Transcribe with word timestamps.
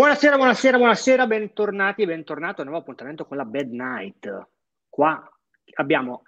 Buonasera, 0.00 0.36
buonasera, 0.36 0.78
buonasera, 0.78 1.26
bentornati 1.26 2.00
e 2.00 2.06
bentornato 2.06 2.62
a 2.62 2.64
un 2.64 2.70
nuovo 2.70 2.80
appuntamento 2.80 3.26
con 3.26 3.36
la 3.36 3.44
Bad 3.44 3.70
Night. 3.70 4.48
Qua 4.88 5.30
abbiamo 5.74 6.22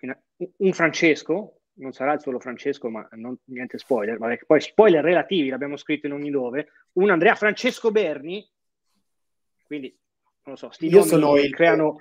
un 0.59 0.73
Francesco, 0.75 1.61
non 1.77 1.93
sarà 1.93 2.13
il 2.13 2.21
solo 2.21 2.39
Francesco, 2.39 2.91
ma 2.91 3.09
non, 3.13 3.35
niente 3.45 3.79
spoiler, 3.79 4.19
vabbè, 4.19 4.41
poi 4.47 4.61
spoiler 4.61 5.03
relativi, 5.03 5.49
l'abbiamo 5.49 5.79
scritto 5.79 6.07
in 6.07 6.13
ogni 6.13 6.29
dove, 6.29 6.69
un 6.99 7.09
Andrea 7.09 7.35
Francesco 7.35 7.91
Berni, 7.91 8.47
quindi 9.65 9.89
non 10.43 10.53
lo 10.53 10.57
so, 10.57 10.71
sti 10.71 10.89
Io 10.89 11.03
sono 11.03 11.39
il 11.39 11.55
creano... 11.55 11.97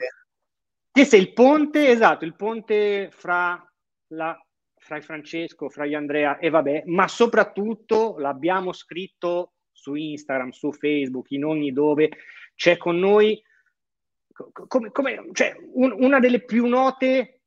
Te 0.91 1.05
sei 1.05 1.21
il 1.21 1.31
ponte, 1.31 1.87
esatto, 1.87 2.25
il 2.25 2.35
ponte 2.35 3.11
fra, 3.13 3.65
la, 4.07 4.37
fra 4.75 4.99
Francesco, 4.99 5.69
fra 5.69 5.85
gli 5.85 5.93
Andrea 5.93 6.37
e 6.37 6.49
vabbè, 6.49 6.83
ma 6.87 7.07
soprattutto 7.07 8.17
l'abbiamo 8.17 8.73
scritto 8.73 9.53
su 9.71 9.95
Instagram, 9.95 10.49
su 10.49 10.71
Facebook, 10.71 11.31
in 11.31 11.45
ogni 11.45 11.71
dove 11.71 12.09
c'è 12.55 12.77
con 12.77 12.99
noi 12.99 13.41
come, 14.67 14.91
come, 14.91 15.29
cioè, 15.33 15.55
un, 15.73 15.95
una 15.99 16.19
delle 16.19 16.43
più 16.43 16.65
note 16.65 17.41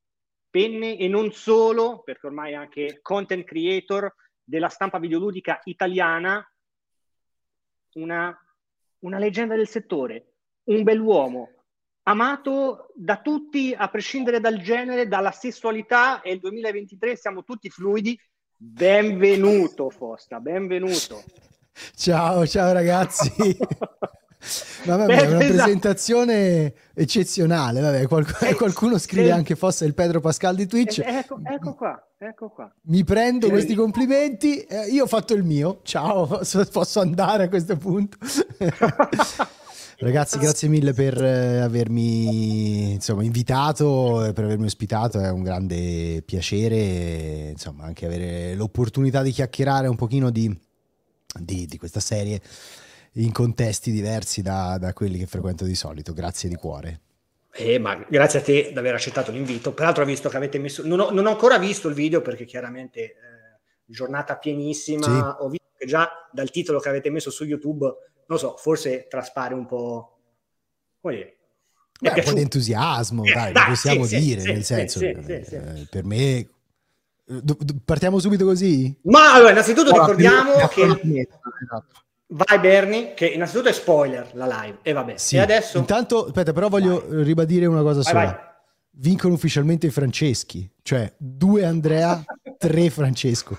penne 0.51 0.97
e 0.97 1.09
non 1.09 1.33
solo, 1.33 2.03
perché 2.03 2.27
ormai 2.27 2.53
è 2.53 2.57
anche 2.57 3.01
content 3.03 3.45
creator 3.45 4.15
della 4.43 4.69
stampa 4.69 4.99
videoludica 4.99 5.61
italiana, 5.65 6.47
una, 7.95 8.37
una 9.01 9.19
leggenda 9.19 9.57
del 9.57 9.69
settore, 9.69 10.35
un 10.65 10.83
bell'uomo, 10.83 11.51
amato 12.05 12.91
da 12.95 13.21
tutti 13.21 13.75
a 13.77 13.89
prescindere 13.89 14.41
dal 14.41 14.61
genere, 14.61 15.09
dalla 15.09 15.33
sessualità 15.33 16.21
e 16.21 16.33
il 16.33 16.41
2023 16.41 17.17
siamo 17.17 17.43
tutti 17.43 17.71
fluidi. 17.71 18.19
Benvenuto 18.57 19.91
Fosta, 19.91 20.39
benvenuto. 20.39 21.23
Ciao, 21.97 22.47
ciao 22.47 22.73
ragazzi. 22.73 23.57
Ma 24.85 24.97
vabbè, 24.97 25.13
è 25.13 25.27
una 25.27 25.39
esatto. 25.39 25.53
presentazione 25.53 26.75
eccezionale. 26.95 27.81
Vabbè, 27.81 28.07
qualc- 28.07 28.43
eh, 28.49 28.55
qualcuno 28.55 28.99
scrive 28.99 29.31
anche 29.31 29.57
fosse 29.57 29.85
il 29.85 29.95
Pedro 29.95 30.21
Pascal 30.21 30.55
di 30.55 30.67
Twitch. 30.67 30.99
Eh, 30.99 31.19
ecco, 31.19 31.39
ecco, 31.45 31.75
qua, 31.75 32.01
ecco 32.19 32.49
qua. 32.51 32.73
Mi 32.83 33.03
prendo 33.05 33.49
questi 33.49 33.75
complimenti. 33.75 34.61
Eh, 34.61 34.87
io 34.89 35.05
ho 35.05 35.09
fatto 35.09 35.35
il 35.35 35.43
mio. 35.43 35.81
Ciao, 35.83 36.27
posso, 36.27 36.65
posso 36.67 37.01
andare 37.01 37.45
a 37.45 37.49
questo 37.49 37.77
punto. 37.77 38.19
Ragazzi, 39.97 40.39
grazie 40.39 40.69
mille 40.69 40.93
per 40.93 41.23
eh, 41.23 41.61
avermi 41.61 42.93
insomma, 42.95 43.23
invitato, 43.23 44.31
per 44.35 44.45
avermi 44.45 44.67
ospitato, 44.67 45.21
è 45.21 45.31
un 45.31 45.43
grande 45.43 46.21
piacere, 46.27 47.51
insomma, 47.51 47.85
anche 47.85 48.05
avere 48.05 48.55
l'opportunità 48.55 49.23
di 49.23 49.31
chiacchierare 49.31 49.87
un 49.87 49.95
pochino 49.95 50.31
di 50.31 50.53
di, 51.39 51.67
di 51.67 51.79
questa 51.79 52.01
serie 52.01 52.41
in 53.15 53.33
contesti 53.33 53.91
diversi 53.91 54.43
da, 54.43 54.77
da, 54.79 54.93
quelli 54.93 55.19
che 55.19 55.27
frequento 55.27 55.65
di 55.65 55.75
solito. 55.75 56.13
Grazie 56.13 56.49
di 56.49 56.57
cuore. 56.57 57.01
Eh, 57.53 57.79
ma 57.79 57.95
grazie 58.09 58.41
a 58.41 58.43
te 58.43 58.71
di 58.73 58.79
aver 58.79 58.95
accettato 58.95 59.31
l'invito. 59.31 59.73
Peraltro 59.73 60.03
ho 60.03 60.07
visto 60.07 60.29
che 60.29 60.37
avete 60.37 60.59
messo... 60.59 60.85
Non 60.85 60.99
ho, 61.01 61.11
non 61.11 61.27
ho 61.27 61.31
ancora 61.31 61.59
visto 61.59 61.89
il 61.89 61.95
video 61.95 62.21
perché 62.21 62.45
chiaramente 62.45 63.01
eh, 63.01 63.15
giornata 63.85 64.37
pienissima. 64.37 65.05
Sì. 65.05 65.45
Ho 65.45 65.49
visto 65.49 65.73
che 65.77 65.87
già 65.87 66.11
dal 66.33 66.51
titolo 66.51 66.81
che 66.81 66.89
avete 66.89 67.11
messo 67.11 67.31
su 67.31 67.45
YouTube, 67.45 67.87
non 68.27 68.39
so, 68.39 68.57
forse 68.57 69.07
traspare 69.09 69.55
un 69.55 69.67
po'... 69.67 70.19
Come 71.01 71.15
dire? 71.15 71.37
Beh, 72.01 72.13
un 72.17 72.25
po' 72.25 72.33
di 72.33 72.41
entusiasmo, 72.41 73.25
eh, 73.25 73.33
dai, 73.33 73.53
dai, 73.53 73.63
lo 73.63 73.69
possiamo 73.69 74.05
sì, 74.05 74.19
dire, 74.19 74.41
sì, 74.41 74.53
nel 74.53 74.65
senso, 74.65 75.01
eh, 75.01 75.87
per 75.89 76.05
me 76.05 76.49
Partiamo 77.85 78.19
subito 78.19 78.45
così? 78.45 78.95
Ma 79.05 79.33
allora, 79.33 79.53
innanzitutto 79.53 79.91
allora, 79.91 80.15
ricordiamo 80.15 80.53
che... 80.69 80.83
Esatto. 81.63 82.03
Vai 82.27 82.59
Berni, 82.59 83.15
che 83.15 83.27
innanzitutto 83.27 83.69
è 83.69 83.73
spoiler 83.73 84.31
la 84.35 84.47
live. 84.47 84.79
E 84.83 84.93
vabbè, 84.93 85.17
sì. 85.17 85.37
e 85.37 85.41
adesso... 85.41 85.79
Intanto, 85.79 86.27
aspetta, 86.27 86.53
però 86.53 86.69
voglio 86.69 87.07
vai. 87.07 87.23
ribadire 87.23 87.67
una 87.67 87.83
cosa 87.83 88.01
vai, 88.03 88.13
sola. 88.13 88.25
Vai. 88.25 88.53
Vincono 88.97 89.35
ufficialmente 89.35 89.87
i 89.87 89.91
Franceschi, 89.91 90.71
cioè 90.83 91.13
due 91.17 91.65
Andrea, 91.65 92.23
tre 92.59 92.91
Francesco. 92.91 93.57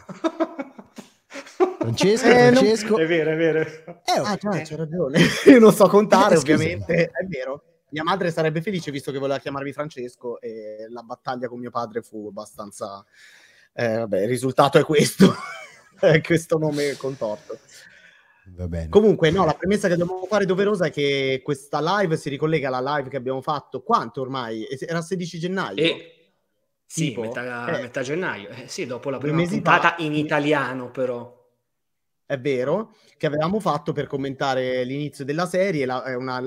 Francesco, 1.78 2.26
eh, 2.26 2.52
Francesco. 2.52 2.90
Non... 2.90 3.02
È 3.02 3.06
vero, 3.06 3.32
è 3.32 3.36
vero. 3.36 3.60
Eh, 3.62 4.20
ah, 4.24 4.38
cioè, 4.38 4.62
c'è 4.62 4.76
ragione. 4.76 5.20
Io 5.46 5.60
non 5.60 5.74
so 5.74 5.88
contare, 5.88 6.36
eh, 6.36 6.38
ovviamente. 6.38 7.06
È 7.06 7.26
vero. 7.28 7.64
Mia 7.90 8.04
madre 8.04 8.32
sarebbe 8.32 8.62
felice 8.62 8.92
visto 8.92 9.12
che 9.12 9.20
voleva 9.20 9.40
chiamarmi 9.40 9.72
Francesco 9.72 10.42
e 10.42 10.88
la 10.90 11.02
battaglia 11.02 11.48
con 11.48 11.60
mio 11.60 11.70
padre 11.70 12.02
fu 12.02 12.28
abbastanza 12.28 13.06
eh, 13.78 13.98
vabbè, 13.98 14.22
il 14.22 14.28
risultato 14.30 14.78
è 14.78 14.84
questo, 14.84 15.36
questo 16.24 16.58
nome 16.58 16.96
contorto. 16.96 17.60
Va 18.48 18.68
bene. 18.68 18.88
Comunque, 18.90 19.32
no, 19.32 19.44
la 19.44 19.54
premessa 19.54 19.90
che 19.90 19.98
dobbiamo 19.98 20.26
fare 20.28 20.46
doverosa 20.46 20.86
è 20.86 20.92
che 20.92 21.42
questa 21.44 22.00
live 22.00 22.16
si 22.16 22.30
ricollega 22.30 22.70
alla 22.70 22.96
live 22.96 23.10
che 23.10 23.18
abbiamo 23.18 23.42
fatto. 23.42 23.82
Quanto 23.82 24.22
ormai? 24.22 24.66
Era 24.80 25.02
16 25.02 25.40
gennaio? 25.40 25.84
E... 25.84 26.12
Sì, 26.86 27.16
metà, 27.18 27.78
eh, 27.78 27.82
metà, 27.82 28.02
gennaio. 28.02 28.50
Eh, 28.50 28.68
sì, 28.68 28.86
dopo 28.86 29.10
la 29.10 29.18
prima 29.18 29.44
puntata 29.44 29.96
in 29.98 30.14
italiano, 30.14 30.90
però. 30.92 31.34
È 32.26 32.40
vero, 32.40 32.96
che 33.18 33.26
avevamo 33.26 33.60
fatto 33.60 33.92
per 33.92 34.08
commentare 34.08 34.84
l'inizio 34.84 35.26
della 35.26 35.48
serie, 35.48 35.86
la, 35.86 36.04
è 36.04 36.16
una 36.16 36.42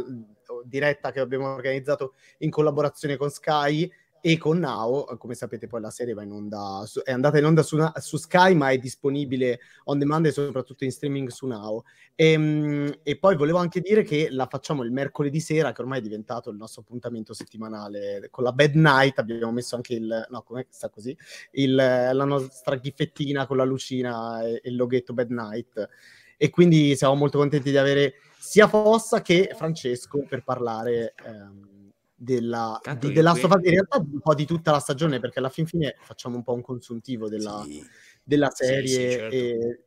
diretta 0.65 1.12
che 1.12 1.21
abbiamo 1.21 1.53
organizzato 1.53 2.15
in 2.39 2.50
collaborazione 2.50 3.16
con 3.16 3.31
Sky 3.31 3.91
e 4.21 4.37
con 4.37 4.59
Now, 4.59 5.17
come 5.17 5.34
sapete 5.34 5.67
poi 5.67 5.81
la 5.81 5.91
serie 5.91 6.15
va 6.15 6.23
in 6.23 6.33
onda, 6.33 6.83
su, 6.87 7.01
è 7.01 7.12
andata 7.12 7.39
in 7.39 7.45
onda 7.45 7.62
su, 7.62 7.79
su, 7.97 8.17
Sky 8.17 8.55
ma 8.55 8.71
è 8.71 8.79
disponibile 8.79 9.61
on 9.84 9.99
demand 9.99 10.27
e 10.27 10.33
soprattutto 10.33 10.84
in 10.84 10.91
streaming 10.91 11.29
su 11.29 11.47
Now. 11.47 11.83
E, 12.15 12.33
ehm, 12.33 12.99
e, 13.03 13.19
poi 13.19 13.37
volevo 13.37 13.59
anche 13.59 13.81
dire 13.81 14.03
che 14.03 14.28
la 14.31 14.47
facciamo 14.47 14.83
il 14.83 14.91
mercoledì 14.91 15.41
sera, 15.41 15.73
che 15.73 15.81
ormai 15.83 15.99
è 15.99 16.03
diventato 16.03 16.51
il 16.51 16.57
nostro 16.57 16.83
appuntamento 16.83 17.33
settimanale 17.33 18.28
con 18.31 18.45
la 18.45 18.53
Bad 18.53 18.75
Night, 18.75 19.19
abbiamo 19.19 19.53
messo 19.53 19.77
anche 19.77 19.95
il, 19.95 20.27
no 20.28 20.43
come 20.43 20.67
sta 20.69 20.89
così, 20.89 21.17
il, 21.53 21.75
la 21.75 22.25
nostra 22.25 22.77
ghiffettina 22.77 23.47
con 23.47 23.57
la 23.57 23.65
lucina 23.65 24.43
e, 24.43 24.61
e 24.62 24.69
il 24.71 24.77
loghetto 24.77 25.12
Bad 25.12 25.31
Night. 25.31 25.89
E 26.37 26.51
quindi 26.51 26.95
siamo 26.97 27.15
molto 27.15 27.39
contenti 27.39 27.71
di 27.71 27.77
avere 27.77 28.15
sia 28.39 28.69
Fossa 28.69 29.23
che 29.23 29.53
Francesco 29.55 30.25
per 30.28 30.43
parlare... 30.43 31.15
Ehm, 31.25 31.77
della, 32.21 32.81
di, 32.99 33.12
della 33.12 33.31
qui... 33.31 33.43
in 33.43 33.71
realtà 33.71 33.99
un 33.99 34.19
po' 34.21 34.34
di 34.34 34.45
tutta 34.45 34.73
la 34.73 34.81
stagione, 34.81 35.21
perché 35.21 35.39
alla 35.39 35.49
fin 35.49 35.67
fine 35.67 35.95
facciamo 36.01 36.34
un 36.34 36.43
po' 36.43 36.53
un 36.53 36.62
consuntivo 36.62 37.29
della, 37.29 37.62
sì. 37.65 37.81
della 38.25 38.51
serie 38.51 38.87
sì, 38.87 38.95
sì, 38.95 39.11
certo. 39.11 39.34
e 39.34 39.81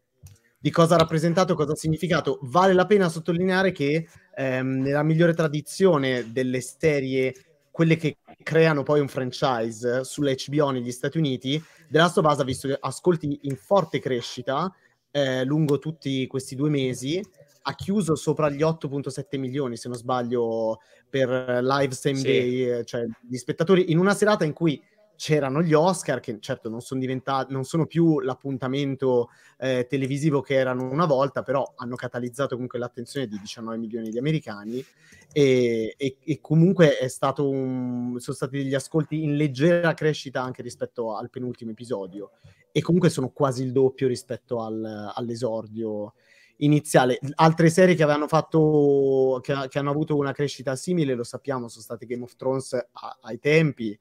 di 0.58 0.70
cosa 0.70 0.96
ha 0.96 1.00
rappresentato, 1.00 1.56
cosa 1.56 1.74
ha 1.74 1.76
significato. 1.76 2.40
Vale 2.44 2.74
la 2.74 2.86
pena 2.86 3.10
sottolineare 3.10 3.74
che 3.74 4.08
ehm, 4.36 4.82
nella 4.82 5.04
migliore 5.04 5.34
tradizione 5.34 6.32
delle 6.32 6.62
serie, 6.62 7.34
quelle 7.70 7.98
che 7.98 8.18
creano 8.44 8.84
poi 8.84 9.02
un 9.02 9.10
franchise 9.10 10.06
sull'HBO 10.06 10.70
negli 10.70 10.92
Stati 10.92 11.18
Uniti, 11.18 11.62
The 11.90 11.98
Last 11.98 12.18
of 12.18 12.26
Us 12.26 12.40
ha 12.40 12.44
visto 12.44 12.78
ascolti 12.80 13.40
in 13.44 13.58
forte 13.58 14.00
crescita 14.00 14.74
eh, 15.12 15.44
lungo 15.44 15.80
tutti 15.80 16.26
questi 16.28 16.56
due 16.56 16.70
mesi 16.70 17.22
ha 17.64 17.76
chiuso 17.76 18.16
sopra 18.16 18.50
gli 18.50 18.62
8.7 18.62 19.38
milioni, 19.38 19.78
se 19.78 19.88
non 19.88 19.98
sbaglio, 19.98 20.80
per 21.10 21.30
live 21.62 21.94
same 21.94 22.16
sì. 22.16 22.24
day, 22.24 22.64
eh, 22.64 22.86
cioè 22.86 23.06
gli 23.22 23.38
spettatori 23.38 23.92
in 23.92 23.98
una 23.98 24.14
serata 24.14 24.46
in 24.46 24.54
cui 24.54 24.82
c'erano 25.22 25.62
gli 25.62 25.74
Oscar, 25.74 26.20
che 26.20 26.40
certo 26.40 26.68
non 26.68 26.82
sono 26.82 27.00
diventati, 27.00 27.54
non 27.54 27.64
sono 27.64 27.86
più 27.86 28.22
l'appuntamento 28.22 29.30
eh, 29.60 29.86
televisivo 29.88 30.42
che 30.42 30.56
erano 30.56 30.90
una 30.90 31.06
volta, 31.06 31.44
però 31.44 31.74
hanno 31.76 31.96
catalizzato 31.96 32.56
comunque 32.56 32.80
l'attenzione 32.80 33.28
di 33.28 33.38
19 33.40 33.78
milioni 33.78 34.10
di 34.10 34.18
americani 34.18 34.84
e, 35.32 35.94
e, 35.96 36.18
e 36.24 36.40
comunque 36.42 36.98
è 36.98 37.08
stato 37.08 37.48
un, 37.48 38.16
sono 38.18 38.36
stati 38.36 38.58
degli 38.58 38.74
ascolti 38.74 39.22
in 39.22 39.36
leggera 39.36 39.94
crescita 39.94 40.42
anche 40.42 40.64
rispetto 40.64 41.16
al 41.16 41.30
penultimo 41.30 41.70
episodio 41.70 42.32
e 42.72 42.82
comunque 42.82 43.10
sono 43.10 43.30
quasi 43.30 43.62
il 43.62 43.72
doppio 43.72 44.08
rispetto 44.08 44.60
al, 44.60 45.12
all'esordio 45.14 46.14
iniziale. 46.62 47.20
Altre 47.36 47.70
serie 47.70 47.96
che 47.96 48.04
avevano 48.04 48.28
fatto, 48.28 49.40
che, 49.42 49.54
che, 49.70 49.80
hanno 49.80 49.92
avuto 49.92 50.16
una 50.16 50.32
crescita 50.32 50.76
simile, 50.76 51.14
lo 51.14 51.24
sappiamo, 51.24 51.68
sono 51.68 51.84
state 51.84 52.06
Game 52.06 52.24
of 52.24 52.36
Thrones 52.36 52.74
a, 52.74 53.18
ai 53.22 53.40
tempi, 53.40 53.98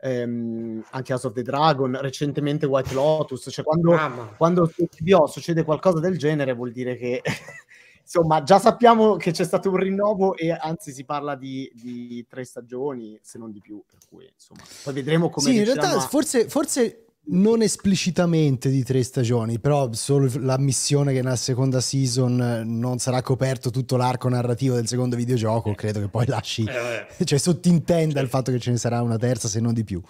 ehm, 0.00 0.84
anche 0.90 1.12
House 1.12 1.26
of 1.26 1.32
the 1.32 1.42
Dragon, 1.42 1.98
recentemente 2.00 2.66
White 2.66 2.94
Lotus. 2.94 3.48
Cioè, 3.50 3.64
quando, 3.64 3.96
quando 4.36 4.66
su 4.66 4.86
HBO 4.98 5.26
succede 5.26 5.64
qualcosa 5.64 6.00
del 6.00 6.18
genere, 6.18 6.52
vuol 6.54 6.72
dire 6.72 6.96
che. 6.96 7.22
insomma, 8.04 8.42
già 8.42 8.58
sappiamo 8.58 9.16
che 9.16 9.30
c'è 9.30 9.44
stato 9.44 9.70
un 9.70 9.76
rinnovo 9.76 10.36
e 10.36 10.50
anzi 10.50 10.92
si 10.92 11.04
parla 11.04 11.34
di, 11.36 11.70
di 11.74 12.26
tre 12.28 12.44
stagioni, 12.44 13.18
se 13.22 13.38
non 13.38 13.50
di 13.50 13.60
più, 13.60 13.82
per 13.88 13.98
cui 14.06 14.30
insomma, 14.30 14.62
poi 14.82 14.92
vedremo 14.92 15.30
come... 15.30 15.50
Sì, 15.50 15.56
in 15.56 15.64
realtà 15.64 15.96
a... 15.96 16.00
forse, 16.00 16.48
forse 16.48 17.03
non 17.26 17.62
esplicitamente 17.62 18.68
di 18.68 18.82
tre 18.82 19.02
stagioni, 19.02 19.58
però 19.58 19.92
solo 19.92 20.30
la 20.40 20.58
missione 20.58 21.12
che 21.12 21.22
nella 21.22 21.36
seconda 21.36 21.80
season 21.80 22.62
non 22.66 22.98
sarà 22.98 23.22
coperto 23.22 23.70
tutto 23.70 23.96
l'arco 23.96 24.28
narrativo 24.28 24.74
del 24.74 24.86
secondo 24.86 25.16
videogioco, 25.16 25.70
eh. 25.70 25.74
credo 25.74 26.00
che 26.00 26.08
poi 26.08 26.26
lasci, 26.26 26.64
eh, 26.64 27.06
cioè 27.24 27.38
sottintenda 27.38 28.20
il 28.20 28.28
fatto 28.28 28.50
che 28.50 28.58
ce 28.58 28.70
ne 28.70 28.76
sarà 28.76 29.00
una 29.00 29.16
terza 29.16 29.48
se 29.48 29.60
non 29.60 29.72
di 29.72 29.84
più. 29.84 30.02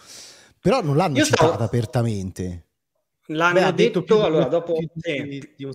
Però 0.58 0.82
non 0.82 0.96
l'hanno 0.96 1.18
Io 1.18 1.24
citata 1.24 1.48
stavo... 1.48 1.62
apertamente. 1.62 2.66
L'hanno 3.26 3.54
Beh, 3.54 3.60
detto, 3.60 4.00
detto 4.00 4.02
più, 4.02 4.16
allora 4.16 4.46
dopo... 4.46 4.74
Più 4.74 4.88
di, 4.94 5.52
di 5.56 5.64
un 5.64 5.72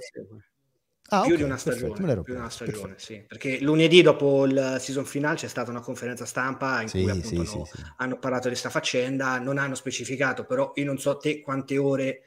Ah, 1.09 1.21
più, 1.21 1.33
okay, 1.33 1.37
di 1.37 1.43
una 1.43 1.57
stagione, 1.57 1.93
perfetto, 1.93 2.21
più 2.21 2.33
di 2.33 2.39
una 2.39 2.49
stagione, 2.49 2.93
sì. 2.97 3.23
Perché 3.27 3.59
lunedì 3.61 4.01
dopo 4.01 4.45
il 4.45 4.77
season 4.79 5.05
finale 5.05 5.35
c'è 5.35 5.47
stata 5.47 5.71
una 5.71 5.81
conferenza 5.81 6.25
stampa 6.25 6.81
in 6.81 6.87
sì, 6.87 7.01
cui 7.01 7.09
appunto 7.09 7.27
sì, 7.27 7.55
hanno, 7.55 7.65
sì, 7.65 7.81
hanno, 7.97 8.17
parlato 8.19 8.43
di 8.43 8.49
questa 8.49 8.69
faccenda, 8.69 9.39
non 9.39 9.57
hanno 9.57 9.75
specificato, 9.75 10.45
però 10.45 10.71
io 10.75 10.85
non 10.85 10.99
so 10.99 11.17
te 11.17 11.41
quante 11.41 11.77
ore 11.77 12.21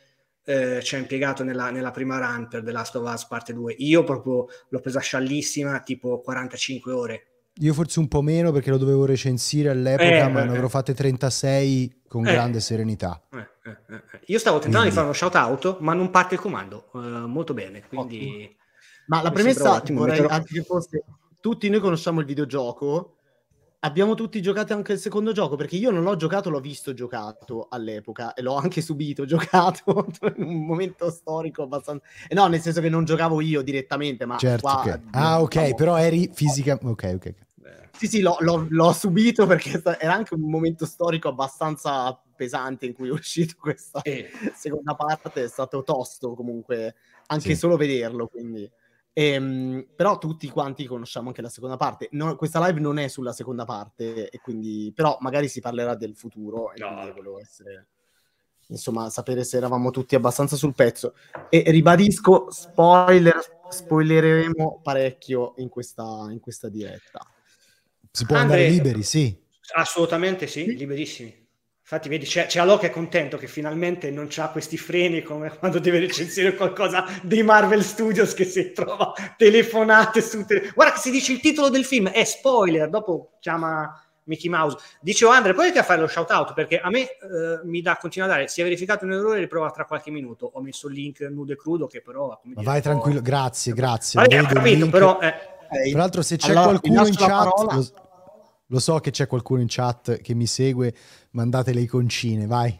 eh, 0.44 0.80
ci 0.82 0.96
ha 0.96 0.98
impiegato 0.98 1.44
nella, 1.44 1.70
nella, 1.70 1.90
prima 1.90 2.18
run 2.18 2.48
per 2.48 2.62
The 2.62 2.72
Last 2.72 2.96
of 2.96 3.10
Us 3.10 3.26
parte 3.26 3.52
2. 3.52 3.74
Io 3.78 4.02
proprio 4.04 4.46
l'ho 4.68 4.80
presa 4.80 5.00
sciallissima, 5.00 5.80
tipo 5.80 6.20
45 6.20 6.92
ore. 6.92 7.26
Io 7.56 7.74
forse 7.74 7.98
un 8.00 8.08
po' 8.08 8.22
meno 8.22 8.50
perché 8.50 8.70
lo 8.70 8.78
dovevo 8.78 9.04
recensire 9.04 9.68
all'epoca, 9.68 10.26
eh, 10.26 10.28
ma 10.28 10.42
eh, 10.42 10.46
ne 10.46 10.52
avrò 10.52 10.68
fatte 10.68 10.94
36 10.94 12.02
con 12.08 12.26
eh. 12.26 12.32
grande 12.32 12.60
serenità. 12.60 13.22
Eh, 13.30 13.70
eh, 13.70 14.02
Io 14.26 14.38
stavo 14.38 14.58
tentando 14.58 14.88
quindi... 14.88 14.88
di 14.88 14.94
fare 14.94 15.06
uno 15.06 15.12
shout 15.12 15.34
out, 15.34 15.78
ma 15.80 15.92
non 15.92 16.10
parte 16.10 16.34
il 16.34 16.40
comando 16.40 16.88
molto 16.92 17.54
bene, 17.54 17.84
quindi... 17.86 18.16
Ottimo 18.16 18.60
ma 19.12 19.22
la 19.22 19.30
premessa 19.30 19.82
vorrei 19.90 20.20
metterò... 20.20 20.28
anche 20.28 20.54
che 20.54 20.62
fosse 20.62 21.04
tutti 21.42 21.68
noi 21.68 21.80
conosciamo 21.80 22.20
il 22.20 22.26
videogioco. 22.26 23.16
Abbiamo 23.80 24.14
tutti 24.14 24.40
giocato 24.40 24.74
anche 24.74 24.92
il 24.92 25.00
secondo 25.00 25.32
gioco 25.32 25.56
perché 25.56 25.74
io 25.74 25.90
non 25.90 26.04
l'ho 26.04 26.14
giocato, 26.14 26.50
l'ho 26.50 26.60
visto 26.60 26.94
giocato 26.94 27.66
all'epoca 27.68 28.32
e 28.32 28.40
l'ho 28.40 28.54
anche 28.54 28.80
subito 28.80 29.24
giocato 29.26 30.06
in 30.36 30.44
un 30.44 30.64
momento 30.64 31.10
storico 31.10 31.62
abbastanza. 31.62 32.06
Eh 32.28 32.34
no, 32.34 32.46
nel 32.46 32.60
senso 32.60 32.80
che 32.80 32.88
non 32.88 33.04
giocavo 33.04 33.40
io 33.40 33.60
direttamente, 33.60 34.24
ma 34.24 34.38
certo, 34.38 34.68
qua, 34.68 34.78
okay. 34.78 35.00
Ah, 35.10 35.42
ok, 35.42 35.50
diciamo... 35.50 35.74
però 35.74 35.96
eri 35.98 36.30
fisica. 36.32 36.78
Ok, 36.80 37.12
ok. 37.14 37.34
Sì, 37.98 38.06
sì, 38.06 38.20
l'ho, 38.20 38.36
l'ho, 38.40 38.66
l'ho, 38.70 38.92
subito 38.92 39.46
perché 39.46 39.82
era 39.98 40.14
anche 40.14 40.34
un 40.34 40.48
momento 40.48 40.86
storico 40.86 41.28
abbastanza 41.28 42.18
pesante 42.34 42.86
in 42.86 42.94
cui 42.94 43.08
è 43.08 43.12
uscito 43.12 43.54
questa 43.60 44.00
eh. 44.02 44.30
seconda 44.54 44.94
parte. 44.94 45.44
È 45.44 45.48
stato 45.48 45.82
tosto 45.82 46.34
comunque 46.34 46.94
anche 47.26 47.50
sì. 47.50 47.56
solo 47.56 47.76
vederlo. 47.76 48.28
Quindi. 48.28 48.70
Ehm, 49.16 49.88
però 49.94 50.16
tutti 50.16 50.48
quanti 50.48 50.86
conosciamo 50.86 51.28
anche 51.28 51.42
la 51.42 51.50
seconda 51.50 51.76
parte. 51.76 52.08
No, 52.12 52.34
questa 52.36 52.64
live 52.66 52.80
non 52.80 52.98
è 52.98 53.08
sulla 53.08 53.32
seconda 53.32 53.64
parte, 53.64 54.30
e 54.30 54.40
quindi, 54.40 54.90
però 54.94 55.16
magari 55.20 55.48
si 55.48 55.60
parlerà 55.60 55.94
del 55.94 56.16
futuro. 56.16 56.72
E 56.72 56.78
no. 56.78 57.12
volevo 57.14 57.38
essere, 57.38 57.88
insomma, 58.68 59.10
sapere 59.10 59.44
se 59.44 59.58
eravamo 59.58 59.90
tutti 59.90 60.14
abbastanza 60.14 60.56
sul 60.56 60.74
pezzo. 60.74 61.14
E 61.48 61.62
ribadisco: 61.66 62.50
spoiler, 62.50 63.38
spoilereremo 63.68 64.80
parecchio 64.82 65.54
in 65.58 65.68
questa, 65.68 66.28
in 66.30 66.40
questa 66.40 66.68
diretta. 66.70 67.20
Si 68.10 68.24
può 68.24 68.36
Andre, 68.36 68.56
andare 68.56 68.70
liberi, 68.70 69.02
sì. 69.02 69.38
Assolutamente 69.74 70.46
sì, 70.46 70.74
liberissimi. 70.74 71.41
Infatti, 71.92 72.08
vedi, 72.08 72.24
c'è, 72.24 72.46
c'è 72.46 72.60
Alò 72.60 72.78
che 72.78 72.86
è 72.86 72.90
contento 72.90 73.36
che 73.36 73.46
finalmente 73.46 74.10
non 74.10 74.26
ha 74.34 74.48
questi 74.48 74.78
freni 74.78 75.20
come 75.20 75.52
quando 75.60 75.78
deve 75.78 75.98
recensire 75.98 76.54
qualcosa 76.54 77.04
dei 77.20 77.42
Marvel 77.42 77.84
Studios 77.84 78.32
che 78.32 78.44
si 78.44 78.72
trova 78.72 79.12
telefonate 79.36 80.22
su. 80.22 80.42
Te... 80.46 80.72
Guarda 80.74 80.94
che 80.94 81.00
si 81.00 81.10
dice 81.10 81.32
il 81.32 81.40
titolo 81.40 81.68
del 81.68 81.84
film, 81.84 82.08
è 82.08 82.24
spoiler, 82.24 82.88
dopo 82.88 83.32
chiama 83.40 83.94
Mickey 84.22 84.48
Mouse. 84.48 84.78
Dicevo, 85.02 85.32
Andre, 85.32 85.52
poi 85.52 85.68
a 85.76 85.82
fare 85.82 86.00
lo 86.00 86.06
shout 86.06 86.30
out 86.30 86.54
perché 86.54 86.80
a 86.80 86.88
me 86.88 87.02
eh, 87.02 87.60
mi 87.64 87.82
dà, 87.82 87.98
continua 88.00 88.26
a 88.26 88.30
dare, 88.30 88.48
si 88.48 88.62
è 88.62 88.64
verificato 88.64 89.04
un 89.04 89.12
errore, 89.12 89.40
riprova 89.40 89.70
tra 89.70 89.84
qualche 89.84 90.10
minuto. 90.10 90.50
Ho 90.50 90.62
messo 90.62 90.88
il 90.88 90.94
link 90.94 91.20
nudo 91.20 91.52
e 91.52 91.56
crudo 91.56 91.86
che 91.88 92.00
però... 92.00 92.40
Dire, 92.42 92.62
vai 92.62 92.80
tranquillo, 92.80 93.20
grazie, 93.20 93.74
grazie. 93.74 94.18
Vabbè, 94.18 94.46
capito, 94.46 94.88
però... 94.88 95.18
Eh, 95.20 95.90
Tra 95.90 95.98
l'altro 95.98 96.22
se 96.22 96.36
c'è 96.36 96.52
allora, 96.52 96.78
qualcuno 96.78 97.06
in 97.06 97.16
chat... 97.16 97.72
Lo 97.72 98.10
so 98.78 98.98
che 99.00 99.10
c'è 99.10 99.26
qualcuno 99.26 99.60
in 99.60 99.66
chat 99.68 100.20
che 100.20 100.34
mi 100.34 100.46
segue, 100.46 100.94
mandate 101.30 101.72
le 101.72 101.80
iconcine, 101.80 102.46
vai. 102.46 102.78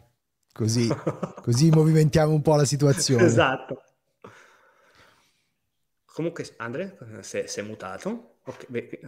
Così, 0.53 0.87
così 1.43 1.71
movimentiamo 1.71 2.33
un 2.33 2.43
po' 2.43 2.57
la 2.57 2.65
situazione. 2.65 3.25
Esatto. 3.25 3.83
Comunque, 6.05 6.47
Andre, 6.59 6.99
si 7.23 7.39
è 7.39 7.63
mutato. 7.63 8.37
Okay, 8.45 8.99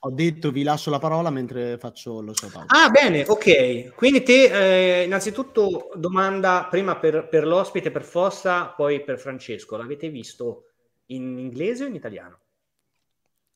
Ho 0.00 0.10
detto 0.10 0.50
vi 0.50 0.62
lascio 0.62 0.90
la 0.90 0.98
parola 0.98 1.30
mentre 1.30 1.78
faccio 1.78 2.20
lo 2.20 2.34
shout 2.34 2.54
out. 2.54 2.64
Ah, 2.68 2.90
bene, 2.90 3.24
ok. 3.26 3.94
Quindi 3.94 4.22
te, 4.22 5.00
eh, 5.00 5.04
innanzitutto, 5.04 5.90
domanda 5.94 6.66
prima 6.68 6.96
per, 6.96 7.28
per, 7.28 7.46
l'ospite, 7.46 7.90
per 7.90 8.04
Fossa, 8.04 8.66
poi 8.66 9.02
per 9.02 9.18
Francesco. 9.18 9.76
L'avete 9.76 10.10
visto 10.10 10.64
in 11.06 11.38
inglese 11.38 11.84
o 11.84 11.86
in 11.86 11.94
italiano? 11.94 12.38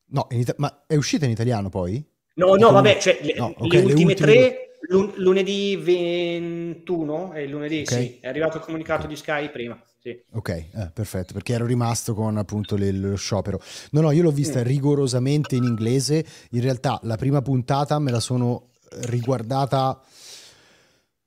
No, 0.07 0.27
in 0.31 0.41
ita- 0.41 0.55
ma 0.59 0.85
è 0.87 0.97
uscita 0.97 1.25
in 1.25 1.31
italiano 1.31 1.69
poi? 1.69 2.03
No, 2.35 2.55
no, 2.55 2.73
vabbè, 2.73 2.99
cioè, 2.99 3.19
le, 3.23 3.35
no, 3.35 3.55
okay, 3.57 3.69
le 3.69 3.77
ultime, 3.79 3.93
ultime 3.93 4.15
tre, 4.15 4.79
lun- 4.89 5.13
lunedì 5.17 5.77
21 5.77 7.33
e 7.35 7.47
lunedì 7.47 7.83
okay. 7.87 8.03
sì, 8.03 8.19
è 8.21 8.29
arrivato 8.29 8.57
il 8.57 8.63
comunicato 8.65 9.07
di 9.07 9.17
Sky 9.17 9.51
prima. 9.51 9.81
Sì. 10.01 10.21
Ok, 10.33 10.49
eh, 10.51 10.91
perfetto, 10.93 11.33
perché 11.33 11.55
ero 11.55 11.65
rimasto 11.65 12.13
con 12.13 12.37
appunto 12.37 12.77
le, 12.77 12.93
lo 12.93 13.17
sciopero. 13.17 13.61
No, 13.93 14.03
no, 14.03 14.11
io 14.11 14.23
l'ho 14.23 14.33
vista 14.33 14.61
mm. 14.61 14.65
rigorosamente 14.65 15.57
in 15.57 15.65
inglese. 15.65 16.25
In 16.51 16.61
realtà 16.61 16.99
la 17.05 17.17
prima 17.17 17.41
puntata 17.41 17.99
me 17.99 18.11
la 18.11 18.21
sono 18.21 18.71
riguardata 19.07 20.01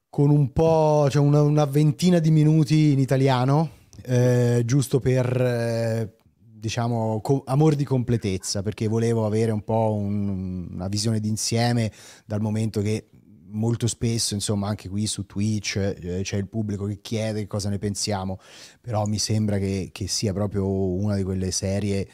con 0.10 0.30
un 0.30 0.52
po', 0.52 1.08
cioè 1.10 1.22
una, 1.22 1.42
una 1.42 1.66
ventina 1.66 2.20
di 2.20 2.32
minuti 2.32 2.92
in 2.92 3.00
italiano, 3.00 3.72
eh, 4.06 4.62
giusto 4.66 5.00
per, 5.00 5.42
eh, 5.42 6.17
diciamo, 6.60 7.22
co- 7.22 7.44
amor 7.46 7.76
di 7.76 7.84
completezza, 7.84 8.62
perché 8.62 8.88
volevo 8.88 9.26
avere 9.26 9.52
un 9.52 9.64
po' 9.64 9.94
un, 9.94 10.68
una 10.72 10.88
visione 10.88 11.20
d'insieme 11.20 11.92
dal 12.26 12.42
momento 12.42 12.82
che 12.82 13.10
molto 13.50 13.88
spesso, 13.88 14.34
insomma, 14.34 14.68
anche 14.68 14.90
qui 14.90 15.08
su 15.08 15.26
Twitch 15.26 15.78
eh, 15.78 16.22
c'è 16.24 16.38
il 16.38 16.48
pubblico 16.48 16.86
che 16.86 17.00
chiede 17.02 17.48
cosa 17.48 17.70
ne 17.70 17.78
pensiamo, 17.78 18.40
però 18.82 19.06
mi 19.06 19.20
sembra 19.20 19.58
che, 19.58 19.90
che 19.92 20.08
sia 20.08 20.34
proprio 20.34 20.68
una 20.68 21.16
di 21.16 21.24
quelle 21.24 21.52
serie, 21.52 22.08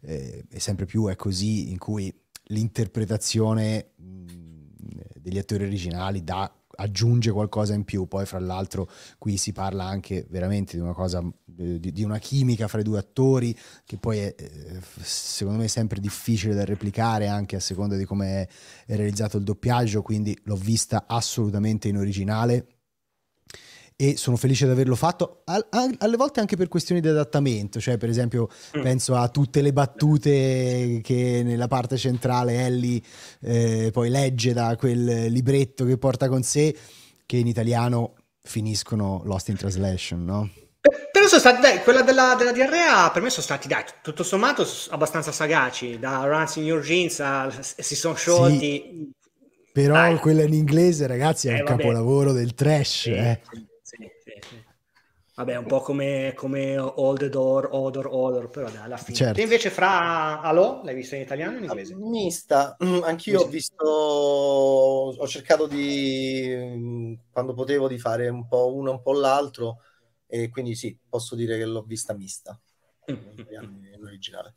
eh, 0.00 0.44
e 0.48 0.60
sempre 0.60 0.86
più 0.86 1.08
è 1.08 1.16
così, 1.16 1.70
in 1.70 1.78
cui 1.78 2.12
l'interpretazione 2.50 3.90
mh, 3.96 4.24
degli 5.20 5.38
attori 5.38 5.64
originali 5.64 6.24
dà 6.24 6.50
aggiunge 6.80 7.30
qualcosa 7.30 7.74
in 7.74 7.84
più. 7.84 8.06
Poi, 8.06 8.26
fra 8.26 8.38
l'altro, 8.38 8.88
qui 9.18 9.36
si 9.36 9.52
parla 9.52 9.84
anche 9.84 10.26
veramente 10.28 10.76
di 10.76 10.82
una 10.82 10.92
cosa, 10.92 11.22
di, 11.44 11.80
di 11.80 12.02
una 12.02 12.18
chimica 12.18 12.68
fra 12.68 12.80
i 12.80 12.84
due 12.84 12.98
attori, 12.98 13.56
che 13.84 13.96
poi 13.96 14.18
è 14.18 14.34
eh, 14.36 14.80
secondo 15.00 15.60
me 15.60 15.68
sempre 15.68 16.00
difficile 16.00 16.54
da 16.54 16.64
replicare 16.64 17.28
anche 17.28 17.56
a 17.56 17.60
seconda 17.60 17.96
di 17.96 18.04
come 18.04 18.48
è 18.86 18.96
realizzato 18.96 19.36
il 19.38 19.44
doppiaggio. 19.44 20.02
Quindi 20.02 20.38
l'ho 20.44 20.56
vista 20.56 21.04
assolutamente 21.06 21.88
in 21.88 21.96
originale 21.96 22.66
e 24.00 24.16
sono 24.16 24.36
felice 24.36 24.64
di 24.64 24.70
averlo 24.70 24.94
fatto 24.94 25.42
alle 25.46 26.16
volte 26.16 26.38
anche 26.38 26.56
per 26.56 26.68
questioni 26.68 27.00
di 27.00 27.08
adattamento 27.08 27.80
cioè 27.80 27.98
per 27.98 28.08
esempio 28.08 28.48
mm. 28.76 28.80
penso 28.80 29.16
a 29.16 29.28
tutte 29.28 29.60
le 29.60 29.72
battute 29.72 31.00
che 31.02 31.42
nella 31.44 31.66
parte 31.66 31.96
centrale 31.96 32.64
Ellie 32.64 33.02
eh, 33.40 33.90
poi 33.92 34.08
legge 34.08 34.52
da 34.52 34.76
quel 34.76 35.32
libretto 35.32 35.84
che 35.84 35.98
porta 35.98 36.28
con 36.28 36.44
sé 36.44 36.76
che 37.26 37.36
in 37.38 37.48
italiano 37.48 38.14
finiscono 38.40 39.22
Lost 39.24 39.48
in 39.48 39.56
Translation 39.56 40.24
no? 40.24 40.48
però 41.10 41.26
sono 41.26 41.40
stati, 41.40 41.60
dai, 41.60 41.82
quella 41.82 42.02
della, 42.02 42.36
della, 42.38 42.52
diarrea 42.52 43.10
per 43.10 43.20
me 43.20 43.30
sono 43.30 43.42
stati, 43.42 43.66
dai, 43.66 43.82
tutto 44.00 44.22
sommato 44.22 44.64
abbastanza 44.90 45.32
sagaci, 45.32 45.98
da 45.98 46.22
Runs 46.24 46.54
in 46.56 46.64
Your 46.64 46.80
Jeans 46.82 47.18
a, 47.18 47.50
si 47.60 47.96
sono 47.96 48.14
sciolti. 48.14 48.58
Sì, 48.58 49.10
però 49.72 49.94
dai. 49.94 50.16
quella 50.18 50.42
in 50.42 50.54
inglese, 50.54 51.06
ragazzi, 51.06 51.48
è 51.48 51.50
eh, 51.50 51.54
un 51.54 51.64
vabbè. 51.64 51.76
capolavoro 51.76 52.32
del 52.32 52.54
trash. 52.54 53.00
Sì, 53.00 53.10
eh. 53.10 53.40
Vabbè, 55.38 55.54
un 55.54 55.66
po' 55.66 55.78
come, 55.78 56.32
come 56.34 56.74
All 56.74 57.16
the 57.16 57.28
Door, 57.28 57.68
Odor, 57.70 58.08
Odor, 58.10 58.50
però 58.50 58.68
dai, 58.68 58.82
alla 58.82 58.96
fine. 58.96 59.16
Certo. 59.16 59.34
Te 59.34 59.42
invece 59.42 59.70
fra 59.70 60.40
Allo, 60.40 60.80
l'hai 60.82 60.96
visto 60.96 61.14
in 61.14 61.20
italiano 61.20 61.54
o 61.54 61.58
in 61.58 61.64
inglese? 61.64 61.94
Mista, 61.94 62.76
mm, 62.84 63.02
anch'io 63.04 63.42
ho 63.42 63.46
visto, 63.46 63.84
ho 63.84 65.28
cercato 65.28 65.68
di, 65.68 67.16
quando 67.30 67.54
potevo, 67.54 67.86
di 67.86 68.00
fare 68.00 68.28
un 68.28 68.48
po' 68.48 68.74
uno, 68.74 68.90
un 68.90 69.00
po' 69.00 69.12
l'altro, 69.12 69.76
e 70.26 70.48
quindi 70.48 70.74
sì, 70.74 70.98
posso 71.08 71.36
dire 71.36 71.56
che 71.56 71.66
l'ho 71.66 71.82
vista 71.82 72.14
mista, 72.14 72.60
mm. 73.08 73.38
in 73.94 74.04
originale. 74.04 74.56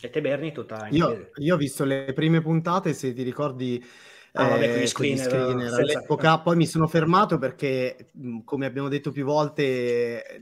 E 0.00 0.10
te 0.10 0.20
Berni 0.20 0.50
tutta 0.50 0.88
in 0.88 0.94
io, 0.96 1.30
io 1.36 1.54
ho 1.54 1.58
visto 1.58 1.84
le 1.84 2.12
prime 2.14 2.40
puntate, 2.40 2.94
se 2.94 3.12
ti 3.12 3.22
ricordi 3.22 3.80
Ah, 4.32 4.48
vabbè, 4.48 4.82
eh, 4.82 4.86
screener, 4.86 5.26
screener 5.26 5.72
all'epoca. 5.72 6.38
Poi 6.38 6.56
mi 6.56 6.66
sono 6.66 6.86
fermato 6.86 7.38
perché, 7.38 8.10
come 8.44 8.66
abbiamo 8.66 8.88
detto 8.88 9.10
più 9.10 9.24
volte, 9.24 10.40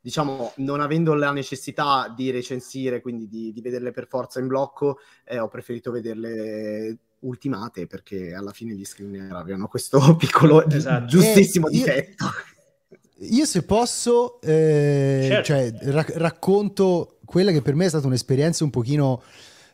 diciamo, 0.00 0.52
non 0.56 0.80
avendo 0.80 1.14
la 1.14 1.32
necessità 1.32 2.12
di 2.14 2.30
recensire, 2.30 3.00
quindi 3.00 3.28
di, 3.28 3.52
di 3.52 3.60
vederle 3.60 3.90
per 3.90 4.06
forza 4.06 4.40
in 4.40 4.46
blocco, 4.46 4.98
eh, 5.24 5.38
ho 5.38 5.48
preferito 5.48 5.90
vederle 5.90 6.98
ultimate 7.20 7.88
perché 7.88 8.32
alla 8.32 8.52
fine 8.52 8.74
gli 8.74 8.84
screener 8.84 9.32
avevano 9.32 9.66
questo 9.66 9.98
piccolo, 10.16 10.64
esatto. 10.68 11.06
giustissimo 11.06 11.68
eh, 11.68 11.70
difetto. 11.70 12.24
Io, 13.18 13.38
io 13.38 13.44
se 13.44 13.64
posso, 13.64 14.40
eh, 14.40 15.24
certo. 15.28 15.44
cioè, 15.44 15.72
ra- 15.90 16.06
racconto 16.14 17.18
quella 17.24 17.50
che 17.50 17.62
per 17.62 17.74
me 17.74 17.86
è 17.86 17.88
stata 17.88 18.06
un'esperienza 18.06 18.64
un 18.64 18.70
pochino 18.70 19.22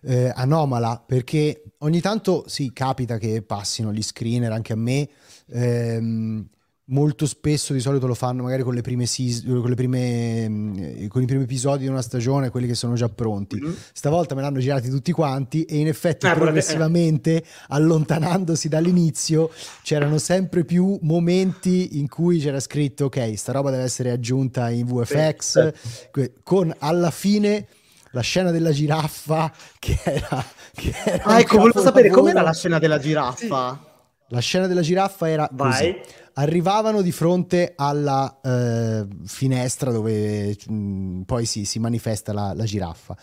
eh, 0.04 0.32
anomala 0.34 1.02
perché 1.04 1.62
ogni 1.78 2.00
tanto 2.00 2.44
sì 2.46 2.72
capita 2.72 3.18
che 3.18 3.42
passino 3.42 3.92
gli 3.92 4.02
screener 4.02 4.52
anche 4.52 4.72
a 4.72 4.76
me 4.76 5.08
ehm, 5.48 6.48
molto 6.86 7.26
spesso 7.26 7.72
di 7.72 7.80
solito 7.80 8.06
lo 8.06 8.14
fanno 8.14 8.42
magari 8.42 8.62
con 8.62 8.74
le 8.74 8.82
prime, 8.82 9.06
season, 9.06 9.60
con, 9.60 9.70
le 9.70 9.74
prime 9.74 10.48
mm, 10.48 11.06
con 11.06 11.22
i 11.22 11.26
primi 11.26 11.44
episodi 11.44 11.84
di 11.84 11.88
una 11.88 12.02
stagione, 12.02 12.50
quelli 12.50 12.66
che 12.66 12.74
sono 12.74 12.94
già 12.94 13.08
pronti. 13.08 13.58
Mm-hmm. 13.58 13.72
Stavolta 13.92 14.34
me 14.34 14.42
l'hanno 14.42 14.58
girati 14.58 14.90
tutti 14.90 15.12
quanti 15.12 15.64
e 15.64 15.78
in 15.78 15.86
effetti 15.86 16.26
eh, 16.26 16.34
progressivamente, 16.34 17.36
eh. 17.36 17.44
allontanandosi 17.68 18.68
dall'inizio, 18.68 19.50
c'erano 19.82 20.18
sempre 20.18 20.64
più 20.64 20.98
momenti 21.02 21.98
in 21.98 22.08
cui 22.08 22.38
c'era 22.38 22.60
scritto 22.60 23.06
ok, 23.06 23.36
sta 23.36 23.52
roba 23.52 23.70
deve 23.70 23.84
essere 23.84 24.10
aggiunta 24.10 24.68
in 24.70 24.84
VFX, 24.86 25.72
sì. 25.72 26.30
con 26.42 26.74
alla 26.78 27.10
fine 27.10 27.66
la 28.14 28.22
scena 28.22 28.50
della 28.50 28.70
giraffa 28.70 29.52
che 29.78 29.98
era... 30.02 30.44
Che 30.72 30.94
era 31.04 31.24
ah, 31.24 31.40
ecco, 31.40 31.58
volevo 31.58 31.80
sapere 31.80 32.10
com'era 32.10 32.40
la 32.40 32.52
scena 32.52 32.78
della 32.78 32.98
giraffa. 32.98 33.78
Sì. 33.80 33.92
La 34.28 34.40
scena 34.40 34.66
della 34.66 34.80
giraffa 34.80 35.28
era 35.28 35.48
Vai. 35.52 35.70
Così 35.70 36.22
arrivavano 36.34 37.02
di 37.02 37.12
fronte 37.12 37.74
alla 37.76 38.40
eh, 38.42 39.06
finestra 39.26 39.92
dove 39.92 40.56
mh, 40.66 40.74
mm, 40.74 41.22
poi 41.22 41.46
si, 41.46 41.64
si, 41.64 41.78
manifesta 41.78 42.32
la, 42.32 42.52
la 42.54 42.64
giraffa. 42.64 43.16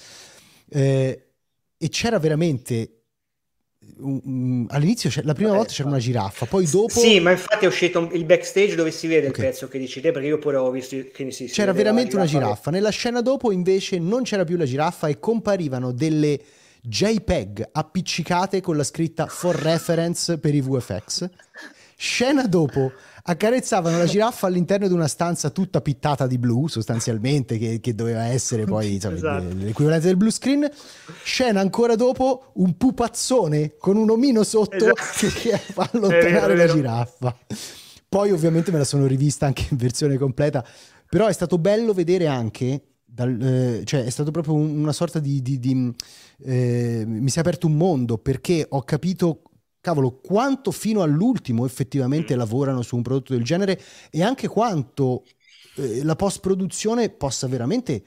Eh, 0.69 1.31
e 1.77 1.89
c'era 1.89 2.19
veramente 2.19 3.00
all'inizio 4.69 5.09
la 5.23 5.33
prima 5.33 5.51
Beh, 5.51 5.57
volta 5.57 5.73
c'era 5.73 5.89
una 5.89 5.99
giraffa, 5.99 6.45
poi 6.45 6.67
dopo. 6.69 6.99
Sì, 6.99 7.19
ma 7.19 7.31
infatti 7.31 7.65
è 7.65 7.67
uscito 7.67 8.09
il 8.11 8.25
backstage 8.25 8.75
dove 8.75 8.91
si 8.91 9.07
vede 9.07 9.27
okay. 9.27 9.45
il 9.45 9.51
pezzo 9.51 9.67
che 9.67 9.79
dici 9.79 10.01
te, 10.01 10.11
perché 10.11 10.27
io 10.27 10.37
pure 10.39 10.57
ho 10.57 10.69
visto 10.71 10.95
che 11.13 11.31
si 11.31 11.45
C'era 11.45 11.73
veramente 11.73 12.15
una 12.15 12.25
giraffa. 12.25 12.71
Nella 12.71 12.89
scena 12.89 13.21
dopo, 13.21 13.51
invece, 13.51 13.99
non 13.99 14.23
c'era 14.23 14.43
più 14.43 14.57
la 14.57 14.65
giraffa 14.65 15.07
e 15.07 15.19
comparivano 15.19 15.91
delle 15.91 16.39
JPEG 16.81 17.69
appiccicate 17.71 18.59
con 18.59 18.75
la 18.75 18.83
scritta 18.83 19.27
for 19.27 19.55
reference 19.55 20.37
per 20.39 20.55
i 20.55 20.61
VFX. 20.61 21.29
Scena 22.03 22.47
dopo 22.47 22.91
accarezzavano 23.21 23.99
la 23.99 24.05
giraffa 24.05 24.47
all'interno 24.47 24.87
di 24.87 24.93
una 24.95 25.07
stanza 25.07 25.51
tutta 25.51 25.81
pittata 25.81 26.25
di 26.25 26.39
blu, 26.39 26.67
sostanzialmente, 26.67 27.59
che, 27.59 27.79
che 27.79 27.93
doveva 27.93 28.23
essere 28.23 28.65
poi 28.65 28.95
insomma, 28.95 29.17
esatto. 29.37 29.53
l'equivalente 29.53 30.07
del 30.07 30.17
blue 30.17 30.31
screen. 30.31 30.67
Scena 31.21 31.59
ancora 31.59 31.93
dopo 31.93 32.53
un 32.55 32.75
pupazzone 32.75 33.75
con 33.77 33.97
un 33.97 34.09
omino 34.09 34.41
sotto 34.41 34.95
esatto. 34.95 35.27
che 35.41 35.55
fa 35.61 35.91
allontanare 35.93 36.55
la 36.55 36.67
giraffa. 36.67 37.37
Poi 38.09 38.31
ovviamente 38.31 38.71
me 38.71 38.79
la 38.79 38.83
sono 38.83 39.05
rivista 39.05 39.45
anche 39.45 39.67
in 39.69 39.77
versione 39.77 40.17
completa, 40.17 40.65
però 41.07 41.27
è 41.27 41.33
stato 41.33 41.59
bello 41.59 41.93
vedere 41.93 42.25
anche 42.25 42.81
dal, 43.05 43.39
eh, 43.39 43.81
cioè 43.85 44.05
è 44.05 44.09
stato 44.09 44.31
proprio 44.31 44.55
una 44.55 44.91
sorta 44.91 45.19
di, 45.19 45.39
di, 45.43 45.59
di 45.59 45.93
eh, 46.45 47.03
mi 47.05 47.29
si 47.29 47.37
è 47.37 47.41
aperto 47.41 47.67
un 47.67 47.77
mondo 47.77 48.17
perché 48.17 48.65
ho 48.67 48.81
capito 48.81 49.43
cavolo, 49.81 50.19
quanto 50.21 50.71
fino 50.71 51.01
all'ultimo 51.01 51.65
effettivamente 51.65 52.35
mm. 52.35 52.37
lavorano 52.37 52.81
su 52.83 52.95
un 52.95 53.01
prodotto 53.01 53.33
del 53.33 53.43
genere 53.43 53.81
e 54.11 54.23
anche 54.23 54.47
quanto 54.47 55.25
eh, 55.75 56.03
la 56.03 56.15
post-produzione 56.15 57.09
possa 57.09 57.47
veramente 57.47 58.03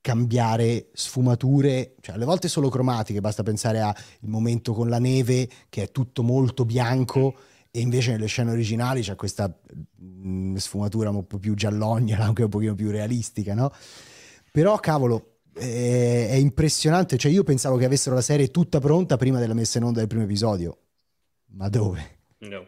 cambiare 0.00 0.90
sfumature, 0.92 1.94
cioè 2.02 2.16
alle 2.16 2.26
volte 2.26 2.48
solo 2.48 2.68
cromatiche, 2.68 3.22
basta 3.22 3.42
pensare 3.42 3.80
al 3.80 3.94
momento 4.20 4.74
con 4.74 4.90
la 4.90 4.98
neve 4.98 5.48
che 5.70 5.84
è 5.84 5.90
tutto 5.90 6.22
molto 6.22 6.66
bianco 6.66 7.34
e 7.70 7.80
invece 7.80 8.10
nelle 8.10 8.26
scene 8.26 8.50
originali 8.50 9.00
c'è 9.00 9.16
questa 9.16 9.48
mh, 9.48 10.28
mm, 10.28 10.54
sfumatura 10.56 11.08
un 11.08 11.26
po' 11.26 11.38
più 11.38 11.54
giallogna, 11.54 12.18
anche 12.22 12.42
un 12.42 12.50
pochino 12.50 12.74
più 12.74 12.90
realistica, 12.90 13.54
no? 13.54 13.72
Però 14.52 14.78
cavolo, 14.78 15.38
è, 15.54 16.28
è 16.28 16.34
impressionante, 16.34 17.16
cioè 17.16 17.32
io 17.32 17.42
pensavo 17.42 17.78
che 17.78 17.86
avessero 17.86 18.14
la 18.14 18.20
serie 18.20 18.50
tutta 18.50 18.80
pronta 18.80 19.16
prima 19.16 19.38
della 19.38 19.54
messa 19.54 19.78
in 19.78 19.84
onda 19.84 20.00
del 20.00 20.08
primo 20.08 20.24
episodio 20.24 20.80
ma 21.56 21.68
dove? 21.68 22.18
No. 22.38 22.66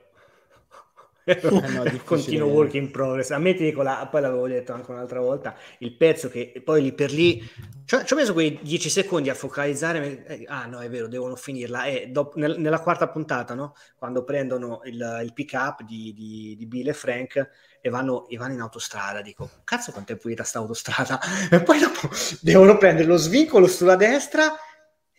Eh 1.28 1.40
no, 1.43 1.83
continuo 2.05 2.49
work 2.49 2.75
in 2.75 2.93
progress. 2.93 3.31
A 3.31 3.38
me 3.38 3.52
ti 3.55 3.64
dico, 3.64 3.83
la, 3.83 4.07
poi 4.09 4.21
l'avevo 4.21 4.47
detto 4.47 4.73
anche 4.73 4.93
un'altra 4.93 5.19
volta, 5.19 5.57
il 5.78 5.93
pezzo 5.97 6.28
che 6.28 6.62
poi 6.64 6.83
lì 6.83 6.93
per 6.93 7.11
lì, 7.11 7.43
ci 7.85 7.95
ho 7.97 8.16
messo 8.16 8.33
quei 8.33 8.61
10 8.62 8.88
secondi 8.88 9.28
a 9.28 9.35
focalizzare, 9.35 10.25
eh, 10.25 10.45
ah 10.47 10.66
no 10.66 10.78
è 10.78 10.88
vero, 10.88 11.09
devono 11.09 11.35
finirla, 11.35 11.87
e 11.87 12.07
dopo, 12.12 12.38
nel, 12.38 12.61
nella 12.61 12.78
quarta 12.78 13.09
puntata, 13.09 13.55
no? 13.55 13.75
quando 13.97 14.23
prendono 14.23 14.83
il, 14.85 15.23
il 15.25 15.33
pick 15.33 15.52
up 15.55 15.83
di, 15.83 16.12
di, 16.14 16.55
di, 16.57 16.66
Bill 16.66 16.88
e 16.88 16.93
Frank 16.93 17.50
e 17.81 17.88
vanno, 17.88 18.28
e 18.28 18.37
vanno, 18.37 18.55
in 18.55 18.61
autostrada, 18.61 19.21
dico, 19.21 19.50
cazzo 19.64 19.90
quanto 19.90 20.12
è 20.12 20.16
pulita 20.16 20.45
sta 20.45 20.61
autostrada, 20.61 21.19
e 21.50 21.61
poi 21.61 21.81
dopo 21.81 22.09
devono 22.40 22.76
prendere 22.78 23.09
lo 23.09 23.16
svincolo 23.16 23.66
sulla 23.66 23.97
destra 23.97 24.55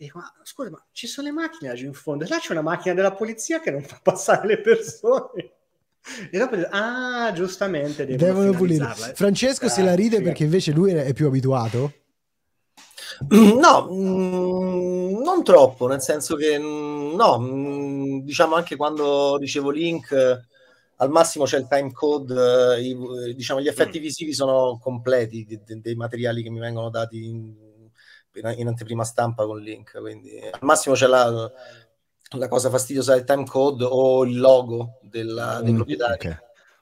e 0.00 0.04
dico, 0.04 0.18
ma 0.18 0.32
scusa, 0.44 0.70
ma 0.70 0.80
ci 0.92 1.08
sono 1.08 1.26
le 1.26 1.34
macchine 1.34 1.70
laggiù 1.70 1.86
in 1.86 1.92
fondo, 1.92 2.24
là 2.28 2.38
c'è 2.38 2.52
una 2.52 2.62
macchina 2.62 2.94
della 2.94 3.14
polizia 3.14 3.58
che 3.58 3.72
non 3.72 3.82
fa 3.82 3.98
passare 4.00 4.46
le 4.46 4.60
persone. 4.60 5.52
E 6.30 6.38
dopo 6.38 6.56
ah, 6.70 7.32
giustamente 7.32 8.06
devono, 8.06 8.32
devono 8.32 8.56
pulire. 8.56 8.86
Francesco 9.14 9.66
ah, 9.66 9.68
se 9.68 9.82
la 9.82 9.96
ride 9.96 10.18
sì. 10.18 10.22
perché 10.22 10.44
invece 10.44 10.70
lui 10.70 10.92
è 10.92 11.12
più 11.12 11.26
abituato. 11.26 11.92
No, 13.28 13.88
mm, 13.90 15.20
non 15.20 15.42
troppo, 15.42 15.88
nel 15.88 16.00
senso 16.00 16.36
che 16.36 16.56
mm, 16.56 17.14
no, 17.16 17.40
mm, 17.40 18.18
diciamo 18.20 18.54
anche 18.54 18.76
quando 18.76 19.36
dicevo 19.38 19.70
link, 19.70 20.12
al 20.96 21.10
massimo 21.10 21.44
c'è 21.44 21.58
il 21.58 21.66
time 21.66 21.90
code, 21.90 22.80
i, 22.80 22.96
diciamo 23.34 23.60
gli 23.60 23.66
effetti 23.66 23.98
visivi 23.98 24.32
sono 24.32 24.78
completi 24.80 25.44
dei, 25.44 25.80
dei 25.80 25.94
materiali 25.96 26.44
che 26.44 26.50
mi 26.50 26.60
vengono 26.60 26.88
dati 26.88 27.24
in, 27.24 27.54
in 28.38 28.66
anteprima 28.66 29.04
stampa 29.04 29.44
con 29.44 29.60
link, 29.60 29.98
quindi 30.00 30.38
al 30.38 30.60
massimo 30.62 30.94
c'è 30.94 31.06
la, 31.06 31.50
la 32.36 32.48
cosa 32.48 32.70
fastidiosa 32.70 33.14
del 33.14 33.24
time 33.24 33.44
code 33.44 33.84
o 33.84 34.24
il 34.24 34.38
logo 34.38 34.98
della, 35.02 35.60
dei 35.62 35.72
mm, 35.72 35.76
proprietari. 35.76 36.14
Okay. 36.14 36.36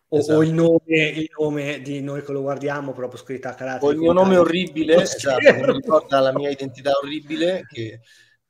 O, 0.09 0.19
esatto. 0.19 0.39
o 0.39 0.43
il, 0.43 0.53
nome, 0.53 0.81
il, 0.87 1.29
nome, 1.39 1.81
di 1.81 2.01
noi 2.01 2.23
che 2.23 2.33
lo 2.33 2.43
guardiamo 2.43 2.93
proprio 2.93 3.21
scritto 3.21 3.49
a 3.49 3.55
carattere. 3.55 3.87
O 3.87 3.91
il 3.93 3.99
mio 3.99 4.13
nome 4.13 4.37
orribile, 4.37 4.95
esatto, 5.03 5.53
mi 5.53 5.73
ricorda 5.73 6.21
la 6.21 6.33
mia 6.33 6.51
identità 6.51 6.93
orribile, 7.03 7.67
che, 7.69 8.01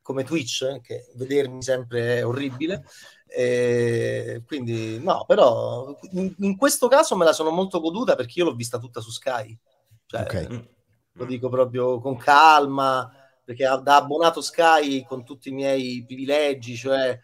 come 0.02 0.24
Twitch, 0.24 0.80
che 0.82 1.06
vedermi 1.14 1.62
sempre 1.62 2.18
è 2.18 2.26
orribile. 2.26 2.84
E 3.28 4.42
quindi 4.46 4.98
no, 5.00 5.24
però 5.26 5.98
in, 6.12 6.32
in, 6.38 6.56
questo 6.56 6.88
caso 6.88 7.16
me 7.16 7.24
la 7.24 7.32
sono 7.32 7.50
molto 7.50 7.80
goduta 7.80 8.14
perché 8.14 8.38
io 8.38 8.44
l'ho 8.46 8.54
vista 8.54 8.78
tutta 8.78 9.00
su 9.00 9.10
Sky. 9.10 9.58
Cioè, 10.06 10.20
okay. 10.20 10.74
Mm 11.16 11.18
lo 11.18 11.24
dico 11.24 11.48
proprio 11.48 11.98
con 12.00 12.16
calma, 12.16 13.10
perché 13.44 13.64
da 13.82 13.96
abbonato 13.96 14.40
Sky 14.40 15.04
con 15.04 15.24
tutti 15.24 15.48
i 15.48 15.52
miei 15.52 16.04
privilegi, 16.06 16.76
cioè 16.76 17.18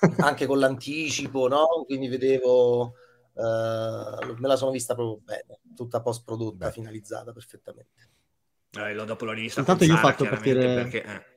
anche 0.20 0.46
con 0.46 0.58
l'anticipo, 0.58 1.48
no? 1.48 1.84
Quindi 1.86 2.08
vedevo, 2.08 2.94
uh, 3.32 3.40
me 3.40 4.46
la 4.46 4.56
sono 4.56 4.70
vista 4.70 4.94
proprio 4.94 5.20
bene, 5.22 5.60
tutta 5.76 6.00
post 6.00 6.24
prodotta, 6.24 6.70
finalizzata 6.70 7.32
perfettamente. 7.32 8.10
Eh, 8.70 8.94
dopo 8.94 9.24
l'ho 9.24 9.32
rivista. 9.32 9.60
Intanto 9.60 9.84
io 9.84 9.94
ho 9.94 9.98
fatto 9.98 10.24
partire... 10.24 10.74
Perché, 10.74 11.04
eh. 11.04 11.36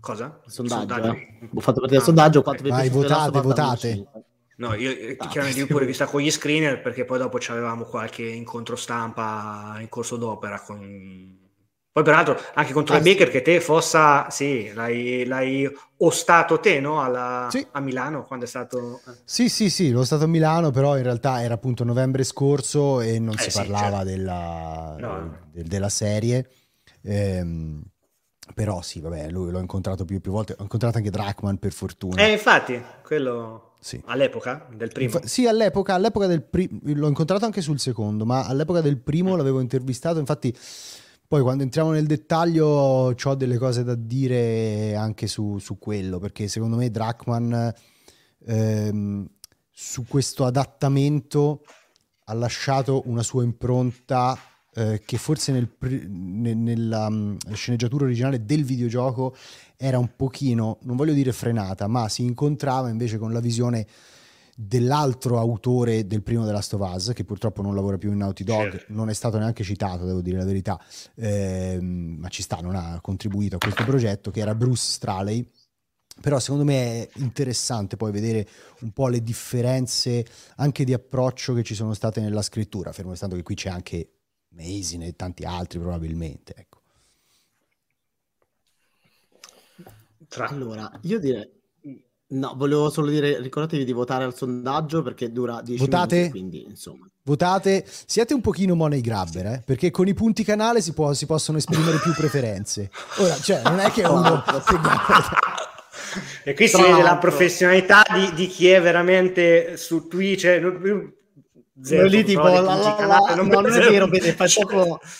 Cosa? 0.00 0.40
Il 0.44 0.52
sondaggio. 0.52 0.94
sondaggio. 0.94 1.16
Eh. 1.16 1.50
Ho 1.54 1.60
fatto 1.60 1.80
partire 1.80 1.98
il 1.98 2.04
sondaggio. 2.04 2.42
Quanto 2.42 2.68
Vai, 2.68 2.88
votate, 2.88 3.40
votate. 3.40 4.06
No, 4.56 4.74
io 4.74 5.16
ah, 5.18 5.28
chiaramente 5.28 5.60
io 5.60 5.66
pure 5.66 5.86
vista 5.86 6.06
con 6.06 6.20
gli 6.20 6.30
screener 6.30 6.80
perché 6.80 7.04
poi 7.04 7.18
dopo 7.18 7.38
avevamo 7.48 7.84
qualche 7.84 8.24
incontro 8.24 8.76
stampa 8.76 9.76
in 9.80 9.88
corso 9.88 10.16
d'opera 10.16 10.60
con... 10.60 11.40
Poi 11.92 12.04
peraltro 12.04 12.40
anche 12.54 12.72
contro 12.72 12.94
ah, 12.94 12.98
il 12.98 13.02
Baker 13.02 13.28
che 13.28 13.42
te 13.42 13.60
Fossa, 13.60 14.30
sì, 14.30 14.72
l'hai, 14.72 15.26
l'hai 15.26 15.70
ostato 15.98 16.58
te, 16.58 16.80
no? 16.80 17.02
Alla, 17.02 17.48
sì. 17.50 17.66
A 17.72 17.80
Milano 17.80 18.24
quando 18.24 18.46
è 18.46 18.48
stato... 18.48 19.02
Eh. 19.06 19.12
Sì, 19.24 19.50
sì, 19.50 19.68
sì, 19.68 19.90
l'ho 19.90 20.04
stato 20.04 20.24
a 20.24 20.26
Milano, 20.26 20.70
però 20.70 20.96
in 20.96 21.02
realtà 21.02 21.42
era 21.42 21.52
appunto 21.52 21.84
novembre 21.84 22.24
scorso 22.24 23.02
e 23.02 23.18
non 23.18 23.34
eh, 23.34 23.42
si 23.42 23.50
sì, 23.50 23.58
parlava 23.58 23.98
certo. 23.98 24.04
della, 24.04 24.96
no. 24.98 25.38
de, 25.52 25.64
della 25.64 25.90
serie. 25.90 26.48
Ehm, 27.02 27.82
però 28.54 28.80
sì, 28.80 29.00
vabbè, 29.00 29.28
lui 29.28 29.50
l'ho 29.50 29.60
incontrato 29.60 30.06
più 30.06 30.18
più 30.20 30.32
volte, 30.32 30.54
ho 30.56 30.62
incontrato 30.62 30.96
anche 30.96 31.10
Drachman 31.10 31.58
per 31.58 31.72
fortuna. 31.72 32.22
Eh, 32.22 32.32
infatti, 32.32 32.82
quello... 33.02 33.71
Sì. 33.82 34.00
All'epoca 34.04 34.68
del 34.72 34.92
primo? 34.92 35.18
Sì, 35.24 35.48
all'epoca, 35.48 35.94
all'epoca 35.94 36.28
del 36.28 36.44
primo, 36.44 36.78
l'ho 36.84 37.08
incontrato 37.08 37.44
anche 37.44 37.60
sul 37.60 37.80
secondo, 37.80 38.24
ma 38.24 38.46
all'epoca 38.46 38.80
del 38.80 38.98
primo 38.98 39.34
l'avevo 39.34 39.58
intervistato, 39.58 40.20
infatti 40.20 40.56
poi 41.26 41.42
quando 41.42 41.64
entriamo 41.64 41.90
nel 41.90 42.06
dettaglio 42.06 42.66
ho 42.66 43.34
delle 43.34 43.58
cose 43.58 43.82
da 43.82 43.96
dire 43.96 44.94
anche 44.94 45.26
su, 45.26 45.58
su 45.58 45.78
quello, 45.78 46.20
perché 46.20 46.46
secondo 46.46 46.76
me 46.76 46.92
Drachman 46.92 47.74
ehm, 48.46 49.26
su 49.68 50.04
questo 50.06 50.44
adattamento 50.44 51.64
ha 52.26 52.34
lasciato 52.34 53.02
una 53.06 53.24
sua 53.24 53.42
impronta 53.42 54.38
eh, 54.74 55.02
che 55.04 55.18
forse 55.18 55.52
nel, 55.52 55.68
nel, 56.08 56.56
nella 56.56 57.06
um, 57.06 57.36
sceneggiatura 57.52 58.04
originale 58.04 58.44
del 58.44 58.64
videogioco 58.64 59.34
era 59.76 59.98
un 59.98 60.16
pochino, 60.16 60.78
non 60.82 60.96
voglio 60.96 61.12
dire 61.12 61.32
frenata, 61.32 61.86
ma 61.88 62.08
si 62.08 62.22
incontrava 62.22 62.88
invece 62.88 63.18
con 63.18 63.32
la 63.32 63.40
visione 63.40 63.86
dell'altro 64.54 65.38
autore 65.38 66.06
del 66.06 66.22
primo 66.22 66.44
The 66.44 66.52
Last 66.52 66.74
of 66.74 66.80
Us, 66.94 67.12
che 67.14 67.24
purtroppo 67.24 67.62
non 67.62 67.74
lavora 67.74 67.98
più 67.98 68.12
in 68.12 68.18
Naughty 68.18 68.44
Dog, 68.44 68.70
certo. 68.70 68.92
non 68.92 69.08
è 69.08 69.14
stato 69.14 69.38
neanche 69.38 69.64
citato, 69.64 70.04
devo 70.04 70.20
dire 70.20 70.38
la 70.38 70.44
verità, 70.44 70.80
ehm, 71.16 72.16
ma 72.20 72.28
ci 72.28 72.42
sta, 72.42 72.58
non 72.58 72.74
ha 72.74 72.98
contribuito 73.00 73.56
a 73.56 73.58
questo 73.58 73.84
progetto, 73.84 74.30
che 74.30 74.40
era 74.40 74.54
Bruce 74.54 74.92
Straley, 74.92 75.46
però 76.20 76.38
secondo 76.38 76.64
me 76.64 77.08
è 77.08 77.08
interessante 77.16 77.96
poi 77.96 78.12
vedere 78.12 78.46
un 78.80 78.92
po' 78.92 79.08
le 79.08 79.22
differenze 79.22 80.24
anche 80.56 80.84
di 80.84 80.92
approccio 80.92 81.54
che 81.54 81.62
ci 81.62 81.74
sono 81.74 81.94
state 81.94 82.20
nella 82.20 82.42
scrittura, 82.42 82.92
fermo 82.92 83.10
restando 83.10 83.34
che 83.34 83.42
qui 83.42 83.54
c'è 83.54 83.70
anche 83.70 84.08
Mason 84.54 85.02
e 85.02 85.14
tanti 85.16 85.44
altri 85.44 85.78
probabilmente. 85.78 86.54
Ecco. 86.56 86.80
Tra... 90.28 90.48
Allora, 90.48 90.90
io 91.02 91.18
direi... 91.18 91.60
No, 92.32 92.54
volevo 92.56 92.88
solo 92.88 93.10
dire, 93.10 93.38
ricordatevi 93.40 93.84
di 93.84 93.92
votare 93.92 94.24
al 94.24 94.34
sondaggio 94.34 95.02
perché 95.02 95.30
dura 95.30 95.60
10 95.60 95.84
Votate? 95.84 96.14
minuti, 96.16 96.30
quindi 96.30 96.64
insomma. 96.64 97.06
Votate, 97.24 97.84
siete 98.06 98.32
un 98.32 98.40
pochino 98.40 98.74
money 98.74 99.02
grabber, 99.02 99.46
eh? 99.46 99.62
perché 99.64 99.90
con 99.90 100.08
i 100.08 100.14
punti 100.14 100.42
canale 100.42 100.80
si, 100.80 100.94
può, 100.94 101.12
si 101.12 101.26
possono 101.26 101.58
esprimere 101.58 101.98
più 101.98 102.14
preferenze. 102.14 102.90
Ora, 103.18 103.36
cioè, 103.36 103.60
non 103.64 103.80
è 103.80 103.90
che 103.90 104.04
uno... 104.04 104.42
e 106.42 106.54
qui 106.54 106.68
si 106.68 106.80
vede 106.80 107.02
la 107.02 107.18
professionalità 107.18 108.02
di, 108.10 108.32
di, 108.34 108.46
chi 108.46 108.68
è 108.68 108.80
veramente 108.80 109.76
su 109.76 110.08
Twitch. 110.08 110.46
Zero, 111.80 112.06
lì 112.06 112.22
tipo, 112.22 112.42
la, 112.42 112.60
la, 112.60 113.06
la, 113.06 113.34
non, 113.34 113.46
non 113.46 113.66
è 113.66 113.88
vero, 113.88 114.06
vede, 114.06 114.32
fai 114.32 114.50
poco... 114.52 115.00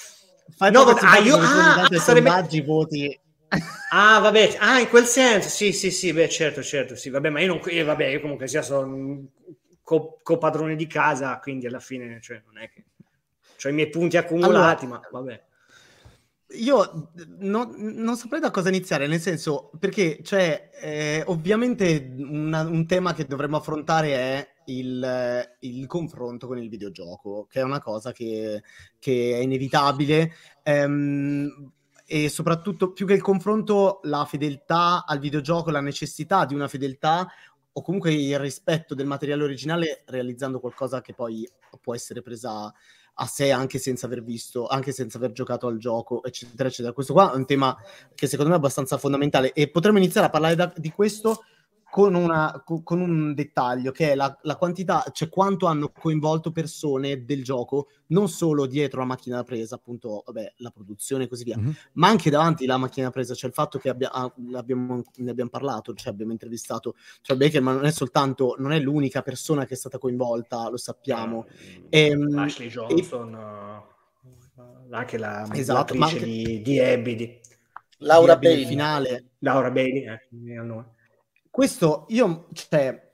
Fai 0.55 0.71
no, 0.71 0.85
poco 0.85 0.99
ah, 1.07 1.19
io, 1.19 1.37
ah, 1.39 1.89
sarebbe... 1.89 1.99
sondaggi, 1.99 2.61
voti. 2.61 3.21
Ah, 3.95 4.19
vabbè, 4.21 4.57
ah, 4.61 4.81
in 4.81 4.89
quel 4.89 5.05
senso, 5.05 5.51
sì, 5.51 5.75
sì, 5.75 5.91
sì, 5.91 6.13
beh, 6.15 6.29
certo, 6.29 6.63
certo, 6.63 6.97
sì, 6.97 7.11
vabbè, 7.11 7.29
ma 7.29 7.41
io 7.41 7.49
non, 7.49 7.61
io, 7.67 7.85
vabbè, 7.85 8.07
io 8.07 8.21
comunque 8.23 8.49
sia 8.49 8.63
sono 8.63 9.27
co- 9.83 10.21
copadrone 10.23 10.77
di 10.77 10.87
casa, 10.87 11.39
quindi 11.39 11.67
alla 11.67 11.79
fine, 11.79 12.19
cioè, 12.23 12.41
non 12.47 12.57
è 12.57 12.71
che 12.71 12.85
ho 13.63 13.69
i 13.69 13.75
miei 13.75 13.91
punti 13.91 14.17
accumulati, 14.17 14.87
allora, 14.87 15.01
ma 15.03 15.19
vabbè. 15.19 15.43
Io 16.55 17.11
no, 17.39 17.75
non 17.77 18.17
saprei 18.17 18.41
da 18.41 18.51
cosa 18.51 18.71
iniziare, 18.71 19.07
nel 19.07 19.21
senso, 19.21 19.71
perché, 19.79 20.21
cioè, 20.23 20.71
eh, 20.81 21.23
ovviamente 21.27 22.15
una, 22.17 22.63
un 22.63 22.87
tema 22.87 23.13
che 23.13 23.27
dovremmo 23.27 23.59
affrontare 23.59 24.15
è 24.15 24.52
il, 24.67 25.57
il, 25.61 25.87
confronto 25.87 26.47
con 26.47 26.59
il 26.59 26.69
videogioco, 26.69 27.47
che 27.49 27.61
è 27.61 27.63
una 27.63 27.81
cosa 27.81 28.13
che, 28.13 28.63
che 28.99 29.39
è 29.39 29.43
inevitabile. 29.43 30.33
Ehm, 30.63 31.73
e 32.05 32.29
soprattutto 32.29 32.93
più 32.93 33.07
che 33.07 33.15
il 33.15 33.23
confronto, 33.23 34.01
la 34.03 34.25
fedeltà 34.25 35.05
al 35.07 35.19
videogioco, 35.19 35.71
la 35.71 35.81
necessità 35.81 36.45
di 36.45 36.55
una 36.55 36.69
fedeltà 36.69 37.27
o 37.75 37.81
comunque 37.81 38.13
il 38.13 38.39
rispetto 38.39 38.95
del 38.95 39.07
materiale 39.07 39.45
originale 39.45 40.03
realizzando 40.07 40.61
qualcosa 40.61 41.01
che 41.01 41.15
poi 41.15 41.49
può 41.81 41.95
essere 41.95 42.21
presa 42.21 42.71
a 43.15 43.27
sé 43.27 43.51
anche 43.51 43.79
senza 43.79 44.07
aver 44.07 44.23
visto, 44.23 44.67
anche 44.67 44.93
senza 44.93 45.19
aver 45.19 45.33
giocato 45.33 45.67
al 45.67 45.79
gioco, 45.79 46.23
eccetera, 46.23 46.69
eccetera. 46.69 46.93
Questo 46.93 47.13
qua 47.13 47.33
è 47.33 47.37
un 47.37 47.47
tema 47.47 47.77
che 48.15 48.27
secondo 48.27 48.51
me 48.51 48.57
è 48.57 48.59
abbastanza 48.59 48.99
fondamentale 48.99 49.53
e 49.53 49.71
potremmo 49.71 49.99
iniziare 49.99 50.27
a 50.27 50.31
parlare 50.31 50.55
da, 50.55 50.73
di 50.77 50.91
questo 50.91 51.45
con, 51.93 52.15
una, 52.15 52.63
con, 52.65 53.03
un 53.03 53.35
dettaglio 53.35 53.91
che 53.91 54.13
è 54.13 54.15
la, 54.15 54.35
la, 54.45 54.57
quantità, 54.57 55.05
cioè 55.13 55.29
quanto 55.29 55.67
hanno 55.67 55.93
coinvolto 55.93 56.51
persone 56.51 57.27
del 57.27 57.45
gioco, 57.45 57.89
non 58.07 58.31
solo 58.31 58.65
dietro 58.65 59.01
la 59.01 59.05
macchina 59.05 59.37
da 59.37 59.43
presa, 59.43 59.75
appunto, 59.75 60.23
vabbè, 60.25 60.55
la 60.57 60.71
produzione 60.71 61.25
e 61.25 61.29
così 61.29 61.45
via, 61.45 61.59
mm-hmm. 61.59 61.73
ma 61.93 62.09
anche 62.09 62.31
davanti 62.31 62.65
alla 62.65 62.79
macchina 62.79 63.09
da 63.09 63.13
presa, 63.13 63.35
cioè 63.35 63.51
il 63.51 63.55
fatto 63.55 63.79
che 63.79 63.91
abbia, 63.91 64.11
ah, 64.11 64.33
abbiamo, 64.55 65.03
ne 65.17 65.31
abbiamo 65.31 65.51
parlato, 65.51 65.93
cioè 65.93 66.11
abbiamo 66.11 66.33
intervistato 66.33 66.95
cioè 67.21 67.37
Baker, 67.37 67.61
ma 67.61 67.75
non 67.75 67.85
è 67.85 67.93
soltanto, 67.93 68.55
non 68.57 68.73
è 68.73 68.81
l'unica 68.81 69.21
persona 69.21 69.67
che 69.67 69.75
è 69.75 69.77
stata 69.77 69.99
coinvolta, 69.99 70.71
lo 70.71 70.79
sappiamo. 70.79 71.45
Eh, 71.91 72.07
ehm, 72.07 72.39
Ashley 72.39 72.69
Johnson, 72.69 73.35
e... 73.35 74.61
uh, 74.63 74.95
anche 74.95 75.19
la 75.19 75.47
esatto, 75.53 75.93
anche... 75.99 76.25
di, 76.25 76.63
di 76.63 76.81
Abby, 76.81 77.15
di... 77.17 77.39
Laura 77.99 78.39
Bailey. 78.39 78.65
finale. 78.65 79.33
Laura 79.41 79.71
Bailey, 79.71 80.09
eh, 80.09 80.27
il 80.31 80.65
nome 80.65 81.01
questo 81.53 82.07
io, 82.09 82.49
cioè, 82.55 83.13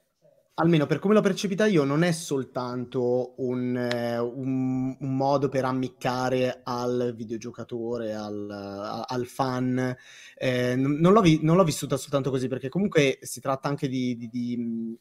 almeno 0.54 0.86
per 0.86 1.00
come 1.00 1.12
l'ho 1.12 1.20
percepita 1.20 1.66
io, 1.66 1.82
non 1.82 2.04
è 2.04 2.12
soltanto 2.12 3.34
un, 3.38 3.76
eh, 3.76 4.16
un, 4.16 4.96
un 4.96 5.16
modo 5.16 5.48
per 5.48 5.64
ammiccare 5.64 6.60
al 6.62 7.14
videogiocatore, 7.16 8.14
al, 8.14 9.04
al 9.08 9.26
fan. 9.26 9.92
Eh, 10.36 10.76
non, 10.76 11.12
l'ho 11.12 11.20
vi- 11.20 11.40
non, 11.42 11.56
l'ho 11.56 11.64
vissuta 11.64 11.96
soltanto 11.96 12.30
così, 12.30 12.46
perché 12.46 12.68
comunque 12.68 13.18
si 13.22 13.40
tratta 13.40 13.66
anche 13.66 13.88
di, 13.88 14.16
di, 14.16 14.28
di 14.28 14.98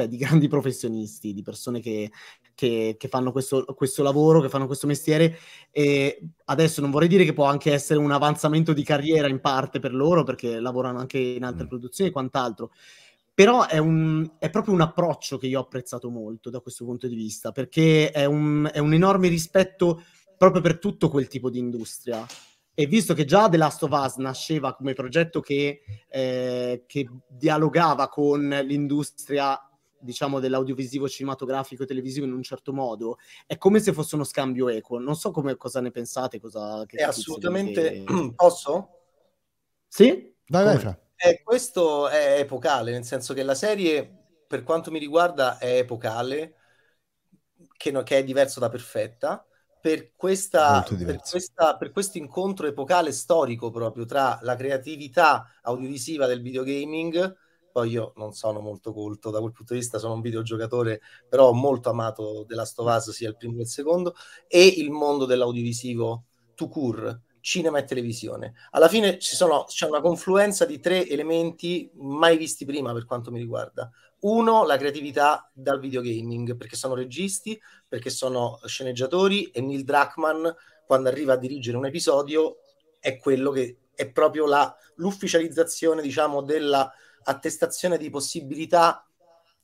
cioè 0.00 0.08
di 0.08 0.16
grandi 0.16 0.48
professionisti, 0.48 1.34
di 1.34 1.42
persone 1.42 1.80
che, 1.80 2.10
che, 2.54 2.96
che 2.98 3.08
fanno 3.08 3.32
questo, 3.32 3.64
questo, 3.76 4.02
lavoro, 4.02 4.40
che 4.40 4.48
fanno 4.48 4.66
questo 4.66 4.86
mestiere 4.86 5.38
e 5.70 6.20
adesso 6.46 6.80
non 6.80 6.90
vorrei 6.90 7.08
dire 7.08 7.24
che 7.24 7.32
può 7.32 7.44
anche 7.44 7.72
essere 7.72 7.98
un 7.98 8.10
avanzamento 8.10 8.72
di 8.72 8.82
carriera 8.82 9.28
in 9.28 9.40
parte 9.40 9.78
per 9.78 9.94
loro 9.94 10.24
perché 10.24 10.58
lavorano 10.60 10.98
anche 10.98 11.18
in 11.18 11.44
altre 11.44 11.64
mm. 11.64 11.68
produzioni 11.68 12.10
e 12.10 12.12
quant'altro, 12.12 12.72
però 13.34 13.66
è, 13.66 13.78
un, 13.78 14.28
è, 14.38 14.50
proprio 14.50 14.74
un 14.74 14.80
approccio 14.80 15.38
che 15.38 15.46
io 15.46 15.58
ho 15.58 15.62
apprezzato 15.62 16.10
molto 16.10 16.50
da 16.50 16.60
questo 16.60 16.84
punto 16.84 17.06
di 17.06 17.14
vista 17.14 17.52
perché 17.52 18.10
è 18.10 18.24
un, 18.24 18.68
è 18.72 18.78
un 18.78 18.92
enorme 18.92 19.28
rispetto 19.28 20.02
proprio 20.36 20.62
per 20.62 20.78
tutto 20.78 21.10
quel 21.10 21.28
tipo 21.28 21.50
di 21.50 21.58
industria. 21.58 22.26
E 22.72 22.86
visto 22.86 23.12
che 23.12 23.26
già 23.26 23.46
The 23.46 23.58
Last 23.58 23.82
of 23.82 23.90
Us 23.90 24.16
nasceva 24.16 24.74
come 24.74 24.94
progetto 24.94 25.40
che, 25.40 25.82
eh, 26.08 26.84
che 26.86 27.10
dialogava 27.28 28.08
con 28.08 28.48
l'industria 28.64 29.69
diciamo, 30.00 30.40
dell'audiovisivo 30.40 31.08
cinematografico 31.08 31.82
e 31.82 31.86
televisivo 31.86 32.26
in 32.26 32.32
un 32.32 32.42
certo 32.42 32.72
modo, 32.72 33.18
è 33.46 33.56
come 33.58 33.80
se 33.80 33.92
fosse 33.92 34.14
uno 34.14 34.24
scambio 34.24 34.68
equo. 34.68 34.98
Non 34.98 35.16
so 35.16 35.30
come, 35.30 35.56
cosa 35.56 35.80
ne 35.80 35.90
pensate, 35.90 36.40
cosa... 36.40 36.84
Che 36.86 36.96
è 36.96 37.02
assolutamente... 37.02 38.04
Che... 38.04 38.32
Posso? 38.34 38.88
Sì? 39.86 40.34
Vai, 40.48 40.64
vai, 40.64 40.78
Fra. 40.78 40.98
Eh, 41.16 41.42
questo 41.42 42.08
è 42.08 42.38
epocale, 42.38 42.92
nel 42.92 43.04
senso 43.04 43.34
che 43.34 43.42
la 43.42 43.54
serie, 43.54 44.10
per 44.46 44.62
quanto 44.62 44.90
mi 44.90 44.98
riguarda, 44.98 45.58
è 45.58 45.78
epocale, 45.78 46.54
che, 47.76 47.90
no, 47.90 48.02
che 48.02 48.18
è 48.18 48.24
diverso 48.24 48.58
da 48.58 48.70
perfetta, 48.70 49.44
per, 49.80 50.14
questa, 50.14 50.84
per, 50.88 51.20
questa, 51.28 51.76
per 51.76 51.90
questo 51.90 52.18
incontro 52.18 52.66
epocale 52.66 53.12
storico 53.12 53.70
proprio 53.70 54.04
tra 54.04 54.38
la 54.42 54.54
creatività 54.54 55.58
audiovisiva 55.62 56.26
del 56.26 56.42
videogaming 56.42 57.36
poi 57.72 57.90
io 57.90 58.12
non 58.16 58.32
sono 58.32 58.60
molto 58.60 58.92
colto 58.92 59.30
da 59.30 59.40
quel 59.40 59.52
punto 59.52 59.74
di 59.74 59.80
vista, 59.80 59.98
sono 59.98 60.14
un 60.14 60.20
videogiocatore, 60.20 61.00
però 61.28 61.48
ho 61.48 61.54
molto 61.54 61.90
amato 61.90 62.44
The 62.46 62.54
Last 62.54 62.78
of 62.78 62.94
Us 62.94 63.10
sia 63.10 63.28
il 63.28 63.36
primo 63.36 63.56
che 63.56 63.62
il 63.62 63.68
secondo, 63.68 64.14
e 64.46 64.66
il 64.66 64.90
mondo 64.90 65.24
dell'audiovisivo 65.24 66.24
to 66.54 66.68
cure, 66.68 67.22
cinema 67.40 67.78
e 67.78 67.84
televisione. 67.84 68.54
Alla 68.70 68.88
fine 68.88 69.16
sono, 69.20 69.64
c'è 69.64 69.86
una 69.86 70.00
confluenza 70.00 70.64
di 70.64 70.78
tre 70.78 71.08
elementi 71.08 71.90
mai 71.94 72.36
visti 72.36 72.64
prima 72.64 72.92
per 72.92 73.06
quanto 73.06 73.30
mi 73.30 73.38
riguarda. 73.38 73.90
Uno, 74.20 74.64
la 74.64 74.76
creatività 74.76 75.50
dal 75.54 75.80
videogaming, 75.80 76.56
perché 76.56 76.76
sono 76.76 76.94
registi, 76.94 77.58
perché 77.88 78.10
sono 78.10 78.60
sceneggiatori 78.66 79.44
e 79.44 79.62
Neil 79.62 79.84
Druckmann, 79.84 80.46
quando 80.86 81.08
arriva 81.08 81.34
a 81.34 81.36
dirigere 81.36 81.78
un 81.78 81.86
episodio, 81.86 82.58
è 82.98 83.16
quello 83.16 83.50
che 83.50 83.78
è 83.94 84.10
proprio 84.10 84.46
la, 84.46 84.74
l'ufficializzazione, 84.96 86.02
diciamo, 86.02 86.42
della 86.42 86.92
attestazione 87.24 87.98
di 87.98 88.10
possibilità 88.10 89.04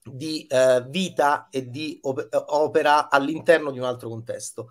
di 0.02 0.46
eh, 0.46 0.84
vita 0.88 1.48
e 1.50 1.68
di 1.68 1.98
op- 2.02 2.28
opera 2.48 3.10
all'interno 3.10 3.70
di 3.70 3.78
un 3.78 3.84
altro 3.84 4.08
contesto. 4.08 4.70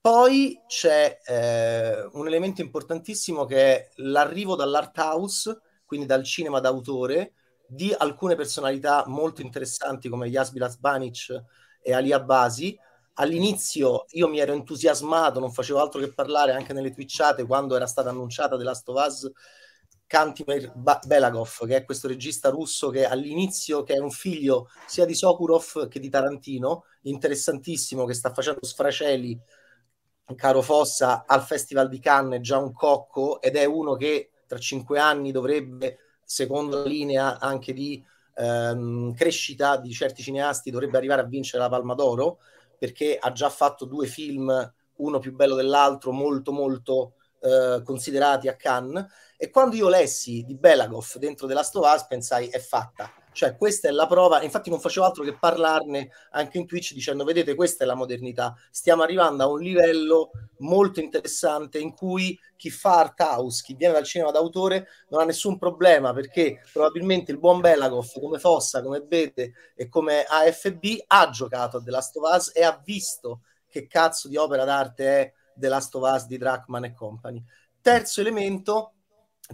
Poi 0.00 0.60
c'è 0.66 1.20
eh, 1.24 2.08
un 2.12 2.26
elemento 2.26 2.60
importantissimo 2.60 3.44
che 3.44 3.56
è 3.56 3.88
l'arrivo 3.96 4.56
dall'art 4.56 4.98
house, 4.98 5.60
quindi 5.84 6.06
dal 6.06 6.24
cinema 6.24 6.58
d'autore, 6.58 7.34
di 7.66 7.94
alcune 7.96 8.34
personalità 8.34 9.04
molto 9.06 9.42
interessanti 9.42 10.08
come 10.08 10.26
Yasbil 10.26 10.62
Asbanic 10.62 11.44
e 11.80 11.92
Ali 11.92 12.12
Abbasi. 12.12 12.76
All'inizio 13.14 14.06
io 14.10 14.26
mi 14.26 14.40
ero 14.40 14.52
entusiasmato, 14.54 15.38
non 15.38 15.52
facevo 15.52 15.80
altro 15.80 16.00
che 16.00 16.12
parlare 16.12 16.52
anche 16.52 16.72
nelle 16.72 16.92
twitchate 16.92 17.46
quando 17.46 17.76
era 17.76 17.86
stata 17.86 18.08
annunciata 18.10 18.56
The 18.56 18.64
Last 18.64 18.88
of 18.88 19.06
Us 19.06 19.30
Kantimir 20.12 20.70
Belagov, 21.06 21.66
che 21.66 21.74
è 21.74 21.84
questo 21.86 22.06
regista 22.06 22.50
russo 22.50 22.90
che 22.90 23.06
all'inizio 23.06 23.82
che 23.82 23.94
è 23.94 23.98
un 23.98 24.10
figlio 24.10 24.68
sia 24.86 25.06
di 25.06 25.14
Sokurov 25.14 25.88
che 25.88 26.00
di 26.00 26.10
Tarantino, 26.10 26.84
interessantissimo, 27.04 28.04
che 28.04 28.12
sta 28.12 28.30
facendo 28.30 28.62
sfraceli, 28.62 29.40
caro 30.36 30.60
Fossa, 30.60 31.24
al 31.26 31.40
Festival 31.42 31.88
di 31.88 31.98
Cannes, 31.98 32.40
è 32.40 32.42
già 32.42 32.58
un 32.58 32.74
cocco 32.74 33.40
ed 33.40 33.56
è 33.56 33.64
uno 33.64 33.96
che 33.96 34.32
tra 34.46 34.58
cinque 34.58 34.98
anni 34.98 35.32
dovrebbe, 35.32 35.96
secondo 36.22 36.82
la 36.82 36.84
linea 36.84 37.38
anche 37.38 37.72
di 37.72 38.04
ehm, 38.34 39.14
crescita 39.14 39.78
di 39.78 39.92
certi 39.92 40.22
cineasti, 40.22 40.70
dovrebbe 40.70 40.98
arrivare 40.98 41.22
a 41.22 41.26
vincere 41.26 41.62
la 41.62 41.70
Palma 41.70 41.94
d'Oro, 41.94 42.40
perché 42.78 43.16
ha 43.18 43.32
già 43.32 43.48
fatto 43.48 43.86
due 43.86 44.06
film, 44.06 44.74
uno 44.96 45.18
più 45.20 45.34
bello 45.34 45.54
dell'altro, 45.54 46.12
molto 46.12 46.52
molto 46.52 47.14
eh, 47.40 47.80
considerati 47.82 48.48
a 48.48 48.56
Cannes 48.56 49.06
e 49.42 49.50
quando 49.50 49.74
io 49.74 49.88
lessi 49.88 50.44
di 50.44 50.54
Belagov 50.54 51.16
dentro 51.16 51.48
della 51.48 51.64
Stovaz 51.64 52.06
pensai 52.06 52.46
è 52.46 52.60
fatta, 52.60 53.12
Cioè, 53.32 53.56
questa 53.56 53.88
è 53.88 53.90
la 53.90 54.06
prova. 54.06 54.40
Infatti, 54.40 54.70
non 54.70 54.78
facevo 54.78 55.04
altro 55.04 55.24
che 55.24 55.36
parlarne 55.36 56.10
anche 56.30 56.58
in 56.58 56.66
Twitch 56.68 56.92
dicendo: 56.92 57.24
Vedete, 57.24 57.56
questa 57.56 57.82
è 57.82 57.86
la 57.88 57.96
modernità. 57.96 58.54
Stiamo 58.70 59.02
arrivando 59.02 59.42
a 59.42 59.48
un 59.48 59.58
livello 59.58 60.30
molto 60.58 61.00
interessante 61.00 61.80
in 61.80 61.92
cui 61.92 62.38
chi 62.56 62.70
fa 62.70 63.00
art 63.00 63.18
house, 63.18 63.64
chi 63.64 63.74
viene 63.74 63.94
dal 63.94 64.04
cinema 64.04 64.30
d'autore, 64.30 64.86
non 65.08 65.20
ha 65.20 65.24
nessun 65.24 65.58
problema 65.58 66.12
perché 66.12 66.60
probabilmente 66.72 67.32
il 67.32 67.38
buon 67.38 67.60
Belagov, 67.60 68.12
come 68.20 68.38
Fossa, 68.38 68.80
come 68.80 69.00
Bete 69.00 69.54
e 69.74 69.88
come 69.88 70.22
AFB, 70.22 70.84
ha 71.08 71.30
giocato 71.30 71.78
a 71.78 71.82
The 71.82 71.90
Last 71.90 72.16
of 72.16 72.32
Us 72.32 72.52
e 72.54 72.62
ha 72.62 72.80
visto 72.84 73.40
che 73.66 73.88
cazzo 73.88 74.28
di 74.28 74.36
opera 74.36 74.64
d'arte 74.64 75.04
è 75.04 75.32
The 75.56 75.66
Last 75.66 75.92
of 75.96 76.08
Us 76.14 76.26
di 76.26 76.38
Drachman 76.38 76.84
e 76.84 76.94
company. 76.94 77.42
Terzo 77.80 78.20
elemento, 78.20 78.92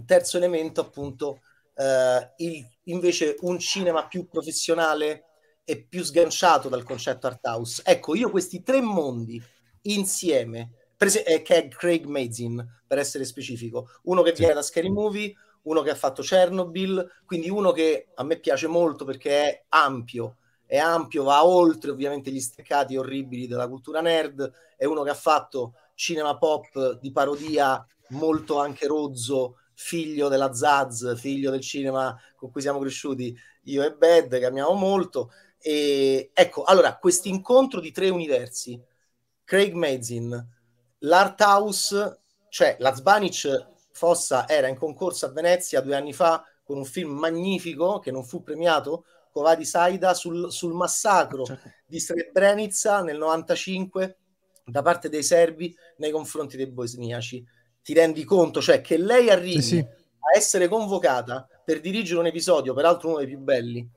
terzo 0.05 0.37
elemento 0.37 0.81
appunto 0.81 1.41
eh, 1.75 2.33
il, 2.37 2.65
invece 2.85 3.37
un 3.41 3.59
cinema 3.59 4.07
più 4.07 4.27
professionale 4.27 5.25
e 5.63 5.83
più 5.83 6.03
sganciato 6.03 6.67
dal 6.67 6.83
concetto 6.83 7.27
art 7.27 7.45
house. 7.45 7.81
Ecco, 7.85 8.15
io 8.15 8.29
questi 8.29 8.63
tre 8.63 8.81
mondi 8.81 9.41
insieme, 9.83 10.71
se- 10.97 11.21
eh, 11.21 11.41
che 11.41 11.55
è 11.55 11.67
Craig 11.67 12.05
Mazin, 12.05 12.65
per 12.87 12.97
essere 12.97 13.23
specifico, 13.23 13.89
uno 14.03 14.21
che 14.23 14.33
viene 14.33 14.53
da 14.53 14.61
Scary 14.61 14.89
Movie, 14.89 15.33
uno 15.63 15.81
che 15.81 15.91
ha 15.91 15.95
fatto 15.95 16.21
Chernobyl, 16.23 17.07
quindi 17.25 17.49
uno 17.49 17.71
che 17.71 18.07
a 18.15 18.23
me 18.23 18.39
piace 18.39 18.67
molto 18.67 19.05
perché 19.05 19.31
è 19.31 19.63
ampio, 19.69 20.37
è 20.65 20.77
ampio, 20.77 21.23
va 21.23 21.45
oltre 21.45 21.91
ovviamente 21.91 22.31
gli 22.31 22.39
steccati 22.39 22.97
orribili 22.97 23.47
della 23.47 23.67
cultura 23.67 24.01
nerd, 24.01 24.51
è 24.75 24.85
uno 24.85 25.03
che 25.03 25.09
ha 25.11 25.15
fatto 25.15 25.75
cinema 25.93 26.37
pop 26.37 26.99
di 26.99 27.11
parodia 27.11 27.85
molto 28.09 28.59
anche 28.59 28.87
rozzo, 28.87 29.58
figlio 29.81 30.27
della 30.27 30.53
Zaz, 30.53 31.17
figlio 31.17 31.51
del 31.51 31.61
cinema 31.61 32.13
con 32.35 32.51
cui 32.51 32.59
siamo 32.59 32.79
cresciuti 32.79 33.35
io 33.63 33.83
e 33.83 33.93
Bad, 33.93 34.37
che 34.37 34.45
amiamo 34.45 34.73
molto. 34.73 35.31
E 35.57 36.31
ecco, 36.33 36.63
allora, 36.63 36.97
questo 36.97 37.29
incontro 37.29 37.79
di 37.79 37.91
tre 37.91 38.09
universi, 38.09 38.79
Craig 39.45 39.73
Mazin, 39.73 40.47
l'Art 40.99 41.39
House, 41.39 42.19
cioè 42.49 42.75
la 42.79 42.93
Zbanic 42.93 43.67
Fossa 43.91 44.47
era 44.49 44.67
in 44.67 44.75
concorso 44.75 45.25
a 45.25 45.29
Venezia 45.29 45.79
due 45.79 45.95
anni 45.95 46.11
fa 46.11 46.43
con 46.61 46.77
un 46.77 46.85
film 46.85 47.11
magnifico 47.11 47.99
che 47.99 48.11
non 48.11 48.25
fu 48.25 48.43
premiato, 48.43 49.05
Covadi 49.31 49.63
Saida, 49.63 50.13
sul, 50.13 50.51
sul 50.51 50.73
massacro 50.73 51.45
certo. 51.45 51.71
di 51.85 51.99
Srebrenica 51.99 53.01
nel 53.01 53.17
95 53.17 54.17
da 54.65 54.81
parte 54.81 55.07
dei 55.07 55.23
serbi 55.23 55.75
nei 55.97 56.11
confronti 56.11 56.57
dei 56.57 56.67
bosniaci 56.67 57.45
ti 57.81 57.93
rendi 57.93 58.23
conto, 58.23 58.61
cioè 58.61 58.81
che 58.81 58.97
lei 58.97 59.29
arrivi 59.29 59.61
sì, 59.61 59.75
sì. 59.75 59.79
a 59.79 60.37
essere 60.37 60.67
convocata 60.67 61.47
per 61.63 61.79
dirigere 61.79 62.19
un 62.19 62.27
episodio, 62.27 62.73
peraltro 62.73 63.09
uno 63.09 63.17
dei 63.17 63.27
più 63.27 63.39
belli, 63.39 63.87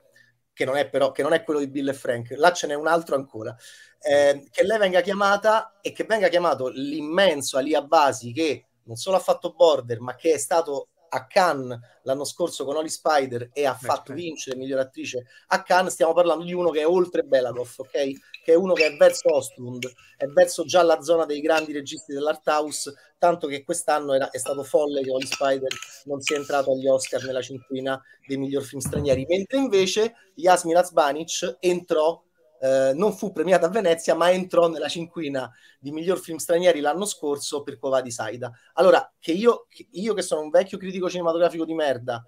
che 0.53 0.65
non 0.65 0.77
è 0.77 0.87
però 0.87 1.11
che 1.11 1.23
non 1.23 1.33
è 1.33 1.43
quello 1.43 1.59
di 1.59 1.67
Bill 1.67 1.89
e 1.89 1.93
Frank, 1.93 2.33
là 2.37 2.51
ce 2.51 2.67
n'è 2.67 2.75
un 2.75 2.87
altro 2.87 3.15
ancora, 3.15 3.55
eh, 3.99 4.47
che 4.51 4.63
lei 4.63 4.77
venga 4.77 5.01
chiamata 5.01 5.79
e 5.81 5.91
che 5.91 6.03
venga 6.03 6.27
chiamato 6.27 6.67
l'immenso 6.69 7.57
Ali 7.57 7.73
Abbasi 7.73 8.31
che 8.31 8.65
non 8.83 8.95
solo 8.95 9.17
ha 9.17 9.19
fatto 9.19 9.53
Border, 9.53 9.99
ma 10.01 10.15
che 10.15 10.33
è 10.33 10.37
stato 10.37 10.89
a 11.09 11.25
Cannes 11.27 11.79
l'anno 12.03 12.25
scorso 12.25 12.65
con 12.65 12.75
Oli 12.75 12.89
Spider 12.89 13.49
e 13.53 13.65
ha 13.65 13.77
Beh, 13.79 13.87
fatto 13.87 14.07
certo. 14.07 14.21
vincere 14.21 14.57
miglior 14.57 14.79
attrice 14.79 15.25
a 15.47 15.61
Cannes, 15.63 15.93
stiamo 15.93 16.13
parlando 16.13 16.43
di 16.43 16.53
uno 16.53 16.69
che 16.69 16.81
è 16.81 16.87
oltre 16.87 17.23
Belagov, 17.23 17.71
ok? 17.77 18.11
Che 18.43 18.51
è 18.51 18.55
uno 18.55 18.73
che 18.73 18.87
è 18.87 18.97
verso 18.97 19.33
Ostlund, 19.33 19.89
è 20.17 20.25
verso 20.25 20.65
già 20.65 20.83
la 20.83 21.01
zona 21.01 21.25
dei 21.25 21.39
grandi 21.39 21.71
registi 21.71 22.11
dell'art 22.11 22.45
house, 22.45 22.93
tanto 23.17 23.47
che 23.47 23.63
quest'anno 23.63 24.13
era, 24.13 24.29
è 24.31 24.37
stato 24.37 24.63
folle 24.63 25.01
che 25.01 25.11
Oli 25.11 25.25
Spider 25.25 25.71
non 26.05 26.19
sia 26.19 26.35
entrato 26.35 26.73
agli 26.73 26.85
Oscar 26.85 27.23
nella 27.23 27.41
cinquina 27.41 28.01
dei 28.27 28.35
miglior 28.35 28.63
film 28.63 28.81
stranieri, 28.81 29.25
mentre 29.29 29.57
invece 29.57 30.15
Yasmin 30.35 30.75
Azbanic 30.75 31.55
entrò 31.61 32.21
eh, 32.59 32.91
non 32.93 33.13
fu 33.13 33.31
premiata 33.31 33.67
a 33.67 33.69
Venezia, 33.69 34.13
ma 34.13 34.29
entrò 34.29 34.67
nella 34.67 34.89
cinquina 34.89 35.49
di 35.79 35.91
miglior 35.91 36.19
film 36.19 36.37
stranieri 36.37 36.81
l'anno 36.81 37.05
scorso 37.05 37.63
per 37.63 37.77
Cova 37.77 38.01
di 38.01 38.11
Saida. 38.11 38.51
Allora, 38.73 39.09
che 39.19 39.31
io, 39.31 39.67
che 39.69 39.87
io, 39.91 40.13
che 40.13 40.21
sono 40.21 40.41
un 40.41 40.49
vecchio 40.49 40.77
critico 40.77 41.09
cinematografico 41.09 41.63
di 41.63 41.73
merda, 41.73 42.25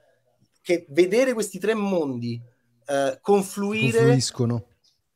che 0.61 0.85
vedere 0.89 1.33
questi 1.33 1.59
tre 1.59 1.73
mondi 1.73 2.41
eh, 2.85 3.17
confluire... 3.21 4.17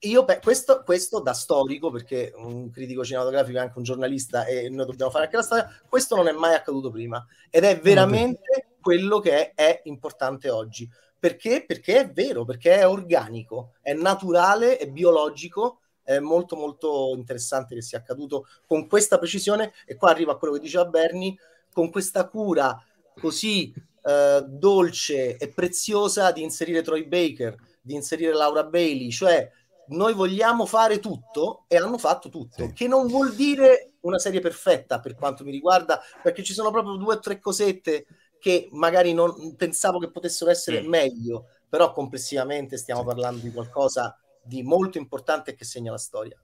Io, 0.04 0.24
beh, 0.24 0.40
questo, 0.40 0.82
questo, 0.86 1.20
da 1.20 1.34
storico, 1.34 1.92
perché 1.92 2.32
un 2.38 2.70
critico 2.70 3.04
cinematografico 3.04 3.58
è 3.58 3.62
anche 3.62 3.78
un 3.78 3.84
giornalista 3.84 4.46
e 4.46 4.70
noi 4.70 4.86
dobbiamo 4.86 5.12
fare 5.12 5.26
anche 5.26 5.36
la 5.36 5.44
storia, 5.44 5.82
questo 5.90 6.16
non 6.16 6.30
è 6.30 6.32
mai 6.32 6.54
accaduto 6.54 6.90
prima 6.90 7.26
ed 7.50 7.66
è 7.66 7.78
veramente 7.82 8.76
quello 8.80 9.20
che 9.20 9.52
è, 9.52 9.54
è 9.54 9.82
importante 9.86 10.50
oggi. 10.50 10.90
Perché? 11.20 11.66
Perché 11.68 12.00
è 12.00 12.12
vero, 12.12 12.46
perché 12.46 12.78
è 12.78 12.88
organico, 12.88 13.74
è 13.82 13.92
naturale, 13.92 14.78
è 14.78 14.88
biologico, 14.88 15.82
è 16.02 16.20
molto 16.20 16.56
molto 16.56 17.14
interessante 17.14 17.76
che 17.76 17.82
sia 17.82 17.98
accaduto 17.98 18.48
con 18.66 18.88
questa 18.88 19.18
precisione 19.18 19.74
e 19.86 19.96
qua 19.96 20.12
arriva 20.12 20.32
a 20.32 20.38
quello 20.38 20.54
che 20.54 20.62
diceva 20.62 20.86
Bernie, 20.86 21.36
con 21.74 21.92
questa 21.92 22.26
cura 22.30 22.82
così 23.20 23.74
eh, 24.02 24.44
dolce 24.48 25.36
e 25.36 25.50
preziosa 25.50 26.32
di 26.32 26.42
inserire 26.42 26.82
Troy 26.82 27.06
Baker, 27.06 27.54
di 27.82 27.96
inserire 27.96 28.34
Laura 28.34 28.64
Bailey, 28.64 29.12
cioè 29.12 29.52
noi 29.90 30.14
vogliamo 30.14 30.66
fare 30.66 31.00
tutto 31.00 31.66
e 31.68 31.78
hanno 31.78 31.98
fatto 31.98 32.30
tutto, 32.30 32.68
sì. 32.68 32.74
che 32.74 32.88
non 32.88 33.08
vuol 33.08 33.34
dire 33.34 33.94
una 34.02 34.20
serie 34.20 34.40
perfetta 34.40 35.00
per 35.00 35.16
quanto 35.16 35.44
mi 35.44 35.52
riguarda, 35.52 36.02
perché 36.22 36.44
ci 36.44 36.54
sono 36.54 36.72
proprio 36.72 36.96
due 36.96 37.16
o 37.16 37.20
tre 37.20 37.40
cosette 37.40 38.06
che 38.40 38.70
magari 38.72 39.14
non 39.14 39.56
pensavo 39.56 40.00
che 40.00 40.12
potessero 40.12 40.50
essere 40.50 40.82
mm. 40.82 40.88
meglio, 40.88 41.46
però 41.68 41.92
complessivamente 41.92 42.78
stiamo 42.78 43.04
parlando 43.04 43.42
di 43.42 43.52
qualcosa 43.52 44.18
di 44.42 44.64
molto 44.64 44.98
importante 44.98 45.54
che 45.54 45.66
segna 45.66 45.92
la 45.92 45.98
storia. 45.98 46.42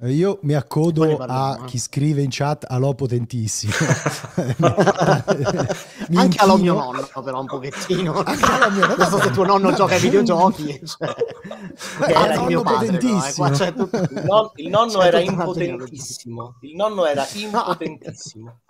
Eh, 0.00 0.12
io 0.12 0.38
mi 0.42 0.54
accodo 0.54 1.16
a 1.16 1.64
chi 1.66 1.78
scrive 1.78 2.22
in 2.22 2.28
chat 2.30 2.64
allo 2.68 2.94
potentissimo. 2.94 3.72
Anche 6.14 6.38
allo 6.38 6.56
mio 6.56 6.74
nonno, 6.74 7.08
però 7.24 7.40
un 7.40 7.46
pochettino. 7.46 8.12
non 8.22 9.08
so 9.08 9.18
se 9.20 9.30
tuo 9.30 9.44
nonno 9.44 9.72
gioca 9.72 9.94
ai 9.94 10.00
videogiochi. 10.00 10.80
Cioè, 10.84 11.14
era 12.06 12.34
il 12.34 12.42
mio 12.42 12.62
padre, 12.62 12.98
no? 13.00 13.24
Eh, 13.24 13.74
tutto... 13.74 13.96
il, 13.96 14.22
non, 14.24 14.50
il 14.54 14.68
nonno 14.68 15.02
era 15.02 15.18
impotentissimo. 15.18 16.56
Il 16.60 16.76
nonno 16.76 17.06
era 17.06 17.26
impotentissimo. 17.32 18.60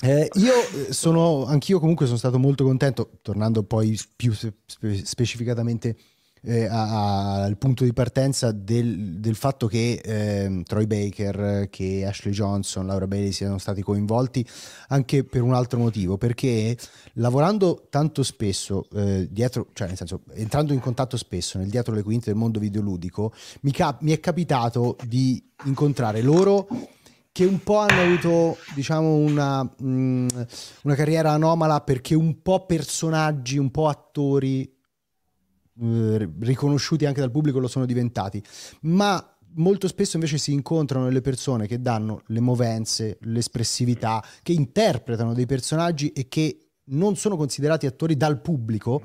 Eh, 0.00 0.30
io 0.34 0.52
eh, 0.54 0.92
sono, 0.92 1.44
anch'io 1.46 1.80
comunque 1.80 2.06
sono 2.06 2.18
stato 2.18 2.38
molto 2.38 2.64
contento, 2.64 3.18
tornando 3.20 3.64
poi 3.64 3.98
più 4.14 4.32
spe- 4.32 5.04
specificatamente 5.04 5.96
eh, 6.42 6.66
al 6.66 7.56
punto 7.56 7.84
di 7.84 7.92
partenza 7.92 8.52
del, 8.52 9.18
del 9.18 9.34
fatto 9.34 9.66
che 9.66 10.00
eh, 10.02 10.62
Troy 10.64 10.86
Baker, 10.86 11.68
che 11.70 12.04
Ashley 12.06 12.32
Johnson, 12.32 12.86
Laura 12.86 13.06
Bailey 13.06 13.32
siano 13.32 13.58
stati 13.58 13.82
coinvolti 13.82 14.46
anche 14.88 15.24
per 15.24 15.42
un 15.42 15.54
altro 15.54 15.78
motivo, 15.78 16.16
perché 16.16 16.76
lavorando 17.14 17.86
tanto 17.90 18.22
spesso 18.22 18.86
eh, 18.94 19.28
dietro, 19.30 19.68
cioè 19.72 19.88
nel 19.88 19.96
senso 19.96 20.22
entrando 20.34 20.72
in 20.72 20.80
contatto 20.80 21.16
spesso 21.16 21.58
nel 21.58 21.68
dietro 21.68 21.94
le 21.94 22.02
quinte 22.02 22.30
del 22.30 22.38
mondo 22.38 22.58
videoludico, 22.58 23.32
mi, 23.60 23.72
cap- 23.72 24.02
mi 24.02 24.12
è 24.12 24.20
capitato 24.20 24.96
di 25.06 25.42
incontrare 25.64 26.22
loro 26.22 26.68
che 27.38 27.44
un 27.44 27.62
po' 27.62 27.78
hanno 27.78 28.00
avuto, 28.00 28.56
diciamo, 28.74 29.14
una, 29.14 29.62
mh, 29.62 29.86
mm, 29.86 30.28
una 30.82 30.94
carriera 30.96 31.30
anomala 31.30 31.80
perché 31.82 32.16
un 32.16 32.42
po' 32.42 32.66
personaggi, 32.66 33.58
un 33.58 33.70
po' 33.70 33.86
attori 33.86 34.77
eh, 35.80 36.30
riconosciuti 36.40 37.06
anche 37.06 37.20
dal 37.20 37.30
pubblico 37.30 37.58
lo 37.58 37.68
sono 37.68 37.86
diventati, 37.86 38.42
ma 38.82 39.36
molto 39.54 39.88
spesso 39.88 40.16
invece 40.16 40.38
si 40.38 40.52
incontrano 40.52 41.08
le 41.08 41.20
persone 41.20 41.66
che 41.66 41.80
danno 41.80 42.22
le 42.26 42.40
movenze, 42.40 43.18
l'espressività, 43.22 44.24
che 44.42 44.52
interpretano 44.52 45.34
dei 45.34 45.46
personaggi 45.46 46.12
e 46.12 46.28
che 46.28 46.68
non 46.90 47.16
sono 47.16 47.36
considerati 47.36 47.86
attori 47.86 48.16
dal 48.16 48.40
pubblico 48.40 49.02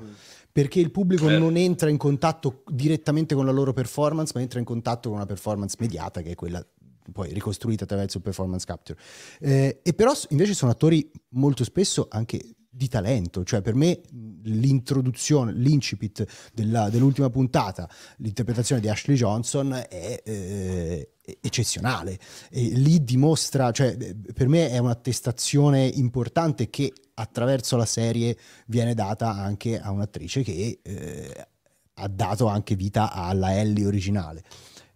perché 0.54 0.78
il 0.78 0.92
pubblico 0.92 1.26
certo. 1.26 1.42
non 1.42 1.56
entra 1.56 1.90
in 1.90 1.96
contatto 1.96 2.62
direttamente 2.68 3.34
con 3.34 3.44
la 3.44 3.50
loro 3.50 3.72
performance, 3.72 4.30
ma 4.36 4.40
entra 4.40 4.60
in 4.60 4.64
contatto 4.64 5.08
con 5.08 5.18
una 5.18 5.26
performance 5.26 5.76
mediata 5.80 6.22
che 6.22 6.30
è 6.30 6.34
quella 6.36 6.64
poi 7.12 7.32
ricostruita 7.32 7.84
attraverso 7.84 8.18
il 8.18 8.22
performance 8.22 8.64
capture. 8.64 8.96
Eh, 9.40 9.80
e 9.82 9.92
però 9.94 10.12
invece 10.28 10.54
sono 10.54 10.70
attori 10.70 11.10
molto 11.30 11.64
spesso 11.64 12.06
anche 12.08 12.40
di 12.76 12.88
talento, 12.88 13.44
cioè 13.44 13.62
per 13.62 13.74
me 13.74 14.00
l'introduzione, 14.42 15.52
l'incipit 15.52 16.26
della, 16.52 16.90
dell'ultima 16.90 17.30
puntata, 17.30 17.88
l'interpretazione 18.16 18.80
di 18.80 18.88
Ashley 18.88 19.16
Johnson 19.16 19.72
è 19.88 20.20
eh, 20.24 21.10
eccezionale 21.40 22.18
e 22.50 22.62
lì 22.70 23.04
dimostra, 23.04 23.70
cioè 23.70 23.96
per 24.34 24.48
me 24.48 24.70
è 24.70 24.78
un'attestazione 24.78 25.86
importante 25.86 26.68
che 26.68 26.92
attraverso 27.14 27.76
la 27.76 27.86
serie 27.86 28.36
viene 28.66 28.94
data 28.94 29.30
anche 29.30 29.80
a 29.80 29.90
un'attrice 29.92 30.42
che 30.42 30.80
eh, 30.82 31.46
ha 31.94 32.08
dato 32.08 32.46
anche 32.46 32.74
vita 32.74 33.12
alla 33.12 33.56
Ellie 33.56 33.86
originale. 33.86 34.42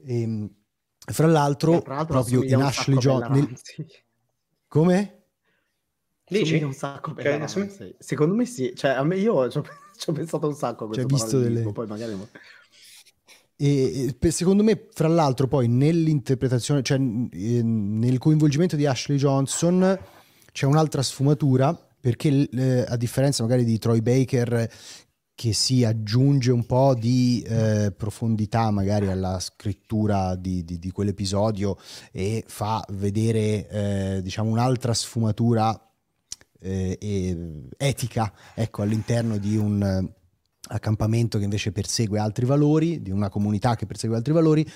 E, 0.04 0.20
ehm, 0.20 0.50
fra 1.10 1.26
l'altro, 1.28 1.74
eh, 1.74 1.82
proprio 1.82 2.42
in 2.42 2.60
Ashley 2.60 2.98
Johnson... 2.98 3.56
Come? 4.66 5.17
Dici? 6.28 6.62
un 6.62 6.72
sacco 6.72 7.12
per 7.12 7.26
okay, 7.42 7.94
Secondo 7.98 8.34
me 8.34 8.44
sì. 8.44 8.72
Cioè, 8.74 8.92
a 8.92 9.02
me 9.04 9.16
io 9.16 9.48
cioè, 9.50 9.62
ci 9.96 10.10
ho 10.10 10.12
pensato 10.12 10.46
un 10.46 10.54
sacco 10.54 10.84
a 10.84 10.86
questo 10.88 11.06
Cioè, 11.08 11.18
visto 11.18 11.38
delle- 11.40 11.72
poi 11.72 11.86
magari... 11.86 12.16
E 13.60 14.14
e 14.20 14.30
secondo 14.30 14.62
me, 14.62 14.86
fra 14.92 15.08
l'altro, 15.08 15.48
poi 15.48 15.66
nell'interpretazione, 15.66 16.82
cioè 16.82 16.98
nel 16.98 18.18
coinvolgimento 18.18 18.76
di 18.76 18.86
Ashley 18.86 19.16
Johnson 19.16 19.98
c'è 20.52 20.66
un'altra 20.66 21.02
sfumatura 21.02 21.76
perché 22.00 22.48
eh, 22.50 22.84
a 22.86 22.96
differenza 22.96 23.42
magari 23.42 23.64
di 23.64 23.78
Troy 23.78 24.00
Baker 24.00 24.70
che 25.34 25.52
si 25.52 25.84
aggiunge 25.84 26.50
un 26.50 26.66
po' 26.66 26.94
di 26.94 27.44
eh, 27.46 27.92
profondità 27.96 28.70
magari 28.70 29.08
alla 29.08 29.38
scrittura 29.40 30.34
di, 30.36 30.64
di- 30.64 30.78
di 30.78 30.90
quell'episodio 30.90 31.76
e 32.12 32.44
fa 32.46 32.84
vedere 32.90 33.68
eh, 33.68 34.20
diciamo 34.22 34.50
un'altra 34.50 34.94
sfumatura 34.94 35.80
eh, 36.60 36.98
e- 37.00 37.68
etica 37.76 38.32
ecco, 38.54 38.82
all'interno 38.82 39.36
di 39.38 39.56
un 39.56 39.82
eh, 39.82 40.14
accampamento 40.70 41.38
che 41.38 41.44
invece 41.44 41.72
persegue 41.72 42.18
altri 42.18 42.46
valori, 42.46 43.02
di 43.02 43.10
una 43.10 43.28
comunità 43.28 43.76
che 43.76 43.86
persegue 43.86 44.16
altri 44.16 44.32
valori, 44.32 44.68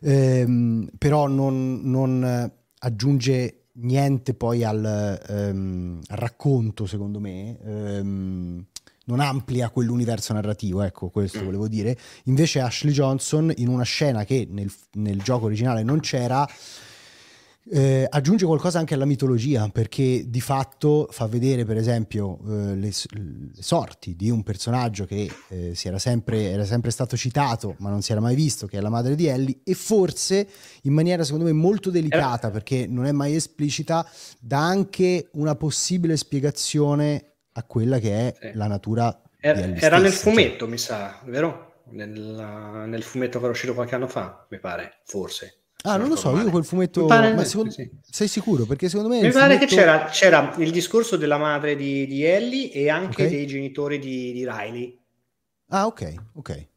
ehm, 0.00 0.88
però 0.98 1.26
non, 1.26 1.80
non, 1.84 2.24
eh, 2.24 2.52
aggiunge 2.78 3.68
niente 3.74 4.34
poi 4.34 4.64
al, 4.64 5.20
ehm, 5.28 6.00
al 6.08 6.16
racconto, 6.16 6.86
secondo 6.86 7.20
me. 7.20 7.58
ehm, 7.64 8.66
non 9.04 9.20
amplia 9.20 9.70
quell'universo 9.70 10.32
narrativo, 10.32 10.82
ecco 10.82 11.08
questo 11.08 11.42
volevo 11.42 11.66
dire. 11.66 11.96
Invece 12.24 12.60
Ashley 12.60 12.92
Johnson 12.92 13.52
in 13.56 13.68
una 13.68 13.82
scena 13.82 14.24
che 14.24 14.46
nel, 14.48 14.72
nel 14.92 15.20
gioco 15.22 15.46
originale 15.46 15.82
non 15.82 16.00
c'era, 16.00 16.48
eh, 17.70 18.06
aggiunge 18.08 18.44
qualcosa 18.44 18.78
anche 18.80 18.94
alla 18.94 19.04
mitologia 19.04 19.68
perché 19.68 20.24
di 20.28 20.40
fatto 20.40 21.06
fa 21.10 21.26
vedere 21.26 21.64
per 21.64 21.76
esempio 21.76 22.38
eh, 22.44 22.74
le, 22.74 22.90
le 22.90 23.50
sorti 23.60 24.16
di 24.16 24.30
un 24.30 24.42
personaggio 24.42 25.04
che 25.04 25.30
eh, 25.48 25.74
si 25.74 25.86
era, 25.86 25.98
sempre, 25.98 26.50
era 26.50 26.64
sempre 26.64 26.90
stato 26.90 27.16
citato 27.16 27.76
ma 27.78 27.88
non 27.88 28.02
si 28.02 28.10
era 28.12 28.20
mai 28.20 28.34
visto 28.34 28.66
che 28.66 28.78
è 28.78 28.80
la 28.80 28.88
madre 28.90 29.14
di 29.14 29.26
Ellie 29.26 29.60
e 29.64 29.74
forse 29.74 30.46
in 30.82 30.92
maniera 30.92 31.22
secondo 31.24 31.44
me 31.44 31.52
molto 31.52 31.90
delicata 31.90 32.50
perché 32.50 32.86
non 32.88 33.06
è 33.06 33.12
mai 33.12 33.34
esplicita 33.36 34.04
dà 34.40 34.58
anche 34.58 35.28
una 35.34 35.54
possibile 35.54 36.16
spiegazione 36.16 37.34
a 37.52 37.62
quella 37.64 37.98
che 37.98 38.28
è 38.28 38.34
Sì. 38.40 38.50
la 38.54 38.66
natura 38.66 39.22
di 39.44 39.48
Era, 39.48 39.60
Ellie 39.60 39.80
era 39.80 39.98
nel 39.98 40.12
stessa, 40.12 40.30
cioè. 40.30 40.46
fumetto, 40.46 40.66
mi 40.68 40.78
sa, 40.78 41.20
vero? 41.26 41.82
Nel, 41.90 42.10
nel 42.88 43.02
fumetto 43.02 43.38
che 43.38 43.44
era 43.44 43.52
uscito 43.52 43.74
qualche 43.74 43.94
anno 43.94 44.08
fa, 44.08 44.46
mi 44.50 44.58
pare, 44.58 45.00
forse. 45.04 45.61
Ah, 45.84 45.96
non 45.96 46.08
lo 46.08 46.16
so, 46.16 46.36
io 46.36 46.48
quel 46.50 46.64
fumetto... 46.64 47.06
Pare- 47.06 47.34
ma 47.34 47.44
secondo- 47.44 47.72
sì. 47.72 47.90
Sei 48.08 48.28
sicuro? 48.28 48.64
Perché 48.66 48.88
secondo 48.88 49.12
me... 49.12 49.20
Mi 49.20 49.30
pare 49.32 49.58
che 49.58 49.66
fumetto- 49.66 49.74
c'era, 49.74 50.04
c'era 50.06 50.54
il 50.58 50.70
discorso 50.70 51.16
della 51.16 51.38
madre 51.38 51.74
di, 51.74 52.06
di 52.06 52.22
Ellie 52.24 52.70
e 52.72 52.88
anche 52.88 53.24
Ok. 53.24 53.28
dei 53.30 53.46
genitori 53.46 53.98
di, 53.98 54.32
di 54.32 54.46
Riley. 54.48 54.98
Ah, 55.68 55.86
ok, 55.86 56.14
ok. 56.34 56.68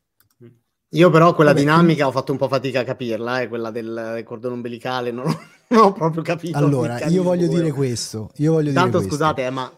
Io 0.90 1.10
però 1.10 1.36
quella 1.36 1.52
Vabbè, 1.52 1.62
dinamica 1.64 2.08
ho 2.08 2.12
fatto 2.12 2.32
un 2.32 2.38
po' 2.38 2.48
fatica 2.48 2.80
a 2.80 2.84
capirla, 2.84 3.42
eh, 3.42 3.48
quella 3.50 3.70
del, 3.70 4.12
del 4.16 4.24
cordone 4.24 4.54
ombelicale, 4.54 5.12
non 5.12 5.28
ho, 5.28 5.40
non 5.70 5.84
ho 5.84 5.92
proprio 5.92 6.24
capito. 6.24 6.58
Allora, 6.58 7.04
io 7.08 7.22
voglio 7.22 7.48
dire 7.48 7.72
questo. 7.72 8.32
Io 8.38 8.54
voglio 8.54 8.72
Tanto 8.72 9.00
dire 9.00 9.08
questo. 9.10 9.16
scusate, 9.26 9.46
eh, 9.46 9.50
ma 9.50 9.72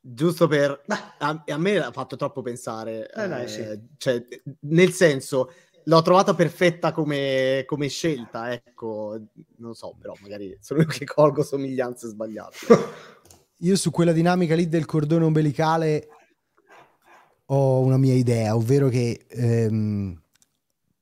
giusto 0.00 0.46
per... 0.48 0.82
A, 1.18 1.44
a 1.46 1.58
me 1.58 1.76
ha 1.78 1.92
fatto 1.92 2.16
troppo 2.16 2.40
pensare. 2.40 3.10
Eh, 3.12 3.28
dai, 3.28 3.44
eh, 3.44 3.48
sì. 3.48 3.80
cioè, 3.98 4.24
nel 4.60 4.92
senso, 4.92 5.52
l'ho 5.84 6.02
trovata 6.02 6.34
perfetta 6.34 6.92
come, 6.92 7.64
come 7.66 7.88
scelta, 7.88 8.52
ecco. 8.52 9.18
Non 9.56 9.74
so, 9.74 9.94
però 9.98 10.14
magari 10.20 10.56
sono 10.60 10.80
io 10.80 10.86
che 10.86 11.04
colgo 11.04 11.42
somiglianze 11.42 12.08
sbagliate. 12.08 12.56
Io 13.62 13.76
su 13.76 13.90
quella 13.90 14.12
dinamica 14.12 14.54
lì 14.54 14.68
del 14.68 14.86
cordone 14.86 15.22
ombelicale 15.22 16.08
ho 17.44 17.80
una 17.80 17.98
mia 17.98 18.14
idea, 18.14 18.56
ovvero 18.56 18.88
che 18.88 19.26
ehm, 19.28 20.18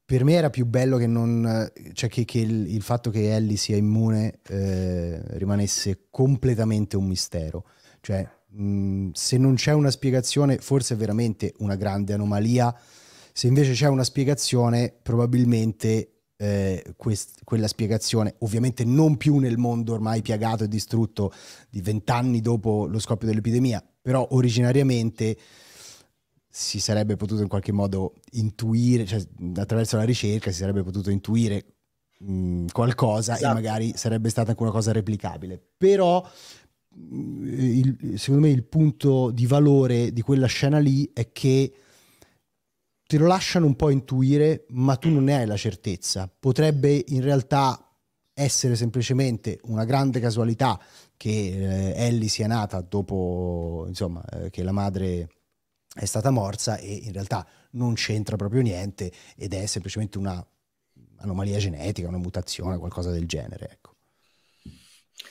per 0.05 0.25
me 0.25 0.33
era 0.33 0.51
più 0.51 0.67
bello 0.67 0.97
che 0.97 1.07
non 1.07 1.71
cioè 1.93 2.09
che, 2.09 2.25
che 2.25 2.39
il, 2.41 2.67
il 2.75 2.83
fatto 2.83 3.11
che 3.11 3.35
Ellie 3.35 3.57
sia 3.57 3.77
immune 3.77 4.41
eh, 4.49 5.21
rimanesse 5.37 6.07
completamente 6.11 6.97
un 6.97 7.07
mistero. 7.07 7.65
Cioè, 8.01 8.27
mh, 8.47 9.11
se 9.13 9.37
non 9.37 9.55
c'è 9.55 9.73
una 9.73 9.91
spiegazione, 9.91 10.59
forse 10.59 10.95
è 10.95 10.97
veramente 10.97 11.53
una 11.59 11.77
grande 11.77 12.15
anomalia. 12.15 12.75
Se 13.39 13.47
invece 13.47 13.71
c'è 13.73 13.87
una 13.87 14.03
spiegazione, 14.03 14.93
probabilmente 15.01 16.23
eh, 16.39 16.95
quest- 16.97 17.45
quella 17.45 17.69
spiegazione, 17.69 18.35
ovviamente 18.41 18.85
non 18.85 19.17
più 19.17 19.39
nel 19.39 19.59
mondo 19.59 19.93
ormai 19.93 20.23
piagato 20.23 20.65
e 20.65 20.69
distrutto 20.69 21.33
di 21.71 21.81
vent'anni 21.81 22.41
dopo 22.41 22.89
lo 22.89 22.99
scoppio 22.99 23.29
dell'epidemia, 23.29 23.81
però 24.03 24.27
originariamente 24.33 25.37
si 26.49 26.81
sarebbe 26.81 27.15
potuto 27.15 27.41
in 27.41 27.47
qualche 27.47 27.71
modo 27.71 28.15
intuire, 28.33 29.07
cioè 29.07 29.25
attraverso 29.55 29.97
la 29.97 30.03
ricerca 30.03 30.51
si 30.51 30.59
sarebbe 30.59 30.83
potuto 30.83 31.09
intuire 31.11 31.65
mh, 32.19 32.65
qualcosa 32.73 33.37
Esatto. 33.37 33.53
e 33.53 33.55
magari 33.55 33.93
sarebbe 33.95 34.31
stata 34.31 34.51
anche 34.51 34.63
una 34.65 34.73
cosa 34.73 34.91
replicabile. 34.91 35.63
Però 35.77 36.29
mh, 36.89 37.47
il- 37.47 38.15
secondo 38.19 38.49
me 38.49 38.53
il 38.53 38.65
punto 38.65 39.31
di 39.31 39.47
valore 39.47 40.13
di 40.13 40.23
quella 40.23 40.47
scena 40.47 40.79
lì 40.79 41.09
è 41.15 41.31
che 41.31 41.73
te 43.09 43.17
lo 43.17 43.27
lasciano 43.27 43.65
un 43.65 43.75
po' 43.75 43.89
intuire, 43.89 44.67
ma 44.69 44.97
tu 44.97 45.09
non 45.09 45.25
ne 45.25 45.37
hai 45.39 45.47
la 45.47 45.57
certezza. 45.57 46.29
Potrebbe 46.29 47.05
in 47.09 47.23
realtà 47.23 47.83
essere 48.35 48.77
semplicemente 48.77 49.61
una 49.63 49.87
grande 49.87 50.21
casualità 50.21 50.79
che 51.17 51.31
eh, 51.31 52.07
Ellie 52.07 52.29
sia 52.29 52.47
nata 52.47 52.83
dopo 52.83 53.87
insomma, 53.89 54.23
eh, 54.27 54.51
che 54.51 54.63
la 54.63 54.73
madre 54.73 55.31
è 55.95 56.05
stata 56.05 56.31
morsa 56.31 56.77
e 56.77 56.93
in 56.93 57.13
realtà 57.13 57.47
non 57.73 57.95
c'entra 57.95 58.37
proprio 58.37 58.61
niente 58.61 59.11
ed 59.37 59.55
è 59.55 59.65
semplicemente 59.65 60.19
una 60.19 60.47
anomalia 61.17 61.57
genetica, 61.57 62.09
una 62.09 62.19
mutazione, 62.19 62.77
qualcosa 62.77 63.11
del 63.11 63.27
genere. 63.27 63.71
Ecco. 63.73 63.95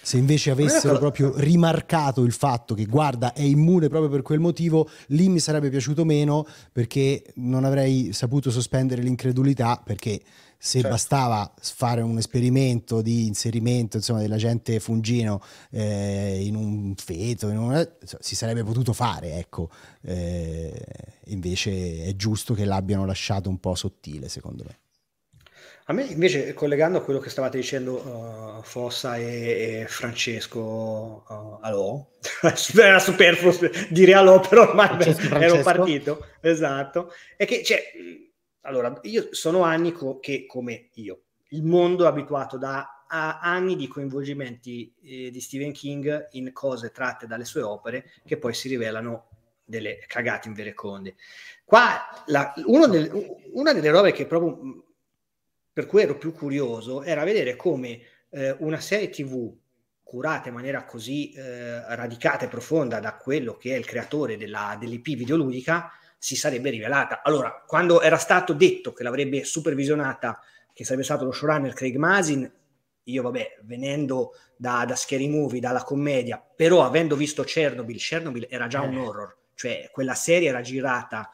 Se 0.01 0.17
invece 0.17 0.51
avessero 0.51 0.97
però- 0.97 0.99
proprio 1.11 1.33
rimarcato 1.37 2.23
il 2.23 2.31
fatto 2.31 2.73
che 2.73 2.85
guarda 2.85 3.33
è 3.33 3.41
immune 3.41 3.89
proprio 3.89 4.09
per 4.09 4.21
quel 4.21 4.39
motivo, 4.39 4.89
lì 5.07 5.27
mi 5.29 5.39
sarebbe 5.39 5.69
piaciuto 5.69 6.05
meno 6.05 6.45
perché 6.71 7.23
non 7.35 7.65
avrei 7.65 8.13
saputo 8.13 8.49
sospendere 8.51 9.01
l'incredulità 9.01 9.81
perché 9.83 10.21
se 10.59 10.79
Certo. 10.79 10.89
bastava 10.89 11.53
fare 11.61 12.01
un 12.01 12.17
esperimento 12.17 13.01
di 13.01 13.27
inserimento 13.27 13.97
insomma, 13.97 14.21
dell'agente 14.21 14.79
fungino 14.79 15.39
eh, 15.71 16.39
in 16.43 16.55
un 16.55 16.95
feto, 16.95 17.49
in 17.49 17.57
una- 17.59 17.87
si 18.19 18.35
sarebbe 18.35 18.63
potuto 18.63 18.91
fare, 18.93 19.37
ecco. 19.37 19.69
Eh, 20.01 20.73
invece 21.25 22.05
è 22.05 22.15
giusto 22.15 22.53
che 22.55 22.65
l'abbiano 22.65 23.05
lasciato 23.05 23.49
un 23.49 23.59
po' 23.59 23.75
sottile, 23.75 24.29
secondo 24.29 24.63
me. 24.65 24.77
A 25.89 25.93
me 25.93 26.03
invece, 26.03 26.53
collegando 26.53 26.97
a 26.97 27.01
quello 27.01 27.19
che 27.19 27.29
stavate 27.29 27.57
dicendo 27.57 28.57
uh, 28.57 28.61
Fossa 28.61 29.15
e, 29.15 29.79
e 29.81 29.85
Francesco 29.87 31.23
uh, 31.25 31.59
Alò, 31.61 32.05
era 32.77 32.99
superfluo 32.99 33.53
dire 33.89 34.13
Alò, 34.13 34.41
però 34.41 34.63
ormai 34.67 34.87
Francesco, 34.87 35.21
ero 35.21 35.29
Francesco. 35.37 35.63
partito, 35.63 36.25
esatto, 36.41 37.13
è 37.37 37.45
che 37.45 37.63
cioè, 37.63 37.81
allora, 38.63 38.99
io 39.03 39.29
sono 39.31 39.61
anni 39.61 39.93
co- 39.93 40.19
che, 40.19 40.45
come 40.45 40.89
io, 40.95 41.21
il 41.51 41.63
mondo 41.63 42.03
è 42.03 42.07
abituato 42.07 42.57
da 42.57 43.05
anni 43.07 43.77
di 43.77 43.87
coinvolgimenti 43.87 44.93
eh, 45.01 45.31
di 45.31 45.39
Stephen 45.39 45.71
King 45.71 46.27
in 46.31 46.51
cose 46.51 46.91
tratte 46.91 47.27
dalle 47.27 47.45
sue 47.45 47.61
opere 47.61 48.11
che 48.25 48.35
poi 48.35 48.53
si 48.53 48.67
rivelano 48.67 49.29
delle 49.63 50.03
cagate 50.05 50.49
in 50.49 50.53
vere 50.53 50.73
conde. 50.73 51.15
Qua 51.63 52.23
la- 52.25 52.53
del- 52.89 53.37
una 53.53 53.71
delle 53.71 53.89
robe 53.89 54.11
che 54.11 54.25
proprio 54.25 54.83
per 55.77 55.85
cui 55.85 56.01
ero 56.01 56.17
più 56.17 56.33
curioso 56.33 57.03
era 57.03 57.23
vedere 57.23 57.55
come 57.55 58.01
eh, 58.31 58.55
una 58.61 58.79
serie 58.79 59.09
tv 59.09 59.55
curata 60.01 60.47
in 60.47 60.55
maniera 60.55 60.83
così 60.85 61.31
eh, 61.33 61.95
radicata 61.95 62.45
e 62.45 62.47
profonda 62.47 62.99
da 62.99 63.15
quello 63.15 63.57
che 63.57 63.75
è 63.75 63.77
il 63.77 63.85
creatore 63.85 64.37
della, 64.37 64.75
dell'IP 64.79 65.15
videoludica 65.15 65.91
si 66.17 66.35
sarebbe 66.35 66.71
rivelata. 66.71 67.21
Allora, 67.21 67.63
quando 67.67 68.01
era 68.01 68.17
stato 68.17 68.53
detto 68.53 68.91
che 68.91 69.03
l'avrebbe 69.03 69.43
supervisionata, 69.43 70.41
che 70.73 70.83
sarebbe 70.83 71.03
stato 71.03 71.25
lo 71.25 71.31
showrunner 71.31 71.73
Craig 71.73 71.95
Mazin, 71.97 72.51
io 73.03 73.21
vabbè, 73.21 73.59
venendo 73.61 74.31
da, 74.55 74.83
da 74.83 74.95
Scary 74.95 75.27
Movie, 75.27 75.59
dalla 75.59 75.83
commedia, 75.83 76.43
però 76.55 76.85
avendo 76.85 77.15
visto 77.15 77.43
Chernobyl, 77.43 77.99
Chernobyl 77.99 78.47
era 78.49 78.65
già 78.65 78.81
un 78.81 78.95
Eh. 78.95 78.97
horror, 78.97 79.37
cioè 79.53 79.89
quella 79.91 80.15
serie 80.15 80.49
era 80.49 80.61
girata 80.61 81.29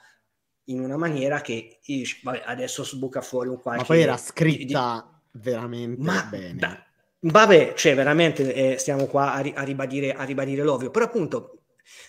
in 0.66 0.80
una 0.82 0.98
maniera 0.98 1.42
che 1.42 1.80
io 1.82 1.98
dici, 1.98 2.20
vabbè, 2.24 2.44
adesso 2.46 2.84
sbuca 2.84 3.22
fuori 3.22 3.50
un 3.50 3.60
qualche... 3.60 3.82
Ma 3.82 3.88
poi 3.88 4.02
era 4.02 4.14
di- 4.14 4.20
di- 4.20 4.26
scritta 4.26 5.22
veramente 5.32 6.02
ma 6.02 6.24
bene. 6.30 6.56
da- 6.56 6.86
vabbè, 7.20 7.74
cioè 7.76 7.96
veramente 7.96 8.54
eh, 8.54 8.78
stiamo 8.78 9.06
qua 9.08 9.34
a, 9.34 9.40
ri- 9.40 9.54
a 9.56 9.64
ribadire, 9.64 10.14
a 10.14 10.24
ribadire 10.24 10.64
l'ovvio, 10.64 10.90
però 10.92 11.06
appunto 11.06 11.60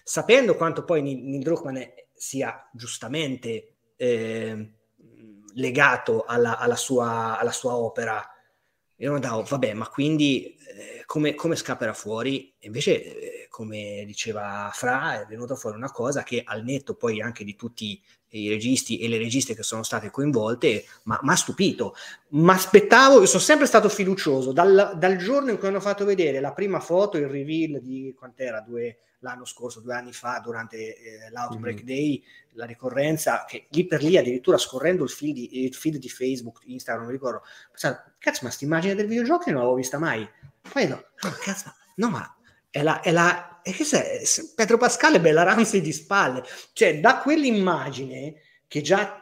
sapendo 0.05 0.55
quanto 0.57 0.85
poi 0.85 1.03
Neil 1.03 1.43
Druckmann 1.43 1.81
sia 2.13 2.69
giustamente 2.73 3.75
eh, 3.97 4.73
legato 5.55 6.25
alla, 6.25 6.59
alla 6.59 6.77
sua, 6.77 7.39
alla 7.39 7.53
sua 7.53 7.75
opera, 7.77 8.25
io 8.97 9.11
non 9.11 9.21
davo, 9.21 9.43
vabbè, 9.43 9.75
ma 9.75 9.89
quindi 9.89 10.57
eh, 10.77 11.03
come, 11.07 11.35
come 11.35 11.57
scapperà 11.57 11.93
fuori? 11.93 12.55
E 12.59 12.67
invece, 12.67 13.45
eh, 13.45 13.47
come 13.49 14.05
diceva 14.07 14.71
Fra, 14.73 15.23
è 15.23 15.27
venuta 15.27 15.57
fuori 15.57 15.77
una 15.77 15.91
cosa 15.91 16.23
che 16.23 16.43
al 16.45 16.63
netto 16.63 16.95
poi 16.95 17.21
anche 17.21 17.45
di 17.45 17.57
tutti 17.57 18.01
i 18.29 18.49
registi 18.49 18.99
e 18.99 19.09
le 19.09 19.19
registe 19.19 19.55
che 19.55 19.63
sono 19.63 19.83
state 19.83 20.11
coinvolte, 20.11 20.85
ma 21.05 21.19
ha 21.23 21.37
stupito. 21.37 21.95
Ma 22.31 22.55
aspettavo, 22.55 23.21
io 23.21 23.27
sono 23.27 23.43
sempre 23.43 23.67
stato 23.67 23.89
fiducioso, 23.89 24.53
dal, 24.53 24.95
dal, 24.97 25.17
giorno 25.17 25.51
in 25.51 25.59
cui 25.59 25.69
hanno 25.69 25.81
fatto 25.81 26.05
vedere 26.05 26.41
la 26.41 26.53
prima 26.53 26.81
foto, 26.81 27.17
il 27.17 27.29
reveal 27.29 27.81
di 27.81 28.15
quant'era, 28.17 28.61
due, 28.61 28.99
l'anno 29.25 29.47
scorso, 29.47 29.81
due 29.81 29.95
anni 29.95 30.13
fa, 30.13 30.39
durante 30.45 30.77
eh, 30.77 31.31
l'Outbreak 31.31 31.79
mm-hmm. 31.79 31.87
Day, 31.87 32.23
la 32.53 32.67
ricorrenza, 32.67 33.45
che 33.49 33.67
lì 33.71 33.87
per 33.87 34.03
lì 34.03 34.17
addirittura 34.17 34.59
scorrendo 34.59 35.03
il 35.03 35.11
feed 35.11 35.35
di, 35.35 35.65
il 35.65 35.75
feed 35.75 35.97
di 35.97 36.09
Facebook, 36.09 36.61
Instagram, 36.67 37.05
non 37.05 37.13
mi 37.13 37.19
ricordo, 37.19 37.43
pensavo, 37.71 37.99
cazzo, 38.19 38.41
ma 38.45 38.51
sta 38.51 38.65
immagine 38.65 38.95
del 38.95 39.09
videogioco 39.09 39.51
non 39.51 39.61
l'avevo 39.61 39.77
vista 39.77 39.99
mai. 39.99 40.29
Poi 40.71 40.87
no, 40.87 41.03
no 41.23 41.31
cazzo, 41.43 41.75
no, 41.97 42.11
ma 42.11 42.37
è 42.71 42.83
la, 42.83 43.01
è 43.01 43.11
la 43.11 43.61
e 43.63 43.73
che 43.73 43.85
sei? 43.85 44.21
Pedro 44.55 44.77
Pascal 44.77 45.15
è 45.15 45.21
Bella 45.21 45.43
Ramsey 45.43 45.81
di 45.81 45.93
spalle, 45.93 46.45
cioè 46.75 47.01
da 47.01 47.19
quell'immagine 47.19 48.35
che 48.69 48.83
già 48.83 49.19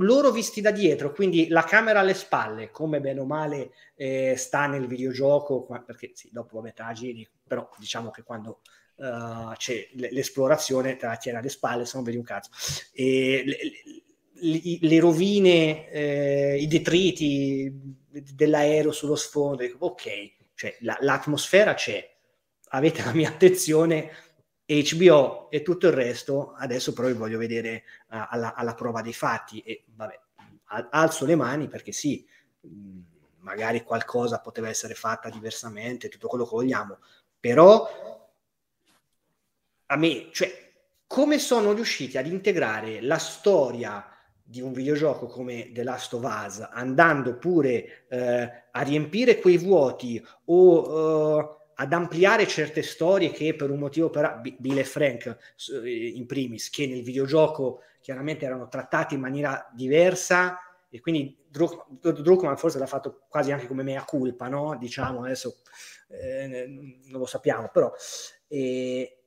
loro 0.00 0.30
visti 0.30 0.60
da 0.60 0.70
dietro, 0.70 1.12
quindi 1.12 1.48
la 1.48 1.62
camera 1.62 2.00
alle 2.00 2.12
spalle, 2.12 2.70
come 2.70 3.00
bene 3.00 3.20
o 3.20 3.24
male 3.24 3.72
eh, 3.94 4.34
sta 4.36 4.66
nel 4.66 4.86
videogioco, 4.86 5.66
perché 5.86 6.10
sì, 6.14 6.28
dopo 6.30 6.60
vabbè 6.60 6.92
giri, 6.92 7.26
però 7.46 7.68
diciamo 7.78 8.10
che 8.10 8.22
quando 8.22 8.60
uh, 8.96 9.52
c'è 9.54 9.88
l'esplorazione 9.94 10.96
te 10.96 11.06
la 11.06 11.16
tieni 11.16 11.38
alle 11.38 11.48
spalle, 11.48 11.84
se 11.84 11.96
non 11.96 12.04
vedi 12.04 12.16
un 12.16 12.24
cazzo. 12.24 12.50
E 12.92 13.42
le, 13.44 13.56
le, 14.38 14.78
le 14.80 15.00
rovine, 15.00 15.90
eh, 15.90 16.56
i 16.58 16.66
detriti 16.66 17.72
dell'aereo 18.34 18.92
sullo 18.92 19.16
sfondo, 19.16 19.64
ok, 19.78 20.32
cioè 20.54 20.76
la, 20.80 20.96
l'atmosfera 21.00 21.74
c'è, 21.74 22.14
avete 22.68 23.04
la 23.04 23.12
mia 23.12 23.28
attenzione 23.28 24.10
HBO 24.66 25.48
e 25.50 25.62
tutto 25.62 25.86
il 25.86 25.92
resto, 25.92 26.52
adesso 26.52 26.92
però 26.92 27.06
vi 27.06 27.14
voglio 27.14 27.38
vedere 27.38 27.84
uh, 28.08 28.26
alla, 28.30 28.54
alla, 28.54 28.74
prova 28.74 29.00
dei 29.00 29.12
fatti 29.12 29.60
e 29.60 29.84
vabbè, 29.94 30.20
al, 30.64 30.88
alzo 30.90 31.24
le 31.24 31.36
mani 31.36 31.68
perché 31.68 31.92
sì, 31.92 32.26
magari 33.38 33.84
qualcosa 33.84 34.40
poteva 34.40 34.68
essere 34.68 34.94
fatta 34.94 35.28
diversamente, 35.28 36.08
tutto 36.08 36.26
quello 36.26 36.44
che 36.44 36.50
vogliamo, 36.50 36.98
però 37.38 38.15
a 39.86 39.96
me, 39.96 40.28
cioè, 40.32 40.50
come 41.06 41.38
sono 41.38 41.72
riusciti 41.72 42.18
ad 42.18 42.26
integrare 42.26 43.00
la 43.00 43.18
storia 43.18 44.04
di 44.42 44.60
un 44.60 44.72
videogioco 44.72 45.26
come 45.26 45.70
The 45.72 45.82
Last 45.82 46.12
of 46.14 46.22
Us, 46.22 46.68
andando 46.70 47.36
pure 47.36 48.06
eh, 48.08 48.64
a 48.70 48.80
riempire 48.82 49.38
quei 49.38 49.58
vuoti 49.58 50.24
o... 50.46 51.38
Uh, 51.38 51.64
ad 51.78 51.92
ampliare 51.92 52.46
certe 52.46 52.82
storie 52.82 53.30
che 53.30 53.54
per 53.54 53.70
un 53.70 53.78
motivo 53.78 54.08
per 54.08 54.40
Bill 54.58 54.78
e 54.78 54.84
Frank 54.84 55.36
in 55.84 56.24
primis 56.26 56.70
che 56.70 56.86
nel 56.86 57.02
videogioco 57.02 57.80
chiaramente 58.00 58.46
erano 58.46 58.68
trattati 58.68 59.14
in 59.14 59.20
maniera 59.20 59.70
diversa 59.74 60.58
e 60.88 61.00
quindi 61.00 61.36
Druckmann 61.50 62.54
forse 62.54 62.78
l'ha 62.78 62.86
fatto 62.86 63.26
quasi 63.28 63.52
anche 63.52 63.66
come 63.66 63.82
mea 63.82 64.04
culpa 64.04 64.48
no? 64.48 64.76
diciamo 64.78 65.24
adesso 65.24 65.56
eh, 66.08 66.66
non 66.66 67.20
lo 67.20 67.26
sappiamo 67.26 67.68
però 67.68 67.92
eh, 68.48 69.24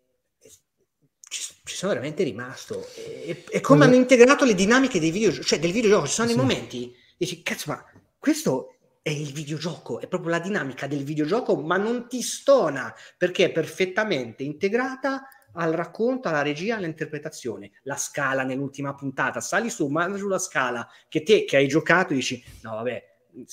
ci, 1.69 1.75
sono 1.75 1.93
veramente 1.93 2.23
rimasto 2.23 2.87
e, 2.95 3.43
e 3.49 3.61
come 3.61 3.85
hanno 3.85 3.95
integrato 3.95 4.45
le 4.45 4.55
dinamiche 4.55 4.99
dei 4.99 5.11
videogiochi 5.11 5.45
cioè 5.45 5.59
del 5.59 5.71
videogioco 5.71 6.07
ci 6.07 6.13
sono 6.13 6.27
sì. 6.27 6.35
dei 6.35 6.43
momenti 6.43 6.95
dici 7.17 7.41
cazzo 7.41 7.71
ma 7.71 7.83
questo 8.17 8.73
è 9.01 9.09
il 9.09 9.31
videogioco, 9.31 9.99
è 9.99 10.07
proprio 10.07 10.31
la 10.31 10.39
dinamica 10.39 10.85
del 10.85 11.03
videogioco, 11.03 11.55
ma 11.55 11.77
non 11.77 12.07
ti 12.07 12.21
stona 12.21 12.93
perché 13.17 13.45
è 13.45 13.51
perfettamente 13.51 14.43
integrata 14.43 15.27
al 15.53 15.71
racconto, 15.71 16.27
alla 16.27 16.41
regia, 16.41 16.75
all'interpretazione. 16.75 17.71
La 17.83 17.95
scala 17.95 18.43
nell'ultima 18.43 18.93
puntata, 18.93 19.39
sali 19.39 19.69
su, 19.69 19.87
manda 19.87 20.17
sulla 20.17 20.37
scala, 20.37 20.87
che 21.07 21.23
te 21.23 21.45
che 21.45 21.57
hai 21.57 21.67
giocato 21.67 22.13
dici, 22.13 22.43
no 22.61 22.75
vabbè, 22.75 23.03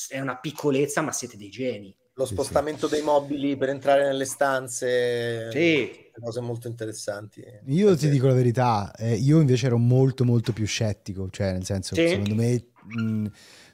è 0.08 0.20
una 0.20 0.36
piccolezza, 0.36 1.00
ma 1.00 1.12
siete 1.12 1.36
dei 1.36 1.48
geni. 1.48 1.94
Lo 2.14 2.24
spostamento 2.24 2.86
dei 2.86 3.02
mobili 3.02 3.56
per 3.56 3.68
entrare 3.68 4.04
nelle 4.04 4.24
stanze, 4.24 5.50
sì. 5.50 6.05
Cose 6.20 6.40
molto 6.40 6.68
interessanti. 6.68 7.44
Io 7.66 7.96
ti 7.96 8.08
dico 8.08 8.26
la 8.26 8.34
verità, 8.34 8.92
eh, 8.96 9.14
io 9.14 9.40
invece 9.40 9.66
ero 9.66 9.78
molto 9.78 10.24
molto 10.24 10.52
più 10.52 10.66
scettico, 10.66 11.28
cioè 11.30 11.52
nel 11.52 11.64
senso, 11.64 11.94
sì. 11.94 12.08
secondo 12.08 12.34
me... 12.34 12.66
Mh, 12.86 13.26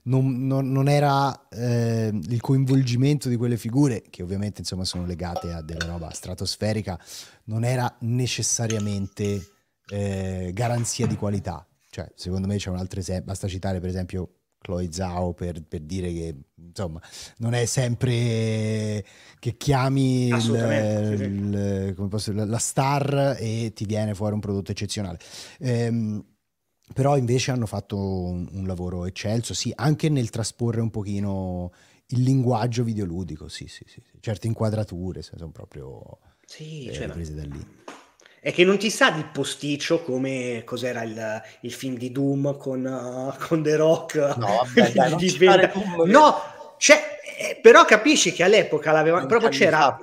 non, 0.05 0.47
non, 0.47 0.73
non 0.73 0.89
era 0.89 1.49
eh, 1.49 2.11
il 2.13 2.41
coinvolgimento 2.41 3.29
di 3.29 3.37
quelle 3.37 3.57
figure, 3.57 4.03
che 4.11 4.23
ovviamente 4.23 4.61
insomma 4.61 4.85
sono 4.85 5.07
legate 5.07 5.53
a 5.53 5.63
della 5.63 5.87
roba 5.87 6.11
stratosferica, 6.11 6.99
non 7.45 7.65
era 7.65 7.95
necessariamente 8.01 9.47
eh, 9.89 10.51
garanzia 10.53 11.07
di 11.07 11.17
qualità. 11.17 11.65
Cioè, 11.89 12.11
secondo 12.15 12.47
me 12.47 12.57
c'è 12.57 12.71
un 12.71 12.79
altro 12.79 13.01
esempio, 13.01 13.27
basta 13.27 13.47
citare 13.47 13.79
per 13.79 13.91
esempio 13.91 14.42
Chloe 14.63 14.91
Zhao 14.91 15.35
per, 15.35 15.63
per, 15.63 15.81
dire 15.81 16.13
che 16.13 16.35
insomma 16.55 17.01
non 17.39 17.53
è 17.53 17.67
sempre 17.67 19.05
che 19.39 19.57
chiami 19.59 20.29
il, 20.29 21.95
il, 21.95 22.07
posso, 22.09 22.33
la 22.33 22.59
star 22.59 23.37
e 23.39 23.73
ti 23.75 23.85
viene 23.85 24.15
fuori 24.15 24.35
un 24.35 24.41
prodotto 24.41 24.71
eccezionale. 24.71 25.19
Ehm, 25.59 26.25
però 26.95 27.17
invece 27.17 27.51
hanno 27.51 27.67
fatto 27.67 27.97
un, 27.99 28.49
un, 28.53 28.67
lavoro 28.67 29.07
eccelso, 29.07 29.55
sì, 29.55 29.73
anche 29.75 30.09
nel 30.09 30.31
trasporre 30.31 30.81
un 30.81 30.91
pochino 30.91 31.73
il 32.09 32.23
linguaggio 32.23 32.85
videoludico, 32.85 33.49
sì, 33.49 33.67
sì, 33.67 33.85
sì, 33.87 34.03
sì. 34.05 34.19
certe 34.21 34.47
inquadrature 34.47 35.23
sono 35.23 35.51
proprio 35.51 36.19
sì, 36.47 36.87
eh, 36.87 36.93
cioè, 36.93 37.09
prese 37.09 37.35
da 37.35 37.45
lì. 37.45 37.67
È 38.45 38.53
che 38.53 38.65
non 38.65 38.77
ti 38.77 38.91
sa 38.91 39.13
di 39.13 39.25
posticcio 39.33 40.03
come 40.03 40.63
cos'era 40.65 41.05
il, 41.05 41.43
il 41.61 41.73
film 41.73 41.97
di 41.97 42.11
Doom 42.11 42.57
con, 42.57 42.85
uh, 42.85 43.47
con 43.47 43.63
The 43.63 43.77
Rock. 43.77 44.17
No, 44.37 44.65
vabbè, 44.65 44.91
dai, 44.91 45.15
di 45.15 45.39
Doom, 45.39 46.11
no, 46.11 46.75
cioè, 46.77 47.21
eh, 47.39 47.61
però 47.63 47.85
capisci 47.85 48.33
che 48.33 48.43
all'epoca 48.43 48.91
l'aveva, 48.91 49.25
proprio 49.27 49.49
c'era... 49.49 49.97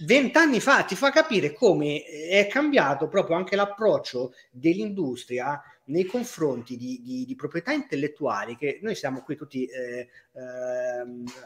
Vent'anni 0.00 0.58
fa 0.58 0.82
ti 0.82 0.96
fa 0.96 1.10
capire 1.12 1.52
come 1.52 2.02
è 2.02 2.48
cambiato 2.48 3.06
proprio 3.06 3.36
anche 3.36 3.54
l'approccio 3.54 4.32
dell'industria 4.50 5.62
nei 5.84 6.04
confronti 6.04 6.76
di, 6.76 7.00
di, 7.00 7.24
di, 7.24 7.34
proprietà 7.36 7.70
intellettuali, 7.70 8.56
che 8.56 8.80
noi 8.82 8.96
siamo 8.96 9.22
qui 9.22 9.36
tutti 9.36 9.66
eh, 9.66 9.98
eh, 9.98 10.08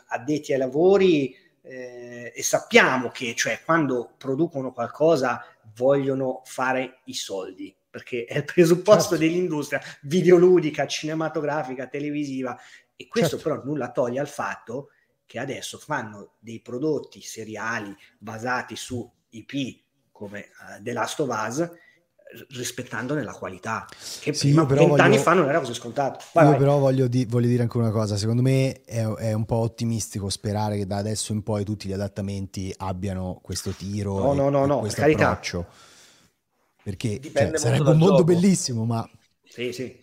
addetti 0.07 0.55
ai 0.55 0.59
lavori 0.59 1.37
eh, 1.69 2.33
e 2.35 2.43
sappiamo 2.43 3.11
che 3.11 3.35
cioè, 3.35 3.61
quando 3.65 4.15
producono 4.17 4.73
qualcosa 4.73 5.45
vogliono 5.75 6.41
fare 6.45 7.01
i 7.05 7.15
soldi, 7.15 7.77
perché 7.89 8.25
è 8.25 8.39
il 8.39 8.45
presupposto 8.45 9.17
certo. 9.17 9.25
dell'industria 9.25 9.81
videoludica, 10.03 10.87
cinematografica, 10.87 11.87
televisiva, 11.87 12.59
e 12.97 13.07
questo 13.07 13.37
certo. 13.37 13.51
però 13.51 13.65
nulla 13.65 13.93
toglie 13.93 14.19
al 14.19 14.29
fatto 14.29 14.91
che 15.27 15.39
adesso 15.39 15.79
fanno 15.79 16.37
dei 16.39 16.61
prodotti 16.61 17.21
seriali 17.21 17.95
basati 18.19 18.75
su 18.75 19.09
IP 19.31 19.85
come 20.11 20.49
uh, 20.61 20.83
The 20.83 20.93
Last 20.93 21.21
of 21.21 21.29
Us 21.29 21.71
rispettandone 22.51 23.23
la 23.23 23.33
qualità 23.33 23.87
che 24.21 24.35
sì, 24.35 24.49
prima, 24.49 24.65
vent'anni 24.65 25.11
voglio... 25.13 25.23
fa 25.23 25.33
non 25.33 25.49
era 25.49 25.59
così 25.61 25.73
scontato 25.73 26.25
vai, 26.35 26.45
io 26.45 26.51
vai. 26.51 26.59
però 26.59 26.79
voglio, 26.79 27.09
di- 27.09 27.25
voglio, 27.25 27.47
dire 27.47 27.63
anche 27.63 27.77
una 27.79 27.91
cosa 27.91 28.17
secondo 28.17 28.43
me 28.43 28.83
è, 28.83 29.03
è, 29.07 29.33
un 29.33 29.47
po' 29.47 29.57
ottimistico 29.57 30.29
sperare 30.29 30.77
che 30.77 30.87
da 30.87 30.99
adesso 30.99 31.33
in 31.33 31.43
poi 31.43 31.65
tutti 31.65 31.89
gli 31.89 31.93
adattamenti 31.93 32.73
abbiano 32.79 33.39
questo 33.43 33.71
tiro 33.71 34.19
no 34.19 34.33
no 34.35 34.51
no, 34.51 34.67
no 34.67 34.79
questo 34.81 35.03
approccio 35.03 35.67
perché 36.83 37.21
cioè, 37.23 37.53
sarebbe 37.55 37.91
un 37.91 37.99
mondo 37.99 38.17
gioco. 38.19 38.25
bellissimo 38.25 38.85
ma 38.85 39.09
sì 39.45 39.73
sì 39.73 39.99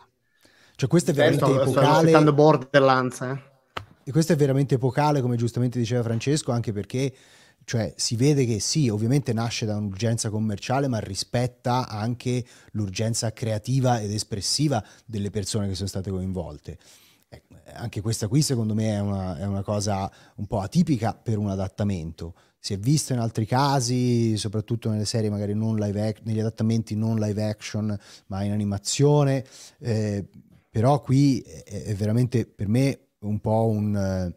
cioè 0.76 0.90
questo 0.90 1.12
è 1.12 1.14
veramente 1.14 1.46
sto, 1.46 1.62
epocale 1.62 2.10
sto 2.10 2.34
Borderlands 2.34 3.22
eh? 3.22 3.42
e 4.04 4.12
questo 4.12 4.34
è 4.34 4.36
veramente 4.36 4.76
epocale 4.76 5.22
come 5.22 5.36
giustamente 5.36 5.78
diceva 5.78 6.02
Francesco 6.02 6.52
anche 6.52 6.72
perché 6.72 7.14
cioè 7.66 7.94
si 7.98 8.16
vede 8.16 8.46
che 8.46 8.60
sì, 8.60 8.90
ovviamente 8.90 9.34
nasce 9.34 9.66
da 9.66 9.76
un'urgenza 9.76 10.30
commerciale, 10.30 10.88
ma 10.88 11.00
rispetta 11.00 11.88
anche 11.88 12.46
l'urgenza 12.72 13.34
creativa 13.34 14.00
ed 14.00 14.12
espressiva 14.12 14.84
delle 15.04 15.32
persone 15.32 15.68
che 15.68 15.76
sono 15.76 15.88
state 15.88 16.12
coinvolte. 16.12 16.78
Eh, 17.28 17.42
anche 17.74 18.02
questa 18.02 18.28
qui 18.28 18.44
secondo 18.44 18.76
me 18.76 18.94
è 18.94 19.00
una, 19.00 19.38
è 19.38 19.46
una 19.46 19.64
cosa 19.64 20.10
un 20.36 20.46
po' 20.46 20.60
atipica 20.60 21.16
per 21.16 21.40
un 21.40 21.50
adattamento. 21.50 22.36
Si 22.60 22.74
è 22.74 22.78
visto 22.78 23.14
in 23.14 23.20
altri 23.20 23.48
casi, 23.48 24.38
soprattutto 24.38 24.90
nelle 24.90 25.06
serie 25.06 25.32
magari 25.32 25.56
non 25.56 25.76
live 25.76 26.08
action, 26.08 26.28
negli 26.28 26.40
adattamenti 26.40 26.96
non 26.96 27.18
live 27.18 27.44
action, 27.44 27.98
ma 28.28 28.44
in 28.44 28.52
animazione. 28.52 29.44
Eh, 29.80 30.24
però 30.70 31.02
qui 31.02 31.40
è, 31.40 31.84
è, 31.84 31.96
veramente 31.96 32.46
per 32.46 32.68
me 32.68 33.00
un 33.20 33.40
po' 33.40 33.66
un, 33.68 34.32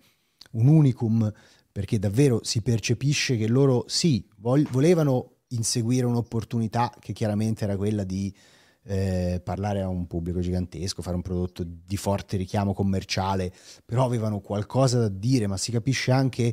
un 0.52 0.66
unicum 0.66 1.30
perché 1.78 2.00
davvero 2.00 2.40
si 2.42 2.60
percepisce 2.60 3.36
che 3.36 3.46
loro 3.46 3.84
sì, 3.86 4.26
volevano 4.38 5.34
inseguire 5.50 6.06
un'opportunità 6.06 6.92
che 6.98 7.12
chiaramente 7.12 7.62
era 7.62 7.76
quella 7.76 8.02
di 8.02 8.34
eh, 8.82 9.40
parlare 9.44 9.82
a 9.82 9.86
un 9.86 10.08
pubblico 10.08 10.40
gigantesco, 10.40 11.02
fare 11.02 11.14
un 11.14 11.22
prodotto 11.22 11.62
di 11.64 11.96
forte 11.96 12.36
richiamo 12.36 12.74
commerciale, 12.74 13.52
però 13.84 14.04
avevano 14.04 14.40
qualcosa 14.40 14.98
da 14.98 15.08
dire, 15.08 15.46
ma 15.46 15.56
si 15.56 15.70
capisce 15.70 16.10
anche 16.10 16.52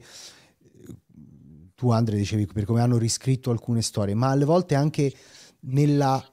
tu 1.73 1.89
Andre 1.89 2.17
dicevi 2.17 2.45
per 2.45 2.65
come 2.65 2.81
hanno 2.81 2.99
riscritto 2.99 3.49
alcune 3.49 3.81
storie, 3.81 4.13
ma 4.13 4.29
alle 4.29 4.45
volte 4.45 4.75
anche 4.75 5.11
nella 5.61 6.23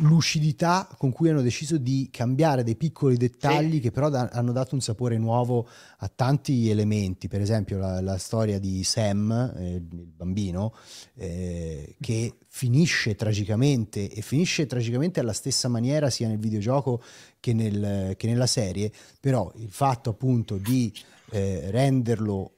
lucidità 0.00 0.88
con 0.96 1.10
cui 1.10 1.30
hanno 1.30 1.42
deciso 1.42 1.78
di 1.78 2.08
cambiare 2.12 2.62
dei 2.62 2.76
piccoli 2.76 3.16
dettagli 3.16 3.74
sì. 3.74 3.80
che 3.80 3.90
però 3.90 4.08
da- 4.08 4.28
hanno 4.32 4.52
dato 4.52 4.74
un 4.74 4.80
sapore 4.80 5.18
nuovo 5.18 5.68
a 5.98 6.08
tanti 6.08 6.70
elementi, 6.70 7.26
per 7.26 7.40
esempio 7.40 7.78
la, 7.78 8.00
la 8.00 8.18
storia 8.18 8.58
di 8.60 8.84
Sam, 8.84 9.32
eh, 9.56 9.74
il 9.74 10.12
bambino, 10.14 10.74
eh, 11.14 11.96
che 12.00 12.34
finisce 12.46 13.16
tragicamente 13.16 14.08
e 14.08 14.22
finisce 14.22 14.66
tragicamente 14.66 15.20
alla 15.20 15.32
stessa 15.32 15.68
maniera 15.68 16.10
sia 16.10 16.28
nel 16.28 16.38
videogioco 16.38 17.02
che, 17.40 17.52
nel, 17.52 18.14
che 18.16 18.26
nella 18.28 18.46
serie, 18.46 18.92
però 19.20 19.52
il 19.56 19.70
fatto 19.70 20.10
appunto 20.10 20.56
di 20.56 20.92
eh, 21.30 21.70
renderlo 21.70 22.52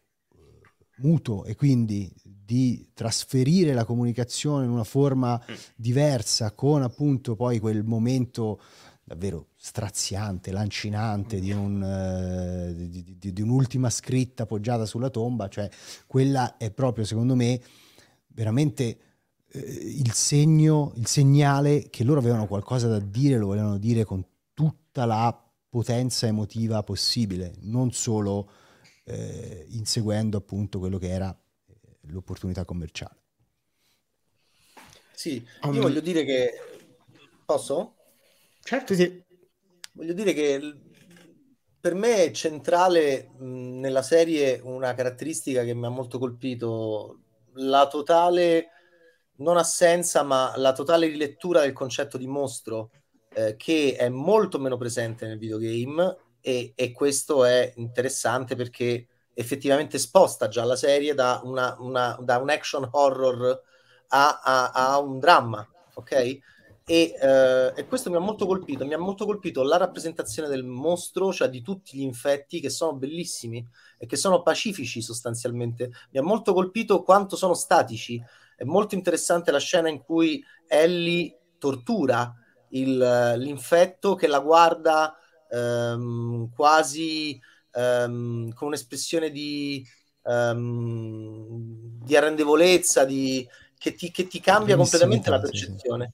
muto 0.96 1.44
e 1.44 1.54
quindi 1.56 2.12
di 2.50 2.90
trasferire 2.94 3.74
la 3.74 3.84
comunicazione 3.84 4.64
in 4.64 4.72
una 4.72 4.82
forma 4.82 5.40
mm. 5.40 5.54
diversa 5.76 6.50
con 6.50 6.82
appunto 6.82 7.36
poi 7.36 7.60
quel 7.60 7.84
momento 7.84 8.60
davvero 9.04 9.50
straziante, 9.54 10.50
lancinante 10.50 11.38
di, 11.38 11.52
un, 11.52 11.80
uh, 11.80 12.74
di, 12.74 13.16
di, 13.18 13.32
di, 13.32 13.40
un'ultima 13.40 13.88
scritta 13.88 14.42
appoggiata 14.42 14.84
sulla 14.84 15.10
tomba, 15.10 15.46
cioè 15.46 15.68
quella 16.08 16.56
è 16.56 16.72
proprio 16.72 17.04
secondo 17.04 17.36
me 17.36 17.60
veramente 18.26 18.98
uh, 19.52 19.58
il 19.60 20.10
segno, 20.10 20.92
il 20.96 21.06
segnale 21.06 21.88
che 21.88 22.02
loro 22.02 22.18
avevano 22.18 22.48
qualcosa 22.48 22.88
da 22.88 22.98
dire, 22.98 23.38
lo 23.38 23.46
volevano 23.46 23.78
dire 23.78 24.02
con 24.02 24.24
tutta 24.54 25.04
la 25.04 25.40
potenza 25.68 26.26
emotiva 26.26 26.82
possibile, 26.82 27.54
non 27.60 27.92
solo 27.92 28.50
uh, 29.04 29.12
inseguendo 29.68 30.38
appunto 30.38 30.80
quello 30.80 30.98
che 30.98 31.10
era 31.10 31.32
l'opportunità 32.02 32.64
commerciale. 32.64 33.18
Sì, 35.12 35.34
io 35.36 35.68
um, 35.70 35.80
voglio 35.80 36.00
dire 36.00 36.24
che... 36.24 36.52
Posso? 37.44 37.96
Certo, 38.62 38.94
sì. 38.94 39.22
Voglio 39.92 40.12
dire 40.12 40.32
che 40.32 40.60
per 41.80 41.94
me 41.94 42.24
è 42.24 42.30
centrale 42.30 43.30
mh, 43.36 43.80
nella 43.80 44.02
serie 44.02 44.60
una 44.62 44.94
caratteristica 44.94 45.64
che 45.64 45.74
mi 45.74 45.86
ha 45.86 45.90
molto 45.90 46.18
colpito, 46.18 47.20
la 47.54 47.86
totale, 47.88 48.68
non 49.36 49.56
assenza, 49.56 50.22
ma 50.22 50.52
la 50.56 50.72
totale 50.72 51.06
rilettura 51.06 51.60
del 51.60 51.72
concetto 51.72 52.16
di 52.16 52.26
mostro, 52.26 52.90
eh, 53.34 53.56
che 53.56 53.96
è 53.96 54.08
molto 54.08 54.58
meno 54.58 54.76
presente 54.76 55.26
nel 55.26 55.38
videogame 55.38 56.16
e, 56.40 56.72
e 56.74 56.92
questo 56.92 57.44
è 57.44 57.72
interessante 57.76 58.54
perché 58.56 59.06
effettivamente 59.34 59.98
sposta 59.98 60.48
già 60.48 60.64
la 60.64 60.76
serie 60.76 61.14
da, 61.14 61.40
una, 61.44 61.76
una, 61.78 62.16
da 62.20 62.38
un 62.38 62.50
action 62.50 62.88
horror 62.90 63.62
a, 64.08 64.40
a, 64.42 64.70
a 64.70 64.98
un 64.98 65.18
dramma, 65.18 65.66
ok? 65.94 66.38
E, 66.90 67.14
eh, 67.20 67.72
e, 67.76 67.86
questo 67.86 68.10
mi 68.10 68.16
ha 68.16 68.20
molto 68.20 68.46
colpito. 68.46 68.84
Mi 68.84 68.94
ha 68.94 68.98
molto 68.98 69.24
colpito 69.24 69.62
la 69.62 69.76
rappresentazione 69.76 70.48
del 70.48 70.64
mostro, 70.64 71.32
cioè 71.32 71.48
di 71.48 71.62
tutti 71.62 71.96
gli 71.96 72.02
infetti 72.02 72.58
che 72.58 72.68
sono 72.68 72.94
bellissimi 72.94 73.64
e 73.96 74.06
che 74.06 74.16
sono 74.16 74.42
pacifici 74.42 75.00
sostanzialmente. 75.00 75.92
Mi 76.10 76.18
ha 76.18 76.22
molto 76.22 76.52
colpito 76.52 77.04
quanto 77.04 77.36
sono 77.36 77.54
statici. 77.54 78.20
È 78.56 78.64
molto 78.64 78.96
interessante 78.96 79.52
la 79.52 79.60
scena 79.60 79.88
in 79.88 80.02
cui 80.02 80.44
Ellie 80.66 81.38
tortura 81.58 82.34
il, 82.70 83.34
l'infetto 83.36 84.16
che 84.16 84.26
la 84.26 84.40
guarda 84.40 85.16
ehm, 85.48 86.50
quasi 86.54 87.40
um, 87.72 88.52
con 88.52 88.68
un'espressione 88.68 89.30
di, 89.30 89.86
um, 90.22 91.98
di 92.02 92.16
arrendevolezza, 92.16 93.04
di, 93.04 93.46
che, 93.78 93.94
ti, 93.94 94.10
che, 94.10 94.26
ti, 94.26 94.40
cambia 94.40 94.76
completamente 94.76 95.30
la 95.30 95.40
percezione. 95.40 96.12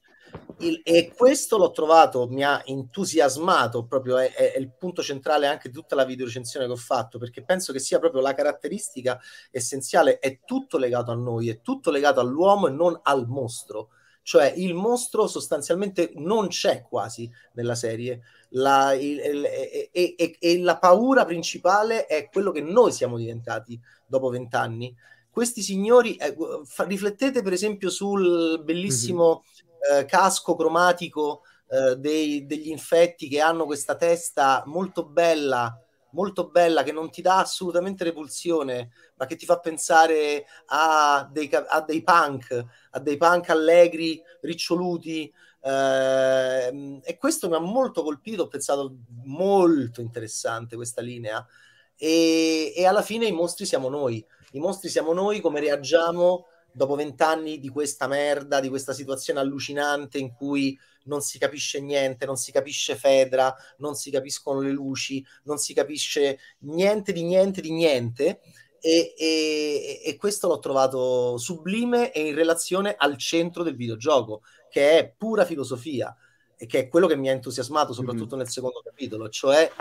Il, 0.59 0.81
e 0.85 1.13
questo 1.15 1.59
l'ho 1.59 1.71
trovato, 1.71 2.29
mi 2.29 2.43
ha 2.45 2.63
entusiasmato 2.65 3.85
proprio, 3.85 4.19
è, 4.19 4.33
è, 4.33 4.59
il 4.59 4.73
punto 4.73 5.03
centrale 5.03 5.47
anche 5.47 5.69
di 5.69 5.75
tutta 5.75 5.95
la 5.95 6.05
videorecensione 6.05 6.67
che 6.67 6.73
ho 6.73 6.77
fatto, 6.77 7.19
perché 7.19 7.43
penso 7.43 7.73
che 7.73 7.79
sia 7.79 7.99
proprio 7.99 8.23
la 8.23 8.35
caratteristica 8.35 9.21
essenziale, 9.51 10.19
è 10.19 10.41
tutto 10.45 10.79
legato 10.79 11.11
a 11.11 11.15
noi, 11.15 11.49
è 11.49 11.61
tutto 11.61 11.91
legato 11.91 12.21
all'uomo 12.21 12.69
e 12.69 12.71
non 12.71 12.99
al 13.03 13.27
mostro. 13.27 13.91
Cioè 14.27 14.53
il 14.57 14.75
mostro 14.75 15.29
sostanzialmente 15.29 16.11
non 16.17 16.49
c'è 16.49 16.83
quasi 16.83 17.31
nella 17.53 17.77
serie, 17.77 18.23
la, 18.49 18.93
il, 18.93 19.21
il, 19.21 19.45
e, 19.45 19.91
e, 19.93 20.37
e, 20.41 20.59
la 20.59 20.79
paura 20.79 21.25
principale 21.25 22.07
è 22.07 22.29
quello 22.29 22.51
che 22.51 22.61
noi 22.61 22.91
siamo 22.91 23.19
diventati 23.19 23.81
dopo 24.05 24.29
vent'anni. 24.29 24.93
Questi 25.31 25.63
signori, 25.63 26.17
eh, 26.17 26.35
fa, 26.65 26.83
riflettete 26.83 27.41
per 27.41 27.53
esempio 27.53 27.89
sul 27.89 28.61
bellissimo 28.65 29.45
mm-hmm. 29.45 30.01
eh, 30.01 30.05
casco 30.07 30.57
cromatico 30.57 31.43
eh, 31.69 31.95
dei, 31.95 32.47
degli 32.47 32.71
infetti 32.71 33.29
che 33.29 33.41
hanno 33.41 33.65
questa 33.65 33.95
testa 33.95 34.65
molto 34.67 35.07
bella, 35.07 35.73
molto 36.17 36.49
bella, 36.49 36.83
che 36.83 36.93
non 36.93 37.11
ti 37.11 37.21
dà 37.21 37.41
assolutamente 37.41 38.03
repulsione, 38.03 38.91
ma 39.17 39.27
che 39.27 39.37
ti 39.37 39.45
fa 39.45 39.61
pensare 39.61 40.47
a 40.67 41.29
dei, 41.31 41.51
a 41.53 41.81
dei 41.83 42.03
punk, 42.03 42.65
a 42.91 42.99
dei 42.99 43.19
punk 43.19 43.51
allegri, 43.51 44.21
riccioluti, 44.41 45.31
eh, 45.61 47.01
e 47.03 47.17
questo 47.19 47.49
mi 47.51 47.55
ha 47.55 47.61
molto 47.61 48.03
colpito, 48.03 48.45
ho 48.45 48.49
pensato 48.49 48.97
molto 49.25 50.01
interessante 50.01 50.75
questa 50.75 51.03
linea. 51.03 51.47
E, 51.95 52.73
e, 52.75 52.87
alla 52.87 53.03
fine 53.03 53.27
i 53.27 53.33
mostri 53.33 53.67
siamo 53.67 53.91
noi. 53.91 54.25
I 54.53 54.59
mostri 54.59 54.89
siamo 54.89 55.13
noi, 55.13 55.41
come 55.41 55.61
reagiamo 55.61 56.47
dopo 56.77 56.95
vent'anni 56.95 57.59
di 57.59 57.71
questa 57.71 58.07
merda, 58.07 58.61
di 58.61 58.69
questa 58.69 58.93
situazione 58.93 59.41
allucinante 59.41 60.19
in 60.19 60.35
cui 60.35 60.79
non 61.05 61.23
si 61.23 61.39
capisce 61.39 61.81
niente, 61.81 62.27
non 62.27 62.37
si 62.37 62.53
capisce 62.53 62.97
Fedra, 62.97 63.55
non 63.79 63.95
si 63.95 64.11
capiscono 64.11 64.61
le 64.61 64.73
luci, 64.73 65.25
non 65.45 65.57
si 65.57 65.73
capisce 65.73 66.39
niente 66.61 67.13
di 67.13 67.23
niente 67.23 67.63
di 67.63 67.73
niente. 67.73 68.41
E, 68.79 69.15
e, 69.17 70.03
e 70.05 70.17
questo 70.17 70.49
l'ho 70.49 70.59
trovato 70.59 71.39
sublime 71.39 72.13
e 72.13 72.29
in 72.29 72.35
relazione 72.35 72.95
al 72.97 73.17
centro 73.17 73.63
del 73.63 73.75
videogioco, 73.75 74.43
che 74.69 74.99
è 74.99 75.15
pura 75.17 75.47
filosofia 75.47 76.15
e 76.59 76.67
che 76.67 76.81
è 76.81 76.89
quello 76.89 77.07
che 77.07 77.17
mi 77.17 77.31
ha 77.31 77.33
entusiasmato 77.33 77.95
soprattutto 77.95 78.37
mm-hmm. 78.37 78.45
nel 78.45 78.53
secondo 78.53 78.83
capitolo, 78.85 79.31
cioè 79.31 79.73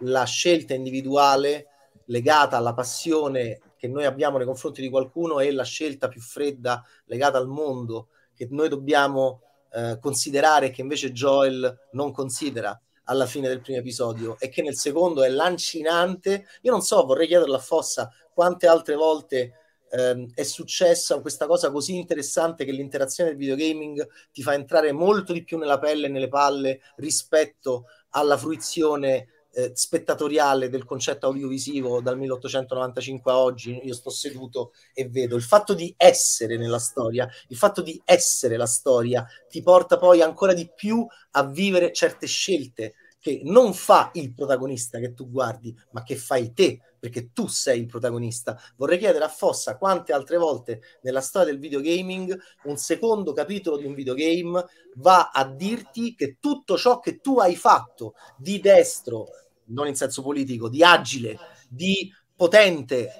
la 0.00 0.24
scelta 0.24 0.72
individuale 0.72 1.66
legata 2.06 2.56
alla 2.56 2.74
passione 2.74 3.60
che 3.84 3.90
noi 3.90 4.06
abbiamo 4.06 4.38
nei 4.38 4.46
confronti 4.46 4.80
di 4.80 4.88
qualcuno 4.88 5.40
e 5.40 5.52
la 5.52 5.62
scelta 5.62 6.08
più 6.08 6.22
fredda 6.22 6.82
legata 7.04 7.36
al 7.36 7.48
mondo 7.48 8.08
che 8.34 8.48
noi 8.50 8.70
dobbiamo 8.70 9.42
eh, 9.74 9.98
considerare 10.00 10.70
che 10.70 10.80
invece 10.80 11.12
Joel 11.12 11.88
non 11.92 12.10
considera 12.10 12.80
alla 13.04 13.26
fine 13.26 13.46
del 13.46 13.60
primo 13.60 13.80
episodio 13.80 14.38
e 14.40 14.48
che 14.48 14.62
nel 14.62 14.74
secondo 14.74 15.22
è 15.22 15.28
lancinante. 15.28 16.46
Io 16.62 16.70
non 16.70 16.80
so, 16.80 17.04
vorrei 17.04 17.26
chiederlo 17.26 17.56
a 17.56 17.58
Fossa 17.58 18.10
quante 18.32 18.66
altre 18.66 18.94
volte 18.94 19.52
ehm, 19.90 20.32
è 20.34 20.44
successa 20.44 21.20
questa 21.20 21.46
cosa 21.46 21.70
così 21.70 21.96
interessante 21.96 22.64
che 22.64 22.72
l'interazione 22.72 23.28
del 23.28 23.38
videogaming 23.38 24.08
ti 24.32 24.42
fa 24.42 24.54
entrare 24.54 24.92
molto 24.92 25.34
di 25.34 25.44
più 25.44 25.58
nella 25.58 25.78
pelle 25.78 26.06
e 26.06 26.10
nelle 26.10 26.28
palle 26.28 26.80
rispetto 26.96 27.84
alla 28.12 28.38
fruizione 28.38 29.28
eh, 29.54 29.72
spettatoriale 29.74 30.68
del 30.68 30.84
concetto 30.84 31.26
audiovisivo 31.26 32.00
dal 32.00 32.18
1895 32.18 33.32
a 33.32 33.38
oggi. 33.38 33.80
Io 33.84 33.94
sto 33.94 34.10
seduto 34.10 34.72
e 34.92 35.08
vedo 35.08 35.36
il 35.36 35.42
fatto 35.42 35.74
di 35.74 35.94
essere 35.96 36.56
nella 36.56 36.78
storia, 36.78 37.28
il 37.48 37.56
fatto 37.56 37.82
di 37.82 38.00
essere 38.04 38.56
la 38.56 38.66
storia 38.66 39.26
ti 39.48 39.62
porta 39.62 39.96
poi 39.96 40.20
ancora 40.22 40.52
di 40.52 40.68
più 40.74 41.06
a 41.32 41.44
vivere 41.46 41.92
certe 41.92 42.26
scelte 42.26 42.94
che 43.24 43.40
non 43.44 43.72
fa 43.72 44.10
il 44.14 44.34
protagonista 44.34 44.98
che 44.98 45.14
tu 45.14 45.30
guardi, 45.30 45.74
ma 45.92 46.02
che 46.02 46.14
fai 46.14 46.52
te, 46.52 46.78
perché 46.98 47.32
tu 47.32 47.46
sei 47.46 47.80
il 47.80 47.86
protagonista. 47.86 48.60
Vorrei 48.76 48.98
chiedere 48.98 49.24
a 49.24 49.28
Fossa 49.28 49.78
quante 49.78 50.12
altre 50.12 50.36
volte 50.36 50.82
nella 51.00 51.22
storia 51.22 51.50
del 51.50 51.58
videogaming 51.58 52.38
un 52.64 52.76
secondo 52.76 53.32
capitolo 53.32 53.78
di 53.78 53.86
un 53.86 53.94
videogame 53.94 54.62
va 54.96 55.30
a 55.32 55.46
dirti 55.46 56.14
che 56.14 56.36
tutto 56.38 56.76
ciò 56.76 57.00
che 57.00 57.20
tu 57.20 57.38
hai 57.38 57.56
fatto 57.56 58.12
di 58.36 58.60
destro, 58.60 59.28
non 59.66 59.86
in 59.86 59.94
senso 59.94 60.22
politico, 60.22 60.68
di 60.68 60.82
agile, 60.82 61.38
di 61.68 62.12
potente, 62.36 63.14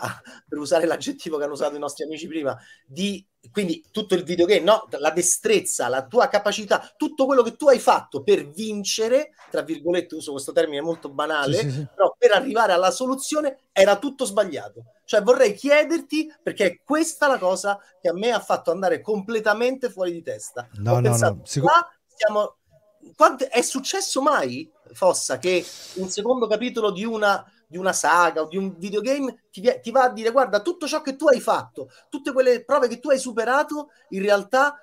per 0.48 0.58
usare 0.58 0.86
l'aggettivo 0.86 1.38
che 1.38 1.44
hanno 1.44 1.52
usato 1.52 1.76
i 1.76 1.80
nostri 1.80 2.04
amici 2.04 2.26
prima, 2.26 2.56
di 2.86 3.24
quindi 3.50 3.84
tutto 3.90 4.14
il 4.14 4.24
videogame, 4.24 4.64
no? 4.64 4.88
la 4.98 5.10
destrezza, 5.10 5.88
la 5.88 6.06
tua 6.06 6.28
capacità, 6.28 6.92
tutto 6.96 7.26
quello 7.26 7.42
che 7.42 7.56
tu 7.56 7.68
hai 7.68 7.78
fatto 7.78 8.22
per 8.22 8.48
vincere, 8.48 9.34
tra 9.50 9.62
virgolette, 9.62 10.14
uso 10.14 10.32
questo 10.32 10.52
termine 10.52 10.80
molto 10.80 11.10
banale, 11.10 11.58
sì, 11.58 11.70
sì, 11.70 11.70
sì. 11.70 11.88
però 11.94 12.14
per 12.16 12.32
arrivare 12.32 12.72
alla 12.72 12.90
soluzione 12.90 13.58
era 13.72 13.98
tutto 13.98 14.24
sbagliato. 14.24 14.84
Cioè 15.04 15.22
vorrei 15.22 15.54
chiederti, 15.54 16.32
perché 16.42 16.64
è 16.66 16.80
questa 16.82 17.26
la 17.26 17.38
cosa 17.38 17.78
che 18.00 18.08
a 18.08 18.14
me 18.14 18.30
ha 18.30 18.40
fatto 18.40 18.70
andare 18.70 19.00
completamente 19.00 19.90
fuori 19.90 20.12
di 20.12 20.22
testa. 20.22 20.66
No, 20.78 20.92
Ho 20.92 20.96
no, 20.96 21.02
pensato, 21.02 21.34
no. 21.34 21.44
Sicur- 21.44 21.72
ah, 21.72 21.88
stiamo... 22.06 22.56
È 23.50 23.60
successo 23.62 24.22
mai, 24.22 24.70
Fossa, 24.92 25.38
che 25.38 25.64
un 25.94 26.08
secondo 26.08 26.46
capitolo 26.46 26.90
di 26.90 27.04
una 27.04 27.44
di 27.66 27.80
una 27.80 27.92
saga 27.92 28.42
o 28.42 28.46
di 28.46 28.56
un 28.56 28.74
videogame, 28.78 29.46
ti, 29.50 29.60
ti 29.82 29.90
va 29.90 30.04
a 30.04 30.12
dire 30.12 30.30
guarda, 30.30 30.62
tutto 30.62 30.86
ciò 30.86 31.02
che 31.02 31.16
tu 31.16 31.26
hai 31.26 31.40
fatto, 31.40 31.90
tutte 32.08 32.32
quelle 32.32 32.64
prove 32.64 32.86
che 32.86 33.00
tu 33.00 33.10
hai 33.10 33.18
superato, 33.18 33.88
in 34.10 34.22
realtà 34.22 34.78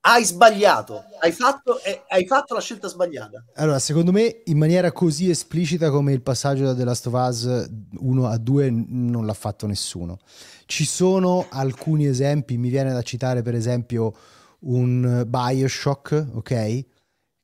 hai 0.00 0.24
sbagliato, 0.24 1.02
hai 1.18 1.32
fatto, 1.32 1.80
eh, 1.82 2.04
hai 2.08 2.24
fatto, 2.26 2.54
la 2.54 2.60
scelta 2.60 2.86
sbagliata. 2.86 3.44
Allora, 3.56 3.80
secondo 3.80 4.12
me, 4.12 4.42
in 4.44 4.56
maniera 4.56 4.92
così 4.92 5.28
esplicita 5.28 5.90
come 5.90 6.12
il 6.12 6.22
passaggio 6.22 6.64
da 6.64 6.74
The 6.74 6.84
Last 6.84 7.06
of 7.08 7.14
Us 7.14 7.68
1 7.98 8.26
a 8.26 8.38
2 8.38 8.70
non 8.70 9.26
l'ha 9.26 9.34
fatto 9.34 9.66
nessuno. 9.66 10.18
Ci 10.64 10.86
sono 10.86 11.46
alcuni 11.50 12.06
esempi, 12.06 12.56
mi 12.56 12.68
viene 12.68 12.92
da 12.92 13.02
citare 13.02 13.42
per 13.42 13.56
esempio 13.56 14.14
un 14.60 15.24
Bioshock, 15.26 16.26
ok? 16.34 16.84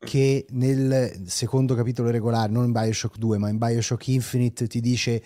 Che 0.05 0.47
nel 0.51 1.23
secondo 1.27 1.75
capitolo 1.75 2.11
regolare, 2.11 2.53
non 2.53 2.67
in 2.67 2.73
Bioshock 2.73 3.17
2, 3.17 3.39
ma 3.39 3.49
in 3.49 3.59
Bioshock 3.59 4.07
Infinite 4.09 4.67
ti 4.67 4.81
dice 4.81 5.23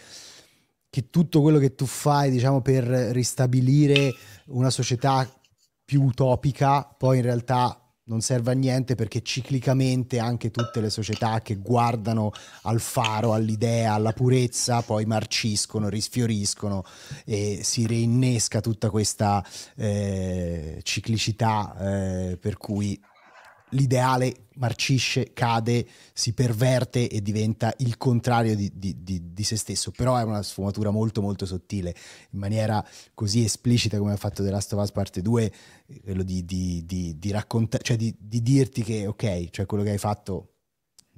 che 0.88 1.10
tutto 1.10 1.40
quello 1.42 1.58
che 1.58 1.74
tu 1.74 1.84
fai, 1.84 2.30
diciamo, 2.30 2.62
per 2.62 2.84
ristabilire 2.84 4.14
una 4.46 4.70
società 4.70 5.28
più 5.84 6.02
utopica, 6.02 6.84
poi 6.84 7.18
in 7.18 7.24
realtà 7.24 7.82
non 8.08 8.20
serve 8.20 8.52
a 8.52 8.54
niente 8.54 8.94
perché 8.94 9.22
ciclicamente 9.22 10.18
anche 10.18 10.50
tutte 10.50 10.80
le 10.80 10.90
società 10.90 11.40
che 11.40 11.56
guardano 11.56 12.32
al 12.62 12.80
faro, 12.80 13.32
all'idea, 13.32 13.92
alla 13.92 14.12
purezza, 14.12 14.82
poi 14.82 15.04
marciscono, 15.04 15.88
risfioriscono 15.88 16.84
e 17.24 17.60
si 17.62 17.86
reinnesca 17.86 18.60
tutta 18.60 18.90
questa 18.90 19.44
eh, 19.76 20.80
ciclicità 20.82 21.76
eh, 21.78 22.38
per 22.38 22.56
cui 22.56 22.98
l'ideale 23.70 24.46
marcisce, 24.58 25.32
cade, 25.32 25.86
si 26.12 26.32
perverte 26.32 27.08
e 27.08 27.22
diventa 27.22 27.72
il 27.78 27.96
contrario 27.96 28.54
di, 28.56 28.72
di, 28.74 29.02
di, 29.02 29.32
di, 29.32 29.44
se 29.44 29.56
stesso, 29.56 29.90
però 29.90 30.16
è 30.16 30.22
una 30.22 30.42
sfumatura 30.42 30.90
molto 30.90 31.22
molto 31.22 31.46
sottile, 31.46 31.94
in 32.30 32.38
maniera 32.38 32.84
così 33.14 33.44
esplicita 33.44 33.98
come 33.98 34.12
ha 34.12 34.16
fatto 34.16 34.42
The 34.42 34.50
Last 34.50 34.72
of 34.72 34.82
Us 34.82 34.92
parte 34.92 35.22
2, 35.22 35.52
quello 36.02 36.22
di, 36.22 37.16
raccontare, 37.30 37.82
cioè 37.82 37.96
di, 37.96 38.14
dirti 38.18 38.82
che 38.82 39.06
ok, 39.06 39.50
cioè 39.50 39.66
quello 39.66 39.84
che 39.84 39.90
hai 39.90 39.98
fatto 39.98 40.52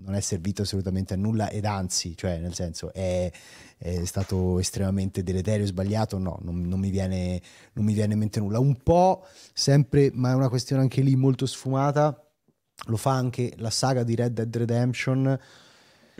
non 0.03 0.15
è 0.15 0.21
servito 0.21 0.63
assolutamente 0.63 1.15
a 1.15 1.17
nulla 1.17 1.51
ed 1.51 1.65
anzi, 1.65 2.17
cioè 2.17 2.39
nel 2.39 2.55
senso 2.55 2.93
è, 2.93 3.31
è 3.77 4.05
stato 4.05 4.59
estremamente 4.59 5.23
deleterio, 5.23 5.67
sbagliato, 5.67 6.19
no, 6.19 6.39
non, 6.43 6.63
non, 6.63 6.81
mi 6.81 6.91
viene, 6.91 7.41
non 7.75 7.85
mi 7.85 7.93
viene 7.93 8.15
in 8.15 8.19
mente 8.19 8.41
nulla. 8.41 8.59
Un 8.59 8.77
po' 8.83 9.27
sempre, 9.53 10.11
ma 10.15 10.31
è 10.31 10.35
una 10.35 10.49
questione 10.49 10.83
anche 10.83 11.03
lì 11.03 11.17
molto 11.17 11.47
sfumata, 11.47 12.30
lo 12.87 12.97
fa 12.97 13.13
anche 13.13 13.53
la 13.57 13.71
saga 13.71 14.03
di 14.03 14.15
Red 14.15 14.33
Dead 14.33 14.57
Redemption 14.57 15.39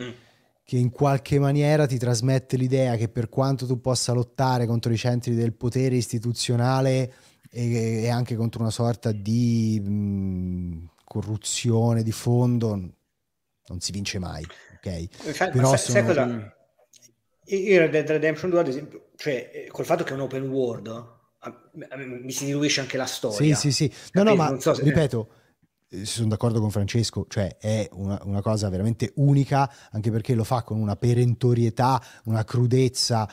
mm. 0.01 0.09
che 0.63 0.77
in 0.77 0.91
qualche 0.91 1.39
maniera 1.39 1.85
ti 1.85 1.97
trasmette 1.97 2.57
l'idea 2.57 2.95
che 2.95 3.09
per 3.09 3.29
quanto 3.29 3.65
tu 3.65 3.79
possa 3.79 4.13
lottare 4.13 4.65
contro 4.65 4.91
i 4.91 4.97
centri 4.97 5.33
del 5.33 5.53
potere 5.53 5.95
istituzionale 5.95 7.13
e, 7.49 8.03
e 8.03 8.09
anche 8.09 8.35
contro 8.35 8.61
una 8.61 8.69
sorta 8.69 9.11
di 9.11 9.81
mh, 9.83 9.91
mm, 9.91 10.83
corruzione 11.03 12.03
di 12.03 12.11
fondo 12.11 12.69
non 13.67 13.79
si 13.79 13.91
vince 13.91 14.19
mai 14.19 14.45
ok 14.75 15.07
Infatti, 15.25 15.57
però 15.57 15.75
sai, 15.75 16.03
sono... 16.03 16.13
sai? 16.13 16.51
Io 17.45 17.79
Red 17.79 17.91
Dead 17.91 18.07
Redemption 18.07 18.49
2 18.49 18.59
ad 18.59 18.67
esempio 18.67 19.09
cioè 19.15 19.51
eh, 19.53 19.67
col 19.71 19.85
fatto 19.85 20.03
che 20.03 20.11
è 20.11 20.13
un 20.13 20.21
open 20.21 20.47
world 20.47 21.19
mi 21.73 22.31
si 22.31 22.45
diluisce 22.45 22.81
anche 22.81 22.97
la 22.97 23.05
storia 23.05 23.55
sì 23.55 23.71
sì 23.71 23.89
sì 23.89 23.93
no 24.11 24.23
no 24.23 24.35
ma 24.35 24.59
so 24.59 24.75
se... 24.75 24.83
ripeto 24.83 25.27
eh, 25.31 25.40
sono 26.03 26.29
d'accordo 26.29 26.59
con 26.59 26.71
Francesco, 26.71 27.25
cioè 27.27 27.57
è 27.57 27.89
una, 27.93 28.19
una, 28.23 28.41
cosa 28.41 28.69
veramente 28.69 29.11
unica, 29.15 29.71
anche 29.91 30.09
perché 30.09 30.33
lo 30.33 30.43
fa 30.43 30.63
con 30.63 30.79
una 30.79 30.95
perentorietà, 30.95 32.01
una 32.25 32.43
crudezza 32.43 33.29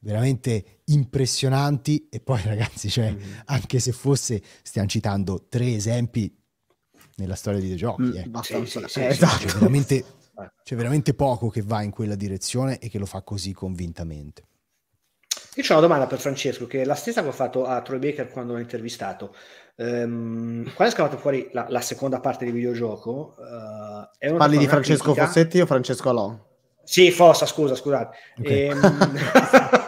veramente 0.00 0.82
impressionanti. 0.86 2.08
E 2.10 2.20
poi, 2.20 2.42
ragazzi, 2.44 2.90
cioè, 2.90 3.12
mm. 3.12 3.32
anche 3.46 3.80
se 3.80 3.92
fosse, 3.92 4.42
stiamo 4.62 4.88
citando 4.88 5.46
tre 5.48 5.74
esempi 5.74 6.36
nella 7.16 7.34
storia 7.34 7.60
dei 7.60 7.70
videogiochi, 7.70 8.02
mm, 8.02 8.16
eh. 8.16 8.42
sì, 8.42 8.66
sì, 8.66 8.84
sì, 8.86 9.04
esatto. 9.04 9.46
c'è, 9.46 9.52
veramente, 9.52 10.04
c'è 10.62 10.76
veramente 10.76 11.14
poco 11.14 11.48
che 11.48 11.62
va 11.62 11.82
in 11.82 11.90
quella 11.90 12.14
direzione 12.14 12.78
e 12.78 12.88
che 12.88 12.98
lo 12.98 13.06
fa 13.06 13.22
così 13.22 13.52
convintamente. 13.52 14.44
Io 15.56 15.64
ho 15.68 15.72
una 15.72 15.80
domanda 15.82 16.06
per 16.06 16.18
Francesco, 16.18 16.66
che 16.66 16.80
è 16.80 16.84
la 16.86 16.94
stessa 16.94 17.20
che 17.20 17.28
ho 17.28 17.32
fatto 17.32 17.66
a 17.66 17.82
Troy 17.82 17.98
Baker 17.98 18.30
quando 18.30 18.54
l'ho 18.54 18.58
intervistato. 18.58 19.34
Um, 19.74 20.64
quando 20.74 20.92
è 20.92 20.96
scavato 20.96 21.16
fuori 21.16 21.48
la, 21.52 21.64
la, 21.68 21.80
seconda 21.80 22.20
parte 22.20 22.44
di 22.44 22.50
videogioco, 22.50 23.34
uh, 23.38 24.36
parli 24.36 24.58
di 24.58 24.68
Francesco 24.68 25.04
critica... 25.04 25.26
Fossetti 25.26 25.60
o 25.60 25.66
Francesco 25.66 26.10
Alò? 26.10 26.38
Sì, 26.84 27.10
Fossa, 27.10 27.46
scusa, 27.46 27.74
scusate. 27.74 28.16
Okay. 28.38 28.68
Ehm... 28.68 28.80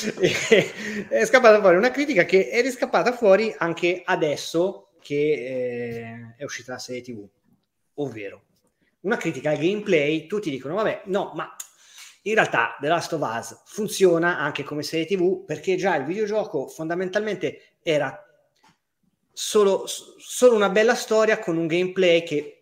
è 1.08 1.24
scappata 1.24 1.60
fuori 1.60 1.76
una 1.76 1.90
critica 1.90 2.24
che 2.24 2.48
è 2.48 2.62
riscappata 2.62 3.12
fuori 3.12 3.54
anche 3.56 4.02
adesso 4.04 4.90
che 5.00 5.14
eh, 5.14 6.34
è 6.36 6.44
uscita 6.44 6.72
la 6.72 6.78
serie 6.78 7.02
TV, 7.02 7.26
ovvero 7.94 8.44
una 9.00 9.16
critica 9.16 9.50
al 9.50 9.58
gameplay. 9.58 10.26
Tutti 10.26 10.50
dicono, 10.50 10.74
vabbè, 10.74 11.02
no, 11.06 11.32
ma 11.34 11.54
in 12.22 12.34
realtà 12.34 12.76
The 12.80 12.88
Last 12.88 13.12
of 13.14 13.22
Us 13.22 13.62
funziona 13.64 14.38
anche 14.38 14.62
come 14.62 14.82
serie 14.82 15.06
TV 15.06 15.44
perché 15.44 15.76
già 15.76 15.96
il 15.96 16.04
videogioco 16.04 16.68
fondamentalmente 16.68 17.69
era 17.82 18.18
solo, 19.32 19.84
solo 19.86 20.54
una 20.54 20.68
bella 20.68 20.94
storia 20.94 21.38
con 21.38 21.56
un 21.56 21.66
gameplay 21.66 22.22
che 22.22 22.60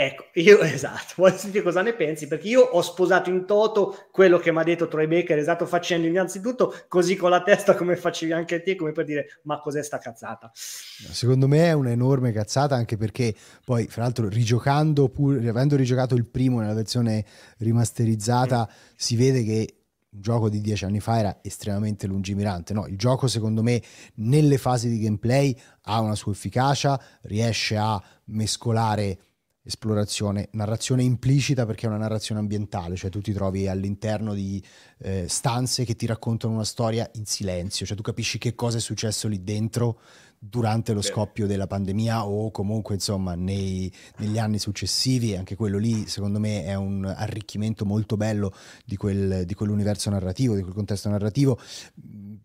Ecco, 0.00 0.26
io 0.34 0.60
esatto, 0.62 1.14
voglio 1.16 1.36
sentire 1.36 1.64
cosa 1.64 1.82
ne 1.82 1.92
pensi, 1.92 2.28
perché 2.28 2.46
io 2.46 2.60
ho 2.60 2.82
sposato 2.82 3.30
in 3.30 3.46
toto 3.46 4.06
quello 4.12 4.38
che 4.38 4.52
mi 4.52 4.58
ha 4.58 4.62
detto 4.62 4.86
Troy 4.86 5.08
Baker, 5.08 5.36
esatto, 5.36 5.66
facendo 5.66 6.06
innanzitutto 6.06 6.72
così 6.86 7.16
con 7.16 7.30
la 7.30 7.42
testa 7.42 7.74
come 7.74 7.96
facevi 7.96 8.30
anche 8.30 8.62
te, 8.62 8.76
come 8.76 8.92
per 8.92 9.04
dire, 9.04 9.40
ma 9.42 9.58
cos'è 9.58 9.82
sta 9.82 9.98
cazzata? 9.98 10.52
Secondo 10.54 11.48
me 11.48 11.64
è 11.64 11.72
un'enorme 11.72 12.30
cazzata, 12.30 12.76
anche 12.76 12.96
perché 12.96 13.34
poi, 13.64 13.88
fra 13.88 14.02
l'altro, 14.02 14.28
rigiocando, 14.28 15.08
pur, 15.08 15.44
avendo 15.44 15.74
rigiocato 15.74 16.14
il 16.14 16.28
primo 16.28 16.60
nella 16.60 16.74
versione 16.74 17.24
rimasterizzata, 17.58 18.68
mm. 18.70 18.74
si 18.94 19.16
vede 19.16 19.42
che 19.42 19.77
un 20.18 20.22
gioco 20.22 20.48
di 20.48 20.60
dieci 20.60 20.84
anni 20.84 21.00
fa 21.00 21.18
era 21.18 21.38
estremamente 21.42 22.06
lungimirante. 22.06 22.74
No, 22.74 22.86
il 22.86 22.96
gioco, 22.96 23.28
secondo 23.28 23.62
me, 23.62 23.80
nelle 24.16 24.58
fasi 24.58 24.88
di 24.88 24.98
gameplay 24.98 25.56
ha 25.82 26.00
una 26.00 26.16
sua 26.16 26.32
efficacia, 26.32 27.00
riesce 27.22 27.76
a 27.76 28.02
mescolare 28.26 29.18
esplorazione, 29.62 30.48
narrazione 30.52 31.02
implicita 31.02 31.66
perché 31.66 31.86
è 31.86 31.88
una 31.88 31.98
narrazione 31.98 32.40
ambientale, 32.40 32.96
cioè 32.96 33.10
tu 33.10 33.20
ti 33.20 33.32
trovi 33.32 33.68
all'interno 33.68 34.32
di 34.32 34.62
eh, 35.00 35.26
stanze 35.28 35.84
che 35.84 35.94
ti 35.94 36.06
raccontano 36.06 36.54
una 36.54 36.64
storia 36.64 37.08
in 37.14 37.26
silenzio, 37.26 37.84
cioè 37.84 37.96
tu 37.96 38.02
capisci 38.02 38.38
che 38.38 38.54
cosa 38.54 38.78
è 38.78 38.80
successo 38.80 39.28
lì 39.28 39.44
dentro 39.44 40.00
durante 40.38 40.92
lo 40.92 41.02
scoppio 41.02 41.46
della 41.46 41.66
pandemia 41.66 42.26
o 42.26 42.50
comunque 42.50 42.94
insomma 42.94 43.34
nei, 43.34 43.92
negli 44.18 44.38
anni 44.38 44.58
successivi, 44.58 45.36
anche 45.36 45.56
quello 45.56 45.78
lì 45.78 46.06
secondo 46.06 46.38
me 46.38 46.64
è 46.64 46.74
un 46.74 47.04
arricchimento 47.04 47.84
molto 47.84 48.16
bello 48.16 48.52
di, 48.84 48.96
quel, 48.96 49.44
di 49.44 49.54
quell'universo 49.54 50.10
narrativo, 50.10 50.54
di 50.54 50.62
quel 50.62 50.74
contesto 50.74 51.08
narrativo, 51.08 51.58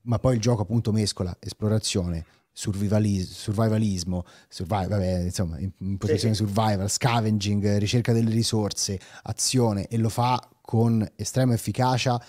ma 0.03 0.19
poi 0.19 0.35
il 0.35 0.41
gioco 0.41 0.63
appunto 0.63 0.91
mescola 0.91 1.35
esplorazione, 1.39 2.25
survivalismo, 2.51 3.33
survivalismo 3.33 4.25
survival, 4.47 4.89
vabbè, 4.89 5.19
insomma, 5.21 5.59
in, 5.59 5.97
posizione 5.97 6.35
sì. 6.35 6.43
survival, 6.43 6.89
scavenging, 6.89 7.77
ricerca 7.77 8.11
delle 8.13 8.31
risorse, 8.31 8.99
azione 9.23 9.87
e 9.87 9.97
lo 9.97 10.09
fa 10.09 10.47
con 10.61 11.07
estrema 11.15 11.53
efficacia 11.53 12.21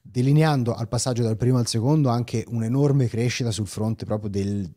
delineando 0.00 0.74
al 0.74 0.88
passaggio 0.88 1.22
dal 1.22 1.36
primo 1.36 1.58
al 1.58 1.66
secondo 1.66 2.08
anche 2.08 2.44
un'enorme 2.48 3.08
crescita 3.08 3.50
sul 3.50 3.66
fronte 3.66 4.06
proprio 4.06 4.30
del 4.30 4.72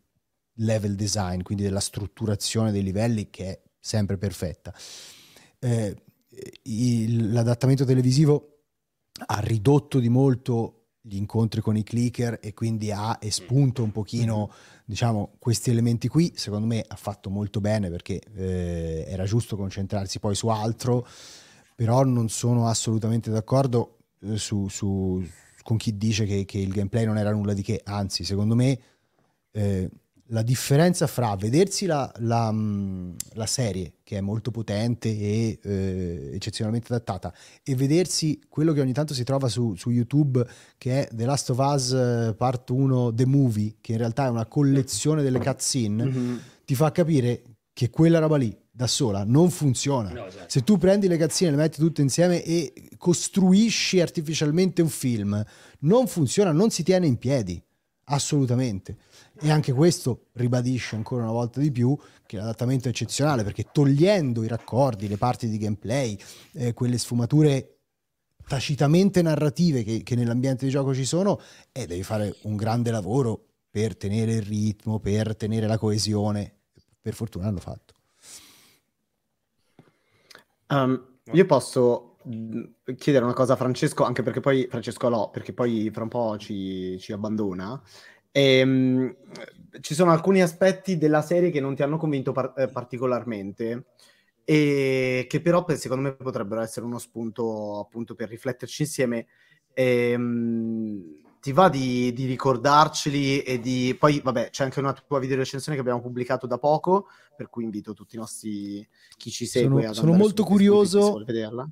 level 0.64 0.95
design, 0.95 1.41
quindi 1.41 1.64
della 1.64 1.80
strutturazione 1.80 2.72
dei 2.72 2.84
livelli 2.84 3.30
che 3.30 3.45
è 3.45 3.62
sempre 3.80 4.18
perfetta. 4.18 4.74
Eh, 5.59 5.95
il, 6.64 7.32
l'adattamento 7.32 7.86
televisivo 7.86 8.64
ha 9.26 9.39
ridotto 9.39 9.99
di 9.99 10.09
molto 10.09 10.82
gli 11.03 11.16
incontri 11.16 11.62
con 11.62 11.76
i 11.76 11.84
clicker 11.84 12.38
e 12.41 12.53
quindi 12.53 12.91
ha 12.91 13.18
espunto 13.20 13.82
un 13.82 13.91
pochino 13.91 14.38
mm-hmm. 14.38 14.82
diciamo 14.86 15.34
questi 15.39 15.72
elementi 15.72 16.07
qui 16.07 16.32
secondo 16.36 16.68
me 16.68 16.86
ha 16.88 16.95
fatto 16.95 17.32
molto 17.32 17.59
bene 17.59 17.89
perché 17.89 18.22
eh, 18.36 19.05
era 19.07 19.26
giusto 19.26 19.55
concentrarsi 19.55 20.20
poi 20.20 20.36
su 20.36 20.47
altro 20.49 21.07
però 21.76 22.03
non 22.03 22.30
sono 22.30 22.68
assolutamente 22.68 23.32
d'accordo 23.32 23.97
eh, 24.22 24.38
su, 24.38 24.68
su, 24.68 25.26
con 25.64 25.78
chi 25.78 25.97
dice 25.97 26.26
che, 26.26 26.45
che, 26.45 26.59
il 26.59 26.72
gameplay 26.72 27.05
non 27.05 27.18
era 27.18 27.32
nulla 27.32 27.53
di 27.53 27.64
che 27.64 27.82
anzi 27.84 28.24
secondo 28.24 28.53
me 28.53 28.80
eh, 29.49 29.89
la 30.32 30.42
differenza 30.42 31.08
fra 31.08 31.36
vedersi 31.36 31.86
la, 31.86 32.12
la, 32.20 32.52
mm, 32.52 33.14
la, 33.34 33.46
serie, 33.46 33.94
che 34.04 34.18
è 34.18 34.22
molto 34.22 34.52
potente 34.52 35.10
e 35.10 35.60
eh, 35.62 36.32
eccezionalmente 36.34 36.94
adattata, 36.94 37.34
e 37.64 37.76
vedersi 37.76 38.42
quello 38.48 38.74
che 38.74 38.82
ogni 38.82 38.94
tanto 38.94 39.14
si 39.14 39.24
trova 39.24 39.48
su, 39.48 39.76
su, 39.76 39.90
YouTube, 39.90 40.46
che 40.78 41.08
è 41.08 41.14
The 41.14 41.26
Last 41.26 41.50
of 41.50 41.58
Us 41.60 41.92
eh, 41.92 42.34
Part 42.38 42.70
1 42.70 43.14
The 43.14 43.26
Movie, 43.26 43.76
che 43.82 43.92
in 43.94 43.98
realtà 43.98 44.26
è 44.26 44.30
una 44.30 44.46
collezione 44.46 45.22
delle 45.22 45.40
cutscene, 45.40 46.04
mm-hmm. 46.04 46.38
ti 46.66 46.76
fa 46.76 46.92
capire 46.92 47.44
che 47.74 47.90
quella 47.90 48.20
roba 48.20 48.38
lì 48.38 48.58
da 48.72 48.88
sola 48.88 49.26
non 49.26 49.50
funziona. 49.50 50.12
No, 50.12 50.28
esatto. 50.28 50.46
Se 50.48 50.64
tu 50.64 50.78
prendi 50.78 51.08
le 51.10 51.18
cazzine, 51.18 51.52
le 51.52 51.58
metti 51.58 51.80
tutte 51.80 52.02
insieme 52.02 52.42
e 52.44 52.90
costruisci 52.98 54.00
artificialmente 54.00 54.82
un 54.82 54.90
film, 54.90 55.44
non 55.80 56.08
funziona, 56.08 56.54
non 56.54 56.70
si 56.70 56.84
tiene 56.84 57.06
in 57.06 57.18
piedi, 57.18 57.62
assolutamente. 58.12 58.97
E 59.39 59.49
anche 59.49 59.72
questo 59.74 60.28
ribadisce 60.34 60.95
ancora 60.95 61.24
una 61.24 61.32
volta 61.32 61.59
di 61.59 61.72
più 61.72 61.97
che 62.26 62.38
l'adattamento 62.38 62.88
è 62.88 62.91
eccezionale 62.91 63.43
perché 63.43 63.68
togliendo 63.72 64.43
i 64.43 64.47
raccordi, 64.47 65.07
le 65.07 65.18
parti 65.18 65.49
di 65.49 65.57
gameplay, 65.57 66.18
eh, 66.53 66.74
quelle 66.74 66.97
sfumature 66.97 67.78
tacitamente 68.47 69.22
narrative 69.22 69.84
che, 69.84 70.03
che 70.03 70.16
nell'ambiente 70.16 70.66
di 70.66 70.72
gioco 70.72 70.93
ci 70.93 71.05
sono, 71.05 71.39
eh, 71.72 71.88
devi 71.88 72.03
fare 72.03 72.36
un 72.43 72.55
grande 72.55 72.91
lavoro 72.91 73.45
per 73.70 73.95
tenere 73.95 74.34
il 74.34 74.41
ritmo, 74.41 74.99
per 74.99 75.36
tenere 75.36 75.68
la 75.68 75.78
coesione. 75.78 76.55
Per 77.01 77.14
fortuna 77.14 77.45
l'hanno 77.45 77.59
fatto. 77.59 77.93
Um, 80.68 81.03
io 81.32 81.45
posso 81.45 82.11
chiedere 82.97 83.24
una 83.24 83.34
cosa 83.34 83.53
a 83.53 83.55
Francesco, 83.55 84.03
anche 84.03 84.24
perché 84.24 84.39
poi 84.39 84.67
Francesco 84.69 85.09
no, 85.09 85.30
perché 85.30 85.53
poi 85.53 85.89
fra 85.91 86.03
un 86.03 86.09
po' 86.09 86.38
ci, 86.38 86.97
ci 86.99 87.11
abbandona. 87.11 87.82
Ehm, 88.32 89.15
ci 89.82 89.93
sono 89.93 90.11
alcuni 90.11 90.41
aspetti 90.41 90.97
della 90.97 91.22
serie 91.22 91.49
che 91.49 91.59
non 91.59 91.76
ti 91.76 91.84
hanno 91.84 91.97
convinto 91.97 92.32
par- 92.32 92.53
eh, 92.57 92.67
particolarmente 92.67 93.86
e 94.43 95.26
che 95.30 95.41
però 95.41 95.63
per- 95.63 95.78
secondo 95.78 96.03
me 96.09 96.15
potrebbero 96.15 96.61
essere 96.61 96.86
uno 96.86 96.97
spunto 96.97 97.80
appunto 97.80 98.15
per 98.15 98.30
rifletterci 98.30 98.84
insieme. 98.84 99.28
Ehm, 99.74 101.19
ti 101.41 101.53
va 101.53 101.69
di, 101.69 102.13
di 102.13 102.26
ricordarceli 102.26 103.41
e 103.41 103.59
di... 103.59 103.95
Poi, 103.99 104.19
vabbè, 104.24 104.51
c'è 104.51 104.63
anche 104.63 104.80
una 104.80 104.93
tua 104.93 105.17
video 105.17 105.38
recensione 105.38 105.76
che 105.76 105.82
abbiamo 105.82 106.01
pubblicato 106.01 106.45
da 106.45 106.59
poco, 106.59 107.07
per 107.36 107.49
cui 107.49 107.63
invito 107.63 107.93
tutti 107.93 108.15
i 108.15 108.19
nostri... 108.19 108.88
chi 109.17 109.32
ci 109.32 109.47
segue 109.47 109.82
Sono- 109.82 109.93
sono 109.93 110.13
molto 110.13 110.43
curioso. 110.43 111.24
vederla. 111.26 111.67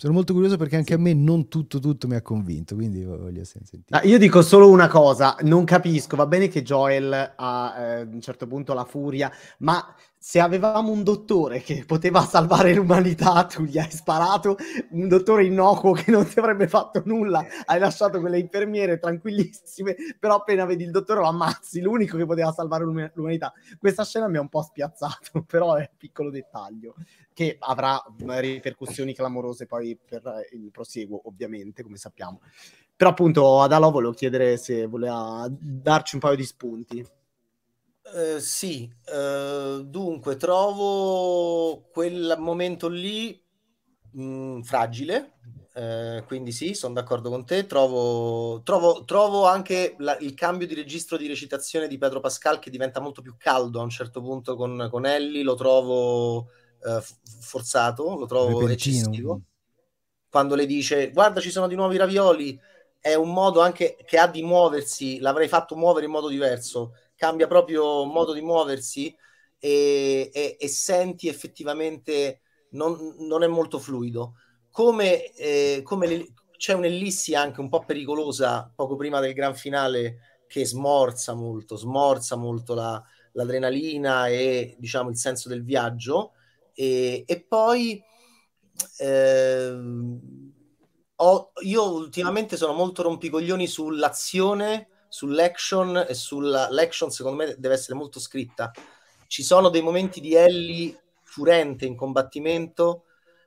Sono 0.00 0.14
molto 0.14 0.32
curioso 0.32 0.56
perché 0.56 0.76
anche 0.76 0.94
a 0.94 0.98
me 0.98 1.12
non 1.12 1.48
tutto 1.48 1.78
tutto 1.78 2.06
mi 2.06 2.14
ha 2.14 2.22
convinto, 2.22 2.74
quindi 2.74 3.04
voglio 3.04 3.44
sentire. 3.44 3.82
Ah, 3.90 4.00
io 4.04 4.16
dico 4.16 4.40
solo 4.40 4.70
una 4.70 4.88
cosa, 4.88 5.36
non 5.42 5.64
capisco, 5.64 6.16
va 6.16 6.24
bene 6.24 6.48
che 6.48 6.62
Joel 6.62 7.12
ha 7.36 7.74
eh, 7.76 8.00
a 8.00 8.08
un 8.10 8.20
certo 8.22 8.46
punto 8.46 8.72
la 8.72 8.86
furia, 8.86 9.30
ma 9.58 9.94
se 10.22 10.38
avevamo 10.38 10.92
un 10.92 11.02
dottore 11.02 11.62
che 11.62 11.84
poteva 11.86 12.20
salvare 12.20 12.74
l'umanità, 12.74 13.46
tu 13.46 13.62
gli 13.62 13.78
hai 13.78 13.90
sparato, 13.90 14.58
un 14.90 15.08
dottore 15.08 15.46
innocuo 15.46 15.92
che 15.92 16.10
non 16.10 16.28
ti 16.28 16.38
avrebbe 16.38 16.68
fatto 16.68 17.00
nulla, 17.06 17.42
hai 17.64 17.78
lasciato 17.78 18.20
quelle 18.20 18.38
infermiere 18.38 18.98
tranquillissime, 18.98 19.96
però 20.18 20.34
appena 20.34 20.66
vedi 20.66 20.84
il 20.84 20.90
dottore 20.90 21.20
lo 21.20 21.26
ammazzi, 21.26 21.80
l'unico 21.80 22.18
che 22.18 22.26
poteva 22.26 22.52
salvare 22.52 22.84
l'um- 22.84 23.10
l'umanità. 23.14 23.50
Questa 23.78 24.04
scena 24.04 24.28
mi 24.28 24.36
ha 24.36 24.42
un 24.42 24.50
po' 24.50 24.60
spiazzato, 24.60 25.42
però 25.48 25.76
è 25.76 25.88
un 25.90 25.96
piccolo 25.96 26.28
dettaglio 26.28 26.96
che 27.32 27.56
avrà 27.58 27.98
eh, 28.04 28.40
ripercussioni 28.40 29.14
clamorose 29.14 29.64
poi 29.64 29.96
per 29.96 30.22
eh, 30.26 30.54
il 30.54 30.70
prosieguo, 30.70 31.22
ovviamente, 31.24 31.82
come 31.82 31.96
sappiamo. 31.96 32.42
Però 32.94 33.08
appunto 33.08 33.62
ad 33.62 33.72
Alò 33.72 33.90
volevo 33.90 34.12
chiedere 34.12 34.58
se 34.58 34.84
voleva 34.84 35.46
darci 35.50 36.16
un 36.16 36.20
paio 36.20 36.36
di 36.36 36.44
spunti. 36.44 37.06
Eh, 38.12 38.40
sì, 38.40 38.90
eh, 39.06 39.82
dunque 39.84 40.36
trovo 40.36 41.88
quel 41.92 42.34
momento 42.38 42.88
lì 42.88 43.40
mh, 44.12 44.62
fragile, 44.62 45.34
eh, 45.74 46.24
quindi 46.26 46.50
sì, 46.50 46.74
sono 46.74 46.94
d'accordo 46.94 47.30
con 47.30 47.44
te. 47.44 47.66
Trovo, 47.66 48.62
trovo, 48.64 49.04
trovo 49.04 49.46
anche 49.46 49.94
la- 49.98 50.16
il 50.18 50.34
cambio 50.34 50.66
di 50.66 50.74
registro 50.74 51.16
di 51.16 51.28
recitazione 51.28 51.86
di 51.86 51.98
Pedro 51.98 52.18
Pascal 52.20 52.58
che 52.58 52.70
diventa 52.70 52.98
molto 53.00 53.22
più 53.22 53.36
caldo 53.38 53.78
a 53.80 53.84
un 53.84 53.90
certo 53.90 54.20
punto 54.20 54.56
con, 54.56 54.88
con 54.90 55.06
Ellie, 55.06 55.42
lo 55.44 55.54
trovo 55.54 56.48
eh, 56.84 57.00
forzato, 57.40 58.18
lo 58.18 58.26
trovo 58.26 58.66
Repentino. 58.66 59.12
eccessivo. 59.14 59.42
Quando 60.28 60.54
le 60.54 60.66
dice 60.66 61.10
guarda 61.10 61.40
ci 61.40 61.50
sono 61.50 61.66
di 61.66 61.74
nuovo 61.74 61.92
i 61.92 61.96
ravioli, 61.96 62.58
è 63.00 63.14
un 63.14 63.32
modo 63.32 63.60
anche 63.60 63.96
che 64.06 64.18
ha 64.18 64.28
di 64.28 64.42
muoversi, 64.42 65.18
l'avrei 65.18 65.48
fatto 65.48 65.74
muovere 65.76 66.06
in 66.06 66.12
modo 66.12 66.28
diverso 66.28 66.94
cambia 67.20 67.46
proprio 67.46 68.04
modo 68.06 68.32
di 68.32 68.40
muoversi 68.40 69.14
e, 69.58 70.30
e- 70.32 70.56
e 70.58 70.68
senti 70.68 71.28
effettivamente 71.28 72.40
non, 72.70 73.14
non 73.18 73.42
è 73.42 73.46
molto 73.46 73.78
fluido. 73.78 74.36
Come, 74.70 75.26
eh, 75.34 75.82
come 75.84 76.06
le- 76.06 76.32
c'è 76.56 76.72
un'ellissi 76.72 77.34
anche 77.34 77.60
un 77.60 77.68
po' 77.68 77.84
pericolosa 77.84 78.72
poco 78.74 78.96
prima 78.96 79.20
del 79.20 79.34
gran 79.34 79.54
finale 79.54 80.42
che 80.46 80.64
smorza 80.64 81.34
molto, 81.34 81.76
smorza 81.76 82.36
molto 82.36 82.72
la- 82.74 83.02
l'adrenalina 83.32 84.28
e 84.28 84.76
diciamo 84.78 85.10
il 85.10 85.16
senso 85.18 85.48
del 85.50 85.62
viaggio 85.62 86.32
e, 86.72 87.22
e 87.26 87.44
poi 87.46 88.02
ehm, 88.98 90.20
ho- 91.16 91.52
io 91.62 91.92
ultimamente 91.92 92.56
sono 92.56 92.72
molto 92.72 93.02
rompicoglioni 93.02 93.66
sull'azione 93.66 94.88
sull'action 95.10 96.06
e 96.08 96.14
sulla 96.14 96.68
l'action 96.70 97.10
secondo 97.10 97.44
me 97.44 97.54
deve 97.58 97.74
essere 97.74 97.98
molto 97.98 98.18
scritta. 98.20 98.70
Ci 99.26 99.42
sono 99.42 99.68
dei 99.68 99.82
momenti 99.82 100.20
di 100.20 100.34
Ellie 100.34 100.98
furente 101.22 101.84
in 101.84 101.96
combattimento 101.96 103.04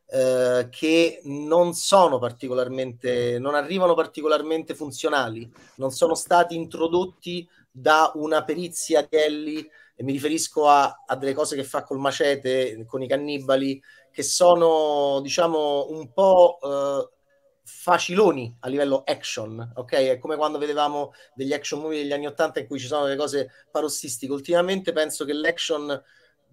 eh, 0.08 0.68
che 0.70 1.22
non 1.24 1.74
sono 1.74 2.20
particolarmente, 2.20 3.40
non 3.40 3.56
arrivano 3.56 3.96
particolarmente 3.96 4.76
funzionali, 4.76 5.52
non 5.78 5.92
sono 5.92 6.14
stati 6.14 6.56
introdotti 6.56 7.48
da 7.72 8.12
una 8.16 8.44
perizia 8.44 9.02
di 9.02 9.18
Ellie 9.18 9.70
e 9.96 10.04
mi 10.04 10.12
riferisco 10.12 10.68
a, 10.68 11.04
a 11.06 11.16
delle 11.16 11.34
cose 11.34 11.56
che 11.56 11.64
fa 11.64 11.84
col 11.84 12.00
macete, 12.00 12.86
con 12.86 13.02
i 13.02 13.08
cannibali, 13.08 13.82
che 14.12 14.24
sono 14.24 15.20
diciamo 15.22 15.88
un 15.90 16.12
po' 16.14 16.60
eh, 16.62 17.13
faciloni 17.64 18.56
a 18.60 18.68
livello 18.68 19.04
action, 19.06 19.72
ok? 19.76 19.92
È 19.94 20.20
come 20.20 20.36
quando 20.36 20.58
vedevamo 20.58 21.14
degli 21.34 21.54
action 21.54 21.80
movie 21.80 22.02
degli 22.02 22.12
anni 22.12 22.28
80 22.28 22.62
in 22.62 22.68
cui 22.68 22.80
ci 22.80 22.88
sono 22.88 23.04
delle 23.06 23.16
cose 23.16 23.50
parossistiche. 23.72 24.32
Ultimamente 24.32 24.92
penso 24.92 25.26
che 25.26 25.34
l'action 25.34 26.02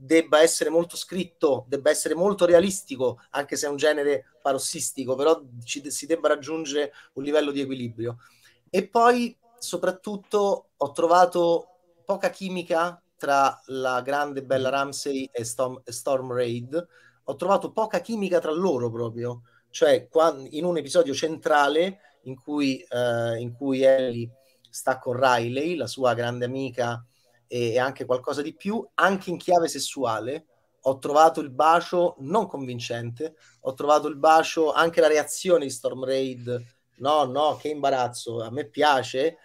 debba 0.02 0.40
essere 0.40 0.70
molto 0.70 0.96
scritto, 0.96 1.66
debba 1.68 1.90
essere 1.90 2.14
molto 2.14 2.46
realistico, 2.46 3.20
anche 3.30 3.56
se 3.56 3.66
è 3.66 3.68
un 3.68 3.76
genere 3.76 4.38
parossistico, 4.40 5.14
però 5.14 5.42
ci, 5.64 5.90
si 5.90 6.06
debba 6.06 6.28
raggiungere 6.28 6.92
un 7.14 7.24
livello 7.24 7.50
di 7.50 7.60
equilibrio. 7.60 8.18
E 8.70 8.88
poi, 8.88 9.36
soprattutto, 9.58 10.70
ho 10.76 10.92
trovato 10.92 11.66
poca 12.04 12.30
chimica 12.30 13.02
tra 13.16 13.60
la 13.66 14.00
grande 14.00 14.42
bella 14.42 14.70
Ramsey 14.70 15.28
e 15.30 15.44
Storm, 15.44 15.82
e 15.84 15.92
Storm 15.92 16.32
Raid. 16.32 16.88
Ho 17.24 17.36
trovato 17.36 17.70
poca 17.72 18.00
chimica 18.00 18.38
tra 18.38 18.52
loro 18.52 18.90
proprio 18.90 19.42
cioè 19.70 20.08
in 20.50 20.64
un 20.64 20.76
episodio 20.76 21.14
centrale 21.14 22.00
in 22.22 22.40
cui, 22.40 22.80
eh, 22.80 23.38
in 23.38 23.52
cui 23.52 23.82
Ellie 23.82 24.30
sta 24.68 24.98
con 24.98 25.18
Riley, 25.18 25.74
la 25.74 25.86
sua 25.86 26.14
grande 26.14 26.44
amica 26.44 27.04
e, 27.46 27.72
e 27.72 27.78
anche 27.78 28.04
qualcosa 28.04 28.42
di 28.42 28.54
più, 28.54 28.86
anche 28.94 29.30
in 29.30 29.38
chiave 29.38 29.68
sessuale, 29.68 30.46
ho 30.82 30.98
trovato 30.98 31.40
il 31.40 31.50
bacio 31.50 32.16
non 32.20 32.46
convincente, 32.46 33.34
ho 33.60 33.74
trovato 33.74 34.08
il 34.08 34.16
bacio, 34.16 34.72
anche 34.72 35.00
la 35.00 35.08
reazione 35.08 35.64
di 35.64 35.70
Storm 35.70 36.04
Raid, 36.04 36.64
no, 36.96 37.24
no, 37.24 37.56
che 37.56 37.68
imbarazzo, 37.68 38.42
a 38.42 38.50
me 38.50 38.66
piace, 38.68 39.36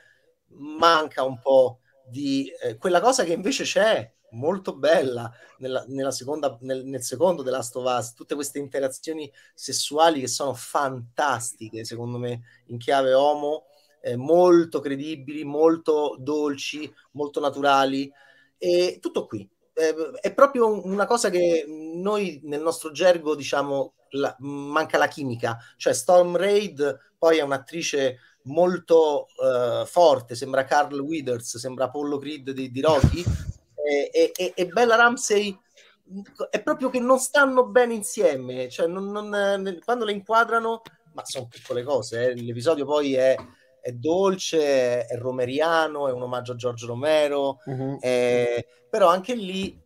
manca 0.48 1.24
un 1.24 1.40
po' 1.40 1.80
di 2.08 2.50
eh, 2.62 2.78
quella 2.78 3.02
cosa 3.02 3.24
che 3.24 3.34
invece 3.34 3.64
c'è, 3.64 4.14
molto 4.36 4.76
bella 4.76 5.32
nella, 5.58 5.84
nella 5.88 6.12
seconda, 6.12 6.58
nel, 6.62 6.86
nel 6.86 7.02
secondo 7.04 7.44
The 7.44 7.50
Last 7.50 7.76
of 7.76 7.86
Us, 7.86 8.14
tutte 8.14 8.36
queste 8.36 8.60
interazioni 8.60 9.32
sessuali 9.54 10.20
che 10.20 10.28
sono 10.28 10.54
fantastiche, 10.54 11.84
secondo 11.84 12.18
me, 12.18 12.42
in 12.68 12.78
chiave 12.78 13.14
homo, 13.14 13.66
eh, 14.02 14.16
molto 14.16 14.80
credibili, 14.80 15.44
molto 15.44 16.16
dolci, 16.20 16.92
molto 17.12 17.40
naturali, 17.40 18.12
e 18.58 19.00
tutto 19.02 19.26
qui. 19.26 19.48
Eh, 19.74 19.94
è 20.22 20.34
proprio 20.34 20.86
una 20.86 21.06
cosa 21.06 21.30
che 21.30 21.66
noi 21.68 22.40
nel 22.44 22.62
nostro 22.62 22.92
gergo 22.92 23.36
diciamo 23.36 23.96
la, 24.12 24.34
manca 24.40 24.98
la 24.98 25.08
chimica, 25.08 25.58
cioè 25.76 25.94
Storm 25.94 26.38
Raid 26.38 27.14
poi 27.18 27.40
è 27.40 27.42
un'attrice 27.42 28.20
molto 28.44 29.28
uh, 29.38 29.86
forte, 29.86 30.36
sembra 30.36 30.66
Carl 30.66 31.00
Withers, 31.00 31.58
sembra 31.58 31.86
Apollo 31.86 32.20
Creed 32.20 32.52
di, 32.52 32.72
di 32.72 32.82
Rocky, 32.82 33.24
e, 33.86 34.32
e, 34.36 34.54
e, 34.56 34.68
Bella 34.68 34.96
Ramsey 34.96 35.58
è 36.50 36.62
proprio 36.62 36.90
che 36.90 37.00
non 37.00 37.20
stanno 37.20 37.66
bene 37.66 37.94
insieme, 37.94 38.70
cioè 38.70 38.88
non, 38.88 39.12
non, 39.12 39.80
quando 39.84 40.06
le 40.06 40.12
inquadrano, 40.12 40.82
ma 41.14 41.26
sono 41.26 41.48
piccole 41.48 41.84
cose, 41.84 42.30
eh. 42.30 42.36
l'episodio 42.36 42.86
poi 42.86 43.16
è, 43.16 43.36
è, 43.82 43.92
dolce, 43.92 45.06
è 45.06 45.18
romeriano, 45.18 46.08
è 46.08 46.12
un 46.12 46.22
omaggio 46.22 46.52
a 46.52 46.56
Giorgio 46.56 46.88
Romero, 46.88 47.60
uh-huh. 47.66 48.00
è, 48.00 48.66
però 48.90 49.08
anche 49.08 49.34
lì, 49.34 49.82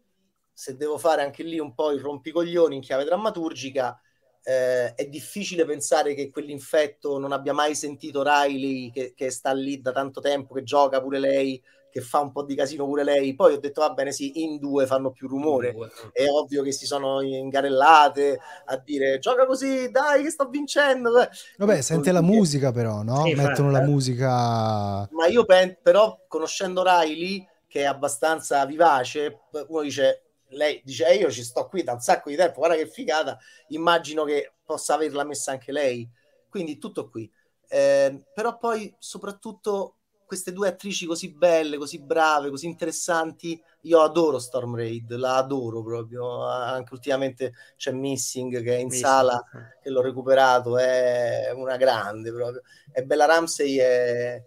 se 0.51 0.75
devo 0.75 0.97
fare 0.97 1.21
anche 1.21 1.43
lì 1.43 1.59
un 1.59 1.73
po' 1.73 1.91
il 1.91 2.01
rompicoglioni 2.01 2.75
in 2.75 2.81
chiave 2.81 3.05
drammaturgica, 3.05 3.99
eh, 4.43 4.93
è 4.93 5.07
difficile 5.07 5.65
pensare 5.65 6.13
che 6.13 6.29
quell'infetto 6.29 7.17
non 7.17 7.31
abbia 7.31 7.53
mai 7.53 7.75
sentito 7.75 8.23
Riley 8.23 8.91
che, 8.91 9.13
che, 9.15 9.29
sta 9.29 9.51
lì 9.51 9.79
da 9.79 9.91
tanto 9.91 10.21
tempo, 10.21 10.53
che 10.53 10.63
gioca 10.63 11.01
pure 11.01 11.19
lei, 11.19 11.61
che 11.91 12.01
fa 12.01 12.19
un 12.19 12.31
po' 12.31 12.43
di 12.43 12.55
casino 12.55 12.85
pure 12.85 13.03
lei. 13.03 13.35
Poi 13.35 13.53
ho 13.53 13.59
detto, 13.59 13.81
va 13.81 13.91
bene, 13.91 14.11
sì, 14.11 14.43
in 14.43 14.57
due 14.57 14.85
fanno 14.85 15.11
più 15.11 15.27
rumore. 15.27 15.75
È 16.11 16.25
ovvio 16.27 16.63
che 16.63 16.71
si 16.71 16.85
sono 16.85 17.21
ingarellate 17.21 18.39
a 18.65 18.77
dire, 18.77 19.19
gioca 19.19 19.45
così, 19.45 19.89
dai, 19.89 20.23
che 20.23 20.29
sto 20.29 20.47
vincendo. 20.49 21.11
Vabbè, 21.57 21.81
sente 21.81 22.11
la 22.11 22.21
musica 22.21 22.71
però, 22.71 23.01
no? 23.01 23.23
Sì, 23.23 23.33
Mettono 23.33 23.71
la 23.71 23.81
eh. 23.81 23.85
musica... 23.85 25.07
Ma 25.11 25.27
io 25.27 25.45
penso, 25.45 25.77
però, 25.81 26.19
conoscendo 26.27 26.83
Riley, 26.83 27.45
che 27.67 27.81
è 27.81 27.85
abbastanza 27.85 28.65
vivace, 28.65 29.41
uno 29.67 29.81
dice, 29.81 30.23
lei 30.49 30.81
dice, 30.83 31.07
eh, 31.07 31.15
io 31.15 31.29
ci 31.29 31.43
sto 31.43 31.67
qui 31.67 31.83
da 31.83 31.93
un 31.93 31.99
sacco 31.99 32.29
di 32.29 32.35
tempo, 32.35 32.59
guarda 32.59 32.75
che 32.75 32.87
figata, 32.87 33.37
immagino 33.69 34.23
che 34.23 34.53
possa 34.63 34.95
averla 34.95 35.23
messa 35.23 35.51
anche 35.51 35.71
lei. 35.71 36.09
Quindi 36.49 36.77
tutto 36.77 37.09
qui. 37.09 37.31
Eh, 37.67 38.23
però 38.33 38.57
poi, 38.57 38.93
soprattutto 38.97 39.97
queste 40.29 40.53
due 40.53 40.67
attrici 40.67 41.07
così 41.07 41.33
belle, 41.33 41.77
così 41.77 41.99
brave, 41.99 42.51
così 42.51 42.67
interessanti. 42.67 43.59
Io 43.81 43.99
adoro 43.99 44.37
Storm 44.37 44.75
Raid, 44.75 45.15
la 45.15 45.37
adoro 45.37 45.81
proprio. 45.81 46.45
Anche 46.45 46.93
ultimamente 46.93 47.53
c'è 47.75 47.91
Missing 47.91 48.61
che 48.61 48.75
è 48.75 48.77
in 48.77 48.89
Missing. 48.89 49.03
sala, 49.03 49.43
che 49.81 49.89
l'ho 49.89 50.01
recuperato, 50.01 50.77
è 50.77 51.51
una 51.55 51.77
grande 51.77 52.31
proprio. 52.31 52.61
E 52.93 53.03
Bella 53.03 53.25
Ramsey 53.25 53.77
è 53.77 54.43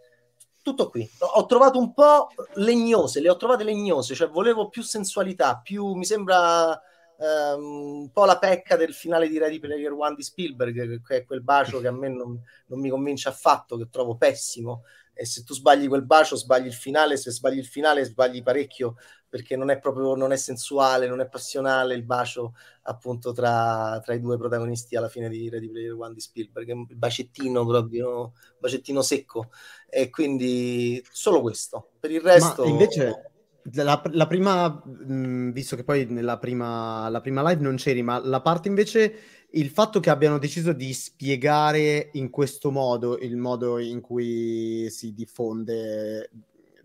tutto 0.62 0.88
qui. 0.88 1.10
Ho 1.34 1.46
trovato 1.46 1.80
un 1.80 1.92
po' 1.92 2.28
legnose, 2.54 3.20
le 3.20 3.30
ho 3.30 3.36
trovate 3.36 3.64
legnose, 3.64 4.14
cioè 4.14 4.28
volevo 4.28 4.68
più 4.68 4.82
sensualità, 4.82 5.58
più 5.60 5.94
mi 5.94 6.04
sembra 6.04 6.80
um, 7.16 8.02
un 8.02 8.10
po' 8.12 8.24
la 8.24 8.38
pecca 8.38 8.76
del 8.76 8.94
finale 8.94 9.26
di 9.26 9.36
Ready 9.36 9.58
Player 9.58 9.90
One 9.90 10.14
di 10.14 10.22
Spielberg, 10.22 11.02
che 11.04 11.16
è 11.16 11.24
quel 11.24 11.42
bacio 11.42 11.80
che 11.80 11.88
a 11.88 11.92
me 11.92 12.08
non, 12.08 12.40
non 12.66 12.78
mi 12.78 12.88
convince 12.88 13.28
affatto, 13.28 13.76
che 13.76 13.88
trovo 13.90 14.16
pessimo 14.16 14.84
e 15.14 15.26
se 15.26 15.44
tu 15.44 15.54
sbagli 15.54 15.88
quel 15.88 16.04
bacio 16.04 16.36
sbagli 16.36 16.66
il 16.66 16.72
finale, 16.72 17.16
se 17.16 17.30
sbagli 17.30 17.58
il 17.58 17.66
finale 17.66 18.04
sbagli 18.04 18.42
parecchio 18.42 18.96
perché 19.28 19.56
non 19.56 19.70
è 19.70 19.78
proprio, 19.78 20.14
non 20.14 20.32
è 20.32 20.36
sensuale, 20.36 21.08
non 21.08 21.20
è 21.20 21.28
passionale 21.28 21.94
il 21.94 22.04
bacio 22.04 22.54
appunto 22.82 23.32
tra, 23.32 23.98
tra 24.04 24.12
i 24.12 24.20
due 24.20 24.36
protagonisti 24.36 24.94
alla 24.94 25.08
fine 25.08 25.30
di 25.30 25.48
Ready 25.48 25.70
Player 25.70 25.94
One 25.94 26.12
di 26.12 26.20
Spielberg, 26.20 26.68
è 26.68 26.72
un 26.72 26.86
bacettino 26.90 27.64
proprio, 27.64 28.32
bacettino 28.58 29.00
secco. 29.00 29.50
E 29.88 30.10
quindi 30.10 31.02
solo 31.10 31.40
questo, 31.40 31.92
per 31.98 32.10
il 32.10 32.20
resto... 32.20 32.64
Ma 32.64 32.68
invece... 32.68 33.26
La, 33.74 34.02
la 34.10 34.26
prima, 34.26 34.68
mh, 34.68 35.52
visto 35.52 35.76
che 35.76 35.84
poi 35.84 36.04
nella 36.06 36.36
prima, 36.36 37.08
la 37.08 37.20
prima 37.20 37.48
live 37.48 37.62
non 37.62 37.76
c'eri, 37.76 38.02
ma 38.02 38.18
la 38.18 38.40
parte 38.40 38.66
invece 38.66 39.41
il 39.52 39.70
fatto 39.70 40.00
che 40.00 40.10
abbiano 40.10 40.38
deciso 40.38 40.72
di 40.72 40.92
spiegare 40.92 42.10
in 42.12 42.30
questo 42.30 42.70
modo 42.70 43.18
il 43.18 43.36
modo 43.36 43.78
in 43.78 44.00
cui 44.00 44.88
si 44.90 45.12
diffonde 45.12 46.30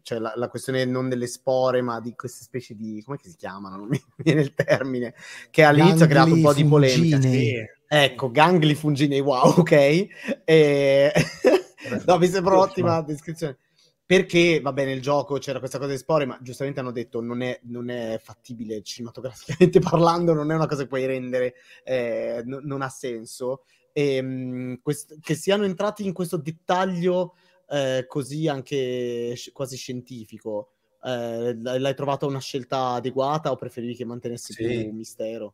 cioè 0.01 0.19
la, 0.19 0.31
la, 0.37 0.47
questione 0.47 0.85
non 0.85 1.09
delle 1.09 1.27
spore, 1.27 1.81
ma 1.81 1.99
di 1.99 2.15
queste 2.15 2.43
specie 2.45 2.75
di 2.75 3.03
come 3.05 3.19
si 3.21 3.35
chiamano? 3.35 3.75
Non 3.75 3.87
mi 3.89 4.01
viene 4.15 4.39
il 4.39 4.53
termine, 4.53 5.13
che 5.51 5.63
all'inizio 5.63 6.05
ha 6.05 6.07
creato 6.07 6.33
un 6.33 6.41
po' 6.41 6.53
di 6.53 6.63
polemica. 6.63 7.19
Sì. 7.19 7.55
Ecco, 7.85 8.31
gangli 8.31 8.73
funginei, 8.73 9.19
wow, 9.19 9.55
ok. 9.59 10.07
E... 10.45 11.11
no, 12.05 12.17
mi 12.17 12.27
sembra 12.27 12.57
ottima 12.57 13.01
descrizione 13.01 13.57
perché 14.07 14.61
va 14.61 14.71
bene 14.71 14.93
il 14.93 15.01
gioco 15.01 15.37
c'era 15.37 15.59
questa 15.59 15.77
cosa 15.77 15.91
di 15.91 15.97
spore 15.97 16.25
ma 16.25 16.39
giustamente 16.41 16.79
hanno 16.79 16.93
detto 16.93 17.19
non 17.19 17.41
è, 17.41 17.59
non 17.63 17.89
è 17.89 18.17
fattibile 18.23 18.81
cinematograficamente 18.81 19.79
parlando 19.81 20.33
non 20.33 20.49
è 20.49 20.55
una 20.55 20.65
cosa 20.65 20.83
che 20.83 20.87
puoi 20.87 21.05
rendere 21.05 21.55
eh, 21.83 22.41
n- 22.45 22.61
non 22.63 22.81
ha 22.81 22.87
senso 22.87 23.65
e, 23.91 24.15
ehm, 24.15 24.27
mh, 24.27 24.79
quest- 24.81 25.19
che 25.19 25.35
siano 25.35 25.65
entrati 25.65 26.05
in 26.05 26.13
questo 26.13 26.37
dettaglio 26.37 27.35
eh, 27.69 28.05
così 28.07 28.47
anche 28.47 29.35
sci- 29.35 29.51
quasi 29.51 29.75
scientifico 29.75 30.71
eh, 31.03 31.53
l'hai 31.61 31.95
trovata 31.95 32.25
una 32.25 32.39
scelta 32.39 32.91
adeguata 32.91 33.51
o 33.51 33.57
preferivi 33.57 33.93
che 33.93 34.05
mantenessi 34.05 34.53
sì. 34.53 34.63
più 34.63 34.89
un 34.89 34.95
mistero? 34.95 35.53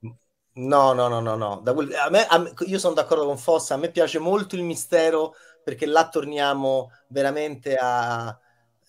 No, 0.56 0.94
no, 0.94 1.08
no, 1.08 1.20
no, 1.20 1.36
no. 1.36 1.62
Quel... 1.62 1.94
A 1.96 2.10
me, 2.10 2.26
a 2.28 2.38
me, 2.38 2.54
io 2.68 2.78
sono 2.78 2.94
d'accordo 2.94 3.26
con 3.26 3.38
Fossa, 3.38 3.74
a 3.74 3.78
me 3.78 3.90
piace 3.90 4.20
molto 4.20 4.56
il 4.56 4.64
mistero 4.64 5.34
perché 5.64 5.86
là 5.86 6.08
torniamo 6.10 6.92
veramente 7.08 7.76
a, 7.76 8.38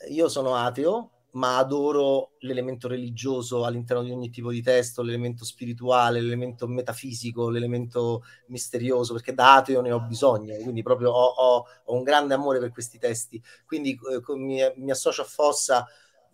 io 0.09 0.29
sono 0.29 0.55
ateo, 0.57 1.11
ma 1.35 1.59
adoro 1.59 2.33
l'elemento 2.41 2.87
religioso 2.87 3.65
all'interno 3.65 4.03
di 4.03 4.11
ogni 4.13 4.31
tipo 4.31 4.51
di 4.51 4.63
testo, 4.63 5.03
l'elemento 5.03 5.45
spirituale, 5.45 6.21
l'elemento 6.21 6.67
metafisico, 6.69 7.49
l'elemento 7.49 8.23
misterioso, 8.47 9.15
perché 9.15 9.35
da 9.35 9.57
ateo 9.57 9.81
ne 9.81 9.91
ho 9.91 10.01
bisogno, 10.01 10.55
quindi 10.63 10.83
proprio 10.83 11.11
ho, 11.11 11.25
ho, 11.25 11.67
ho 11.85 11.95
un 11.95 12.03
grande 12.03 12.35
amore 12.35 12.61
per 12.61 12.71
questi 12.71 12.99
testi. 12.99 13.43
Quindi 13.67 13.99
eh, 14.11 14.37
mi, 14.37 14.61
mi, 14.77 14.91
associo 14.91 15.23
a 15.23 15.25
Fossa, 15.25 15.87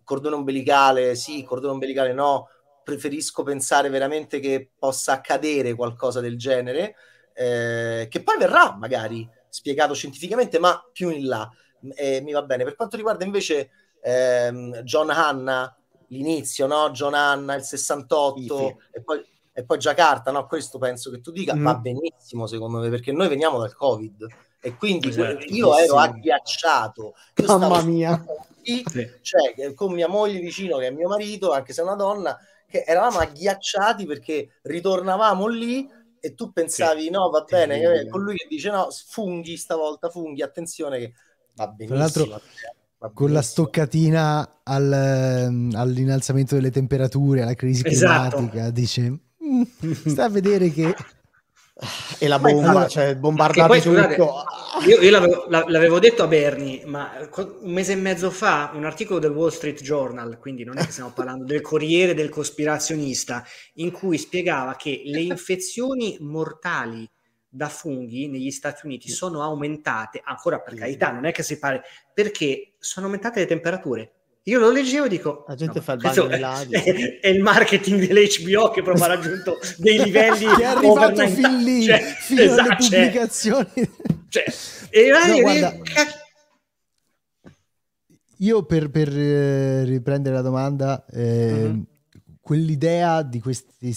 cordone 0.04 0.34
ombelicale, 0.34 1.14
sì, 1.14 1.42
cordone 1.44 1.72
ombelicale 1.72 2.12
no, 2.12 2.48
preferisco 2.84 3.42
pensare 3.42 3.88
veramente 3.88 4.38
che 4.38 4.70
possa 4.78 5.12
accadere 5.12 5.74
qualcosa 5.74 6.20
del 6.20 6.36
genere, 6.36 6.94
eh, 7.32 8.06
che 8.10 8.22
poi 8.22 8.36
verrà 8.36 8.76
magari 8.76 9.26
spiegato 9.48 9.94
scientificamente, 9.94 10.58
ma 10.58 10.78
più 10.92 11.08
in 11.08 11.26
là 11.26 11.50
e 11.94 12.20
mi 12.20 12.32
va 12.32 12.42
bene. 12.42 12.64
Per 12.64 12.76
quanto 12.76 12.96
riguarda 12.96 13.24
invece 13.24 13.70
ehm, 14.02 14.82
John 14.82 15.10
Hanna, 15.10 15.76
l'inizio, 16.08 16.66
no? 16.66 16.90
John 16.90 17.14
Hanna, 17.14 17.54
il 17.54 17.62
68 17.62 18.78
e 18.92 19.02
poi, 19.02 19.24
e 19.52 19.64
poi 19.64 19.78
Giacarta, 19.78 20.30
no? 20.30 20.46
Questo 20.46 20.78
penso 20.78 21.10
che 21.10 21.20
tu 21.20 21.30
dica, 21.30 21.54
mm. 21.54 21.64
va 21.64 21.74
benissimo 21.76 22.46
secondo 22.46 22.78
me, 22.78 22.88
perché 22.88 23.12
noi 23.12 23.28
veniamo 23.28 23.58
dal 23.58 23.74
Covid 23.74 24.26
e 24.62 24.76
quindi 24.76 25.08
esatto, 25.08 25.44
io 25.46 25.76
ero 25.76 25.96
agghiacciato. 25.96 27.14
Io 27.36 27.58
Mamma 27.58 27.82
mia! 27.82 28.22
Lì, 28.62 28.84
cioè, 29.22 29.72
con 29.74 29.92
mia 29.92 30.06
moglie 30.06 30.38
vicino, 30.38 30.76
che 30.76 30.88
è 30.88 30.90
mio 30.90 31.08
marito, 31.08 31.50
anche 31.50 31.72
se 31.72 31.80
è 31.80 31.84
una 31.84 31.94
donna, 31.94 32.38
che 32.68 32.84
eravamo 32.86 33.18
agghiacciati 33.18 34.04
perché 34.04 34.58
ritornavamo 34.62 35.46
lì 35.46 35.88
e 36.20 36.34
tu 36.34 36.52
pensavi, 36.52 37.04
sì. 37.04 37.10
no, 37.10 37.30
va 37.30 37.42
bene, 37.48 38.06
con 38.08 38.22
lui 38.22 38.36
che 38.36 38.46
dice 38.48 38.70
no, 38.70 38.88
funghi 38.90 39.56
stavolta, 39.56 40.10
funghi, 40.10 40.42
attenzione 40.42 40.98
che 40.98 41.12
va 41.64 41.66
benissimo. 41.68 42.08
Tra 42.08 42.26
l'altro, 42.26 42.42
con 43.14 43.32
la 43.32 43.42
stoccatina 43.42 44.60
al, 44.62 44.92
ehm, 44.92 45.72
all'innalzamento 45.74 46.54
delle 46.54 46.70
temperature, 46.70 47.42
alla 47.42 47.54
crisi 47.54 47.86
esatto. 47.86 48.36
climatica, 48.36 48.70
dice, 48.70 49.18
mm, 49.44 49.62
sta 50.06 50.24
a 50.24 50.28
vedere 50.28 50.70
che... 50.70 50.94
E 52.18 52.28
la 52.28 52.38
bomba, 52.38 52.68
allora, 52.68 52.88
cioè 52.88 53.16
bombardate 53.16 53.66
poi, 53.66 53.80
scusate, 53.80 54.16
io, 54.86 55.00
io 55.00 55.10
l'avevo, 55.10 55.46
l'avevo, 55.48 55.98
detto 55.98 56.22
a 56.22 56.26
Bernie, 56.26 56.84
ma 56.84 57.10
un 57.34 57.72
mese 57.72 57.92
e 57.92 57.96
mezzo 57.96 58.30
fa 58.30 58.70
un 58.74 58.84
articolo 58.84 59.18
del 59.18 59.30
Wall 59.30 59.48
Street 59.48 59.80
Journal, 59.80 60.38
quindi 60.38 60.62
non 60.62 60.76
è 60.76 60.84
che 60.84 60.92
stiamo 60.92 61.10
parlando 61.10 61.44
del 61.44 61.62
Corriere 61.62 62.12
del 62.12 62.28
Cospirazionista, 62.28 63.42
in 63.76 63.92
cui 63.92 64.18
spiegava 64.18 64.76
che 64.76 65.00
le 65.06 65.22
infezioni 65.22 66.18
mortali 66.20 67.10
da 67.52 67.68
funghi 67.68 68.28
negli 68.28 68.52
Stati 68.52 68.86
Uniti 68.86 69.10
sono 69.10 69.42
aumentate, 69.42 70.22
ancora 70.24 70.60
per 70.60 70.74
carità, 70.74 71.10
non 71.10 71.26
è 71.26 71.32
che 71.32 71.42
si 71.42 71.58
pare, 71.58 71.82
perché 72.14 72.74
sono 72.78 73.06
aumentate 73.06 73.40
le 73.40 73.46
temperature. 73.46 74.12
Io 74.44 74.58
lo 74.58 74.70
leggevo 74.70 75.06
e 75.06 75.08
dico: 75.08 75.44
La 75.48 75.54
gente 75.56 75.78
no, 75.78 75.84
fa 75.84 75.92
il 75.92 75.98
bagno 75.98 76.26
nell'aria. 76.26 76.80
È, 76.82 77.18
è, 77.20 77.28
il 77.28 77.42
marketing 77.42 78.06
dell'HBO 78.06 78.70
che 78.70 78.82
proprio 78.82 79.04
ha 79.04 79.08
raggiunto 79.08 79.58
dei 79.76 79.98
livelli 80.02 80.46
che 80.46 80.62
è 80.62 80.64
arrivato 80.64 81.26
fin 81.26 81.58
lì, 81.58 81.82
cioè, 81.82 81.98
fino 81.98 82.40
esatto, 82.40 82.70
alle 82.70 82.80
cioè, 82.80 83.00
pubblicazioni. 83.00 83.90
Cioè, 84.28 84.44
e 84.90 85.08
no, 85.08 85.40
guarda, 85.40 85.76
io 88.38 88.64
per, 88.64 88.90
per 88.90 89.08
eh, 89.14 89.84
riprendere 89.84 90.34
la 90.34 90.42
domanda, 90.42 91.04
eh, 91.12 91.52
mm-hmm 91.52 91.80
quell'idea 92.50 93.22
di 93.22 93.38
questi, 93.38 93.96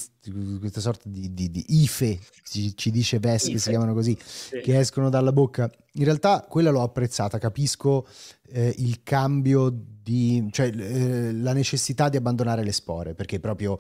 questa 0.60 0.80
sorta 0.80 1.10
di, 1.10 1.34
di, 1.34 1.50
di 1.50 1.66
IFE, 1.70 2.20
ci, 2.44 2.78
ci 2.78 2.92
dice 2.92 3.18
Vess 3.18 3.50
che 3.50 3.58
si 3.58 3.70
chiamano 3.70 3.96
così, 3.96 4.16
sì. 4.24 4.60
che 4.60 4.78
escono 4.78 5.10
dalla 5.10 5.32
bocca, 5.32 5.68
in 5.94 6.04
realtà 6.04 6.46
quella 6.48 6.70
l'ho 6.70 6.84
apprezzata, 6.84 7.40
capisco 7.40 8.06
eh, 8.50 8.72
il 8.78 9.02
cambio 9.02 9.74
di, 9.74 10.48
cioè 10.52 10.68
eh, 10.68 11.34
la 11.34 11.54
necessità 11.54 12.10
di 12.10 12.18
abbandonare 12.18 12.64
le 12.64 12.74
spore, 12.74 13.16
perché 13.16 13.40
proprio 13.40 13.80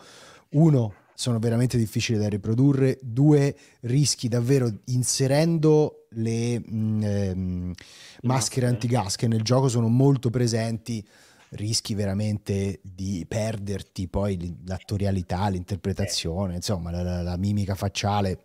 uno 0.54 0.94
sono 1.14 1.38
veramente 1.38 1.78
difficili 1.78 2.18
da 2.18 2.28
riprodurre, 2.28 2.98
due 3.00 3.56
rischi 3.82 4.28
davvero 4.28 4.72
inserendo 4.86 6.08
le 6.14 6.60
mh, 6.60 6.76
mm, 6.76 7.04
ehm, 7.04 7.74
maschere 8.24 8.66
antigas 8.66 9.18
che 9.18 9.28
nel 9.28 9.44
gioco 9.44 9.70
sono 9.70 9.88
molto 9.88 10.32
presenti 10.32 11.06
rischi 11.56 11.94
veramente 11.94 12.80
di 12.84 13.26
perderti 13.28 14.08
poi 14.08 14.56
l'attorialità, 14.66 15.48
l'interpretazione, 15.48 16.56
insomma, 16.56 16.92
la, 16.92 17.04
la, 17.04 17.22
la 17.22 17.38
mimica 17.38 17.76
facciale. 17.76 18.38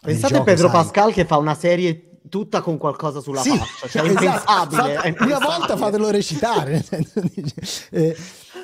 Pensate 0.00 0.36
a 0.36 0.42
Pedro 0.42 0.68
sai... 0.68 0.82
Pascal 0.82 1.12
che 1.12 1.24
fa 1.24 1.36
una 1.36 1.54
serie 1.54 2.20
tutta 2.28 2.60
con 2.60 2.76
qualcosa 2.76 3.20
sulla 3.20 3.40
sì, 3.40 3.56
faccia, 3.56 3.88
cioè 3.88 4.06
esatto. 4.06 4.24
impensabile, 4.24 4.94
Fa, 4.94 5.02
è 5.02 5.14
Una 5.20 5.38
volta 5.38 5.76
fatelo 5.76 6.10
recitare, 6.10 6.84
eh, 7.90 8.16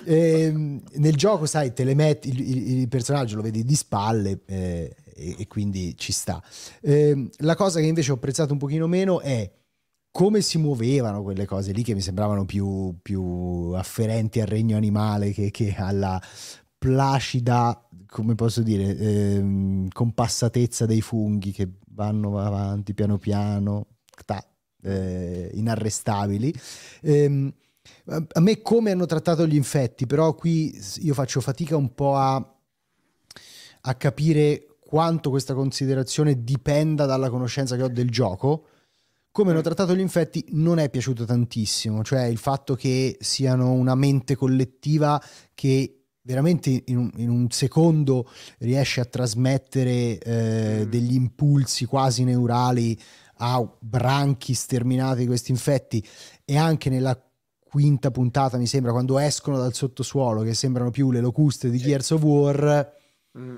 eh, 0.04 0.52
nel 0.52 1.16
gioco, 1.16 1.46
sai, 1.46 1.72
te 1.72 1.84
le 1.84 1.94
metti, 1.94 2.28
il, 2.28 2.78
il, 2.80 2.88
personaggio 2.88 3.36
lo 3.36 3.42
vedi 3.42 3.64
di 3.64 3.74
spalle 3.74 4.40
eh, 4.46 4.94
e, 5.14 5.36
e, 5.38 5.46
quindi 5.46 5.96
ci 5.96 6.12
sta. 6.12 6.42
Ehm, 6.80 7.28
la 7.38 7.54
cosa 7.54 7.80
che 7.80 7.86
invece 7.86 8.10
ho 8.10 8.14
apprezzato 8.14 8.52
un 8.52 8.58
pochino 8.58 8.86
meno 8.86 9.20
è 9.20 9.50
come 10.12 10.42
si 10.42 10.58
muovevano 10.58 11.22
quelle 11.22 11.46
cose 11.46 11.72
lì 11.72 11.82
che 11.82 11.94
mi 11.94 12.02
sembravano 12.02 12.44
più, 12.44 12.94
più 13.00 13.72
afferenti 13.74 14.40
al 14.40 14.46
regno 14.46 14.76
animale 14.76 15.32
che, 15.32 15.50
che 15.50 15.74
alla 15.76 16.20
placida, 16.78 17.88
come 18.06 18.34
posso 18.34 18.62
dire, 18.62 18.96
ehm, 18.96 19.88
compassatezza 19.88 20.84
dei 20.84 21.00
funghi 21.00 21.50
che 21.50 21.68
vanno 21.94 22.38
avanti 22.38 22.92
piano 22.92 23.16
piano, 23.16 23.86
ta, 24.26 24.44
eh, 24.82 25.50
inarrestabili. 25.54 26.54
Ehm, 27.00 27.52
a 28.04 28.40
me 28.40 28.60
come 28.62 28.90
hanno 28.90 29.06
trattato 29.06 29.46
gli 29.46 29.54
infetti, 29.54 30.06
però 30.06 30.34
qui 30.34 30.78
io 30.98 31.14
faccio 31.14 31.40
fatica 31.40 31.76
un 31.76 31.94
po' 31.94 32.16
a, 32.16 32.34
a 33.80 33.94
capire 33.94 34.76
quanto 34.78 35.30
questa 35.30 35.54
considerazione 35.54 36.44
dipenda 36.44 37.06
dalla 37.06 37.30
conoscenza 37.30 37.76
che 37.76 37.82
ho 37.82 37.88
del 37.88 38.10
gioco. 38.10 38.66
Come 39.32 39.50
hanno 39.50 39.60
mm. 39.60 39.62
trattato 39.62 39.96
gli 39.96 40.00
infetti 40.00 40.44
non 40.50 40.78
è 40.78 40.90
piaciuto 40.90 41.24
tantissimo, 41.24 42.04
cioè 42.04 42.24
il 42.24 42.36
fatto 42.36 42.74
che 42.74 43.16
siano 43.18 43.72
una 43.72 43.94
mente 43.94 44.36
collettiva 44.36 45.20
che 45.54 46.02
veramente 46.20 46.82
in 46.86 46.98
un, 46.98 47.10
in 47.16 47.30
un 47.30 47.50
secondo 47.50 48.30
riesce 48.58 49.00
a 49.00 49.06
trasmettere 49.06 50.18
eh, 50.18 50.84
mm. 50.84 50.90
degli 50.90 51.14
impulsi 51.14 51.86
quasi 51.86 52.24
neurali 52.24 52.96
a 53.36 53.66
branchi 53.80 54.52
sterminati 54.52 55.20
di 55.20 55.26
questi 55.26 55.50
infetti 55.50 56.06
e 56.44 56.58
anche 56.58 56.90
nella 56.90 57.18
quinta 57.58 58.10
puntata 58.10 58.58
mi 58.58 58.66
sembra 58.66 58.92
quando 58.92 59.18
escono 59.18 59.56
dal 59.56 59.72
sottosuolo 59.72 60.42
che 60.42 60.52
sembrano 60.52 60.90
più 60.90 61.10
le 61.10 61.20
locuste 61.20 61.70
di 61.70 61.78
Gears 61.78 62.10
of 62.10 62.22
War 62.22 62.94
mm. 63.38 63.54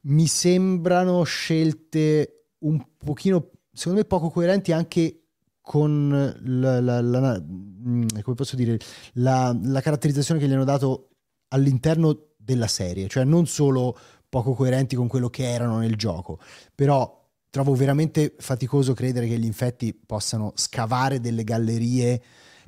mi 0.00 0.26
sembrano 0.26 1.22
scelte 1.22 2.48
un 2.64 2.84
pochino 2.98 3.50
secondo 3.74 3.98
me 4.00 4.04
poco 4.06 4.30
coerenti 4.30 4.72
anche 4.72 5.24
con 5.60 6.08
la, 6.44 6.80
la, 6.80 7.00
la, 7.00 7.40
mm, 7.40 8.06
come 8.22 8.36
posso 8.36 8.56
dire, 8.56 8.78
la, 9.14 9.56
caratterizzazione 9.82 10.38
che 10.38 10.46
gli 10.46 10.52
hanno 10.52 10.64
dato 10.64 11.08
all'interno 11.48 12.32
della 12.36 12.66
serie, 12.66 13.08
cioè 13.08 13.24
non 13.24 13.46
solo 13.46 13.96
poco 14.28 14.54
coerenti 14.54 14.94
con 14.94 15.08
quello 15.08 15.30
che 15.30 15.50
erano 15.50 15.78
nel 15.78 15.96
gioco, 15.96 16.38
però 16.74 17.22
trovo 17.48 17.74
veramente 17.74 18.34
faticoso 18.38 18.94
credere 18.94 19.26
che 19.26 19.38
gli 19.38 19.44
infetti 19.44 19.94
possano 19.94 20.52
scavare 20.54 21.20
delle 21.20 21.44
gallerie 21.44 22.22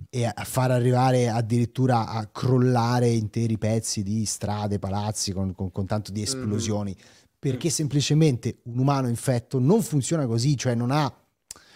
e 0.09 0.33
far 0.45 0.71
arrivare 0.71 1.29
addirittura 1.29 2.09
a 2.09 2.27
crollare 2.27 3.09
interi 3.09 3.59
pezzi 3.59 4.03
di 4.03 4.25
strade, 4.25 4.79
palazzi 4.79 5.33
con, 5.33 5.55
con, 5.55 5.71
con 5.71 5.87
tanto 5.87 6.13
di 6.13 6.21
mm-hmm. 6.21 6.29
esplosioni, 6.29 6.95
mm-hmm. 6.97 7.26
Perché 7.39 7.71
semplicemente 7.71 8.61
un 8.65 8.79
umano 8.79 9.09
infetto 9.09 9.59
non 9.59 9.83
funziona 9.83 10.27
così, 10.27 10.57
cioè 10.57 10.75
non 10.75 10.91
ha, 10.91 11.13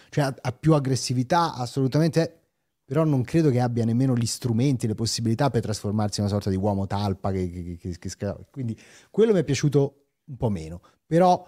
cioè 0.09 0.23
ha, 0.25 0.35
ha 0.39 0.51
più 0.51 0.73
aggressività 0.73 1.53
assolutamente 1.53 2.41
però 2.91 3.05
non 3.05 3.21
credo 3.23 3.49
che 3.51 3.61
abbia 3.61 3.85
nemmeno 3.85 4.17
gli 4.17 4.25
strumenti, 4.25 4.85
le 4.85 4.95
possibilità 4.95 5.49
per 5.49 5.61
trasformarsi 5.61 6.19
in 6.19 6.25
una 6.25 6.35
sorta 6.35 6.49
di 6.49 6.57
uomo 6.57 6.87
talpa. 6.87 7.31
Che, 7.31 7.77
che, 7.79 7.97
che, 7.97 8.35
quindi 8.51 8.77
quello 9.09 9.31
mi 9.31 9.39
è 9.39 9.45
piaciuto 9.45 10.07
un 10.25 10.35
po' 10.35 10.49
meno. 10.49 10.81
Però 11.05 11.47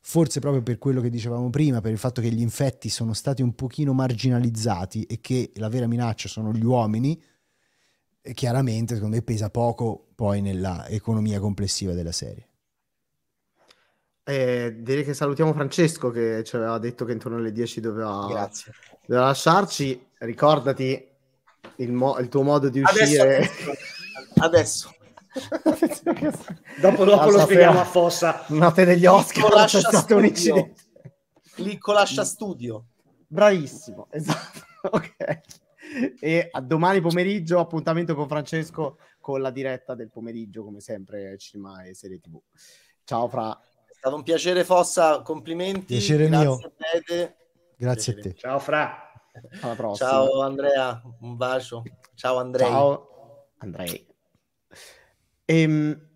forse 0.00 0.38
proprio 0.38 0.62
per 0.62 0.78
quello 0.78 1.00
che 1.00 1.10
dicevamo 1.10 1.50
prima, 1.50 1.80
per 1.80 1.90
il 1.90 1.98
fatto 1.98 2.20
che 2.20 2.30
gli 2.30 2.40
infetti 2.40 2.88
sono 2.90 3.12
stati 3.12 3.42
un 3.42 3.56
pochino 3.56 3.92
marginalizzati 3.92 5.02
e 5.02 5.20
che 5.20 5.50
la 5.56 5.68
vera 5.68 5.88
minaccia 5.88 6.28
sono 6.28 6.52
gli 6.52 6.64
uomini, 6.64 7.20
chiaramente 8.32 8.94
secondo 8.94 9.16
me 9.16 9.22
pesa 9.22 9.50
poco 9.50 10.10
poi 10.14 10.42
nella 10.42 10.86
economia 10.86 11.40
complessiva 11.40 11.92
della 11.92 12.12
serie. 12.12 12.50
Eh, 14.26 14.76
direi 14.78 15.04
che 15.04 15.12
salutiamo 15.12 15.52
Francesco 15.52 16.10
che 16.10 16.42
ci 16.44 16.56
aveva 16.56 16.78
detto 16.78 17.04
che 17.04 17.12
intorno 17.12 17.36
alle 17.36 17.52
10 17.52 17.80
doveva, 17.80 18.48
doveva 19.06 19.26
lasciarci 19.26 20.12
ricordati 20.20 21.06
il, 21.76 21.92
mo- 21.92 22.18
il 22.18 22.28
tuo 22.28 22.42
modo 22.42 22.70
di 22.70 22.80
uscire. 22.80 23.36
Adesso. 23.36 23.70
adesso. 24.36 24.94
dopo, 26.80 27.04
dopo 27.04 27.30
lo 27.30 27.40
spieghiamo 27.40 27.80
a 27.80 27.84
Fossa. 27.84 28.44
Notte 28.48 28.86
degli 28.86 29.04
Oscar 29.04 29.66
c'è 29.66 29.80
stato 29.80 30.16
un 30.16 30.24
incidente. 30.24 30.82
Lascia 31.92 32.24
studio. 32.24 32.86
Bravissimo, 33.26 34.08
esatto. 34.12 34.60
ok. 34.90 35.40
E 36.18 36.48
a 36.50 36.60
domani 36.60 37.00
pomeriggio 37.00 37.58
appuntamento 37.58 38.14
con 38.14 38.26
Francesco 38.26 38.98
con 39.20 39.40
la 39.40 39.50
diretta 39.50 39.94
del 39.94 40.10
pomeriggio, 40.10 40.64
come 40.64 40.80
sempre, 40.80 41.36
cinema 41.36 41.82
e 41.82 41.94
serie 41.94 42.20
TV. 42.20 42.40
Ciao 43.04 43.28
Fra. 43.28 43.58
È 44.04 44.08
stato 44.08 44.20
un 44.20 44.28
piacere 44.28 44.64
Fossa, 44.64 45.22
complimenti. 45.22 45.94
Piacere 45.94 46.28
Grazie 46.28 46.46
mio. 46.46 46.58
Grazie 47.74 48.12
piacere. 48.12 48.20
a 48.20 48.22
te. 48.22 48.34
Ciao 48.34 48.58
Fra. 48.58 49.12
Alla 49.62 49.74
prossima. 49.74 50.10
Ciao 50.10 50.42
Andrea, 50.42 51.02
un 51.20 51.36
bacio. 51.36 51.82
Ciao 52.14 52.36
Andrea. 52.36 52.66
Ciao 52.66 53.48
Andrei. 53.60 54.06
Ehm, 55.46 56.08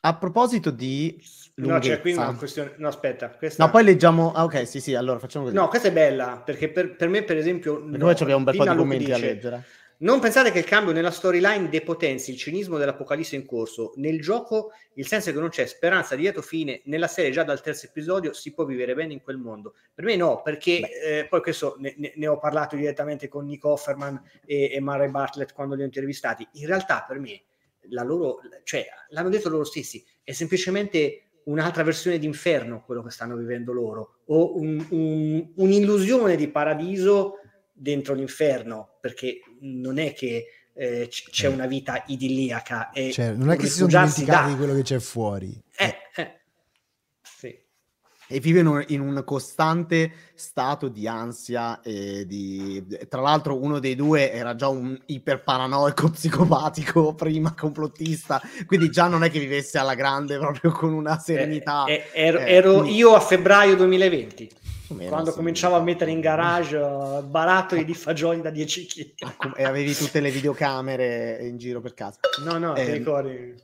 a 0.00 0.16
proposito 0.16 0.70
di 0.70 1.22
No, 1.56 1.78
c'è 1.78 2.00
qui 2.00 2.14
una 2.14 2.34
questione. 2.34 2.72
No, 2.78 2.88
aspetta. 2.88 3.28
Questa... 3.28 3.62
No, 3.62 3.70
poi 3.70 3.84
leggiamo. 3.84 4.32
Ah, 4.32 4.44
ok, 4.44 4.66
sì, 4.66 4.80
sì. 4.80 4.94
Allora 4.94 5.18
facciamo 5.18 5.44
così. 5.44 5.56
No, 5.56 5.68
questa 5.68 5.88
è 5.88 5.92
bella 5.92 6.40
perché 6.42 6.70
per, 6.70 6.96
per 6.96 7.10
me, 7.10 7.22
per 7.22 7.36
esempio. 7.36 7.82
Perché 7.82 7.98
no, 7.98 8.04
noi 8.06 8.14
abbiamo 8.14 8.36
un 8.36 8.44
bel 8.44 8.56
po' 8.56 8.64
di 8.64 8.76
commenti 8.76 9.04
dice, 9.04 9.14
a 9.14 9.18
leggere. 9.18 9.64
Non 10.02 10.18
pensate 10.18 10.50
che 10.50 10.58
il 10.58 10.64
cambio 10.64 10.92
nella 10.92 11.12
storyline 11.12 11.68
depotenzi 11.68 12.32
il 12.32 12.36
cinismo 12.36 12.76
dell'apocalisse 12.76 13.36
in 13.36 13.46
corso. 13.46 13.92
Nel 13.96 14.20
gioco 14.20 14.72
il 14.94 15.06
senso 15.06 15.30
è 15.30 15.32
che 15.32 15.38
non 15.38 15.48
c'è 15.48 15.64
speranza 15.64 16.16
di 16.16 16.22
lieto 16.22 16.42
fine. 16.42 16.82
Nella 16.86 17.06
serie 17.06 17.30
già 17.30 17.44
dal 17.44 17.60
terzo 17.60 17.86
episodio 17.86 18.32
si 18.32 18.52
può 18.52 18.64
vivere 18.64 18.94
bene 18.94 19.12
in 19.12 19.22
quel 19.22 19.36
mondo. 19.36 19.74
Per 19.94 20.04
me 20.04 20.16
no, 20.16 20.42
perché 20.42 20.80
eh, 20.80 21.26
poi 21.28 21.40
questo 21.40 21.76
ne, 21.78 21.94
ne, 22.16 22.26
ho 22.26 22.36
parlato 22.36 22.74
direttamente 22.74 23.28
con 23.28 23.44
Nick 23.44 23.64
Offerman 23.64 24.20
e, 24.44 24.72
e 24.72 24.80
Murray 24.80 25.08
Bartlett 25.08 25.52
quando 25.52 25.76
li 25.76 25.82
ho 25.82 25.84
intervistati. 25.84 26.48
In 26.54 26.66
realtà 26.66 27.04
per 27.06 27.20
me 27.20 27.40
la 27.90 28.02
loro, 28.02 28.40
cioè 28.64 28.84
l'hanno 29.10 29.28
detto 29.28 29.48
loro 29.48 29.62
stessi, 29.62 30.04
è 30.24 30.32
semplicemente 30.32 31.26
un'altra 31.44 31.84
versione 31.84 32.18
di 32.18 32.26
inferno 32.26 32.82
quello 32.84 33.04
che 33.04 33.10
stanno 33.10 33.36
vivendo 33.36 33.72
loro 33.72 34.22
o 34.26 34.58
un, 34.58 34.84
un, 34.90 35.52
un'illusione 35.54 36.34
di 36.34 36.48
paradiso 36.48 37.38
dentro 37.82 38.14
l'inferno, 38.14 38.98
perché 39.00 39.40
non 39.60 39.98
è 39.98 40.12
che 40.12 40.46
eh, 40.72 41.08
c- 41.08 41.30
c'è 41.30 41.48
una 41.48 41.66
vita 41.66 42.04
idilliaca. 42.06 42.90
E 42.90 43.10
cioè, 43.10 43.32
non 43.32 43.50
è 43.50 43.56
che 43.56 43.66
si 43.66 43.78
sono 43.78 43.88
dimenticati 43.88 44.44
da... 44.44 44.48
di 44.48 44.56
quello 44.56 44.74
che 44.74 44.82
c'è 44.82 45.00
fuori. 45.00 45.60
Eh, 45.76 45.84
eh. 45.84 45.96
E 48.32 48.40
vivono 48.40 48.82
in 48.88 49.00
un 49.00 49.22
costante 49.26 50.10
stato 50.34 50.88
di 50.88 51.06
ansia 51.06 51.82
e 51.82 52.24
di... 52.26 52.82
Tra 53.06 53.20
l'altro 53.20 53.62
uno 53.62 53.78
dei 53.78 53.94
due 53.94 54.32
era 54.32 54.54
già 54.54 54.68
un 54.68 54.98
iperparanoico 55.04 56.08
psicopatico 56.10 57.14
prima, 57.14 57.54
complottista, 57.54 58.40
quindi 58.64 58.88
già 58.88 59.06
non 59.06 59.22
è 59.22 59.30
che 59.30 59.38
vivesse 59.38 59.76
alla 59.76 59.94
grande 59.94 60.38
proprio 60.38 60.70
con 60.72 60.94
una 60.94 61.18
serenità. 61.18 61.84
Eh, 61.84 62.04
eh, 62.12 62.26
ero, 62.26 62.38
ero 62.38 62.84
io 62.84 63.14
a 63.14 63.20
febbraio 63.20 63.76
2020 63.76 64.50
Meno, 64.94 65.10
quando 65.10 65.32
cominciavo 65.32 65.76
a 65.76 65.80
mettere 65.80 66.10
in 66.10 66.20
garage 66.20 66.76
uh, 66.76 67.22
barattoli 67.22 67.84
di 67.84 67.92
fagioli 67.94 68.40
da 68.40 68.50
10 68.50 68.86
kg 68.86 69.52
e 69.56 69.64
avevi 69.64 69.94
tutte 69.94 70.20
le 70.20 70.30
videocamere 70.30 71.38
in 71.42 71.58
giro 71.58 71.80
per 71.80 71.94
casa. 71.94 72.18
No 72.44 72.58
no 72.58 72.74
eh, 72.76 72.84
ti 72.84 72.92
ricordi 72.92 73.54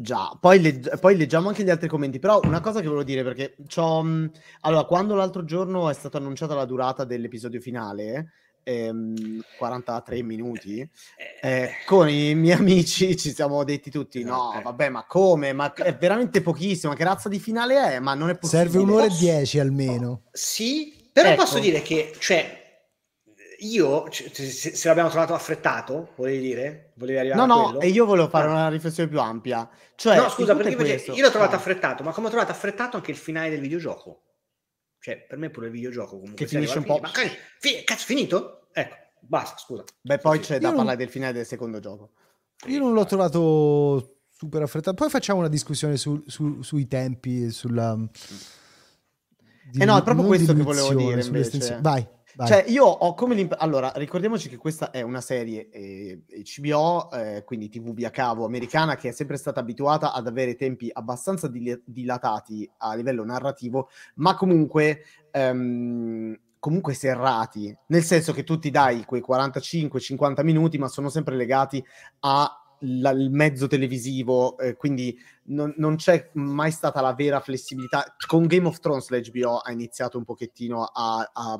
Già, 0.00 0.36
poi, 0.40 0.60
legg- 0.60 0.98
poi, 0.98 1.16
leggiamo 1.16 1.48
anche 1.48 1.64
gli 1.64 1.70
altri 1.70 1.88
commenti, 1.88 2.18
però 2.18 2.40
una 2.44 2.60
cosa 2.60 2.80
che 2.80 2.86
volevo 2.86 3.04
dire 3.04 3.22
perché 3.22 3.56
c'ho, 3.66 4.30
allora 4.60 4.84
quando 4.84 5.14
l'altro 5.14 5.44
giorno 5.44 5.88
è 5.88 5.94
stata 5.94 6.18
annunciata 6.18 6.54
la 6.54 6.64
durata 6.64 7.04
dell'episodio 7.04 7.60
finale, 7.60 8.32
ehm, 8.62 9.40
43 9.56 10.22
minuti, 10.22 10.80
eh, 10.80 11.48
eh, 11.48 11.70
con 11.86 12.08
i 12.08 12.34
miei 12.34 12.58
amici 12.58 13.16
ci 13.16 13.32
siamo 13.32 13.64
detti 13.64 13.90
tutti, 13.90 14.22
no 14.22 14.54
eh. 14.58 14.62
vabbè 14.62 14.90
ma 14.90 15.04
come, 15.06 15.52
ma 15.52 15.72
è 15.72 15.96
veramente 15.96 16.42
pochissimo, 16.42 16.92
che 16.92 17.04
razza 17.04 17.28
di 17.28 17.38
finale 17.38 17.94
è? 17.94 17.98
Ma 17.98 18.14
non 18.14 18.28
è 18.28 18.36
possibile. 18.36 18.70
Serve 18.70 18.84
un'ora 18.84 19.04
e 19.06 19.16
dieci 19.18 19.58
almeno. 19.58 20.22
Sì, 20.32 21.08
però 21.12 21.30
ecco. 21.30 21.42
posso 21.42 21.58
dire 21.58 21.80
che, 21.82 22.14
cioè, 22.18 22.57
io, 23.60 24.06
se, 24.10 24.50
se 24.50 24.88
l'abbiamo 24.88 25.08
trovato 25.08 25.34
affrettato, 25.34 26.12
volevi 26.16 26.40
dire? 26.40 26.92
Volevi 26.94 27.18
arrivare 27.18 27.46
no, 27.46 27.70
no, 27.72 27.80
e 27.80 27.88
io 27.88 28.04
volevo 28.04 28.28
fare 28.28 28.46
una 28.46 28.68
riflessione 28.68 29.08
più 29.08 29.20
ampia. 29.20 29.68
Cioè, 29.94 30.16
no, 30.16 30.28
scusa, 30.28 30.54
perché 30.54 30.76
questo, 30.76 31.12
io 31.12 31.22
l'ho 31.22 31.30
trovato 31.30 31.54
ah. 31.54 31.58
affrettato, 31.58 32.02
ma 32.02 32.12
come 32.12 32.26
ho 32.26 32.30
trovato 32.30 32.52
affrettato 32.52 32.96
anche 32.96 33.10
il 33.10 33.16
finale 33.16 33.50
del 33.50 33.60
videogioco. 33.60 34.22
Cioè, 35.00 35.24
per 35.26 35.38
me 35.38 35.50
pure 35.50 35.66
il 35.66 35.72
videogioco 35.72 36.18
comunque... 36.18 36.44
Che 36.44 36.46
finisce 36.46 36.78
un 36.78 36.84
po'... 36.84 36.98
Ma 37.00 37.10
fi- 37.58 37.84
cazzo, 37.84 38.04
finito? 38.04 38.68
Ecco, 38.72 38.96
basta, 39.20 39.56
scusa. 39.56 39.84
Beh, 40.00 40.18
poi 40.18 40.40
c'è 40.40 40.54
io 40.54 40.60
da 40.60 40.66
non... 40.68 40.76
parlare 40.76 40.96
del 40.98 41.08
finale 41.08 41.32
del 41.32 41.46
secondo 41.46 41.78
gioco. 41.78 42.10
Io 42.66 42.78
non 42.80 42.92
l'ho 42.92 43.04
trovato 43.04 44.22
super 44.28 44.62
affrettato. 44.62 44.96
Poi 44.96 45.08
facciamo 45.08 45.38
una 45.38 45.48
discussione 45.48 45.96
su, 45.96 46.22
su, 46.26 46.62
sui 46.62 46.86
tempi 46.86 47.44
e 47.44 47.50
sulla... 47.50 47.96
Di, 49.70 49.80
eh 49.80 49.84
no, 49.84 49.98
è 49.98 50.02
proprio 50.02 50.26
questo 50.26 50.52
che 50.52 50.62
volevo 50.62 50.94
dire 50.94 51.22
invece. 51.22 51.78
Vai. 51.80 52.06
Cioè, 52.46 52.64
io 52.68 52.84
ho 52.84 53.14
come 53.14 53.34
l'impressione. 53.34 53.70
Allora, 53.70 53.92
ricordiamoci 53.96 54.48
che 54.48 54.56
questa 54.56 54.90
è 54.90 55.02
una 55.02 55.20
serie 55.20 55.68
eh, 55.70 56.22
HBO, 56.56 57.10
eh, 57.10 57.42
quindi 57.44 57.68
TV 57.68 57.92
via 57.92 58.10
cavo 58.10 58.44
americana, 58.44 58.96
che 58.96 59.08
è 59.08 59.12
sempre 59.12 59.36
stata 59.36 59.60
abituata 59.60 60.12
ad 60.12 60.26
avere 60.26 60.54
tempi 60.54 60.88
abbastanza 60.92 61.48
dil- 61.48 61.82
dilatati 61.84 62.70
a 62.78 62.94
livello 62.94 63.24
narrativo, 63.24 63.88
ma 64.16 64.34
comunque 64.36 65.02
ehm, 65.32 66.38
comunque 66.60 66.94
serrati, 66.94 67.76
nel 67.86 68.02
senso 68.02 68.32
che 68.32 68.44
tu 68.44 68.58
ti 68.58 68.70
dai 68.70 69.04
quei 69.04 69.22
45-50 69.26 70.42
minuti, 70.42 70.78
ma 70.78 70.88
sono 70.88 71.08
sempre 71.08 71.36
legati 71.36 71.84
a 72.20 72.62
la, 72.80 73.10
il 73.10 73.30
mezzo 73.30 73.66
televisivo, 73.66 74.58
eh, 74.58 74.76
quindi 74.76 75.18
non, 75.48 75.72
non, 75.78 75.96
c'è 75.96 76.28
mai 76.32 76.70
stata 76.70 77.00
la 77.00 77.14
vera 77.14 77.40
flessibilità. 77.40 78.14
Con 78.26 78.46
Game 78.46 78.66
of 78.66 78.80
Thrones 78.80 79.08
l'HBO 79.08 79.58
ha 79.58 79.70
iniziato 79.70 80.18
un 80.18 80.24
pochettino 80.24 80.84
a, 80.84 81.30
a, 81.32 81.58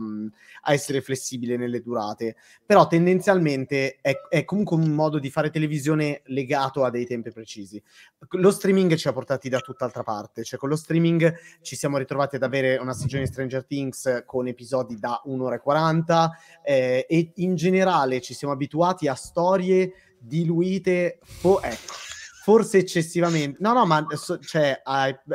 a 0.62 0.72
essere 0.72 1.00
flessibile 1.00 1.56
nelle 1.56 1.80
durate, 1.80 2.36
però 2.64 2.86
tendenzialmente 2.86 3.98
è, 4.00 4.12
è, 4.28 4.44
comunque 4.44 4.76
un 4.76 4.90
modo 4.90 5.18
di 5.18 5.30
fare 5.30 5.50
televisione 5.50 6.22
legato 6.26 6.84
a 6.84 6.90
dei 6.90 7.06
tempi 7.06 7.30
precisi. 7.30 7.82
Lo 8.30 8.50
streaming 8.50 8.94
ci 8.94 9.08
ha 9.08 9.12
portati 9.12 9.48
da 9.48 9.60
tutt'altra 9.60 10.02
parte, 10.02 10.44
cioè 10.44 10.58
con 10.58 10.68
lo 10.68 10.76
streaming 10.76 11.34
ci 11.62 11.76
siamo 11.76 11.98
ritrovati 11.98 12.36
ad 12.36 12.42
avere 12.42 12.76
una 12.76 12.92
stagione 12.92 13.24
di 13.24 13.30
Stranger 13.30 13.64
Things 13.64 14.22
con 14.26 14.46
episodi 14.46 14.98
da 14.98 15.20
1 15.24 15.44
ora 15.44 15.56
e 15.56 15.60
40 15.60 16.38
eh, 16.62 17.06
e 17.08 17.32
in 17.36 17.54
generale 17.54 18.20
ci 18.20 18.34
siamo 18.34 18.52
abituati 18.52 19.08
a 19.08 19.14
storie 19.14 19.92
diluite, 20.18 21.18
fo- 21.22 21.62
ecco, 21.62 21.94
forse 22.42 22.78
eccessivamente. 22.78 23.58
No, 23.60 23.72
no, 23.72 23.86
ma 23.86 24.06
so, 24.14 24.38
cioè, 24.38 24.80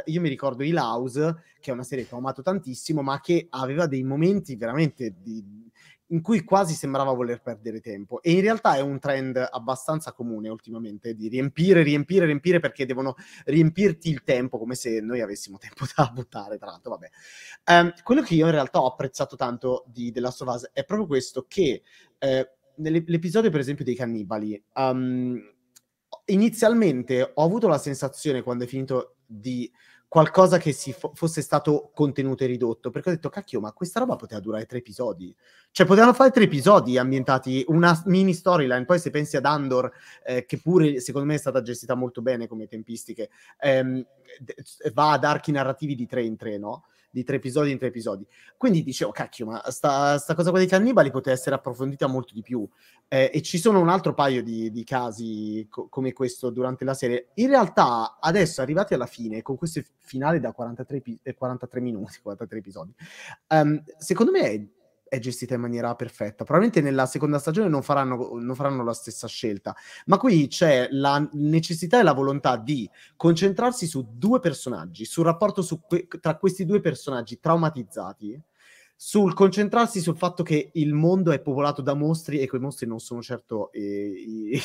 io 0.05 0.21
mi 0.21 0.29
ricordo 0.29 0.63
Il 0.63 0.77
House, 0.77 1.43
che 1.59 1.71
è 1.71 1.73
una 1.73 1.84
serie 1.84 2.07
che 2.07 2.15
ho 2.15 2.17
amato 2.17 2.41
tantissimo, 2.41 3.01
ma 3.01 3.19
che 3.19 3.47
aveva 3.49 3.86
dei 3.88 4.03
momenti 4.03 4.55
veramente 4.55 5.15
di, 5.21 5.43
in 6.07 6.21
cui 6.21 6.43
quasi 6.43 6.73
sembrava 6.73 7.11
voler 7.11 7.41
perdere 7.41 7.81
tempo. 7.81 8.21
E 8.21 8.31
in 8.31 8.41
realtà 8.41 8.75
è 8.75 8.81
un 8.81 8.99
trend 8.99 9.47
abbastanza 9.51 10.13
comune 10.13 10.49
ultimamente 10.49 11.15
di 11.15 11.27
riempire, 11.27 11.84
riempire, 11.84 12.25
riempire 12.25 12.59
perché 12.59 12.86
devono 12.86 13.15
riempirti 13.45 14.09
il 14.09 14.23
tempo 14.23 14.57
come 14.57 14.75
se 14.75 14.99
noi 15.01 15.21
avessimo 15.21 15.57
tempo 15.57 15.86
da 15.95 16.09
buttare. 16.13 16.57
Tra 16.57 16.71
l'altro, 16.71 16.91
vabbè. 16.91 17.09
Um, 17.65 17.93
quello 18.03 18.21
che 18.21 18.36
io 18.36 18.45
in 18.45 18.51
realtà 18.51 18.81
ho 18.81 18.88
apprezzato 18.88 19.36
tanto 19.36 19.86
di 19.88 20.11
The 20.11 20.19
Last 20.19 20.41
of 20.41 20.53
Us 20.53 20.69
è 20.71 20.84
proprio 20.86 21.07
questo: 21.07 21.45
che 21.47 21.81
eh, 22.19 22.51
nell'episodio, 22.76 23.49
per 23.49 23.59
esempio, 23.59 23.86
dei 23.86 23.95
cannibali, 23.95 24.61
um, 24.76 25.39
inizialmente 26.26 27.32
ho 27.34 27.43
avuto 27.43 27.67
la 27.67 27.78
sensazione, 27.78 28.43
quando 28.43 28.63
è 28.63 28.67
finito, 28.67 29.15
di 29.26 29.71
qualcosa 30.07 30.59
che 30.59 30.74
fo- 30.74 31.11
fosse 31.15 31.41
stato 31.41 31.89
contenuto 31.91 32.43
e 32.43 32.47
ridotto, 32.47 32.91
perché 32.91 33.09
ho 33.09 33.13
detto, 33.13 33.30
cacchio, 33.30 33.59
ma 33.59 33.71
questa 33.71 33.99
roba 33.99 34.15
poteva 34.15 34.39
durare 34.39 34.67
tre 34.67 34.78
episodi. 34.78 35.36
Cioè, 35.71 35.88
potevano 35.88 36.13
fare 36.13 36.30
tre 36.30 36.43
episodi 36.43 36.99
ambientati, 36.99 37.65
una 37.69 37.99
mini 38.05 38.36
storyline, 38.36 38.86
poi 38.86 38.99
se 38.99 39.09
pensi 39.09 39.38
ad 39.38 39.45
Andor, 39.45 39.91
eh, 40.24 40.45
che 40.45 40.59
pure, 40.59 40.99
secondo 40.99 41.28
me, 41.28 41.34
è 41.34 41.39
stata 41.39 41.63
gestita 41.63 41.95
molto 41.95 42.21
bene 42.21 42.45
come 42.47 42.67
tempistiche, 42.67 43.32
ehm, 43.59 44.05
va 44.93 45.13
ad 45.13 45.24
archi 45.24 45.51
narrativi 45.51 45.95
di 45.95 46.05
tre 46.05 46.24
in 46.24 46.38
tre, 46.38 46.59
no? 46.59 46.84
Di 47.14 47.24
tre 47.24 47.36
episodi 47.36 47.70
in 47.70 47.78
tre 47.78 47.88
episodi. 47.88 48.26
Quindi 48.57 48.82
dicevo, 48.82 49.11
cacchio, 49.11 49.45
ma 49.45 49.70
sta, 49.70 50.18
sta 50.18 50.34
cosa 50.34 50.49
qua 50.49 50.57
dei 50.57 50.68
cannibali 50.68 51.11
poteva 51.11 51.36
essere 51.36 51.55
approfondita 51.55 52.07
molto 52.07 52.34
di 52.34 52.41
più. 52.41 52.68
Eh, 53.07 53.30
e 53.32 53.41
ci 53.43 53.59
sono 53.59 53.80
un 53.80 53.88
altro 53.88 54.16
paio 54.16 54.41
di, 54.41 54.72
di 54.72 54.84
casi 54.84 55.68
co- 55.70 55.88
come 55.89 56.11
questo 56.11 56.49
durante 56.49 56.84
la 56.84 56.95
serie. 56.95 57.30
In 57.36 57.49
realtà, 57.49 58.18
adesso 58.20 58.61
arrivati 58.61 58.95
alla 58.95 59.05
fine, 59.05 59.43
con 59.43 59.55
questo 59.55 59.80
finale 59.99 60.39
da 60.39 60.53
43, 60.53 61.03
43 61.38 61.82
minuti, 61.82 62.20
43 62.24 62.57
episodi, 62.57 62.93
um, 63.49 63.84
secondo 63.99 64.32
me 64.32 64.41
è 64.41 64.66
è 65.14 65.20
gestita 65.20 65.53
in 65.53 65.61
maniera 65.61 65.93
perfetta. 65.93 66.43
Probabilmente 66.43 66.82
nella 66.82 67.05
seconda 67.05 67.38
stagione 67.38 67.70
non 67.70 67.84
faranno, 67.84 68.32
non 68.39 68.55
faranno, 68.55 68.84
la 68.84 68.93
stessa 68.93 69.28
scelta, 69.28 69.76
ma 70.07 70.18
qui 70.18 70.47
c'è 70.47 70.88
la 70.89 71.28
necessità 71.34 71.99
e 71.99 72.03
la 72.03 72.14
volontà 72.14 72.57
di 72.57 72.89
concentrarsi 73.16 73.86
su 73.86 74.07
due 74.18 74.39
personaggi, 74.39 75.05
sul 75.05 75.26
rapporto 75.26 75.61
su 75.61 75.82
que- 75.82 76.07
tra 76.20 76.38
questi 76.38 76.66
due 76.66 76.80
personaggi 76.80 77.39
traumatizzati, 77.39 78.41
sul 78.95 79.36
concentrarsi 79.36 79.99
sul 80.01 80.18
fatto 80.18 80.41
che 80.41 80.72
il 80.74 80.93
mondo 80.93 81.32
è 81.32 81.39
popolato 81.39 81.84
da 81.84 81.93
mostri 81.93 82.39
e 82.39 82.47
quei 82.47 82.61
mostri 82.61 82.88
non 82.88 82.99
sono 82.99 83.22
certo 83.22 83.72
eh, 83.72 84.14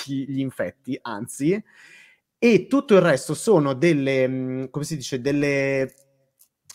gli 0.06 0.40
infetti, 0.40 0.98
anzi, 1.02 1.62
e 2.38 2.66
tutto 2.68 2.94
il 2.94 3.02
resto 3.02 3.34
sono 3.34 3.74
delle, 3.74 4.26
mm, 4.26 4.64
come 4.70 4.84
si 4.86 4.96
dice, 4.96 5.20
delle, 5.20 5.92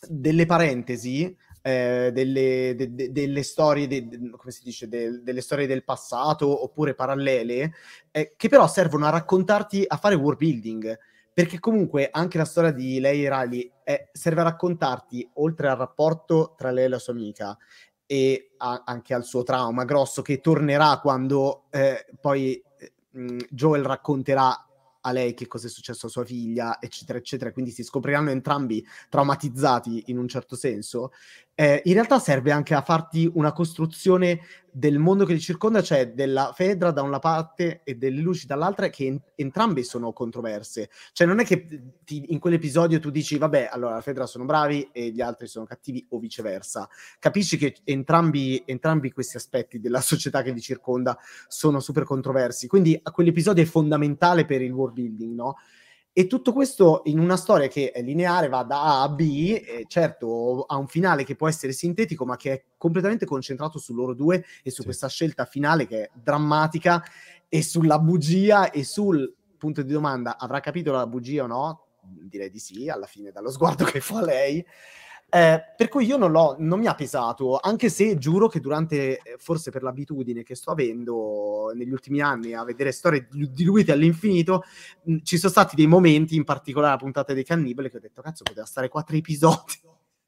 delle 0.07 0.45
parentesi 0.45 1.35
eh, 1.63 2.11
delle, 2.13 2.75
de, 2.75 2.93
de, 2.93 3.11
delle, 3.11 3.41
storie, 3.41 3.87
de, 3.87 4.29
come 4.35 4.51
si 4.51 4.61
dice, 4.63 4.87
delle 4.87 5.41
storie 5.41 5.65
del 5.65 5.83
passato 5.83 6.63
oppure 6.63 6.93
parallele, 6.93 7.73
eh, 8.11 8.33
che 8.35 8.49
però 8.49 8.67
servono 8.67 9.05
a 9.05 9.11
raccontarti, 9.11 9.85
a 9.87 9.97
fare 9.97 10.15
world 10.15 10.37
building. 10.37 10.99
Perché 11.33 11.59
comunque 11.59 12.09
anche 12.11 12.37
la 12.37 12.45
storia 12.45 12.69
di 12.69 12.99
lei 12.99 13.25
e 13.25 13.29
Riley 13.29 13.71
eh, 13.83 14.09
serve 14.11 14.41
a 14.41 14.43
raccontarti, 14.43 15.27
oltre 15.35 15.67
al 15.67 15.77
rapporto 15.77 16.53
tra 16.55 16.69
lei 16.69 16.85
e 16.85 16.89
la 16.89 16.99
sua 16.99 17.13
amica, 17.13 17.57
e 18.05 18.51
a, 18.57 18.83
anche 18.85 19.13
al 19.15 19.23
suo 19.23 19.41
trauma 19.41 19.85
grosso 19.85 20.21
che 20.21 20.41
tornerà 20.41 20.99
quando 20.99 21.63
eh, 21.71 22.05
poi 22.19 22.61
mh, 23.11 23.37
eh, 23.37 23.47
Joel 23.49 23.83
racconterà 23.83 24.67
a 25.05 25.11
lei 25.11 25.33
che 25.33 25.47
cosa 25.47 25.67
è 25.67 25.69
successo 25.69 26.07
a 26.07 26.09
sua 26.09 26.23
figlia, 26.23 26.79
eccetera, 26.79 27.17
eccetera, 27.17 27.51
quindi 27.51 27.71
si 27.71 27.83
scopriranno 27.83 28.29
entrambi 28.29 28.85
traumatizzati 29.09 30.03
in 30.07 30.17
un 30.17 30.27
certo 30.27 30.55
senso, 30.55 31.11
eh, 31.55 31.81
in 31.85 31.93
realtà 31.93 32.17
serve 32.19 32.51
anche 32.51 32.73
a 32.73 32.81
farti 32.81 33.29
una 33.33 33.51
costruzione 33.51 34.41
del 34.71 34.97
mondo 34.97 35.23
che 35.23 35.33
li 35.33 35.39
circonda, 35.39 35.83
cioè 35.83 36.11
della 36.13 36.51
Fedra 36.55 36.89
da 36.89 37.03
una 37.03 37.19
parte 37.19 37.81
e 37.83 37.93
delle 37.95 38.21
luci 38.21 38.47
dall'altra, 38.47 38.89
che 38.89 39.05
en- 39.05 39.21
entrambe 39.35 39.83
sono 39.83 40.13
controverse. 40.13 40.89
Cioè 41.11 41.27
non 41.27 41.39
è 41.39 41.45
che 41.45 41.67
ti, 42.03 42.25
in 42.29 42.39
quell'episodio 42.39 42.99
tu 42.99 43.11
dici, 43.11 43.37
vabbè, 43.37 43.69
allora 43.71 43.93
la 43.93 44.01
Fedra 44.01 44.25
sono 44.25 44.45
bravi 44.45 44.89
e 44.91 45.11
gli 45.11 45.21
altri 45.21 45.47
sono 45.47 45.65
cattivi 45.65 46.03
o 46.09 46.17
viceversa. 46.17 46.89
Capisci 47.19 47.57
che 47.57 47.75
entrambi, 47.83 48.63
entrambi 48.65 49.11
questi 49.11 49.37
aspetti 49.37 49.79
della 49.79 50.01
società 50.01 50.41
che 50.41 50.51
li 50.51 50.61
circonda 50.61 51.15
sono 51.47 51.79
super 51.79 52.03
controversi. 52.03 52.67
Quindi 52.67 52.99
quell'episodio 53.03 53.61
è 53.61 53.67
fondamentale 53.67 54.45
per 54.45 54.63
il 54.63 54.71
world 54.71 54.95
building, 54.95 55.35
no? 55.35 55.55
E 56.15 56.27
tutto 56.27 56.53
questo 56.53 57.01
in 57.05 57.17
una 57.17 57.37
storia 57.37 57.67
che 57.67 57.89
è 57.91 58.03
lineare, 58.03 58.47
va 58.47 58.61
da 58.61 58.83
A 58.83 59.01
a 59.01 59.09
B, 59.09 59.19
e 59.65 59.85
certo 59.87 60.61
ha 60.61 60.77
un 60.77 60.85
finale 60.85 61.23
che 61.23 61.35
può 61.35 61.47
essere 61.47 61.71
sintetico, 61.71 62.23
ma 62.23 62.35
che 62.35 62.53
è 62.53 62.63
completamente 62.77 63.25
concentrato 63.25 63.79
su 63.79 63.95
loro 63.95 64.13
due 64.13 64.45
e 64.61 64.69
su 64.69 64.81
sì. 64.81 64.83
questa 64.83 65.07
scelta 65.07 65.45
finale 65.45 65.87
che 65.87 66.03
è 66.03 66.09
drammatica 66.13 67.03
e 67.49 67.63
sulla 67.63 67.97
bugia 67.97 68.69
e 68.69 68.83
sul 68.83 69.33
punto 69.57 69.81
di 69.81 69.91
domanda, 69.91 70.37
avrà 70.37 70.59
capito 70.59 70.91
la 70.91 71.07
bugia 71.07 71.45
o 71.45 71.47
no? 71.47 71.85
Direi 72.01 72.51
di 72.51 72.59
sì, 72.59 72.89
alla 72.89 73.07
fine 73.07 73.31
dallo 73.31 73.49
sguardo 73.49 73.83
che 73.89 73.99
fa 73.99 74.21
lei. 74.21 74.63
Eh, 75.29 75.63
per 75.75 75.87
cui 75.87 76.05
io 76.05 76.17
non, 76.17 76.31
l'ho, 76.31 76.55
non 76.59 76.79
mi 76.79 76.85
ha 76.85 76.93
pesato, 76.93 77.57
anche 77.59 77.89
se 77.89 78.17
giuro 78.17 78.47
che 78.47 78.59
durante, 78.59 79.17
eh, 79.17 79.35
forse 79.37 79.71
per 79.71 79.81
l'abitudine 79.81 80.43
che 80.43 80.53
sto 80.53 80.71
avendo 80.71 81.71
negli 81.73 81.91
ultimi 81.91 82.21
anni 82.21 82.53
a 82.53 82.63
vedere 82.63 82.91
storie 82.91 83.27
diluite 83.31 83.91
all'infinito, 83.91 84.63
mh, 85.03 85.17
ci 85.23 85.37
sono 85.37 85.51
stati 85.51 85.75
dei 85.75 85.87
momenti, 85.87 86.35
in 86.35 86.43
particolare 86.43 86.93
la 86.93 86.99
puntata 86.99 87.33
dei 87.33 87.43
cannibali, 87.43 87.89
che 87.89 87.97
ho 87.97 87.99
detto, 87.99 88.21
cazzo, 88.21 88.43
poteva 88.43 88.65
stare 88.65 88.89
quattro 88.89 89.15
episodi. 89.15 89.81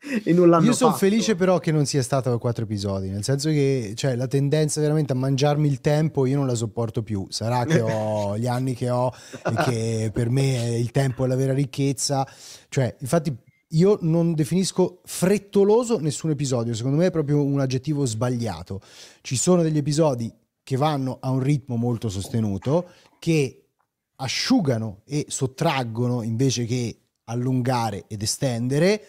e 0.23 0.33
non 0.33 0.49
l'hanno 0.49 0.65
Io 0.65 0.73
sono 0.73 0.93
felice 0.93 1.35
però 1.35 1.59
che 1.59 1.71
non 1.71 1.85
sia 1.85 2.01
stato 2.01 2.37
quattro 2.37 2.63
episodi, 2.63 3.09
nel 3.09 3.23
senso 3.23 3.49
che 3.49 3.93
cioè, 3.95 4.15
la 4.15 4.27
tendenza 4.27 4.81
veramente 4.81 5.13
a 5.13 5.15
mangiarmi 5.15 5.67
il 5.67 5.81
tempo 5.81 6.25
io 6.25 6.37
non 6.37 6.47
la 6.47 6.55
sopporto 6.55 7.03
più. 7.03 7.25
Sarà 7.29 7.65
che 7.65 7.81
ho 7.81 8.37
gli 8.37 8.47
anni 8.47 8.73
che 8.73 8.89
ho 8.89 9.11
e 9.31 9.63
che 9.63 10.11
per 10.13 10.29
me 10.29 10.77
il 10.77 10.91
tempo 10.91 11.25
è 11.25 11.27
la 11.27 11.35
vera 11.35 11.53
ricchezza. 11.53 12.27
Cioè, 12.69 12.95
infatti 12.99 13.35
io 13.75 13.97
non 14.01 14.33
definisco 14.33 15.01
frettoloso 15.03 15.99
nessun 15.99 16.29
episodio, 16.31 16.73
secondo 16.73 16.97
me 16.97 17.07
è 17.07 17.11
proprio 17.11 17.43
un 17.43 17.59
aggettivo 17.59 18.05
sbagliato. 18.05 18.81
Ci 19.21 19.35
sono 19.35 19.61
degli 19.61 19.77
episodi 19.77 20.33
che 20.63 20.77
vanno 20.77 21.17
a 21.19 21.29
un 21.29 21.41
ritmo 21.41 21.75
molto 21.75 22.09
sostenuto, 22.09 22.89
che 23.19 23.67
asciugano 24.15 25.01
e 25.05 25.25
sottraggono 25.27 26.21
invece 26.21 26.65
che 26.65 26.99
allungare 27.25 28.05
ed 28.07 28.21
estendere, 28.21 29.01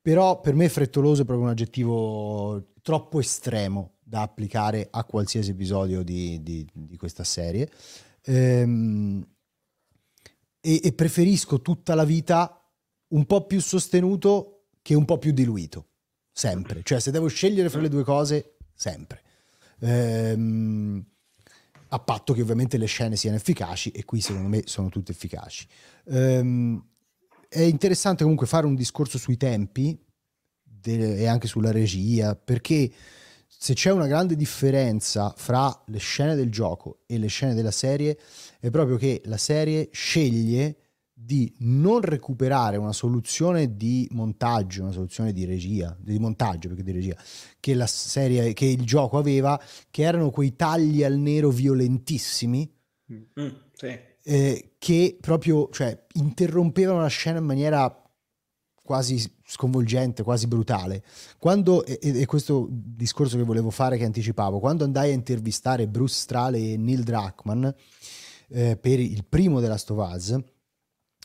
però 0.00 0.40
per 0.40 0.54
me 0.54 0.68
frettoloso 0.68 1.22
è 1.22 1.24
proprio 1.24 1.46
un 1.46 1.52
aggettivo 1.52 2.72
troppo 2.80 3.20
estremo 3.20 3.92
da 4.02 4.22
applicare 4.22 4.88
a 4.90 5.04
qualsiasi 5.04 5.50
episodio 5.50 6.02
di, 6.02 6.42
di, 6.42 6.66
di 6.72 6.96
questa 6.96 7.24
serie. 7.24 7.70
Ehm, 8.24 9.26
e, 10.60 10.80
e 10.82 10.92
preferisco 10.92 11.60
tutta 11.60 11.94
la 11.94 12.04
vita 12.04 12.63
un 13.14 13.26
po' 13.26 13.46
più 13.46 13.60
sostenuto 13.60 14.66
che 14.82 14.94
un 14.94 15.04
po' 15.04 15.18
più 15.18 15.32
diluito, 15.32 15.88
sempre. 16.32 16.82
Cioè 16.82 17.00
se 17.00 17.10
devo 17.10 17.28
scegliere 17.28 17.70
fra 17.70 17.80
le 17.80 17.88
due 17.88 18.04
cose, 18.04 18.56
sempre. 18.74 19.22
Ehm, 19.80 21.04
a 21.88 21.98
patto 22.00 22.32
che 22.32 22.42
ovviamente 22.42 22.76
le 22.76 22.86
scene 22.86 23.16
siano 23.16 23.36
efficaci 23.36 23.90
e 23.90 24.04
qui 24.04 24.20
secondo 24.20 24.48
me 24.48 24.62
sono 24.66 24.88
tutte 24.88 25.12
efficaci. 25.12 25.66
Ehm, 26.06 26.84
è 27.48 27.60
interessante 27.60 28.22
comunque 28.22 28.48
fare 28.48 28.66
un 28.66 28.74
discorso 28.74 29.16
sui 29.16 29.36
tempi 29.36 29.96
de- 30.62 31.16
e 31.16 31.26
anche 31.26 31.46
sulla 31.46 31.70
regia, 31.70 32.34
perché 32.34 32.90
se 33.46 33.74
c'è 33.74 33.92
una 33.92 34.08
grande 34.08 34.34
differenza 34.34 35.32
fra 35.36 35.82
le 35.86 35.98
scene 35.98 36.34
del 36.34 36.50
gioco 36.50 37.02
e 37.06 37.16
le 37.18 37.28
scene 37.28 37.54
della 37.54 37.70
serie, 37.70 38.18
è 38.58 38.70
proprio 38.70 38.96
che 38.96 39.22
la 39.26 39.38
serie 39.38 39.88
sceglie 39.92 40.83
di 41.24 41.52
non 41.60 42.00
recuperare 42.00 42.76
una 42.76 42.92
soluzione 42.92 43.76
di 43.76 44.06
montaggio, 44.12 44.82
una 44.82 44.92
soluzione 44.92 45.32
di 45.32 45.46
regia, 45.46 45.96
di 45.98 46.18
montaggio 46.18 46.68
perché 46.68 46.82
di 46.82 46.92
regia, 46.92 47.16
che 47.58 47.74
la 47.74 47.86
serie, 47.86 48.52
che 48.52 48.66
il 48.66 48.84
gioco 48.84 49.16
aveva, 49.16 49.58
che 49.90 50.02
erano 50.02 50.30
quei 50.30 50.54
tagli 50.54 51.02
al 51.02 51.16
nero 51.16 51.48
violentissimi, 51.48 52.70
mm, 53.10 53.48
sì. 53.72 53.98
eh, 54.22 54.74
che 54.76 55.16
proprio, 55.18 55.70
cioè, 55.70 56.04
interrompevano 56.14 57.00
la 57.00 57.08
scena 57.08 57.38
in 57.38 57.46
maniera 57.46 58.02
quasi 58.82 59.18
sconvolgente, 59.46 60.22
quasi 60.22 60.46
brutale. 60.46 61.02
Quando, 61.38 61.86
e, 61.86 61.98
e, 62.02 62.26
questo 62.26 62.68
discorso 62.70 63.38
che 63.38 63.44
volevo 63.44 63.70
fare, 63.70 63.96
che 63.96 64.04
anticipavo, 64.04 64.60
quando 64.60 64.84
andai 64.84 65.10
a 65.10 65.14
intervistare 65.14 65.88
Bruce 65.88 66.16
Strale 66.16 66.58
e 66.58 66.76
Neil 66.76 67.02
Druckmann 67.02 67.66
eh, 68.48 68.76
per 68.76 69.00
il 69.00 69.24
primo 69.24 69.60
della 69.60 69.78
Stovaz, 69.78 70.38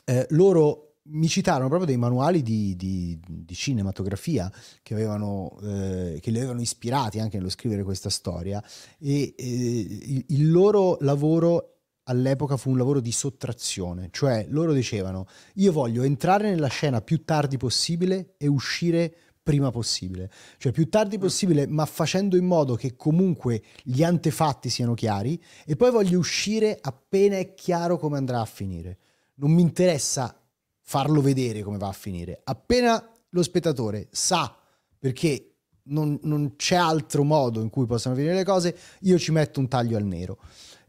eh, 0.10 0.26
loro 0.32 0.96
mi 1.12 1.28
citarono 1.28 1.68
proprio 1.68 1.88
dei 1.88 1.98
manuali 1.98 2.42
di, 2.42 2.76
di, 2.76 3.20
di 3.26 3.54
cinematografia 3.54 4.52
che, 4.82 4.94
avevano, 4.96 5.58
eh, 5.62 6.20
che 6.20 6.32
li 6.32 6.38
avevano 6.38 6.62
ispirati 6.62 7.20
anche 7.20 7.38
nello 7.38 7.50
scrivere 7.50 7.84
questa 7.84 8.10
storia 8.10 8.64
e 9.00 9.36
il, 9.38 10.26
il 10.28 10.52
loro 10.52 10.98
lavoro 11.02 11.76
all'epoca 12.04 12.58
fu 12.58 12.72
un 12.72 12.78
lavoro 12.78 13.00
di 13.00 13.12
sottrazione, 13.12 14.10
cioè 14.12 14.48
loro 14.50 14.74
dicevano 14.74 15.28
io 15.56 15.72
voglio 15.72 16.02
entrare 16.02 16.50
nella 16.50 16.68
scena 16.68 17.02
più 17.02 17.24
tardi 17.24 17.58
possibile 17.58 18.34
e 18.38 18.48
uscire 18.48 19.16
prima 19.44 19.70
possibile, 19.70 20.32
cioè 20.58 20.72
più 20.72 20.90
tardi 20.90 21.18
mm. 21.18 21.22
possibile 21.22 21.68
ma 21.68 21.86
facendo 21.86 22.36
in 22.36 22.46
modo 22.46 22.76
che 22.76 22.96
comunque 22.96 23.62
gli 23.84 24.04
antefatti 24.04 24.70
siano 24.70 24.96
chiari 24.96 25.42
e 25.66 25.76
poi 25.76 25.92
voglio 25.92 26.18
uscire 26.18 26.78
appena 26.82 27.38
è 27.38 27.54
chiaro 27.54 27.98
come 27.98 28.18
andrà 28.18 28.42
a 28.42 28.46
finire. 28.46 28.98
Non 29.40 29.52
mi 29.52 29.62
interessa 29.62 30.40
farlo 30.82 31.22
vedere 31.22 31.62
come 31.64 31.78
va 31.78 31.88
a 31.88 31.94
finire, 31.94 32.42
appena 32.44 33.04
lo 33.30 33.44
spettatore 33.44 34.08
sa 34.12 34.56
perché 34.98 35.50
non, 35.84 36.20
non 36.24 36.56
c'è 36.56 36.76
altro 36.76 37.24
modo 37.24 37.62
in 37.62 37.70
cui 37.70 37.86
possano 37.86 38.16
finire 38.16 38.34
le 38.34 38.44
cose, 38.44 38.76
io 39.02 39.18
ci 39.18 39.32
metto 39.32 39.60
un 39.60 39.68
taglio 39.68 39.98
al 39.98 40.06
nero 40.06 40.40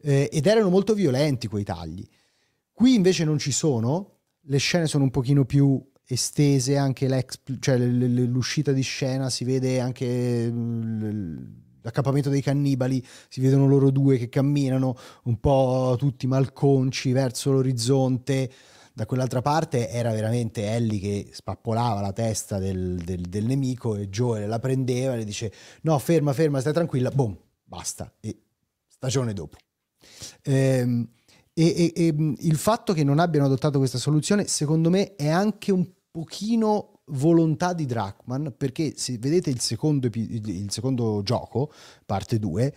eh, 0.03 0.29
ed 0.33 0.47
erano 0.47 0.71
molto 0.71 0.95
violenti 0.95 1.47
quei 1.47 1.65
tagli. 1.65 2.07
Qui 2.73 2.95
invece 2.95 3.25
non 3.25 3.39
ci 3.39 3.53
sono, 3.53 4.19
le 4.43 4.59
scene 4.59 4.87
sono 4.87 5.05
un 5.05 5.11
pochino 5.11 5.45
più 5.45 5.83
estese, 6.07 6.77
anche 6.77 7.27
cioè 7.61 7.79
l'uscita 7.79 8.73
di 8.73 8.83
scena 8.83 9.31
si 9.31 9.45
vede 9.45 9.81
anche 9.81 10.51
l'accappamento 11.83 12.31
dei 12.31 12.43
cannibali, 12.43 13.05
si 13.29 13.41
vedono 13.41 13.67
loro 13.67 13.91
due 13.91 14.19
che 14.19 14.29
camminano 14.29 14.97
un 15.25 15.39
po' 15.41 15.95
tutti 15.99 16.27
malconci 16.27 17.13
verso 17.13 17.53
l'orizzonte. 17.53 18.51
Da 18.93 19.07
quell'altra 19.07 19.41
parte 19.41 19.89
era 19.89 20.11
veramente 20.13 20.67
Ellie 20.67 20.99
che 20.99 21.29
spappolava 21.33 22.01
la 22.01 22.13
testa 22.13 22.59
del, 22.59 22.97
del, 22.97 23.23
del 23.23 23.47
nemico 23.47 23.97
e 23.97 24.09
Joel 24.09 24.49
la 24.49 24.59
prendeva 24.59 25.15
e 25.15 25.19
le 25.19 25.25
dice 25.25 25.53
no 25.83 25.99
ferma 25.99 26.33
ferma 26.33 26.61
stai 26.61 26.73
tranquilla, 26.73 27.11
boom, 27.11 27.37
basta. 27.63 28.13
E 28.21 28.37
stagione 28.89 29.33
dopo. 29.33 29.57
Ehm, 30.43 31.09
e, 31.53 31.65
e, 31.65 31.93
e, 31.95 32.35
il 32.39 32.57
fatto 32.57 32.93
che 32.93 33.05
non 33.05 33.19
abbiano 33.19 33.47
adottato 33.47 33.79
questa 33.79 33.99
soluzione, 33.99 34.47
secondo 34.47 34.91
me, 34.91 35.15
è 35.17 35.29
anche 35.29 35.73
un 35.73 35.87
pochino 36.11 37.00
volontà 37.11 37.73
di 37.73 37.87
Drachman, 37.87 38.55
perché 38.57 38.95
se 38.97 39.19
vedete 39.19 39.51
il 39.51 39.61
secondo, 39.61 40.09
il 40.13 40.71
secondo 40.71 41.23
gioco, 41.23 41.73
parte 42.05 42.39
2, 42.39 42.75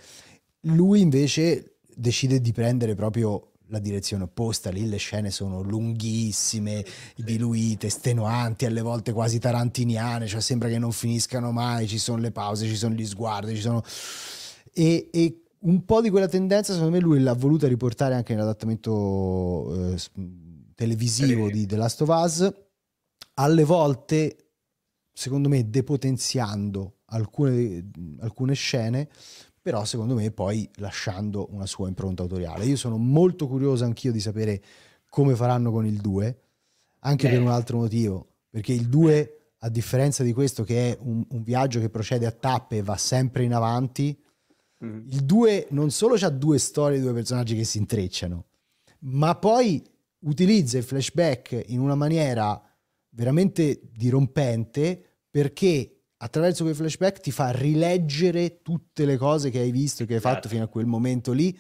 lui 0.61 1.01
invece 1.01 1.77
decide 1.95 2.41
di 2.41 2.51
prendere 2.51 2.95
proprio 2.95 3.49
la 3.67 3.79
direzione 3.79 4.23
opposta, 4.23 4.69
lì 4.69 4.88
le 4.88 4.97
scene 4.97 5.31
sono 5.31 5.61
lunghissime, 5.61 6.86
diluite, 7.15 7.88
estenuanti, 7.88 8.65
alle 8.65 8.81
volte 8.81 9.11
quasi 9.13 9.39
tarantiniane, 9.39 10.27
cioè 10.27 10.41
sembra 10.41 10.69
che 10.69 10.77
non 10.77 10.91
finiscano 10.91 11.51
mai, 11.51 11.88
ci 11.88 11.97
sono 11.97 12.21
le 12.21 12.31
pause, 12.31 12.67
ci 12.67 12.75
sono 12.75 12.93
gli 12.93 13.05
sguardi, 13.05 13.55
ci 13.55 13.61
sono... 13.61 13.84
E, 14.73 15.09
e 15.11 15.43
un 15.59 15.86
po' 15.86 16.01
di 16.01 16.09
quella 16.09 16.27
tendenza, 16.27 16.73
secondo 16.73 16.95
me, 16.95 17.01
lui 17.01 17.19
l'ha 17.21 17.34
voluta 17.34 17.67
riportare 17.67 18.15
anche 18.15 18.34
nell'adattamento 18.34 19.93
eh, 19.93 20.01
televisivo 20.75 21.49
di 21.49 21.65
The 21.65 21.75
Last 21.75 22.01
of 22.01 22.09
Us. 22.09 22.53
Alle 23.36 23.63
volte, 23.63 24.38
secondo 25.11 25.49
me, 25.49 25.69
depotenziando 25.69 26.97
alcune, 27.05 27.89
alcune 28.19 28.53
scene, 28.53 29.09
però 29.61 29.86
secondo 29.86 30.13
me 30.15 30.31
poi 30.31 30.69
lasciando 30.75 31.47
una 31.51 31.65
sua 31.65 31.88
impronta 31.88 32.23
autoriale. 32.23 32.65
Io 32.65 32.75
sono 32.75 32.97
molto 32.97 33.47
curioso 33.47 33.86
anch'io 33.86 34.11
di 34.11 34.19
sapere 34.19 34.61
come 35.09 35.36
faranno 35.36 35.71
con 35.71 35.86
il 35.86 35.99
2, 36.01 36.39
anche 36.99 37.27
Beh. 37.27 37.34
per 37.34 37.41
un 37.41 37.49
altro 37.49 37.77
motivo, 37.77 38.27
perché 38.49 38.73
il 38.73 38.88
2, 38.88 39.38
a 39.59 39.69
differenza 39.69 40.23
di 40.23 40.34
questo 40.34 40.63
che 40.63 40.91
è 40.91 40.97
un, 41.01 41.25
un 41.29 41.43
viaggio 41.43 41.79
che 41.79 41.89
procede 41.89 42.25
a 42.25 42.31
tappe 42.31 42.77
e 42.77 42.84
va 42.84 42.97
sempre 42.97 43.43
in 43.43 43.53
avanti, 43.53 44.17
Mm. 44.84 45.07
Il 45.09 45.23
2 45.23 45.67
non 45.69 45.91
solo 45.91 46.15
ha 46.15 46.29
due 46.29 46.59
storie, 46.59 46.99
due 46.99 47.13
personaggi 47.13 47.55
che 47.55 47.63
si 47.63 47.77
intrecciano, 47.77 48.45
ma 48.99 49.36
poi 49.36 49.81
utilizza 50.19 50.77
i 50.77 50.81
flashback 50.81 51.63
in 51.67 51.79
una 51.79 51.95
maniera 51.95 52.61
veramente 53.14 53.82
dirompente 53.91 55.01
perché 55.30 56.03
attraverso 56.18 56.64
quei 56.64 56.76
flashback 56.76 57.20
ti 57.20 57.32
fa 57.32 57.51
rileggere 57.51 58.61
tutte 58.61 59.05
le 59.05 59.18
cose 59.18 59.49
che 59.49 59.59
hai 59.59 59.72
visto 59.72 60.03
e 60.03 60.05
che 60.05 60.16
hai 60.16 60.20
fatto 60.20 60.34
certo. 60.34 60.49
fino 60.49 60.64
a 60.64 60.68
quel 60.68 60.86
momento 60.86 61.32
lì 61.32 61.57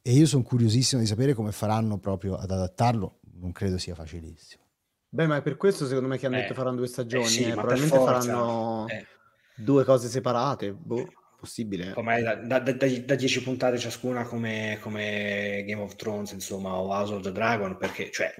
e 0.00 0.12
io 0.12 0.26
sono 0.26 0.42
curiosissimo 0.42 1.00
di 1.00 1.06
sapere 1.06 1.34
come 1.34 1.52
faranno 1.52 1.98
proprio 1.98 2.34
ad 2.34 2.50
adattarlo, 2.50 3.20
non 3.34 3.52
credo 3.52 3.78
sia 3.78 3.94
facilissimo. 3.94 4.62
Beh, 5.08 5.26
ma 5.26 5.36
è 5.36 5.42
per 5.42 5.56
questo 5.56 5.86
secondo 5.86 6.08
me 6.08 6.18
che 6.18 6.26
hanno 6.26 6.38
eh, 6.38 6.40
detto 6.40 6.54
faranno 6.54 6.76
due 6.76 6.88
stagioni, 6.88 7.24
eh 7.24 7.28
sì, 7.28 7.44
eh. 7.44 7.52
probabilmente 7.52 7.98
faranno 7.98 8.86
eh. 8.88 9.06
due 9.54 9.84
cose 9.84 10.08
separate. 10.08 10.72
Boh 10.72 11.06
possibile. 11.42 11.92
Come 11.92 12.22
da, 12.22 12.36
da, 12.36 12.60
da, 12.60 12.86
da 12.86 13.14
10 13.16 13.42
puntate 13.42 13.76
ciascuna 13.76 14.22
come, 14.22 14.78
come, 14.80 15.64
Game 15.66 15.82
of 15.82 15.96
Thrones, 15.96 16.30
insomma, 16.30 16.74
o 16.74 16.86
House 16.86 17.12
of 17.12 17.22
the 17.22 17.32
Dragon, 17.32 17.76
perché 17.76 18.12
cioè 18.12 18.32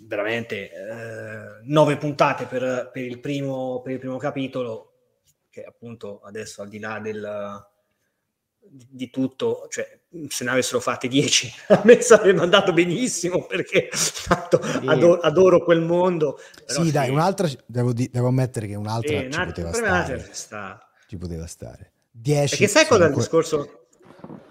veramente 0.00 0.72
eh, 0.72 1.60
9 1.62 1.96
puntate 1.96 2.46
per, 2.46 2.90
per, 2.92 3.04
il 3.04 3.20
primo, 3.20 3.80
per 3.82 3.92
il 3.92 3.98
primo 4.00 4.16
capitolo, 4.16 4.94
che 5.48 5.62
appunto 5.62 6.22
adesso 6.24 6.62
al 6.62 6.68
di 6.68 6.80
là 6.80 6.98
del, 6.98 7.64
di, 8.58 9.10
tutto, 9.10 9.68
cioè 9.68 10.00
se 10.26 10.42
ne 10.42 10.50
avessero 10.50 10.80
fatte 10.80 11.06
10 11.06 11.52
a 11.70 11.82
me 11.84 12.00
sarebbe 12.00 12.40
andato 12.40 12.72
benissimo 12.72 13.46
perché 13.46 13.90
tanto 14.26 14.60
sì. 14.60 14.86
adoro, 14.86 15.20
adoro, 15.20 15.62
quel 15.62 15.82
mondo. 15.82 16.40
Sì, 16.66 16.82
sì, 16.82 16.90
dai, 16.90 17.10
un'altra, 17.10 17.48
devo, 17.64 17.92
devo 17.92 18.26
ammettere 18.26 18.66
che 18.66 18.74
un'altra 18.74 19.20
sì, 19.20 19.30
ci, 19.30 19.44
poteva 19.44 19.72
stare, 19.72 20.28
sta... 20.32 20.90
ci 21.06 21.16
poteva 21.16 21.46
stare. 21.46 21.92
10. 22.20 22.50
Perché 22.50 22.68
sai 22.68 22.86
cosa 22.86 23.04
è 23.04 23.08
il 23.08 23.14
discorso 23.14 23.86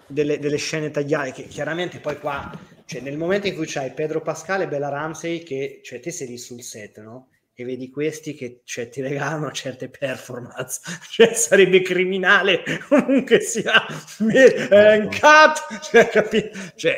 delle, 0.08 0.40
delle, 0.40 0.58
scene 0.58 0.90
tagliate? 0.90 1.32
Che 1.32 1.44
chiaramente 1.44 2.00
poi 2.00 2.20
qua, 2.20 2.52
cioè 2.86 3.02
nel 3.02 3.18
momento 3.18 3.48
in 3.48 3.56
cui 3.56 3.68
c'hai 3.68 3.92
Pedro 3.94 4.22
Pascal 4.22 4.62
e 4.62 4.68
Bella 4.68 4.90
Ramsey, 4.90 5.44
che 5.44 5.82
cioè 5.84 6.00
te 6.00 6.12
sei 6.12 6.28
lì 6.28 6.38
sul 6.38 6.62
set, 6.64 7.00
no? 7.02 7.30
E 7.54 7.66
vedi 7.66 7.90
questi 7.90 8.34
che 8.34 8.62
cioè, 8.64 8.88
ti 8.88 9.02
regalano 9.02 9.52
certe 9.52 9.90
performance, 9.90 10.80
cioè 11.12 11.34
sarebbe 11.34 11.82
criminale 11.82 12.64
comunque 12.88 13.42
sia 13.42 13.86
eh, 13.86 14.96
in 14.96 15.10
cut, 15.10 15.80
cioè, 15.82 16.08
capi- 16.08 16.50
cioè 16.76 16.96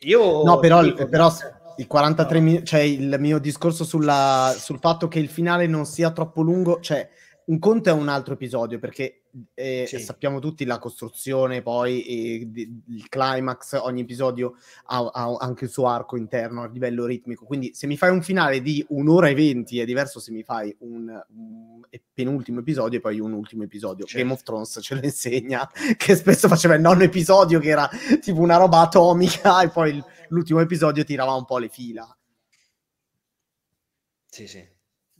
io 0.00 0.42
no, 0.42 0.58
però, 0.58 0.82
dico, 0.82 1.08
però 1.08 1.32
il 1.76 1.86
43 1.86 2.38
no. 2.38 2.44
minuti, 2.44 2.64
cioè 2.64 2.80
il 2.80 3.16
mio 3.18 3.38
discorso 3.38 3.84
sulla, 3.84 4.54
sul 4.58 4.78
fatto 4.78 5.08
che 5.08 5.18
il 5.18 5.28
finale 5.28 5.66
non 5.66 5.86
sia 5.86 6.10
troppo 6.10 6.42
lungo, 6.42 6.80
cioè 6.80 7.08
un 7.46 7.58
conto 7.58 7.88
è 7.88 7.92
un 7.92 8.08
altro 8.08 8.34
episodio 8.34 8.78
perché 8.78 9.22
eh, 9.54 9.84
sì. 9.88 9.98
sappiamo 9.98 10.38
tutti 10.38 10.64
la 10.64 10.78
costruzione, 10.78 11.62
poi 11.62 12.02
eh, 12.02 12.48
il 12.88 13.08
climax, 13.08 13.78
ogni 13.80 14.02
episodio 14.02 14.54
ha, 14.86 15.10
ha, 15.12 15.36
anche 15.38 15.64
il 15.64 15.70
suo 15.70 15.86
arco 15.88 16.16
interno 16.16 16.62
a 16.62 16.68
livello 16.68 17.06
ritmico. 17.06 17.44
Quindi 17.44 17.74
se 17.74 17.86
mi 17.86 17.96
fai 17.96 18.10
un 18.10 18.22
finale 18.22 18.60
di 18.60 18.84
un'ora 18.90 19.28
e 19.28 19.34
venti 19.34 19.80
è 19.80 19.84
diverso 19.84 20.20
se 20.20 20.32
mi 20.32 20.42
fai 20.42 20.74
un, 20.80 21.08
un 21.08 21.80
penultimo 22.12 22.60
episodio 22.60 22.98
e 22.98 23.02
poi 23.02 23.20
un 23.20 23.32
ultimo 23.32 23.64
episodio. 23.64 24.04
Certo. 24.04 24.18
Game 24.18 24.32
of 24.32 24.42
Thrones 24.42 24.78
ce 24.80 24.94
lo 24.94 25.00
insegna, 25.02 25.68
che 25.96 26.14
spesso 26.14 26.48
faceva 26.48 26.74
il 26.74 26.80
nonno 26.80 27.02
episodio 27.02 27.58
che 27.58 27.68
era 27.68 27.88
tipo 28.20 28.40
una 28.40 28.56
roba 28.56 28.80
atomica 28.80 29.60
e 29.62 29.68
poi 29.70 30.02
l'ultimo 30.28 30.60
episodio 30.60 31.04
tirava 31.04 31.34
un 31.34 31.44
po' 31.44 31.58
le 31.58 31.68
fila. 31.68 32.16
Sì, 34.26 34.46
sì. 34.46 34.71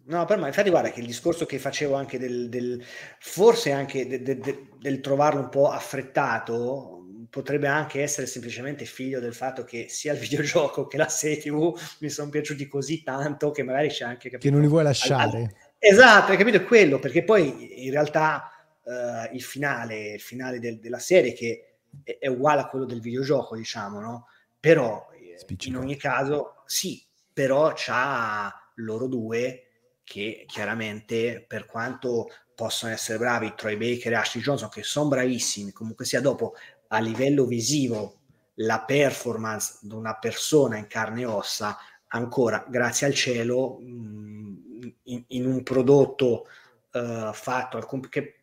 No, 0.05 0.25
per 0.25 0.39
me, 0.39 0.49
infatti, 0.49 0.71
guarda 0.71 0.91
che 0.91 1.01
il 1.01 1.07
discorso 1.07 1.47
che 1.47 1.59
facevo 1.59 1.95
anche 1.95 2.19
del, 2.19 2.49
del 2.49 2.83
forse 3.19 3.71
anche 3.71 4.07
de, 4.07 4.23
de, 4.23 4.39
de, 4.39 4.69
del 4.79 5.01
trovarlo 5.01 5.41
un 5.41 5.49
po' 5.49 5.71
affrettato 5.71 7.03
potrebbe 7.31 7.67
anche 7.67 8.03
essere 8.03 8.27
semplicemente 8.27 8.85
figlio 8.85 9.19
del 9.19 9.33
fatto 9.33 9.65
che 9.65 9.87
sia 9.89 10.13
il 10.13 10.19
videogioco 10.21 10.87
che 10.87 10.97
la 10.97 11.09
serie 11.09 11.39
TV 11.39 11.75
mi 12.01 12.11
sono 12.11 12.31
piaciuti 12.31 12.69
così 12.69 13.03
tanto 13.03 13.51
che 13.53 13.63
magari 13.63 13.89
c'è 13.89 14.05
anche 14.05 14.29
capito, 14.29 14.49
che 14.49 14.51
non 14.51 14.61
li 14.61 14.69
vuoi 14.69 14.83
lasciare. 14.83 15.39
Al, 15.39 15.43
al, 15.43 15.55
esatto, 15.79 16.33
hai 16.33 16.37
capito 16.37 16.63
quello, 16.65 16.99
perché 16.99 17.23
poi 17.25 17.85
in 17.85 17.91
realtà 17.91 18.51
uh, 18.83 19.35
il 19.35 19.43
finale, 19.43 20.13
il 20.13 20.21
finale 20.21 20.59
del, 20.59 20.79
della 20.79 20.99
serie 20.99 21.33
che 21.33 21.77
è, 22.03 22.19
è, 22.19 22.27
uguale 22.27 22.61
a 22.61 22.67
quello 22.67 22.85
del 22.85 23.01
videogioco, 23.01 23.57
diciamo, 23.57 24.01
no? 24.01 24.27
Però 24.59 25.09
Spiccico. 25.37 25.77
in 25.77 25.83
ogni 25.83 25.97
caso 25.97 26.63
sì, 26.67 27.03
però 27.33 27.73
c'ha 27.75 28.53
loro 28.77 29.07
due 29.07 29.69
che 30.13 30.45
chiaramente 30.47 31.43
per 31.49 31.65
quanto 31.65 32.29
possono 32.55 32.93
essere 32.93 33.17
bravi 33.17 33.55
Troy 33.57 33.79
Baker 33.79 34.13
e 34.13 34.17
Ashley 34.17 34.43
Johnson 34.43 34.69
che 34.69 34.83
sono 34.83 35.09
bravissimi 35.09 35.73
comunque 35.73 36.05
sia 36.05 36.21
dopo 36.21 36.55
a 36.89 36.99
livello 37.01 37.47
visivo 37.47 38.19
la 38.57 38.85
performance 38.85 39.79
di 39.81 39.95
una 39.95 40.19
persona 40.19 40.77
in 40.77 40.87
carne 40.87 41.23
e 41.23 41.25
ossa 41.25 41.79
ancora 42.09 42.63
grazie 42.69 43.07
al 43.07 43.15
cielo 43.15 43.79
in, 43.81 45.25
in 45.29 45.47
un 45.47 45.63
prodotto 45.63 46.47
uh, 46.93 47.33
fatto 47.33 47.79
al 47.79 47.87
comp- 47.87 48.11
che 48.11 48.41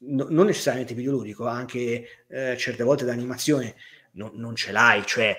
no, 0.00 0.26
non 0.28 0.44
necessariamente 0.44 0.92
videoludico 0.92 1.46
anche 1.46 2.26
uh, 2.26 2.54
certe 2.56 2.82
volte 2.84 3.06
d'animazione 3.06 3.74
non, 4.12 4.32
non 4.34 4.54
ce 4.54 4.70
l'hai 4.70 5.02
cioè 5.06 5.34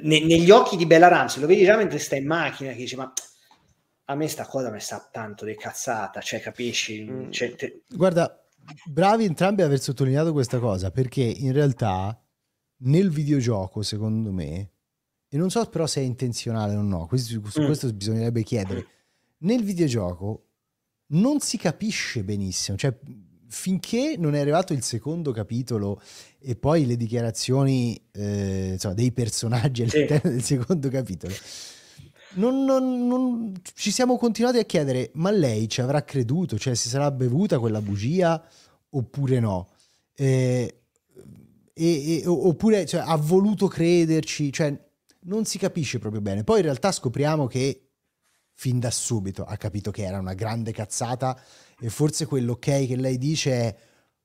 ne, 0.00 0.24
negli 0.24 0.50
occhi 0.50 0.78
di 0.78 0.86
Bella 0.86 1.08
Ramsey 1.08 1.42
lo 1.42 1.46
vedi 1.46 1.64
già 1.64 1.76
mentre 1.76 1.98
stai 1.98 2.20
in 2.20 2.26
macchina 2.26 2.70
che 2.70 2.78
dice 2.78 2.96
ma 2.96 3.12
a 4.10 4.14
me 4.16 4.26
sta 4.26 4.44
cosa 4.44 4.70
mi 4.70 4.80
sa 4.80 5.08
tanto 5.10 5.44
di 5.44 5.54
cazzata, 5.54 6.20
cioè 6.20 6.40
capisci? 6.40 7.04
Mm. 7.08 7.30
Cioè, 7.30 7.54
te... 7.54 7.82
Guarda, 7.88 8.44
bravi 8.84 9.24
entrambi 9.24 9.62
ad 9.62 9.68
aver 9.68 9.80
sottolineato 9.80 10.32
questa 10.32 10.58
cosa, 10.58 10.90
perché 10.90 11.22
in 11.22 11.52
realtà 11.52 12.20
nel 12.82 13.10
videogioco, 13.10 13.82
secondo 13.82 14.32
me, 14.32 14.70
e 15.28 15.36
non 15.36 15.48
so 15.48 15.64
però 15.66 15.86
se 15.86 16.00
è 16.00 16.04
intenzionale 16.04 16.74
o 16.74 16.82
no, 16.82 17.06
questo, 17.06 17.40
su 17.48 17.62
mm. 17.62 17.66
questo 17.66 17.92
bisognerebbe 17.92 18.42
chiedere, 18.42 18.86
nel 19.38 19.62
videogioco 19.62 20.46
non 21.12 21.38
si 21.38 21.56
capisce 21.56 22.24
benissimo, 22.24 22.76
cioè 22.76 22.92
finché 23.46 24.16
non 24.18 24.34
è 24.34 24.40
arrivato 24.40 24.72
il 24.72 24.82
secondo 24.82 25.30
capitolo 25.30 26.00
e 26.40 26.56
poi 26.56 26.84
le 26.84 26.96
dichiarazioni 26.96 28.00
eh, 28.12 28.70
insomma, 28.72 28.94
dei 28.94 29.12
personaggi 29.12 29.82
all'interno 29.82 30.30
sì. 30.30 30.36
del 30.36 30.42
secondo 30.42 30.88
capitolo, 30.88 31.34
non, 32.34 32.64
non, 32.64 33.06
non, 33.06 33.52
ci 33.74 33.90
siamo 33.90 34.16
continuati 34.16 34.58
a 34.58 34.64
chiedere, 34.64 35.10
ma 35.14 35.30
lei 35.30 35.68
ci 35.68 35.80
avrà 35.80 36.02
creduto? 36.04 36.58
Cioè, 36.58 36.74
si 36.74 36.88
sarà 36.88 37.10
bevuta 37.10 37.58
quella 37.58 37.80
bugia 37.80 38.42
oppure 38.90 39.40
no? 39.40 39.68
Eh, 40.14 40.82
e, 41.72 42.16
e, 42.16 42.26
oppure 42.26 42.86
cioè, 42.86 43.02
ha 43.04 43.16
voluto 43.16 43.66
crederci? 43.66 44.52
Cioè, 44.52 44.78
non 45.22 45.44
si 45.44 45.58
capisce 45.58 45.98
proprio 45.98 46.20
bene. 46.20 46.44
Poi 46.44 46.58
in 46.58 46.64
realtà 46.64 46.92
scopriamo 46.92 47.46
che 47.46 47.88
fin 48.54 48.78
da 48.78 48.90
subito 48.90 49.44
ha 49.44 49.56
capito 49.56 49.90
che 49.90 50.02
era 50.02 50.18
una 50.18 50.34
grande 50.34 50.72
cazzata 50.72 51.40
e 51.80 51.88
forse 51.88 52.26
quell'ok 52.26 52.58
che 52.58 52.96
lei 52.96 53.16
dice 53.16 53.52
è 53.52 53.76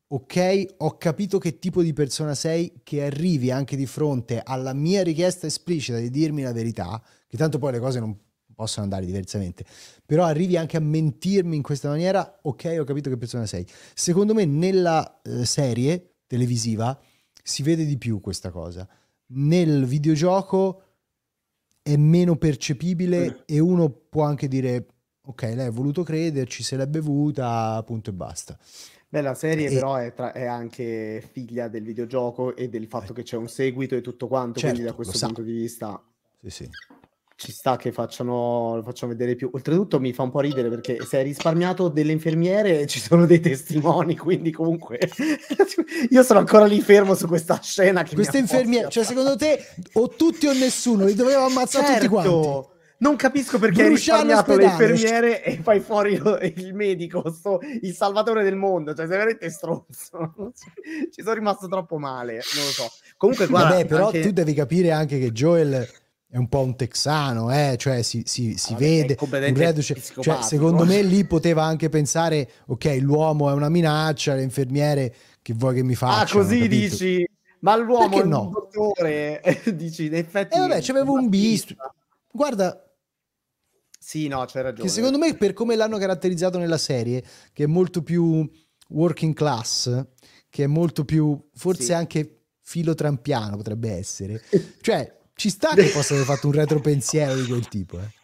ok, 0.07 0.75
ho 0.77 0.97
capito 0.97 1.39
che 1.39 1.57
tipo 1.57 1.81
di 1.81 1.93
persona 1.93 2.35
sei, 2.35 2.81
che 2.83 3.05
arrivi 3.05 3.49
anche 3.49 3.75
di 3.75 3.85
fronte 3.85 4.41
alla 4.43 4.73
mia 4.73 5.03
richiesta 5.03 5.47
esplicita 5.47 5.97
di 5.97 6.09
dirmi 6.09 6.43
la 6.43 6.53
verità, 6.53 7.01
che 7.35 7.41
tanto 7.41 7.59
poi 7.59 7.73
le 7.73 7.79
cose 7.79 7.99
non 7.99 8.17
possono 8.55 8.83
andare 8.85 9.05
diversamente, 9.05 9.65
però 10.05 10.23
arrivi 10.23 10.55
anche 10.55 10.77
a 10.77 10.79
mentirmi 10.79 11.57
in 11.57 11.61
questa 11.61 11.89
maniera, 11.89 12.39
ok, 12.41 12.77
ho 12.79 12.83
capito 12.85 13.09
che 13.09 13.17
persona 13.17 13.45
sei. 13.45 13.67
Secondo 13.93 14.33
me 14.33 14.45
nella 14.45 15.21
eh, 15.21 15.45
serie 15.45 16.15
televisiva 16.25 16.97
si 17.43 17.61
vede 17.61 17.85
di 17.85 17.97
più 17.97 18.21
questa 18.21 18.49
cosa. 18.49 18.87
Nel 19.27 19.85
videogioco 19.85 20.81
è 21.81 21.97
meno 21.97 22.37
percepibile 22.37 23.43
e 23.45 23.59
uno 23.59 23.89
può 23.89 24.23
anche 24.23 24.47
dire 24.47 24.87
ok, 25.27 25.41
lei 25.41 25.65
ha 25.65 25.71
voluto 25.71 26.03
crederci, 26.03 26.63
se 26.63 26.77
l'è 26.77 26.87
bevuta, 26.87 27.81
punto 27.83 28.11
e 28.11 28.13
basta. 28.13 28.57
Beh, 29.09 29.21
la 29.21 29.33
serie 29.33 29.69
e... 29.69 29.73
però 29.73 29.95
è, 29.95 30.13
tra- 30.13 30.31
è, 30.31 30.45
anche 30.45 31.27
figlia 31.31 31.67
del 31.67 31.83
videogioco 31.83 32.55
e 32.55 32.69
del 32.69 32.87
fatto 32.87 33.11
eh. 33.11 33.15
che 33.15 33.23
c'è 33.23 33.35
un 33.35 33.47
seguito 33.47 33.95
e 33.95 34.01
tutto 34.01 34.27
quanto, 34.27 34.59
certo, 34.59 34.75
quindi 34.75 34.89
da 34.89 34.95
questo 34.95 35.25
punto 35.25 35.41
di 35.41 35.51
vista... 35.51 36.01
Sì, 36.41 36.49
sì 36.49 36.69
ci 37.37 37.51
sta 37.51 37.75
che 37.75 37.91
facciano, 37.91 38.75
lo 38.75 38.81
facciano 38.81 39.11
vedere 39.11 39.35
più. 39.35 39.49
Oltretutto 39.51 39.99
mi 39.99 40.13
fa 40.13 40.23
un 40.23 40.31
po' 40.31 40.39
ridere 40.39 40.69
perché 40.69 41.03
se 41.05 41.17
hai 41.17 41.23
risparmiato 41.23 41.89
delle 41.89 42.13
infermiere 42.13 42.85
ci 42.87 42.99
sono 42.99 43.25
dei 43.25 43.39
testimoni, 43.39 44.15
quindi 44.15 44.51
comunque 44.51 44.99
io 46.09 46.23
sono 46.23 46.39
ancora 46.39 46.65
lì 46.65 46.81
fermo 46.81 47.13
su 47.13 47.27
questa 47.27 47.59
scena. 47.61 48.03
Che 48.03 48.15
Queste 48.15 48.37
infermiere, 48.37 48.89
cioè 48.89 49.03
secondo 49.03 49.35
te 49.35 49.59
o 49.93 50.07
tutti 50.09 50.47
o 50.47 50.53
nessuno, 50.53 51.05
li 51.05 51.15
dovevo 51.15 51.45
ammazzare 51.45 51.85
certo. 51.85 51.99
tutti 51.99 52.07
quanti? 52.07 52.73
Non 52.97 53.17
capisco 53.17 53.59
perché 53.59 53.83
hai 53.83 53.89
risparmiato 53.89 54.55
le 54.55 54.63
infermiere 54.63 55.43
e 55.43 55.59
fai 55.61 55.81
fuori 55.81 56.13
il 56.13 56.73
medico, 56.73 57.29
sto, 57.29 57.59
il 57.81 57.93
salvatore 57.93 58.41
del 58.41 58.55
mondo. 58.55 58.93
Cioè, 58.93 59.05
sei 59.05 59.17
veramente 59.17 59.49
stronzo. 59.49 60.53
Ci 61.11 61.21
sono 61.21 61.33
rimasto 61.33 61.67
troppo 61.67 61.97
male, 61.97 62.41
non 62.55 62.63
lo 62.63 62.71
so. 62.71 62.89
Comunque, 63.17 63.47
guarda, 63.47 63.75
Vabbè, 63.75 63.85
però 63.85 64.05
anche... 64.05 64.21
tu 64.21 64.31
devi 64.31 64.53
capire 64.53 64.91
anche 64.91 65.19
che 65.19 65.33
Joel 65.33 65.85
è 66.35 66.37
un 66.37 66.49
po' 66.49 66.59
un 66.59 66.75
texano, 66.75 67.49
eh? 67.49 67.77
cioè 67.77 68.01
si, 68.01 68.23
si, 68.25 68.57
si 68.57 68.73
Vabbè, 68.73 68.83
vede 68.83 69.17
un 69.21 69.55
reduce, 69.55 69.95
cioè, 70.19 70.41
secondo 70.41 70.83
me 70.83 71.01
lì 71.01 71.23
poteva 71.23 71.63
anche 71.63 71.87
pensare 71.87 72.51
ok 72.65 72.97
l'uomo 72.99 73.49
è 73.49 73.53
una 73.53 73.69
minaccia, 73.69 74.35
le 74.35 74.43
infermiere 74.43 75.15
che 75.41 75.53
vuoi 75.53 75.75
che 75.75 75.83
mi 75.83 75.95
faccia. 75.95 76.37
Ah 76.37 76.41
così 76.41 76.67
dici, 76.67 77.25
ma 77.59 77.77
l'uomo 77.77 78.09
Perché 78.09 78.23
è 78.23 78.27
no? 78.27 78.41
un 78.41 78.51
dottore, 78.51 79.41
dici 79.73 80.07
in 80.07 80.15
effetti... 80.15 80.57
Eh 80.57 80.59
vabbè 80.59 80.81
c'avevo 80.81 81.13
un 81.13 81.29
bis, 81.29 81.73
guarda... 82.29 82.81
Sì, 83.97 84.27
no, 84.27 84.43
c'è 84.43 84.61
ragione. 84.61 84.89
Che 84.89 84.93
secondo 84.93 85.17
me 85.17 85.35
per 85.35 85.53
come 85.53 85.77
l'hanno 85.77 85.97
caratterizzato 85.97 86.57
nella 86.57 86.77
serie, 86.77 87.23
che 87.53 87.63
è 87.63 87.67
molto 87.67 88.03
più 88.03 88.45
working 88.89 89.33
class, 89.33 90.05
che 90.49 90.65
è 90.65 90.67
molto 90.67 91.05
più, 91.05 91.41
forse 91.53 91.83
sì. 91.83 91.93
anche 91.93 92.41
filotrampiano 92.59 93.55
potrebbe 93.55 93.93
essere, 93.93 94.43
cioè 94.81 95.23
ci 95.35 95.49
sta 95.49 95.73
che 95.73 95.89
possa 95.89 96.13
aver 96.13 96.25
fatto 96.25 96.47
un 96.47 96.53
retropensiero 96.53 97.35
di 97.35 97.45
quel 97.45 97.67
tipo, 97.67 97.99
eh. 97.99 98.23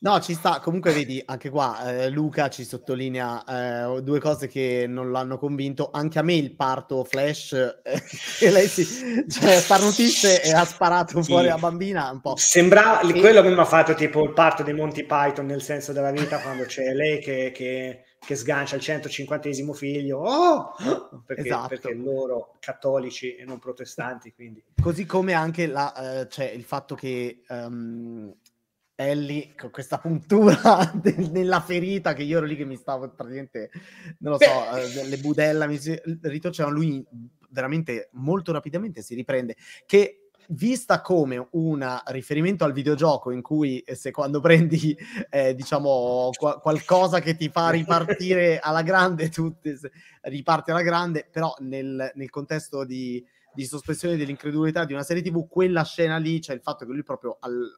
No, 0.00 0.20
ci 0.20 0.34
sta. 0.34 0.60
Comunque, 0.60 0.92
vedi, 0.92 1.20
anche 1.26 1.50
qua 1.50 1.90
eh, 1.90 2.08
Luca 2.08 2.48
ci 2.48 2.62
sottolinea 2.62 3.42
eh, 3.96 4.02
due 4.02 4.20
cose 4.20 4.46
che 4.46 4.86
non 4.86 5.10
l'hanno 5.10 5.38
convinto. 5.38 5.90
Anche 5.92 6.20
a 6.20 6.22
me 6.22 6.34
il 6.34 6.54
parto 6.54 7.02
flash, 7.02 7.52
eh, 7.52 7.80
che 8.38 8.50
lei 8.50 8.68
si 8.68 8.84
cioè, 9.28 9.58
starnutisse 9.58 10.40
e 10.40 10.52
ha 10.52 10.64
sparato 10.64 11.20
sì. 11.20 11.30
fuori 11.32 11.48
la 11.48 11.58
bambina. 11.58 12.10
Un 12.12 12.20
po'. 12.20 12.34
Sembra 12.36 13.00
e... 13.00 13.12
quello 13.18 13.42
che 13.42 13.48
mi 13.48 13.58
ha 13.58 13.64
fatto 13.64 13.94
tipo 13.94 14.22
il 14.22 14.32
parto 14.34 14.62
dei 14.62 14.74
Monty 14.74 15.04
Python 15.04 15.46
nel 15.46 15.62
senso 15.62 15.92
della 15.92 16.12
vita, 16.12 16.38
quando 16.38 16.64
c'è 16.64 16.92
lei 16.92 17.18
che, 17.18 17.50
che, 17.52 18.04
che 18.18 18.34
sgancia 18.34 18.76
il 18.76 18.82
150 18.82 19.50
figlio. 19.74 20.18
Oh! 20.18 20.74
Perché, 21.24 21.42
esatto. 21.42 21.68
perché 21.68 21.94
loro 21.94 22.56
cattolici 22.58 23.36
e 23.36 23.44
non 23.44 23.58
protestanti. 23.58 24.32
Quindi. 24.32 24.62
Così 24.80 25.04
come 25.04 25.34
anche 25.34 25.66
la, 25.66 26.20
eh, 26.20 26.28
cioè, 26.28 26.46
il 26.46 26.64
fatto 26.64 26.94
che. 26.94 27.42
Um, 27.48 28.34
Ellie 29.00 29.54
con 29.54 29.70
questa 29.70 29.98
puntura 29.98 30.56
de- 30.92 31.14
nella 31.30 31.60
ferita 31.60 32.14
che 32.14 32.24
io 32.24 32.38
ero 32.38 32.46
lì 32.46 32.56
che 32.56 32.64
mi 32.64 32.74
stavo 32.74 33.08
praticamente, 33.08 33.70
non 34.18 34.32
lo 34.32 34.38
so, 34.40 34.76
eh, 34.76 35.06
le 35.06 35.18
budella 35.18 35.68
mi 35.68 35.78
si 35.78 35.96
ritocciano, 36.22 36.68
lui 36.68 37.06
veramente 37.50 38.08
molto 38.14 38.50
rapidamente 38.50 39.02
si 39.02 39.14
riprende, 39.14 39.54
che 39.86 40.27
vista 40.48 41.00
come 41.00 41.46
un 41.52 42.00
riferimento 42.06 42.64
al 42.64 42.72
videogioco 42.72 43.30
in 43.30 43.42
cui 43.42 43.80
eh, 43.80 43.94
se 43.94 44.10
quando 44.10 44.40
prendi 44.40 44.96
eh, 45.28 45.54
diciamo 45.54 46.30
qu- 46.36 46.60
qualcosa 46.60 47.20
che 47.20 47.36
ti 47.36 47.48
fa 47.50 47.70
ripartire 47.70 48.58
alla 48.58 48.82
grande 48.82 49.28
tu 49.28 49.54
riparti 50.22 50.70
alla 50.70 50.82
grande 50.82 51.28
però 51.30 51.54
nel, 51.58 52.12
nel 52.14 52.30
contesto 52.30 52.84
di, 52.84 53.22
di 53.52 53.64
sospensione 53.66 54.16
dell'incredulità 54.16 54.84
di 54.84 54.94
una 54.94 55.02
serie 55.02 55.22
tv 55.22 55.46
quella 55.48 55.84
scena 55.84 56.16
lì 56.16 56.40
cioè 56.40 56.54
il 56.54 56.62
fatto 56.62 56.86
che 56.86 56.92
lui 56.92 57.02
proprio 57.02 57.36
al, 57.40 57.70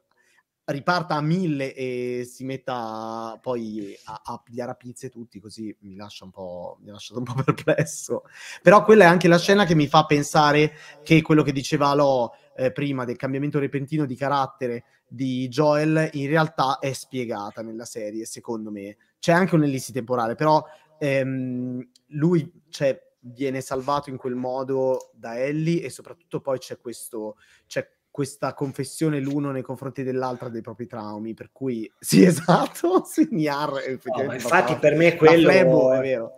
riparta 0.65 1.15
a 1.15 1.21
mille 1.21 1.73
e 1.73 2.27
si 2.29 2.43
metta 2.43 3.37
poi 3.41 3.95
a, 4.05 4.21
a 4.23 4.41
pigliare 4.43 4.71
a 4.71 4.75
pizze 4.75 5.09
tutti, 5.09 5.39
così 5.39 5.75
mi 5.81 5.95
lascia 5.95 6.25
un 6.25 6.31
po', 6.31 6.77
mi 6.81 6.89
ha 6.89 6.93
lasciato 6.93 7.19
un 7.19 7.25
po' 7.25 7.33
perplesso. 7.43 8.23
Però 8.61 8.83
quella 8.83 9.05
è 9.05 9.07
anche 9.07 9.27
la 9.27 9.39
scena 9.39 9.65
che 9.65 9.75
mi 9.75 9.87
fa 9.87 10.05
pensare 10.05 10.73
che 11.03 11.21
quello 11.21 11.43
che 11.43 11.51
diceva 11.51 11.93
Lo 11.93 12.33
eh, 12.55 12.71
prima 12.71 13.05
del 13.05 13.15
cambiamento 13.15 13.59
repentino 13.59 14.05
di 14.05 14.15
carattere 14.15 14.83
di 15.07 15.47
Joel 15.47 16.09
in 16.13 16.27
realtà 16.27 16.79
è 16.79 16.93
spiegata 16.93 17.61
nella 17.61 17.85
serie, 17.85 18.25
secondo 18.25 18.71
me. 18.71 18.97
C'è 19.19 19.31
anche 19.31 19.55
un'ellisi 19.55 19.91
temporale, 19.91 20.35
però 20.35 20.63
ehm, 20.99 21.87
lui 22.07 22.51
cioè, 22.69 22.99
viene 23.19 23.61
salvato 23.61 24.09
in 24.09 24.17
quel 24.17 24.35
modo 24.35 25.11
da 25.13 25.37
Ellie 25.37 25.83
e 25.83 25.89
soprattutto 25.89 26.39
poi 26.41 26.59
c'è 26.59 26.79
questo... 26.79 27.37
C'è 27.67 27.87
questa 28.11 28.53
confessione 28.53 29.21
l'uno 29.21 29.51
nei 29.51 29.61
confronti 29.61 30.03
dell'altra 30.03 30.49
dei 30.49 30.59
propri 30.61 30.85
traumi, 30.85 31.33
per 31.33 31.49
cui 31.53 31.89
sì, 31.97 32.23
esatto, 32.23 33.05
sì, 33.05 33.27
Niar 33.31 33.71
no, 34.03 34.33
infatti 34.33 34.75
per 34.75 34.95
me 34.95 35.15
quello 35.15 35.49
flebo, 35.49 35.93
è 35.93 36.01
vero. 36.01 36.33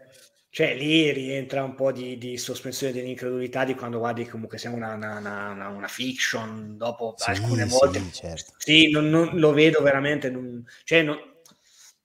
Cioè 0.54 0.76
lì 0.76 1.12
rientra 1.12 1.64
un 1.64 1.74
po' 1.74 1.92
di, 1.92 2.16
di, 2.20 2.38
sospensione 2.38 2.94
dell'incredulità 2.94 3.66
di 3.66 3.74
quando 3.74 3.98
guardi 3.98 4.28
comunque 4.28 4.60
siamo 4.60 4.76
una, 4.76 4.94
una, 4.94 5.18
una, 5.18 5.68
una 5.70 5.88
fiction, 5.88 6.78
dopo 6.78 7.16
sì, 7.18 7.32
alcune 7.32 7.66
volte. 7.66 7.98
Sì, 7.98 8.12
certo. 8.14 8.54
sì 8.58 8.92
non, 8.92 9.10
non, 9.10 9.32
lo 9.34 9.52
vedo 9.52 9.82
veramente, 9.82 10.30
non, 10.30 10.64
cioè 10.84 11.02
non, 11.02 11.18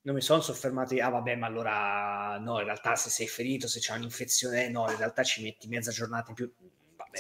non 0.01 0.15
mi 0.15 0.23
sono 0.23 0.41
soffermato 0.41 0.95
di, 0.95 1.01
ah 1.03 1.11
vabbè, 1.11 1.37
ma 1.37 1.47
allora 1.47 2.39
no, 2.39 2.59
in 2.61 2.65
realtà 2.65 2.97
se 2.97 3.11
sei 3.11 3.29
ferito, 3.29 3.69
se 3.69 3.81
c'è 3.81 3.95
un'infezione, 3.95 4.71
no, 4.71 4.91
in 4.91 4.97
realtà 4.97 5.23
ci 5.25 5.43
metti 5.43 5.69
mezza 5.69 5.91
giornata 5.91 6.31
in 6.31 6.35
più 6.35 6.51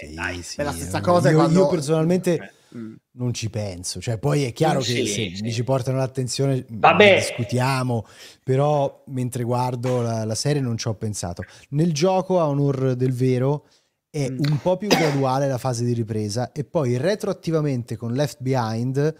sì, 0.06 0.14
dai. 0.14 0.42
Sì. 0.42 0.62
la 0.62 0.72
stessa 0.72 1.00
cosa 1.00 1.30
io, 1.30 1.36
quando... 1.36 1.58
io 1.60 1.68
personalmente 1.68 2.52
mm. 2.76 2.94
non 3.12 3.32
ci 3.34 3.50
penso. 3.50 4.00
Cioè, 4.00 4.18
poi 4.18 4.44
è 4.44 4.52
chiaro 4.52 4.80
sì, 4.80 4.94
che 4.94 5.06
se 5.06 5.34
sì. 5.34 5.42
mi 5.42 5.52
ci 5.52 5.64
portano 5.64 5.98
l'attenzione 5.98 6.64
discutiamo, 6.66 8.06
però 8.42 9.02
mentre 9.06 9.42
guardo 9.42 10.02
la, 10.02 10.24
la, 10.24 10.34
serie 10.34 10.60
non 10.60 10.76
ci 10.76 10.88
ho 10.88 10.94
pensato. 10.94 11.42
Nel 11.70 11.92
gioco, 11.92 12.40
a 12.40 12.48
onor 12.48 12.94
del 12.94 13.12
vero, 13.12 13.66
è 14.10 14.30
mm. 14.30 14.38
un 14.38 14.58
po' 14.60 14.76
più 14.76 14.88
graduale 14.88 15.48
la 15.48 15.58
fase 15.58 15.84
di 15.84 15.92
ripresa 15.92 16.52
e 16.52 16.64
poi 16.64 16.96
retroattivamente 16.96 17.96
con 17.96 18.12
Left 18.12 18.40
Behind 18.40 19.14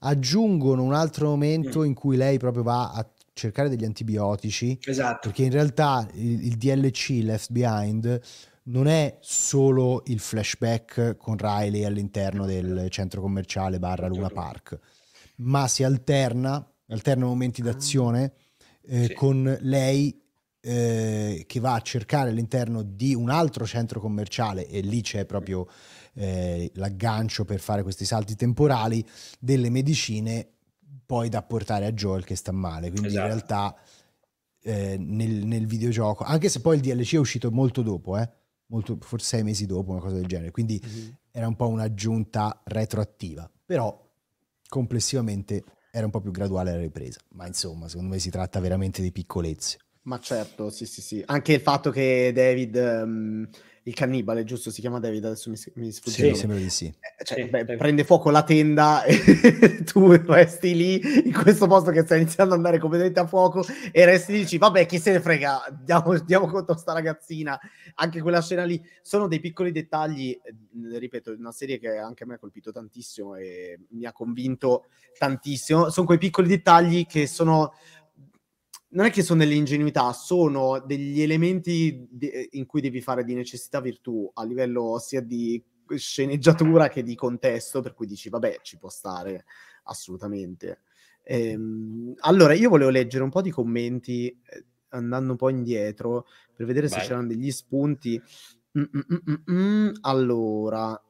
aggiungono 0.00 0.82
un 0.82 0.92
altro 0.92 1.28
momento 1.28 1.80
mm. 1.80 1.84
in 1.84 1.94
cui 1.94 2.16
lei 2.16 2.38
proprio 2.38 2.62
va 2.62 2.90
a 2.92 3.08
cercare 3.34 3.68
degli 3.68 3.84
antibiotici. 3.84 4.78
Esatto. 4.82 5.28
Perché 5.28 5.44
in 5.44 5.50
realtà 5.50 6.08
il, 6.14 6.46
il 6.46 6.56
DLC 6.56 7.20
Left 7.22 7.50
Behind 7.50 8.20
non 8.64 8.86
è 8.86 9.18
solo 9.20 10.02
il 10.06 10.20
flashback 10.20 11.16
con 11.16 11.36
Riley 11.36 11.84
all'interno 11.84 12.46
del 12.46 12.88
centro 12.90 13.20
commerciale 13.20 13.78
barra 13.78 14.06
Luna 14.06 14.30
Park, 14.30 14.78
ma 15.36 15.68
si 15.68 15.82
alterna, 15.82 16.66
alterna 16.88 17.26
momenti 17.26 17.60
ah. 17.60 17.64
d'azione 17.64 18.32
eh, 18.82 19.06
sì. 19.06 19.14
con 19.14 19.58
lei 19.60 20.22
eh, 20.60 21.44
che 21.46 21.60
va 21.60 21.74
a 21.74 21.80
cercare 21.80 22.30
all'interno 22.30 22.82
di 22.82 23.14
un 23.14 23.28
altro 23.28 23.66
centro 23.66 24.00
commerciale 24.00 24.66
e 24.66 24.80
lì 24.80 25.02
c'è 25.02 25.26
proprio 25.26 25.68
eh, 26.14 26.70
l'aggancio 26.74 27.44
per 27.44 27.60
fare 27.60 27.82
questi 27.82 28.06
salti 28.06 28.34
temporali 28.34 29.06
delle 29.38 29.68
medicine 29.68 30.48
poi 31.04 31.28
da 31.28 31.42
portare 31.42 31.84
a 31.84 31.92
Joel 31.92 32.24
che 32.24 32.34
sta 32.34 32.52
male. 32.52 32.88
Quindi 32.88 33.08
esatto. 33.08 33.26
in 33.26 33.26
realtà 33.26 33.76
eh, 34.62 34.96
nel, 34.98 35.44
nel, 35.44 35.66
videogioco, 35.66 36.24
anche 36.24 36.48
se 36.48 36.60
poi 36.60 36.76
il 36.76 36.82
DLC 36.82 37.14
è 37.14 37.18
uscito 37.18 37.50
molto 37.50 37.82
dopo, 37.82 38.16
eh, 38.16 38.28
molto, 38.66 38.98
forse 39.00 39.26
sei 39.26 39.42
mesi 39.42 39.66
dopo, 39.66 39.92
una 39.92 40.00
cosa 40.00 40.16
del 40.16 40.26
genere, 40.26 40.50
quindi 40.50 40.80
mm-hmm. 40.84 41.08
era 41.30 41.48
un 41.48 41.56
po' 41.56 41.68
un'aggiunta 41.68 42.62
retroattiva, 42.64 43.50
però 43.64 44.00
complessivamente 44.68 45.64
era 45.90 46.06
un 46.06 46.10
po' 46.10 46.20
più 46.20 46.30
graduale 46.30 46.72
la 46.72 46.80
ripresa, 46.80 47.20
ma 47.30 47.46
insomma 47.46 47.88
secondo 47.88 48.10
me 48.10 48.18
si 48.18 48.30
tratta 48.30 48.58
veramente 48.60 49.00
di 49.00 49.12
piccolezze. 49.12 49.78
Ma 50.02 50.18
certo, 50.18 50.68
sì, 50.70 50.86
sì, 50.86 51.00
sì. 51.00 51.22
Anche 51.24 51.54
il 51.54 51.60
fatto 51.60 51.90
che 51.90 52.30
David 52.34 52.74
um, 52.76 53.48
il 53.86 53.94
cannibale, 53.94 54.44
giusto? 54.44 54.70
Si 54.70 54.80
chiama 54.80 54.98
David, 54.98 55.26
adesso 55.26 55.50
mi, 55.50 55.56
mi 55.74 55.92
sfugge. 55.92 56.30
Sì, 56.30 56.34
sembra 56.34 56.56
di 56.56 56.70
sì. 56.70 56.86
Eh, 56.86 57.24
cioè, 57.24 57.42
sì, 57.42 57.48
beh, 57.48 57.64
prende 57.76 58.04
fuoco 58.04 58.30
la 58.30 58.42
tenda 58.42 59.04
e 59.04 59.84
tu 59.84 60.10
resti 60.10 60.74
lì 60.74 61.26
in 61.26 61.32
questo 61.32 61.66
posto 61.66 61.90
che 61.90 62.02
sta 62.02 62.16
iniziando 62.16 62.54
ad 62.54 62.58
andare 62.58 62.78
completamente 62.78 63.20
a 63.20 63.26
fuoco 63.26 63.64
e 63.92 64.04
resti 64.04 64.32
lì 64.32 64.38
e 64.38 64.40
dici, 64.42 64.58
vabbè, 64.58 64.86
chi 64.86 64.98
se 64.98 65.12
ne 65.12 65.20
frega, 65.20 65.80
diamo, 65.82 66.18
diamo 66.20 66.46
conto 66.46 66.72
a 66.72 66.76
sta 66.76 66.92
ragazzina. 66.94 67.58
Anche 67.96 68.22
quella 68.22 68.40
scena 68.40 68.64
lì 68.64 68.82
sono 69.02 69.28
dei 69.28 69.40
piccoli 69.40 69.70
dettagli, 69.70 70.30
eh, 70.30 70.98
ripeto, 70.98 71.34
una 71.38 71.52
serie 71.52 71.78
che 71.78 71.96
anche 71.96 72.24
a 72.24 72.26
me 72.26 72.34
ha 72.34 72.38
colpito 72.38 72.72
tantissimo 72.72 73.34
e 73.36 73.80
mi 73.90 74.06
ha 74.06 74.12
convinto 74.12 74.86
tantissimo. 75.18 75.90
Sono 75.90 76.06
quei 76.06 76.18
piccoli 76.18 76.48
dettagli 76.48 77.04
che 77.06 77.26
sono 77.26 77.74
non 78.94 79.06
è 79.06 79.10
che 79.10 79.22
sono 79.22 79.40
delle 79.40 79.54
ingenuità, 79.54 80.12
sono 80.12 80.82
degli 80.84 81.20
elementi 81.20 82.06
de- 82.10 82.48
in 82.52 82.66
cui 82.66 82.80
devi 82.80 83.00
fare 83.00 83.24
di 83.24 83.34
necessità 83.34 83.80
virtù 83.80 84.30
a 84.34 84.44
livello 84.44 84.98
sia 84.98 85.20
di 85.20 85.62
sceneggiatura 85.96 86.88
che 86.88 87.02
di 87.02 87.14
contesto, 87.14 87.80
per 87.80 87.92
cui 87.92 88.06
dici, 88.06 88.28
vabbè, 88.28 88.60
ci 88.62 88.78
può 88.78 88.88
stare 88.88 89.44
assolutamente. 89.84 90.80
Ehm, 91.24 92.14
allora, 92.20 92.54
io 92.54 92.68
volevo 92.68 92.90
leggere 92.90 93.24
un 93.24 93.30
po' 93.30 93.42
di 93.42 93.50
commenti 93.50 94.28
eh, 94.28 94.64
andando 94.90 95.32
un 95.32 95.38
po' 95.38 95.48
indietro 95.48 96.26
per 96.54 96.66
vedere 96.66 96.88
Vai. 96.88 97.00
se 97.00 97.06
c'erano 97.06 97.26
degli 97.26 97.50
spunti. 97.50 98.20
Mm-mm-mm-mm. 98.78 99.92
Allora, 100.02 101.00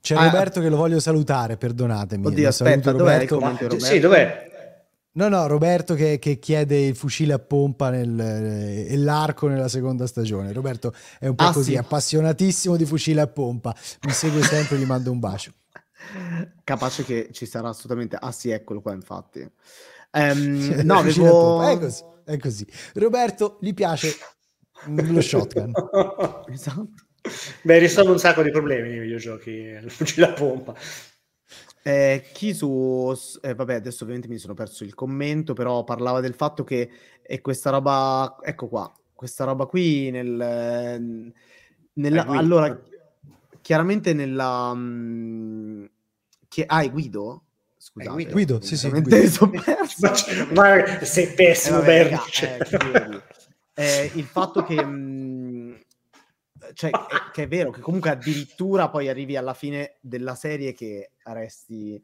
c'è 0.00 0.14
ah, 0.16 0.24
Roberto 0.24 0.60
che 0.60 0.68
lo 0.68 0.76
voglio 0.76 1.00
salutare, 1.00 1.56
perdonatemi. 1.56 2.26
Oddio, 2.26 2.48
aspetta, 2.48 2.92
dov'è 2.92 3.26
Roberto? 3.26 3.38
Roberto? 3.38 3.78
Sì, 3.78 3.98
dov'è? 3.98 4.50
No, 5.14 5.28
no, 5.28 5.46
Roberto 5.46 5.94
che, 5.94 6.18
che, 6.18 6.38
chiede 6.38 6.86
il 6.86 6.96
fucile 6.96 7.34
a 7.34 7.38
pompa 7.38 7.90
nel, 7.90 8.18
eh, 8.18 8.86
e 8.88 8.96
l'arco 8.96 9.46
nella 9.46 9.68
seconda 9.68 10.06
stagione. 10.06 10.52
Roberto 10.52 10.94
è 11.18 11.26
un 11.26 11.34
po' 11.34 11.44
ah, 11.44 11.52
così, 11.52 11.72
sì. 11.72 11.76
appassionatissimo 11.76 12.76
di 12.76 12.86
fucile 12.86 13.20
a 13.20 13.26
pompa. 13.26 13.76
Mi 14.06 14.12
segue 14.12 14.42
sempre, 14.42 14.78
gli 14.78 14.86
mando 14.86 15.10
un 15.10 15.18
bacio. 15.18 15.52
Capace 16.64 17.04
che 17.04 17.28
ci 17.32 17.44
sarà 17.44 17.68
assolutamente. 17.68 18.16
Ah, 18.18 18.32
sì, 18.32 18.50
eccolo 18.50 18.80
qua, 18.80 18.94
infatti. 18.94 19.40
Um, 20.12 20.80
no, 20.84 20.98
avevo... 20.98 21.62
È 21.62 21.78
così, 21.78 22.02
è 22.24 22.38
così. 22.38 22.66
Roberto 22.94 23.58
gli 23.60 23.74
piace 23.74 24.14
lo 24.86 25.20
shotgun. 25.20 25.72
esatto. 26.48 26.88
Beh, 27.62 27.78
risolve 27.78 28.10
un 28.12 28.18
sacco 28.18 28.42
di 28.42 28.50
problemi 28.50 28.88
nei 28.88 29.00
videogiochi, 29.00 29.50
il 29.50 29.90
fucile 29.90 30.26
a 30.26 30.32
pompa. 30.32 30.74
Eh, 31.82 32.24
chi 32.32 32.54
su... 32.54 33.12
Eh, 33.40 33.54
vabbè, 33.54 33.74
adesso 33.74 34.04
ovviamente 34.04 34.32
mi 34.32 34.38
sono 34.38 34.54
perso 34.54 34.84
il 34.84 34.94
commento, 34.94 35.52
però 35.52 35.82
parlava 35.84 36.20
del 36.20 36.34
fatto 36.34 36.62
che 36.64 36.88
è 37.22 37.40
questa 37.40 37.70
roba... 37.70 38.38
Ecco 38.42 38.68
qua, 38.68 38.92
questa 39.14 39.44
roba 39.44 39.66
qui 39.66 40.10
nel... 40.10 41.32
Nella, 41.94 42.26
eh, 42.26 42.36
allora, 42.36 42.80
chiaramente 43.60 44.12
nella... 44.12 44.72
Mh, 44.72 44.80
mm, 44.80 45.84
chi, 46.48 46.64
ah, 46.66 46.82
è 46.82 46.90
Guido? 46.90 47.42
Scusate, 47.76 48.12
Guido, 48.12 48.32
Guido 48.32 48.60
sì, 48.60 48.76
sì, 48.76 48.88
Guido. 48.88 49.08
Ma, 50.54 51.02
sei 51.02 51.34
pessimo, 51.34 51.80
eh, 51.82 52.08
vabbè, 52.08 53.22
eh, 53.74 54.10
il 54.14 54.24
fatto 54.24 54.62
che... 54.62 54.84
Mh, 54.84 54.90
mm, 54.90 55.31
cioè, 56.74 56.90
è, 56.90 57.30
che 57.32 57.42
è 57.44 57.48
vero 57.48 57.70
che 57.70 57.80
comunque 57.80 58.10
addirittura 58.10 58.88
poi 58.88 59.08
arrivi 59.08 59.36
alla 59.36 59.54
fine 59.54 59.96
della 60.00 60.34
serie 60.34 60.72
che 60.72 61.12
resti, 61.24 62.02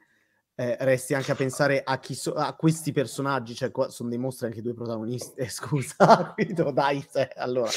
eh, 0.55 0.77
resti 0.81 1.15
anche 1.15 1.33
a 1.33 1.35
pensare 1.35 1.83
a, 1.85 1.99
chi 1.99 2.15
so, 2.15 2.35
a 2.35 2.55
questi 2.55 2.93
personaggi, 2.93 3.55
cioè 3.55 3.71
qua 3.71 3.89
sono 3.91 4.09
dei 4.09 4.19
mostri 4.19 4.47
anche 4.47 4.59
i 4.59 4.63
due 4.63 4.75
protagonisti, 4.75 5.39
eh, 5.41 5.49
scusa, 5.49 6.33
Guido, 6.37 6.71
dai, 6.71 7.07
cioè, 7.11 7.29
allora, 7.37 7.71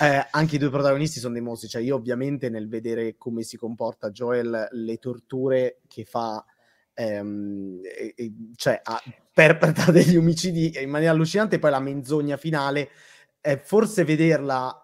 eh, 0.00 0.26
anche 0.30 0.56
i 0.56 0.58
due 0.58 0.70
protagonisti 0.70 1.20
sono 1.20 1.34
dei 1.34 1.42
mostri, 1.42 1.68
cioè 1.68 1.82
io 1.82 1.96
ovviamente 1.96 2.48
nel 2.48 2.68
vedere 2.68 3.16
come 3.16 3.42
si 3.42 3.56
comporta 3.56 4.10
Joel, 4.10 4.68
le 4.70 4.98
torture 4.98 5.80
che 5.88 6.04
fa, 6.04 6.44
ehm, 6.94 7.80
e, 7.82 8.14
e, 8.16 8.32
cioè 8.56 8.80
a, 8.82 9.02
perpetra 9.32 9.90
degli 9.90 10.16
omicidi 10.16 10.72
in 10.80 10.90
maniera 10.90 11.12
allucinante, 11.12 11.58
poi 11.58 11.70
la 11.70 11.80
menzogna 11.80 12.36
finale, 12.36 12.90
eh, 13.40 13.58
forse 13.58 14.04
vederla 14.04 14.81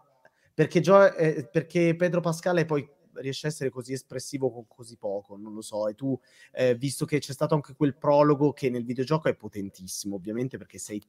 perché, 0.58 0.80
Gio- 0.80 1.14
eh, 1.14 1.48
perché 1.48 1.94
Pedro 1.94 2.18
Pascale 2.20 2.64
poi 2.64 2.84
riesce 3.20 3.46
a 3.46 3.50
essere 3.50 3.70
così 3.70 3.92
espressivo 3.92 4.50
con 4.50 4.66
così 4.66 4.96
poco, 4.96 5.36
non 5.36 5.54
lo 5.54 5.60
so. 5.60 5.86
E 5.86 5.94
tu, 5.94 6.18
eh, 6.50 6.74
visto 6.74 7.04
che 7.04 7.20
c'è 7.20 7.32
stato 7.32 7.54
anche 7.54 7.74
quel 7.76 7.96
prologo 7.96 8.52
che 8.52 8.68
nel 8.68 8.84
videogioco 8.84 9.28
è 9.28 9.36
potentissimo, 9.36 10.16
ovviamente 10.16 10.58
perché 10.58 10.78
sei 10.78 11.00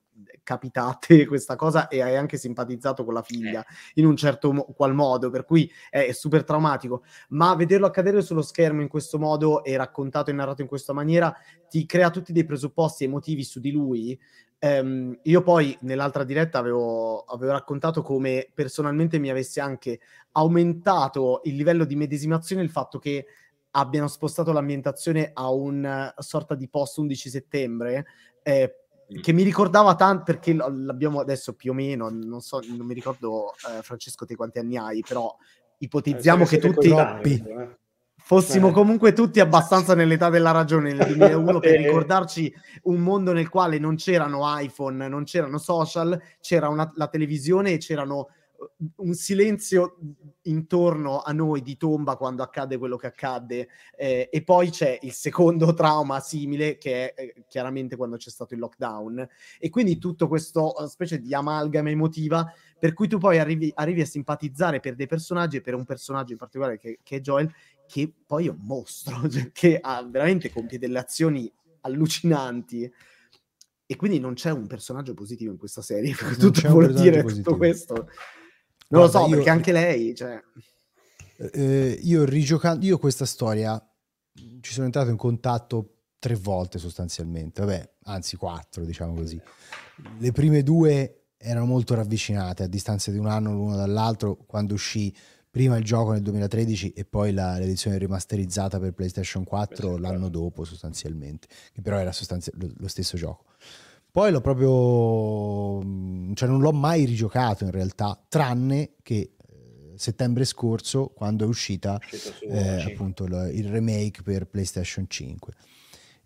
capitate 0.44 1.26
questa 1.26 1.56
cosa 1.56 1.88
e 1.88 2.00
hai 2.00 2.16
anche 2.16 2.38
simpatizzato 2.38 3.04
con 3.04 3.16
la 3.16 3.24
figlia 3.24 3.66
in 3.96 4.06
un 4.06 4.16
certo 4.16 4.54
mo- 4.54 4.66
qual 4.66 4.94
modo, 4.94 5.32
per 5.32 5.46
cui 5.46 5.68
è, 5.90 6.06
è, 6.06 6.12
super 6.12 6.44
traumatico. 6.44 7.02
Ma 7.30 7.56
vederlo 7.56 7.88
accadere 7.88 8.22
sullo 8.22 8.44
schermo 8.44 8.84
in 8.84 8.88
questo 8.88 9.18
modo 9.18 9.64
e 9.64 9.76
raccontato 9.78 10.30
e 10.30 10.34
narrato 10.34 10.62
in 10.62 10.68
questa 10.68 10.94
maniera 10.94 11.36
ti 11.68 11.88
crea 11.88 12.12
tutti 12.12 12.32
dei 12.32 12.46
presupposti 12.46 13.06
emotivi 13.06 13.44
su 13.44 13.60
di 13.60 13.72
lui 13.72 14.20
Um, 14.62 15.18
io 15.24 15.42
poi 15.42 15.78
nell'altra 15.82 16.26
diretta 16.26 16.60
avevo, 16.60 17.22
avevo, 17.22 17.54
raccontato 17.54 18.02
come 18.02 18.50
personalmente 18.54 19.18
mi 19.18 19.30
avesse 19.30 19.62
anche 19.62 20.02
aumentato 20.34 21.40
il 21.46 21.56
livello 21.56 21.86
di 21.86 21.96
medesimazione 21.96 22.62
il 22.62 22.70
fatto 22.70 23.00
che 23.00 23.26
abbiano 23.72 24.10
spostato 24.10 24.52
l'ambientazione 24.52 25.32
a 25.34 25.50
una 25.50 26.14
sorta 26.18 26.56
di 26.56 26.68
post 26.68 26.98
11 26.98 27.30
settembre 27.30 28.06
eh, 28.44 28.76
che 29.22 29.32
mi 29.32 29.44
ricordava 29.44 29.96
tanto 29.96 30.24
perché 30.24 30.54
l'abbiamo 30.54 31.22
adesso 31.22 31.54
più 31.54 31.72
o 31.72 31.74
meno 31.74 32.10
non 32.10 32.42
so 32.42 32.60
non 32.76 32.86
mi 32.86 32.94
ricordo 32.94 33.54
eh, 33.54 33.82
Francesco 33.82 34.26
te 34.26 34.36
quanti 34.36 34.60
anni 34.60 34.76
hai 34.76 35.02
però 35.08 35.34
ipotizziamo 35.78 36.44
eh, 36.44 36.48
che 36.48 36.58
tutti 36.58 36.90
troppi, 36.90 37.44
eh 37.48 37.79
fossimo 38.30 38.70
eh. 38.70 38.72
comunque 38.74 39.12
tutti 39.12 39.40
abbastanza 39.40 39.96
nell'età 39.96 40.30
della 40.30 40.52
ragione 40.52 40.94
nel 40.94 41.08
2001 41.18 41.60
per 41.60 41.78
ricordarci 41.80 42.54
un 42.84 43.00
mondo 43.00 43.34
nel 43.34 43.50
quale 43.50 43.80
non 43.80 43.96
c'erano 43.96 44.42
iPhone, 44.60 45.08
non 45.08 45.24
c'erano 45.24 45.58
social, 45.58 46.22
c'era 46.40 46.70
una, 46.70 46.92
la 46.94 47.08
televisione 47.08 47.72
e 47.72 47.78
c'erano 47.80 48.28
uh, 48.56 48.70
un 48.98 49.16
silenzio 49.16 49.98
intorno 50.44 51.22
a 51.22 51.32
noi 51.32 51.64
di 51.64 51.76
tomba 51.76 52.18
quando 52.18 52.44
accade 52.44 52.78
quello 52.78 52.98
che 52.98 53.08
accadde. 53.08 53.68
Eh, 53.98 54.30
e 54.32 54.44
poi 54.44 54.70
c'è 54.70 55.00
il 55.02 55.12
secondo 55.12 55.74
trauma 55.74 56.20
simile 56.20 56.78
che 56.78 57.16
è 57.16 57.22
eh, 57.22 57.46
chiaramente 57.48 57.96
quando 57.96 58.18
c'è 58.18 58.30
stato 58.30 58.54
il 58.54 58.60
lockdown. 58.60 59.28
E 59.58 59.70
quindi 59.72 59.98
tutto 59.98 60.28
questo 60.28 60.76
uh, 60.78 60.86
specie 60.86 61.20
di 61.20 61.34
amalgama 61.34 61.90
emotiva 61.90 62.54
per 62.80 62.94
cui 62.94 63.10
tu 63.10 63.18
poi 63.18 63.40
arrivi, 63.40 63.72
arrivi, 63.76 64.02
a 64.02 64.06
simpatizzare 64.06 64.80
per 64.80 64.96
dei 64.96 65.08
personaggi 65.08 65.58
e 65.58 65.62
per 65.62 65.76
un 65.76 65.84
personaggio 65.84 66.32
in 66.32 66.38
particolare 66.38 66.78
che, 66.78 67.00
che 67.04 67.18
è 67.18 67.20
Joel 67.20 67.52
che 67.90 68.14
poi 68.26 68.46
è 68.46 68.50
un 68.52 68.60
mostro, 68.62 69.28
cioè, 69.28 69.52
che 69.52 69.80
ha, 69.82 70.04
veramente 70.04 70.52
compie 70.52 70.78
delle 70.78 71.00
azioni 71.00 71.52
allucinanti. 71.82 72.92
E 73.92 73.96
quindi 73.96 74.20
non 74.20 74.36
c'è 74.36 74.52
un 74.52 74.68
personaggio 74.68 75.16
positivo 75.16 75.52
in 75.52 75.58
questa 75.58 75.82
serie. 75.82 76.14
Tutto 76.38 76.70
vuol 76.70 76.94
dire 76.94 77.24
positivo. 77.24 77.44
tutto 77.44 77.58
questo. 77.58 77.94
Non 78.90 79.02
Guarda, 79.02 79.20
lo 79.20 79.26
so, 79.26 79.30
io, 79.30 79.36
perché 79.36 79.50
anche 79.50 79.72
lei. 79.72 80.16
Cioè... 80.16 80.40
Eh, 81.38 82.00
io 82.04 82.24
rigiocando, 82.26 82.86
io 82.86 83.00
questa 83.00 83.26
storia 83.26 83.84
ci 84.62 84.74
sono 84.74 84.86
entrato 84.86 85.10
in 85.10 85.18
contatto 85.18 85.96
tre 86.20 86.36
volte 86.36 86.78
sostanzialmente, 86.78 87.62
vabbè, 87.62 87.94
anzi 88.04 88.36
quattro, 88.36 88.86
diciamo 88.86 89.16
così. 89.16 89.42
Le 90.20 90.32
prime 90.32 90.62
due 90.62 91.30
erano 91.38 91.66
molto 91.66 91.96
ravvicinate, 91.96 92.64
a 92.64 92.68
distanza 92.68 93.10
di 93.10 93.18
un 93.18 93.28
anno 93.28 93.54
l'uno 93.54 93.76
dall'altro, 93.76 94.36
quando 94.36 94.76
uscì 94.76 95.14
prima 95.50 95.78
il 95.78 95.84
gioco 95.84 96.12
nel 96.12 96.22
2013 96.22 96.92
e 96.92 97.06
poi 97.06 97.34
la, 97.34 97.58
l'edizione 97.58 97.98
rimasterizzata 97.98 98.80
per 98.80 98.94
PlayStation 98.94 99.44
4 99.44 99.98
l'anno 99.98 100.30
dopo 100.30 100.64
sostanzialmente, 100.64 101.48
che 101.74 101.82
però 101.82 101.98
era 101.98 102.12
sostanzia- 102.12 102.52
lo, 102.56 102.70
lo 102.76 102.88
stesso 102.88 103.18
gioco. 103.18 103.46
Poi 104.12 104.32
l'ho 104.32 104.42
proprio, 104.42 105.82
cioè 106.34 106.50
non 106.50 106.62
l'ho 106.62 106.72
mai 106.72 107.06
rigiocato 107.06 107.64
in 107.64 107.72
realtà, 107.72 108.20
tranne 108.28 108.94
che 109.04 109.36
eh, 109.38 109.94
settembre 109.96 110.46
scorso 110.46 111.10
quando 111.10 111.46
è 111.46 111.48
uscita 111.48 112.00
eh, 112.42 112.92
appunto 112.92 113.26
il, 113.26 113.52
il, 113.54 113.70
remake 113.70 114.24
per 114.24 114.48
PlayStation 114.48 115.06
5. 115.08 115.54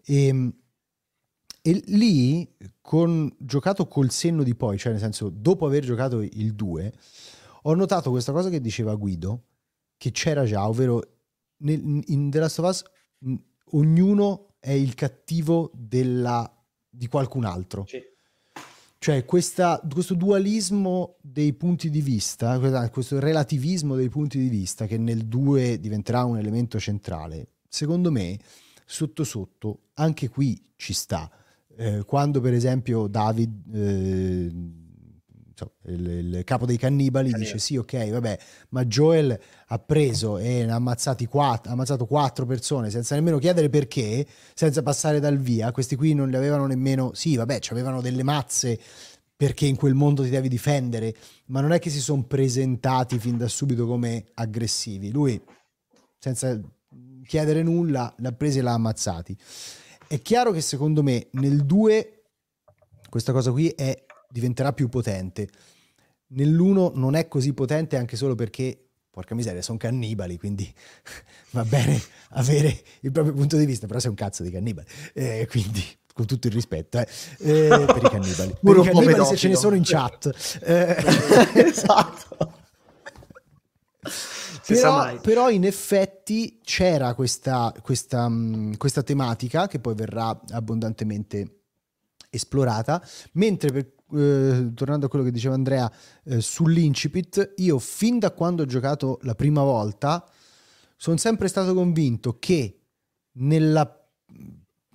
E, 0.05 0.27
ehm, 0.27 0.53
e 1.65 1.81
lì, 1.87 2.49
con, 2.81 3.33
giocato 3.37 3.87
col 3.87 4.11
senno 4.11 4.43
di 4.43 4.55
poi, 4.55 4.77
cioè 4.77 4.91
nel 4.91 5.01
senso 5.01 5.29
dopo 5.29 5.65
aver 5.65 5.83
giocato 5.83 6.21
il 6.21 6.53
2, 6.53 6.93
ho 7.63 7.73
notato 7.75 8.09
questa 8.09 8.31
cosa 8.31 8.49
che 8.49 8.59
diceva 8.59 8.95
Guido, 8.95 9.43
che 9.97 10.11
c'era 10.11 10.45
già, 10.45 10.67
ovvero 10.67 11.01
nel, 11.57 12.01
in 12.07 12.29
The 12.29 12.39
Last 12.39 12.59
of 12.59 12.69
Us 12.69 12.83
ognuno 13.71 14.55
è 14.59 14.71
il 14.71 14.95
cattivo 14.95 15.71
della, 15.73 16.49
di 16.89 17.07
qualcun 17.07 17.45
altro. 17.45 17.85
Sì. 17.87 18.01
Cioè 18.97 19.25
questa, 19.25 19.81
questo 19.91 20.13
dualismo 20.13 21.17
dei 21.21 21.53
punti 21.53 21.89
di 21.89 22.01
vista, 22.01 22.57
questo 22.89 23.19
relativismo 23.19 23.95
dei 23.95 24.07
punti 24.07 24.39
di 24.39 24.47
vista 24.47 24.85
che 24.85 24.97
nel 24.97 25.25
2 25.25 25.79
diventerà 25.79 26.23
un 26.23 26.37
elemento 26.37 26.79
centrale, 26.79 27.47
secondo 27.67 28.11
me 28.11 28.39
sotto 28.85 29.25
sotto 29.25 29.89
anche 29.95 30.29
qui 30.29 30.57
ci 30.77 30.93
sta. 30.93 31.29
Eh, 31.75 32.03
quando 32.05 32.39
per 32.39 32.53
esempio 32.53 33.07
David... 33.07 33.75
Eh, 33.75 34.81
il, 35.85 36.07
il, 36.07 36.43
capo 36.43 36.65
dei 36.65 36.77
cannibali 36.77 37.29
Cannibale. 37.29 37.51
dice 37.53 37.57
sì 37.63 37.77
ok 37.77 38.09
vabbè 38.09 38.39
ma 38.69 38.85
Joel 38.85 39.39
ha 39.67 39.79
preso 39.79 40.37
e 40.37 40.63
ha 40.63 40.81
quattro, 41.27 41.69
ha 41.69 41.73
ammazzato 41.73 42.05
quattro 42.05 42.45
persone 42.45 42.89
senza 42.89 43.15
nemmeno 43.15 43.37
chiedere 43.37 43.69
perché 43.69 44.25
senza 44.53 44.81
passare 44.83 45.19
dal 45.19 45.37
via. 45.37 45.71
Questi 45.71 45.95
qui 45.95 46.13
non 46.13 46.29
le 46.29 46.37
avevano 46.37 46.65
nemmeno 46.65 47.13
sì 47.13 47.35
vabbè 47.35 47.59
avevano 47.69 48.01
delle 48.01 48.23
mazze 48.23 48.79
perché 49.35 49.65
in 49.65 49.75
quel 49.75 49.93
mondo 49.93 50.23
ti 50.23 50.29
devi 50.29 50.47
difendere 50.47 51.15
ma 51.47 51.61
non 51.61 51.71
è 51.71 51.79
che 51.79 51.89
si 51.89 51.99
sono 51.99 52.23
presentati 52.23 53.19
fin 53.19 53.37
da 53.37 53.47
subito 53.47 53.85
come 53.85 54.25
aggressivi. 54.35 55.11
Lui 55.11 55.41
senza 56.19 56.59
chiedere 57.25 57.63
nulla 57.63 58.13
l'ha 58.17 58.31
preso 58.31 58.59
e 58.59 58.61
l'ha 58.61 58.73
ammazzati. 58.73 59.37
È 60.07 60.21
chiaro 60.21 60.51
che 60.51 60.61
secondo 60.61 61.01
me 61.01 61.27
nel 61.31 61.65
2 61.65 62.23
questa 63.09 63.31
cosa 63.31 63.51
qui 63.51 63.69
è 63.69 64.05
diventerà 64.33 64.73
più 64.73 64.89
potente. 64.89 65.47
Nell'uno 66.29 66.91
non 66.95 67.13
è 67.15 67.27
così 67.27 67.53
potente 67.53 67.95
anche 67.97 68.15
solo 68.15 68.33
perché, 68.33 68.77
porca 69.11 69.35
miseria, 69.35 69.61
sono 69.61 69.77
cannibali, 69.77 70.37
quindi 70.37 70.73
va 71.51 71.63
bene 71.63 72.01
avere 72.29 72.83
il 73.01 73.11
proprio 73.11 73.35
punto 73.35 73.57
di 73.57 73.65
vista, 73.65 73.85
però 73.85 73.99
sei 73.99 74.09
un 74.09 74.15
cazzo 74.15 74.41
di 74.41 74.49
cannibale. 74.49 74.87
Eh, 75.13 75.47
quindi 75.49 75.83
con 76.15 76.25
tutto 76.25 76.47
il 76.47 76.53
rispetto 76.53 76.99
eh, 76.99 77.07
eh, 77.39 77.67
per 77.67 78.03
i 78.03 78.09
cannibali. 78.09 78.55
per 78.61 78.77
i 78.77 78.81
cannibali 78.83 79.25
se 79.25 79.35
ce 79.35 79.47
ne 79.47 79.55
sono 79.55 79.75
in 79.75 79.83
chat. 79.85 80.31
Eh, 80.63 81.67
esatto. 81.67 82.61
Però, 84.65 85.19
però, 85.19 85.49
in 85.49 85.65
effetti 85.65 86.59
c'era 86.63 87.13
questa, 87.13 87.73
questa, 87.81 88.29
mm, 88.29 88.73
questa, 88.75 89.03
tematica 89.03 89.67
che 89.67 89.79
poi 89.79 89.93
verrà 89.93 90.39
abbondantemente 90.51 91.59
esplorata, 92.29 93.05
mentre 93.33 93.71
per 93.71 93.93
eh, 94.13 94.71
tornando 94.73 95.05
a 95.05 95.09
quello 95.09 95.25
che 95.25 95.31
diceva 95.31 95.55
Andrea 95.55 95.91
eh, 96.23 96.41
sull'incipit, 96.41 97.53
io 97.57 97.79
fin 97.79 98.19
da 98.19 98.31
quando 98.31 98.63
ho 98.63 98.65
giocato 98.65 99.19
la 99.23 99.35
prima 99.35 99.63
volta 99.63 100.27
sono 100.95 101.17
sempre 101.17 101.47
stato 101.47 101.73
convinto 101.73 102.37
che 102.39 102.79
nella, 103.33 104.07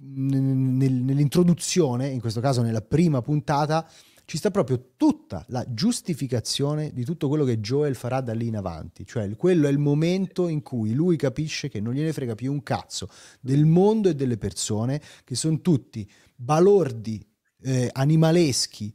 nel, 0.01 0.93
nell'introduzione, 0.93 2.09
in 2.09 2.20
questo 2.20 2.40
caso 2.40 2.62
nella 2.62 2.82
prima 2.82 3.20
puntata, 3.20 3.86
ci 4.28 4.36
sta 4.36 4.51
proprio 4.51 4.93
tutta 4.99 5.43
la 5.49 5.65
giustificazione 5.73 6.93
di 6.93 7.03
tutto 7.03 7.28
quello 7.28 7.45
che 7.45 7.61
Joel 7.61 7.95
farà 7.95 8.20
da 8.20 8.35
lì 8.35 8.49
in 8.49 8.57
avanti. 8.57 9.07
Cioè, 9.07 9.35
quello 9.36 9.66
è 9.66 9.70
il 9.70 9.78
momento 9.78 10.49
in 10.49 10.61
cui 10.61 10.93
lui 10.93 11.16
capisce 11.16 11.70
che 11.70 11.81
non 11.81 11.95
gliene 11.95 12.12
frega 12.12 12.35
più 12.35 12.53
un 12.53 12.62
cazzo 12.62 13.09
del 13.40 13.65
mondo 13.65 14.11
e 14.11 14.15
delle 14.15 14.36
persone, 14.36 15.01
che 15.24 15.35
sono 15.35 15.62
tutti 15.62 16.07
balordi, 16.36 17.27
eh, 17.62 17.89
animaleschi, 17.90 18.95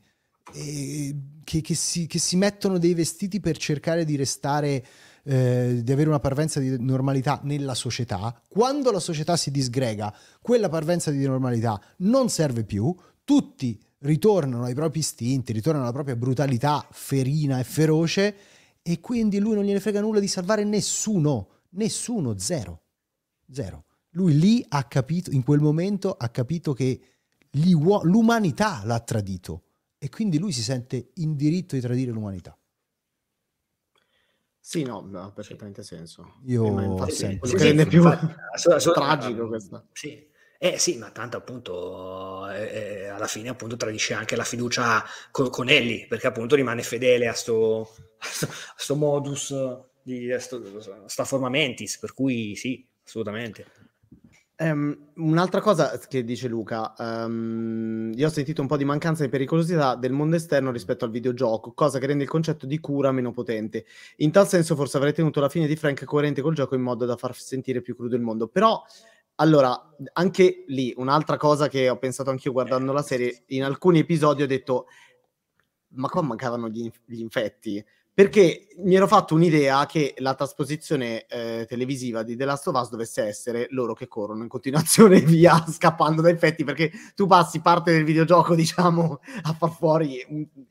eh, 0.53 1.15
che, 1.43 1.61
che, 1.61 1.75
si, 1.75 2.07
che, 2.07 2.19
si, 2.19 2.35
mettono 2.35 2.77
dei 2.77 2.93
vestiti 2.93 3.39
per 3.39 3.57
cercare 3.57 4.05
di 4.05 4.15
restare, 4.15 4.85
eh, 5.23 5.81
di 5.83 5.91
avere 5.91 6.09
una 6.09 6.19
parvenza 6.19 6.59
di 6.59 6.75
normalità 6.79 7.39
nella 7.43 7.73
società. 7.73 8.39
Quando 8.47 8.91
la 8.91 8.99
società 8.99 9.35
si 9.35 9.51
disgrega, 9.51 10.13
quella 10.41 10.69
parvenza 10.69 11.11
di 11.11 11.25
normalità 11.25 11.81
non 11.97 12.29
serve 12.29 12.63
più, 12.63 12.95
tutti 13.23 13.79
ritornano 13.99 14.63
ai 14.63 14.73
propri 14.73 14.99
istinti, 14.99 15.53
ritornano 15.53 15.85
alla 15.85 15.93
propria 15.93 16.15
brutalità 16.15 16.85
ferina 16.91 17.59
e 17.59 17.63
feroce 17.63 18.35
e 18.81 18.99
quindi 18.99 19.39
lui 19.39 19.55
non 19.55 19.63
gliene 19.63 19.79
frega 19.79 20.01
nulla 20.01 20.19
di 20.19 20.27
salvare 20.27 20.63
nessuno, 20.63 21.47
nessuno, 21.71 22.37
zero, 22.37 22.81
zero. 23.49 23.85
Lui 24.11 24.37
lì 24.37 24.65
ha 24.69 24.83
capito, 24.83 25.31
in 25.31 25.43
quel 25.43 25.61
momento 25.61 26.11
ha 26.11 26.29
capito 26.29 26.73
che 26.73 26.99
l'umanità 27.51 28.81
l'ha 28.83 28.99
tradito 28.99 29.63
e 30.03 30.09
quindi 30.09 30.37
lui 30.37 30.51
si 30.51 30.61
sente 30.61 31.11
in 31.15 31.37
diritto 31.37 31.75
di 31.75 31.81
tradire 31.81 32.11
l'umanità. 32.11 32.59
Sì, 34.59 34.83
no, 34.83 35.09
ha 35.13 35.31
perfettamente 35.31 35.81
senso. 35.81 36.39
Io 36.43 36.77
eh, 36.77 36.83
infatti, 36.83 37.11
sempre... 37.13 37.47
Sì, 37.47 37.57
rende 37.57 37.85
più 37.85 38.03
tragico 38.93 39.47
questo. 39.47 39.87
Sì. 39.93 40.29
Eh 40.59 40.77
sì, 40.77 40.97
ma 40.97 41.09
tanto 41.11 41.37
appunto 41.37 42.49
eh, 42.49 42.63
eh, 42.63 43.07
alla 43.07 43.27
fine 43.27 43.47
appunto 43.47 43.77
tradisce 43.77 44.13
anche 44.13 44.35
la 44.35 44.43
fiducia 44.43 45.05
con, 45.31 45.49
con 45.49 45.69
Ellie, 45.69 46.05
perché 46.07 46.27
appunto 46.27 46.55
rimane 46.55 46.83
fedele 46.83 47.29
a 47.29 47.33
sto, 47.33 47.95
a 48.19 48.75
sto 48.75 48.95
modus 48.97 49.55
di 50.01 50.29
a 50.33 50.39
sto, 50.39 50.61
a 51.05 51.07
sta 51.07 51.23
forma 51.23 51.47
mentis, 51.47 51.97
per 51.97 52.13
cui 52.13 52.57
sì, 52.57 52.85
assolutamente. 53.05 53.67
Um, 54.55 55.09
un'altra 55.15 55.61
cosa 55.61 55.97
che 55.97 56.23
dice 56.23 56.47
Luca, 56.47 56.93
um, 56.99 58.11
io 58.13 58.27
ho 58.27 58.29
sentito 58.29 58.61
un 58.61 58.67
po' 58.67 58.77
di 58.77 58.85
mancanza 58.85 59.23
di 59.23 59.29
pericolosità 59.29 59.95
del 59.95 60.11
mondo 60.11 60.35
esterno 60.35 60.71
rispetto 60.71 61.05
al 61.05 61.11
videogioco, 61.11 61.73
cosa 61.73 61.97
che 61.97 62.05
rende 62.05 62.23
il 62.23 62.29
concetto 62.29 62.67
di 62.67 62.79
cura 62.79 63.11
meno 63.11 63.31
potente. 63.31 63.85
In 64.17 64.31
tal 64.31 64.47
senso 64.47 64.75
forse 64.75 64.97
avrei 64.97 65.11
tenuto 65.11 65.39
la 65.39 65.49
fine 65.49 65.65
di 65.65 65.75
Frank 65.75 66.03
coerente 66.05 66.43
col 66.43 66.53
gioco 66.53 66.75
in 66.75 66.81
modo 66.81 67.05
da 67.05 67.17
far 67.17 67.35
sentire 67.35 67.81
più 67.81 67.95
crudo 67.95 68.15
il 68.15 68.21
mondo. 68.21 68.47
Però, 68.47 68.79
allora, 69.35 69.95
anche 70.13 70.63
lì, 70.67 70.93
un'altra 70.97 71.37
cosa 71.37 71.67
che 71.67 71.89
ho 71.89 71.97
pensato 71.97 72.29
anch'io 72.29 72.51
guardando 72.51 72.93
la 72.93 73.01
serie, 73.01 73.43
in 73.47 73.63
alcuni 73.63 73.99
episodi 73.99 74.43
ho 74.43 74.47
detto, 74.47 74.85
ma 75.95 76.07
qua 76.09 76.21
mancavano 76.21 76.69
gli, 76.69 76.89
gli 77.05 77.19
infetti 77.21 77.83
perché 78.13 78.67
mi 78.77 78.95
ero 78.95 79.07
fatto 79.07 79.33
un'idea 79.33 79.85
che 79.87 80.13
la 80.17 80.35
trasposizione 80.35 81.25
eh, 81.25 81.65
televisiva 81.67 82.21
di 82.21 82.35
The 82.35 82.45
Last 82.45 82.67
of 82.67 82.79
Us 82.79 82.89
dovesse 82.89 83.23
essere 83.23 83.67
loro 83.71 83.93
che 83.93 84.07
corrono 84.07 84.43
in 84.43 84.49
continuazione 84.49 85.19
via 85.25 85.65
scappando 85.67 86.21
da 86.21 86.29
infetti 86.29 86.63
perché 86.63 86.91
tu 87.15 87.25
passi 87.25 87.59
parte 87.59 87.91
del 87.91 88.03
videogioco 88.03 88.53
diciamo 88.55 89.19
a 89.43 89.53
far 89.53 89.71
fuori 89.71 90.23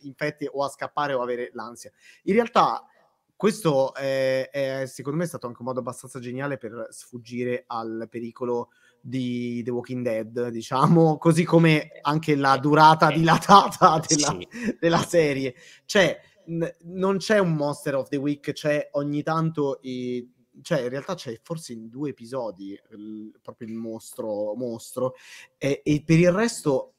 infetti 0.03 0.49
o 0.51 0.63
a 0.63 0.69
scappare 0.69 1.15
o 1.15 1.23
avere 1.23 1.51
l'ansia 1.55 1.91
in 2.25 2.35
realtà 2.35 2.87
questo 3.35 3.93
è, 3.93 4.49
è, 4.53 4.85
secondo 4.87 5.19
me 5.19 5.25
è 5.25 5.27
stato 5.27 5.49
anche 5.49 5.59
un 5.63 5.67
modo 5.67 5.81
abbastanza 5.81 6.21
geniale 6.21 6.59
per 6.59 6.87
sfuggire 6.91 7.65
al 7.67 8.07
pericolo 8.09 8.69
di 9.01 9.65
The 9.65 9.71
Walking 9.73 10.05
Dead, 10.05 10.49
diciamo, 10.51 11.19
così 11.19 11.43
come 11.43 11.89
anche 12.03 12.37
la 12.37 12.57
durata 12.59 13.11
eh, 13.11 13.19
dilatata 13.19 14.01
della, 14.07 14.39
della 14.79 15.05
serie. 15.05 15.57
Cioè, 15.85 16.21
non 16.47 17.17
c'è 17.19 17.39
un 17.39 17.55
Monster 17.55 17.95
of 17.97 18.09
the 18.09 18.17
Week, 18.17 18.53
c'è 18.53 18.89
ogni 18.93 19.23
tanto 19.23 19.79
i, 19.83 20.29
cioè 20.61 20.83
in 20.83 20.89
realtà 20.89 21.15
c'è 21.15 21.39
forse 21.43 21.73
in 21.73 21.89
due 21.89 22.11
episodi 22.11 22.79
il, 22.91 23.33
proprio 23.41 23.69
il 23.69 23.75
mostro, 23.75 24.55
mostro 24.55 25.15
e, 25.57 25.81
e, 25.85 26.03
per 26.05 26.19
il 26.19 26.33
resto 26.33 26.95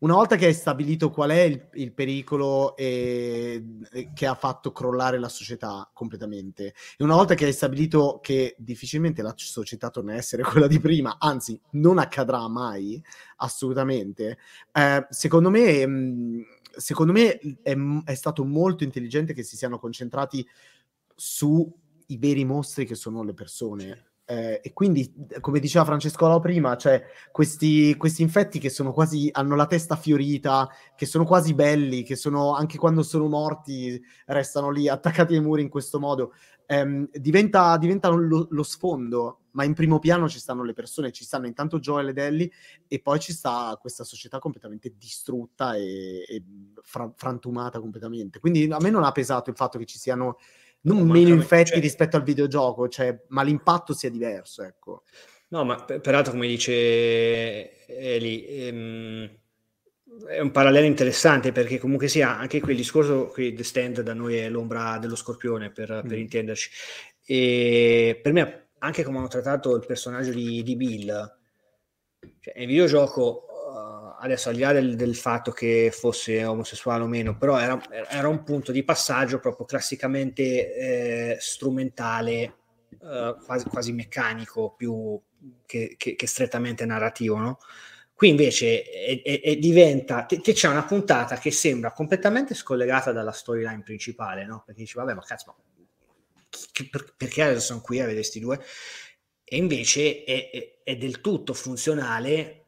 una 0.00 0.14
volta 0.14 0.36
che 0.36 0.46
hai 0.46 0.54
stabilito 0.54 1.10
qual 1.10 1.30
è 1.30 1.40
il, 1.40 1.68
il 1.74 1.92
pericolo 1.92 2.74
e, 2.76 3.62
e 3.90 4.12
che 4.14 4.26
ha 4.26 4.34
fatto 4.34 4.72
crollare 4.72 5.18
la 5.18 5.28
società 5.28 5.90
completamente 5.92 6.74
e 6.96 7.04
una 7.04 7.16
volta 7.16 7.34
che 7.34 7.46
hai 7.46 7.52
stabilito 7.52 8.18
che 8.22 8.54
difficilmente 8.58 9.22
la 9.22 9.34
società 9.36 9.90
torna 9.90 10.12
a 10.12 10.16
essere 10.16 10.42
quella 10.44 10.66
di 10.66 10.80
prima 10.80 11.16
anzi 11.18 11.60
non 11.72 11.98
accadrà 11.98 12.46
mai 12.48 13.02
assolutamente 13.36 14.38
eh, 14.72 15.06
secondo 15.10 15.50
me 15.50 15.86
mh, 15.86 15.90
mm, 15.90 16.40
secondo 16.76 17.12
me 17.12 17.38
è, 17.62 17.76
è, 18.04 18.14
stato 18.14 18.44
molto 18.44 18.84
intelligente 18.84 19.32
che 19.32 19.42
si 19.42 19.56
siano 19.56 19.78
concentrati 19.78 20.46
sui 21.14 21.72
veri 22.18 22.44
mostri 22.44 22.86
che 22.86 22.94
sono 22.94 23.22
le 23.22 23.34
persone. 23.34 24.09
Eh, 24.30 24.60
e 24.62 24.72
quindi, 24.72 25.12
come 25.40 25.58
diceva 25.58 25.84
Francesco 25.84 26.38
prima, 26.38 26.76
cioè 26.76 27.04
questi, 27.32 27.96
questi, 27.96 28.22
infetti 28.22 28.60
che 28.60 28.70
sono 28.70 28.92
quasi, 28.92 29.28
hanno 29.32 29.56
la 29.56 29.66
testa 29.66 29.96
fiorita, 29.96 30.68
che 30.94 31.04
sono 31.04 31.24
quasi 31.24 31.52
belli, 31.52 32.04
che 32.04 32.14
sono 32.14 32.54
anche 32.54 32.78
quando 32.78 33.02
sono 33.02 33.26
morti 33.26 34.00
restano 34.26 34.70
lì 34.70 34.86
attaccati 34.88 35.34
ai 35.34 35.40
muri 35.40 35.62
in 35.62 35.68
questo 35.68 35.98
modo, 35.98 36.32
ehm, 36.66 37.08
diventa, 37.12 37.76
diventano 37.76 38.18
lo, 38.18 38.46
lo, 38.48 38.62
sfondo, 38.62 39.40
ma 39.52 39.64
in 39.64 39.74
primo 39.74 39.98
piano 39.98 40.28
ci 40.28 40.38
stanno 40.38 40.62
le 40.62 40.74
persone, 40.74 41.10
ci 41.10 41.24
stanno 41.24 41.48
intanto 41.48 41.80
Joel 41.80 42.10
ed 42.10 42.18
Ellie 42.18 42.50
e 42.86 43.00
poi 43.00 43.18
ci 43.18 43.32
sta 43.32 43.76
questa 43.80 44.04
società 44.04 44.38
completamente 44.38 44.94
distrutta 44.96 45.74
e, 45.74 46.24
e 46.24 46.44
fra, 46.82 47.12
frantumata 47.16 47.80
completamente. 47.80 48.38
Quindi 48.38 48.70
a 48.70 48.78
me 48.80 48.90
non 48.90 49.02
ha 49.02 49.10
pesato 49.10 49.50
il 49.50 49.56
fatto 49.56 49.76
che 49.76 49.86
ci 49.86 49.98
siano 49.98 50.36
non 50.82 51.06
no, 51.06 51.12
meno 51.12 51.28
infetti 51.30 51.72
cioè... 51.72 51.80
rispetto 51.80 52.16
al 52.16 52.22
videogioco, 52.22 52.88
cioè, 52.88 53.24
ma 53.28 53.42
l'impatto 53.42 53.92
sia 53.92 54.10
diverso, 54.10 54.62
ecco. 54.62 55.02
No, 55.48 55.64
ma 55.64 55.82
peraltro, 55.82 56.32
come 56.32 56.46
dice 56.46 57.84
Eli, 57.86 58.46
ehm, 58.46 59.40
è 60.28 60.40
un 60.40 60.50
parallelo 60.50 60.86
interessante 60.86 61.52
perché 61.52 61.78
comunque 61.78 62.08
sia 62.08 62.36
anche 62.36 62.60
quel 62.60 62.76
discorso 62.76 63.26
qui 63.26 63.52
The 63.52 63.64
Stand 63.64 64.00
da 64.00 64.14
noi 64.14 64.36
è 64.36 64.48
l'ombra 64.48 64.98
dello 64.98 65.16
scorpione 65.16 65.70
per, 65.70 66.02
mm. 66.04 66.08
per 66.08 66.18
intenderci 66.18 66.70
e 67.24 68.18
per 68.22 68.32
me 68.32 68.70
anche 68.78 69.02
come 69.02 69.18
hanno 69.18 69.28
trattato 69.28 69.76
il 69.76 69.86
personaggio 69.86 70.32
di, 70.32 70.62
di 70.62 70.76
Bill 70.76 71.06
cioè, 72.40 72.54
nel 72.56 72.66
videogioco 72.66 73.46
adesso 74.18 74.48
al 74.50 74.54
di 74.54 74.60
là 74.60 74.72
del, 74.72 74.96
del, 74.96 75.16
fatto 75.16 75.50
che 75.50 75.90
fosse 75.92 76.44
omosessuale 76.44 77.02
o 77.02 77.06
meno, 77.06 77.36
però 77.36 77.58
era, 77.58 77.80
era 78.08 78.28
un 78.28 78.42
punto 78.42 78.72
di 78.72 78.84
passaggio 78.84 79.40
proprio 79.40 79.66
classicamente 79.66 80.74
eh, 81.32 81.36
strumentale, 81.40 82.54
eh, 83.02 83.36
quasi, 83.44 83.64
quasi, 83.66 83.92
meccanico, 83.92 84.74
più 84.76 85.20
che, 85.66 85.94
che, 85.96 86.14
che 86.14 86.26
strettamente 86.26 86.84
narrativo, 86.84 87.36
no? 87.36 87.58
Qui 88.14 88.28
invece 88.28 88.82
è, 88.82 89.22
è, 89.22 89.40
è 89.40 89.56
diventa, 89.56 90.26
che 90.26 90.40
c'è 90.40 90.68
una 90.68 90.84
puntata 90.84 91.38
che 91.38 91.50
sembra 91.50 91.92
completamente 91.92 92.54
scollegata 92.54 93.12
dalla 93.12 93.32
storyline 93.32 93.82
principale, 93.82 94.44
no? 94.44 94.62
Perché 94.66 94.82
dici, 94.82 94.96
vabbè, 94.96 95.14
ma 95.14 95.22
cazzo, 95.22 95.44
ma 95.46 95.54
perché 97.16 97.42
adesso 97.42 97.60
sono 97.60 97.80
qui 97.80 97.98
a 97.98 98.02
vedere 98.02 98.18
questi 98.18 98.40
due? 98.40 98.60
E 99.42 99.56
invece 99.56 100.24
è, 100.24 100.80
è 100.84 100.96
del 100.96 101.20
tutto 101.20 101.54
funzionale 101.54 102.59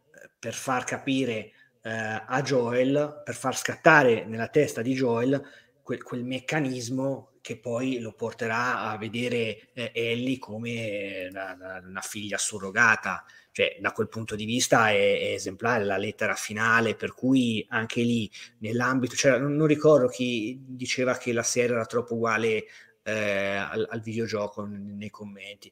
per 0.42 0.54
far 0.54 0.82
capire 0.82 1.52
eh, 1.82 1.90
a 2.26 2.42
Joel, 2.42 3.22
per 3.24 3.36
far 3.36 3.56
scattare 3.56 4.24
nella 4.24 4.48
testa 4.48 4.82
di 4.82 4.92
Joel 4.92 5.40
quel, 5.84 6.02
quel 6.02 6.24
meccanismo 6.24 7.34
che 7.40 7.60
poi 7.60 8.00
lo 8.00 8.12
porterà 8.12 8.90
a 8.90 8.98
vedere 8.98 9.68
eh, 9.72 9.92
Ellie 9.94 10.40
come 10.40 11.28
una, 11.30 11.80
una, 11.84 12.00
figlia 12.00 12.38
surrogata. 12.38 13.24
Cioè, 13.52 13.76
da 13.78 13.92
quel 13.92 14.08
punto 14.08 14.34
di 14.34 14.44
vista 14.44 14.90
è, 14.90 14.94
è, 14.94 15.32
esemplare 15.34 15.84
la 15.84 15.96
lettera 15.96 16.34
finale, 16.34 16.96
per 16.96 17.14
cui 17.14 17.64
anche 17.68 18.02
lì 18.02 18.28
nell'ambito, 18.58 19.14
cioè, 19.14 19.38
non, 19.38 19.54
non 19.54 19.68
ricordo 19.68 20.08
chi 20.08 20.58
diceva 20.60 21.16
che 21.16 21.32
la 21.32 21.44
serie 21.44 21.76
era 21.76 21.86
troppo 21.86 22.14
uguale 22.14 22.64
eh, 23.04 23.54
al, 23.54 23.86
al, 23.88 24.00
videogioco 24.00 24.64
nei 24.64 25.10
commenti 25.10 25.70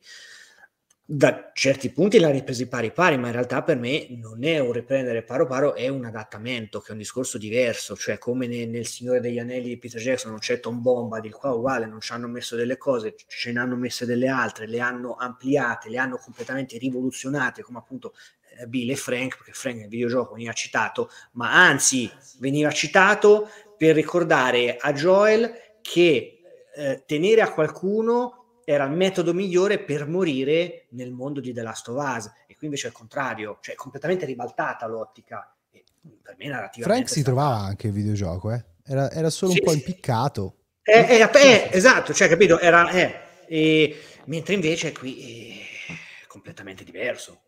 da 1.13 1.51
certi 1.53 1.91
punti 1.91 2.21
l'ha 2.21 2.31
ripresi 2.31 2.69
pari 2.69 2.93
pari, 2.93 3.19
ma 3.19 3.27
in 3.27 3.33
realtà 3.33 3.65
per 3.65 3.77
me 3.77 4.07
non 4.11 4.45
è 4.45 4.61
un 4.61 4.71
riprendere 4.71 5.25
paro 5.25 5.45
paro, 5.45 5.75
è 5.75 5.89
un 5.89 6.05
adattamento, 6.05 6.79
che 6.79 6.91
è 6.91 6.93
un 6.93 6.99
discorso 6.99 7.37
diverso, 7.37 7.97
cioè 7.97 8.17
come 8.17 8.47
nel, 8.47 8.69
nel 8.69 8.87
Signore 8.87 9.19
degli 9.19 9.41
Anelli 9.41 9.71
di 9.71 9.77
Peter 9.77 10.01
Jackson 10.01 10.31
non 10.31 10.39
c'è 10.39 10.61
Tom 10.61 10.81
Bombadil, 10.81 11.33
di 11.33 11.37
qua 11.37 11.51
uguale, 11.51 11.87
non 11.87 12.01
ci 12.01 12.13
hanno 12.13 12.29
messo 12.29 12.55
delle 12.55 12.77
cose, 12.77 13.17
ce 13.27 13.51
ne 13.51 13.59
hanno 13.59 13.75
messe 13.75 14.07
delle 14.07 14.29
altre, 14.29 14.69
le 14.69 14.79
hanno 14.79 15.17
ampliate, 15.17 15.89
le 15.89 15.99
hanno 15.99 16.17
completamente 16.17 16.79
rivoluzionate, 16.79 17.63
come 17.63 17.79
appunto 17.79 18.15
eh, 18.61 18.69
Bill 18.69 18.91
e 18.91 18.97
Frank, 18.97 19.37
perché 19.37 19.53
Frank 19.53 19.79
nel 19.79 19.89
videogioco 19.89 20.35
veniva 20.35 20.53
citato, 20.53 21.11
ma 21.33 21.67
anzi 21.67 22.09
veniva 22.39 22.71
citato 22.71 23.49
per 23.77 23.97
ricordare 23.97 24.77
a 24.77 24.93
Joel 24.93 25.51
che 25.81 26.41
eh, 26.73 27.03
tenere 27.05 27.41
a 27.41 27.53
qualcuno 27.53 28.40
era 28.73 28.85
il 28.85 28.93
metodo 28.93 29.35
migliore 29.35 29.81
per 29.81 30.07
morire 30.07 30.87
nel 30.91 31.11
mondo 31.11 31.41
di 31.41 31.53
The 31.53 31.63
Last 31.63 31.89
of 31.89 31.97
Us 32.01 32.31
e 32.47 32.55
qui 32.55 32.67
invece 32.67 32.87
è 32.87 32.91
il 32.91 32.95
contrario, 32.95 33.59
cioè 33.61 33.75
è 33.75 33.77
completamente 33.77 34.27
ribaltata 34.27 34.87
l'ottica. 34.87 35.53
E 35.73 35.83
per 36.23 36.37
me 36.39 36.47
narrativamente... 36.47 36.83
Frank 36.85 37.09
si 37.09 37.25
trovava 37.25 37.57
anche 37.57 37.89
il 37.89 37.93
videogioco, 37.93 38.53
eh? 38.53 38.65
era, 38.87 39.11
era, 39.11 39.29
solo 39.29 39.51
sì, 39.51 39.59
un 39.59 39.65
po' 39.65 39.73
impiccato. 39.73 40.55
Eh, 40.83 41.01
eh, 41.01 41.31
eh, 41.35 41.69
esatto, 41.73 42.15
cioè 42.15 42.29
capito, 42.29 42.61
era... 42.61 42.89
Eh, 42.91 43.97
mentre 44.27 44.55
invece 44.55 44.93
qui 44.93 45.59
è 45.89 46.27
completamente 46.29 46.85
diverso. 46.85 47.41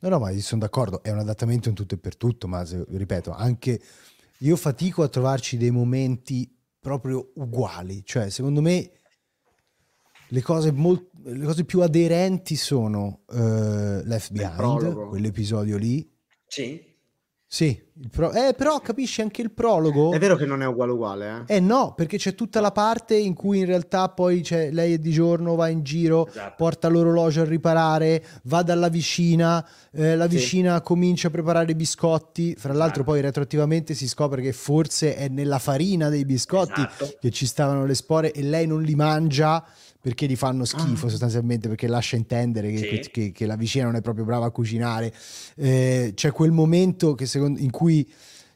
No, 0.00 0.10
no, 0.10 0.18
ma 0.18 0.30
sono 0.40 0.60
d'accordo, 0.60 1.02
è 1.02 1.10
un 1.10 1.20
adattamento 1.20 1.70
in 1.70 1.74
tutto 1.74 1.94
e 1.94 1.98
per 1.98 2.18
tutto, 2.18 2.48
ma 2.48 2.66
se, 2.66 2.84
ripeto, 2.86 3.32
anche 3.32 3.80
io 4.38 4.56
fatico 4.56 5.02
a 5.02 5.08
trovarci 5.08 5.56
dei 5.56 5.70
momenti 5.70 6.54
proprio 6.78 7.30
uguali, 7.36 8.04
cioè 8.04 8.28
secondo 8.28 8.60
me 8.60 8.90
le 10.34 10.42
cose, 10.42 10.72
molt- 10.72 11.10
le 11.22 11.44
cose 11.44 11.64
più 11.64 11.80
aderenti 11.80 12.56
sono 12.56 13.20
uh, 13.28 14.02
Left 14.02 14.32
Behind, 14.32 15.08
quell'episodio 15.08 15.76
lì. 15.76 16.10
Sì. 16.46 16.92
Sì, 17.46 17.80
pro- 18.10 18.32
eh, 18.32 18.52
però 18.56 18.80
capisci 18.80 19.20
anche 19.20 19.40
il 19.40 19.52
prologo. 19.52 20.10
È 20.10 20.18
vero 20.18 20.34
che 20.34 20.44
non 20.44 20.60
è 20.60 20.66
uguale 20.66 20.90
uguale, 20.90 21.44
eh? 21.46 21.56
Eh 21.56 21.60
no, 21.60 21.94
perché 21.94 22.16
c'è 22.16 22.34
tutta 22.34 22.60
la 22.60 22.72
parte 22.72 23.14
in 23.14 23.32
cui 23.32 23.60
in 23.60 23.66
realtà 23.66 24.08
poi 24.08 24.40
c'è, 24.40 24.72
lei 24.72 24.94
è 24.94 24.98
di 24.98 25.12
giorno, 25.12 25.54
va 25.54 25.68
in 25.68 25.84
giro, 25.84 26.26
esatto. 26.26 26.54
porta 26.56 26.88
l'orologio 26.88 27.42
a 27.42 27.44
riparare, 27.44 28.24
va 28.44 28.62
dalla 28.64 28.88
vicina, 28.88 29.64
eh, 29.92 30.16
la 30.16 30.26
vicina 30.26 30.78
sì. 30.78 30.82
comincia 30.82 31.28
a 31.28 31.30
preparare 31.30 31.70
i 31.70 31.76
biscotti, 31.76 32.56
fra 32.56 32.72
l'altro 32.72 33.02
esatto. 33.02 33.12
poi 33.12 33.20
retroattivamente 33.20 33.94
si 33.94 34.08
scopre 34.08 34.42
che 34.42 34.52
forse 34.52 35.14
è 35.14 35.28
nella 35.28 35.60
farina 35.60 36.08
dei 36.08 36.24
biscotti 36.24 36.80
esatto. 36.80 37.18
che 37.20 37.30
ci 37.30 37.46
stavano 37.46 37.86
le 37.86 37.94
spore 37.94 38.32
e 38.32 38.42
lei 38.42 38.66
non 38.66 38.82
li 38.82 38.96
mangia 38.96 39.64
perché 40.04 40.26
gli 40.26 40.36
fanno 40.36 40.66
schifo 40.66 41.06
ah. 41.06 41.08
sostanzialmente 41.08 41.66
perché 41.66 41.86
lascia 41.86 42.16
intendere 42.16 42.70
che, 42.70 43.02
sì. 43.02 43.10
che, 43.10 43.32
che, 43.32 43.46
la 43.46 43.56
vicina 43.56 43.86
non 43.86 43.96
è 43.96 44.02
proprio 44.02 44.26
brava 44.26 44.44
a 44.44 44.50
cucinare 44.50 45.10
eh, 45.56 46.12
c'è 46.14 46.30
quel 46.30 46.50
momento 46.50 47.16
secondo, 47.22 47.58
in 47.58 47.70
cui 47.70 48.06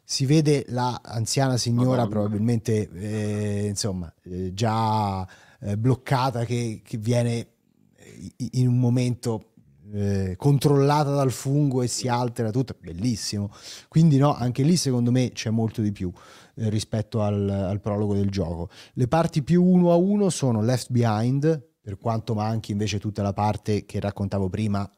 si 0.04 0.26
vede 0.26 0.66
la 0.68 1.00
anziana 1.02 1.56
signora 1.56 2.02
Madonna. 2.02 2.08
probabilmente 2.08 2.90
eh, 2.92 3.66
insomma 3.66 4.12
eh, 4.24 4.52
già 4.52 5.26
eh, 5.60 5.78
bloccata 5.78 6.44
che, 6.44 6.82
che, 6.84 6.98
viene 6.98 7.46
in 8.52 8.68
un 8.68 8.78
momento 8.78 9.52
eh, 9.90 10.34
controllata 10.36 11.14
dal 11.14 11.32
fungo 11.32 11.80
e 11.80 11.86
si 11.86 12.08
altera 12.08 12.50
tutto, 12.50 12.76
bellissimo. 12.78 13.50
Quindi 13.88 14.18
no, 14.18 14.34
anche 14.34 14.62
lì 14.62 14.76
secondo 14.76 15.10
me 15.10 15.32
c'è 15.32 15.48
molto 15.48 15.80
di 15.80 15.92
più 15.92 16.12
eh, 16.58 16.68
rispetto 16.70 17.22
al, 17.22 17.48
al, 17.48 17.80
prologo 17.80 18.14
del 18.14 18.30
gioco. 18.30 18.68
Le 18.94 19.06
parti 19.06 19.42
più 19.42 19.62
uno 19.62 19.92
a 19.92 19.94
uno 19.94 20.28
sono 20.28 20.60
Left 20.60 20.90
Behind, 20.90 21.66
per 21.80 21.98
quanto 21.98 22.34
manchi 22.34 22.72
invece 22.72 22.98
tutta 22.98 23.22
la 23.22 23.32
parte 23.32 23.84
che 23.84 24.00
raccontavo 24.00 24.48
prima, 24.48 24.88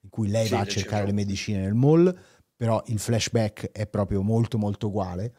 in 0.00 0.08
cui 0.08 0.28
lei 0.28 0.46
sì, 0.46 0.52
va 0.52 0.60
a 0.60 0.66
cercare 0.66 1.06
le 1.06 1.12
medicine 1.12 1.60
nel 1.60 1.74
mall, 1.74 2.16
però 2.56 2.82
il 2.86 2.98
flashback 2.98 3.72
è 3.72 3.86
proprio 3.86 4.22
molto 4.22 4.58
molto 4.58 4.86
uguale, 4.86 5.34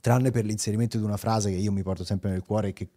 tranne 0.00 0.30
per 0.30 0.44
l'inserimento 0.44 0.96
di 0.96 1.04
una 1.04 1.18
frase 1.18 1.50
che 1.50 1.56
io 1.56 1.72
mi 1.72 1.82
porto 1.82 2.04
sempre 2.04 2.30
nel 2.30 2.42
cuore 2.42 2.68
e 2.68 2.72
che 2.72 2.90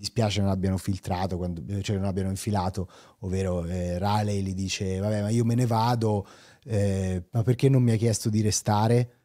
dispiace 0.00 0.40
non 0.40 0.48
abbiano 0.48 0.78
filtrato, 0.78 1.36
quando, 1.36 1.62
cioè 1.82 1.96
non 1.96 2.06
abbiano 2.06 2.30
infilato, 2.30 2.88
ovvero 3.20 3.66
eh, 3.66 3.98
Riley 3.98 4.42
gli 4.42 4.54
dice 4.54 4.98
vabbè 4.98 5.20
ma 5.20 5.28
io 5.28 5.44
me 5.44 5.54
ne 5.54 5.66
vado, 5.66 6.26
eh, 6.64 7.26
ma 7.30 7.42
perché 7.42 7.68
non 7.68 7.82
mi 7.82 7.92
ha 7.92 7.96
chiesto 7.96 8.30
di 8.30 8.40
restare? 8.40 9.19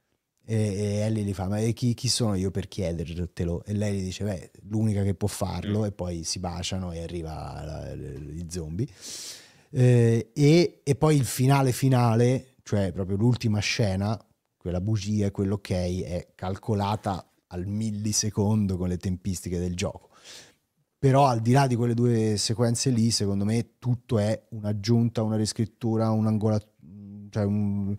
E, 0.46 0.56
e 0.56 0.84
Ellie 1.00 1.24
gli 1.24 1.34
fa 1.34 1.48
ma 1.48 1.60
chi, 1.60 1.94
chi, 1.94 2.08
sono 2.08 2.36
io 2.36 2.52
per 2.52 2.68
chiedertelo? 2.68 3.64
E 3.66 3.74
lei 3.74 4.00
gli 4.00 4.04
dice 4.04 4.24
beh 4.24 4.52
l'unica 4.70 5.04
che 5.04 5.16
può 5.16 5.28
farlo 5.28 5.82
mm. 5.82 5.86
e 5.86 5.92
poi 5.92 6.24
si 6.24 6.40
baciano 6.40 6.92
e 6.92 7.02
arriva 7.02 7.64
la, 7.64 7.96
gli 7.96 8.46
zombie. 8.50 8.88
Eh, 9.72 10.32
e, 10.34 10.82
e 10.84 10.96
poi 10.96 11.16
il 11.16 11.26
finale 11.26 11.72
finale, 11.72 12.56
cioè 12.64 12.92
proprio 12.92 13.18
l'ultima 13.18 13.60
scena, 13.60 14.20
quella 14.56 14.82
bugia 14.82 15.26
e 15.26 15.32
quell'ok 15.32 15.72
è 15.72 16.28
calcolata 16.36 17.30
al 17.48 17.66
millisecondo 17.68 18.78
con 18.78 18.88
le 18.88 18.98
tempistiche 18.98 19.60
del 19.60 19.76
gioco 19.76 20.10
però 21.06 21.28
al 21.28 21.40
di 21.40 21.52
là 21.52 21.68
di 21.68 21.76
quelle 21.76 21.94
due 21.94 22.36
sequenze 22.36 22.90
lì, 22.90 23.12
secondo 23.12 23.46
me 23.46 23.76
tutto 23.78 24.18
è 24.18 24.48
un'aggiunta, 24.50 25.22
una 25.22 25.36
riscrittura, 25.36 26.10
un 26.10 26.26
cioè 27.30 27.44
un, 27.44 27.96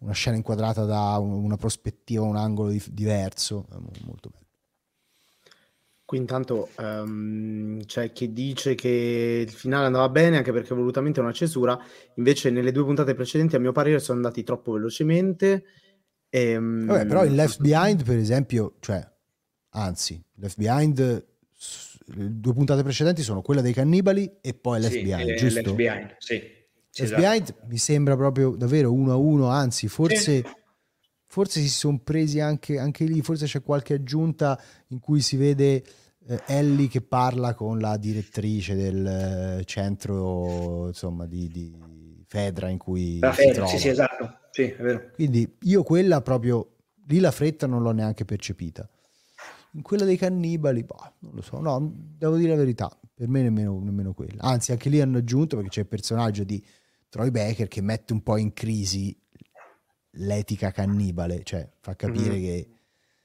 una 0.00 0.12
scena 0.12 0.36
inquadrata 0.36 0.84
da 0.84 1.18
una 1.18 1.56
prospettiva, 1.56 2.22
un 2.22 2.36
angolo 2.36 2.70
di, 2.70 2.82
diverso, 2.90 3.66
è 3.70 3.76
molto 4.04 4.30
bello. 4.30 4.46
Qui 6.04 6.16
intanto 6.16 6.70
um, 6.78 7.84
c'è 7.84 8.12
chi 8.12 8.32
dice 8.32 8.74
che 8.74 9.44
il 9.46 9.52
finale 9.52 9.86
andava 9.86 10.08
bene 10.08 10.38
anche 10.38 10.52
perché 10.52 10.74
volutamente 10.74 11.20
è 11.20 11.22
una 11.22 11.32
cesura, 11.32 11.78
invece 12.14 12.50
nelle 12.50 12.72
due 12.72 12.84
puntate 12.84 13.14
precedenti 13.14 13.56
a 13.56 13.58
mio 13.58 13.72
parere 13.72 13.98
sono 13.98 14.16
andati 14.16 14.42
troppo 14.42 14.72
velocemente. 14.72 15.64
E, 16.30 16.56
um... 16.56 16.86
Vabbè, 16.86 17.06
però 17.06 17.24
in 17.26 17.34
Left 17.34 17.60
Behind 17.60 18.04
per 18.04 18.16
esempio, 18.16 18.76
cioè, 18.80 19.06
anzi, 19.70 20.22
Left 20.36 20.56
Behind 20.56 21.26
le 22.14 22.40
due 22.40 22.54
puntate 22.54 22.82
precedenti 22.82 23.22
sono 23.22 23.42
quella 23.42 23.60
dei 23.60 23.72
cannibali 23.72 24.38
e 24.40 24.54
poi 24.54 24.82
Sì, 24.82 25.00
l'FBI, 25.00 25.30
eh, 25.30 25.34
giusto? 25.34 25.60
l'FBI, 25.60 26.14
sì. 26.18 26.56
Sì, 26.98 27.04
esatto. 27.04 27.20
FBI 27.22 27.54
mi 27.68 27.78
sembra 27.78 28.16
proprio 28.16 28.56
davvero 28.56 28.92
uno 28.92 29.12
a 29.12 29.16
uno, 29.16 29.48
anzi 29.48 29.86
forse, 29.86 30.44
forse 31.26 31.60
si 31.60 31.68
sono 31.68 32.00
presi 32.02 32.40
anche, 32.40 32.78
anche 32.78 33.04
lì, 33.04 33.22
forse 33.22 33.46
c'è 33.46 33.62
qualche 33.62 33.94
aggiunta 33.94 34.60
in 34.88 34.98
cui 34.98 35.20
si 35.20 35.36
vede 35.36 35.84
eh, 36.26 36.42
Ellie 36.46 36.88
che 36.88 37.00
parla 37.00 37.54
con 37.54 37.78
la 37.78 37.96
direttrice 37.96 38.74
del 38.74 39.06
eh, 39.60 39.64
centro 39.64 40.88
insomma 40.88 41.26
di, 41.26 41.48
di 41.48 42.24
Fedra 42.26 42.68
in 42.68 42.78
cui 42.78 43.18
La 43.20 43.32
si 43.32 43.42
Fed, 43.42 43.52
trova. 43.54 43.68
sì, 43.68 43.78
sì, 43.78 43.88
esatto. 43.88 44.38
Sì, 44.50 44.62
è 44.64 44.82
vero. 44.82 45.10
Quindi 45.14 45.56
io 45.62 45.82
quella 45.84 46.20
proprio, 46.20 46.76
lì 47.06 47.20
la 47.20 47.30
fretta 47.30 47.66
non 47.66 47.82
l'ho 47.82 47.92
neanche 47.92 48.24
percepita. 48.24 48.88
In 49.72 49.82
quella 49.82 50.04
dei 50.04 50.16
cannibali, 50.16 50.82
boh, 50.82 51.12
non 51.20 51.32
lo 51.34 51.42
so, 51.42 51.60
no, 51.60 51.92
devo 51.94 52.36
dire 52.36 52.50
la 52.50 52.56
verità, 52.56 52.90
per 53.14 53.28
me 53.28 53.42
nemmeno, 53.42 53.78
nemmeno 53.80 54.12
quella. 54.14 54.42
Anzi, 54.42 54.72
anche 54.72 54.88
lì 54.88 55.00
hanno 55.00 55.18
aggiunto 55.18 55.56
perché 55.56 55.70
c'è 55.70 55.80
il 55.80 55.86
personaggio 55.86 56.42
di 56.42 56.62
Troy 57.08 57.30
Baker 57.30 57.68
che 57.68 57.80
mette 57.80 58.12
un 58.12 58.22
po' 58.22 58.36
in 58.36 58.52
crisi 58.52 59.16
l'etica 60.12 60.70
cannibale, 60.70 61.42
cioè 61.44 61.68
fa 61.80 61.94
capire 61.94 62.34
Mhm. 62.34 62.40
che 62.40 62.68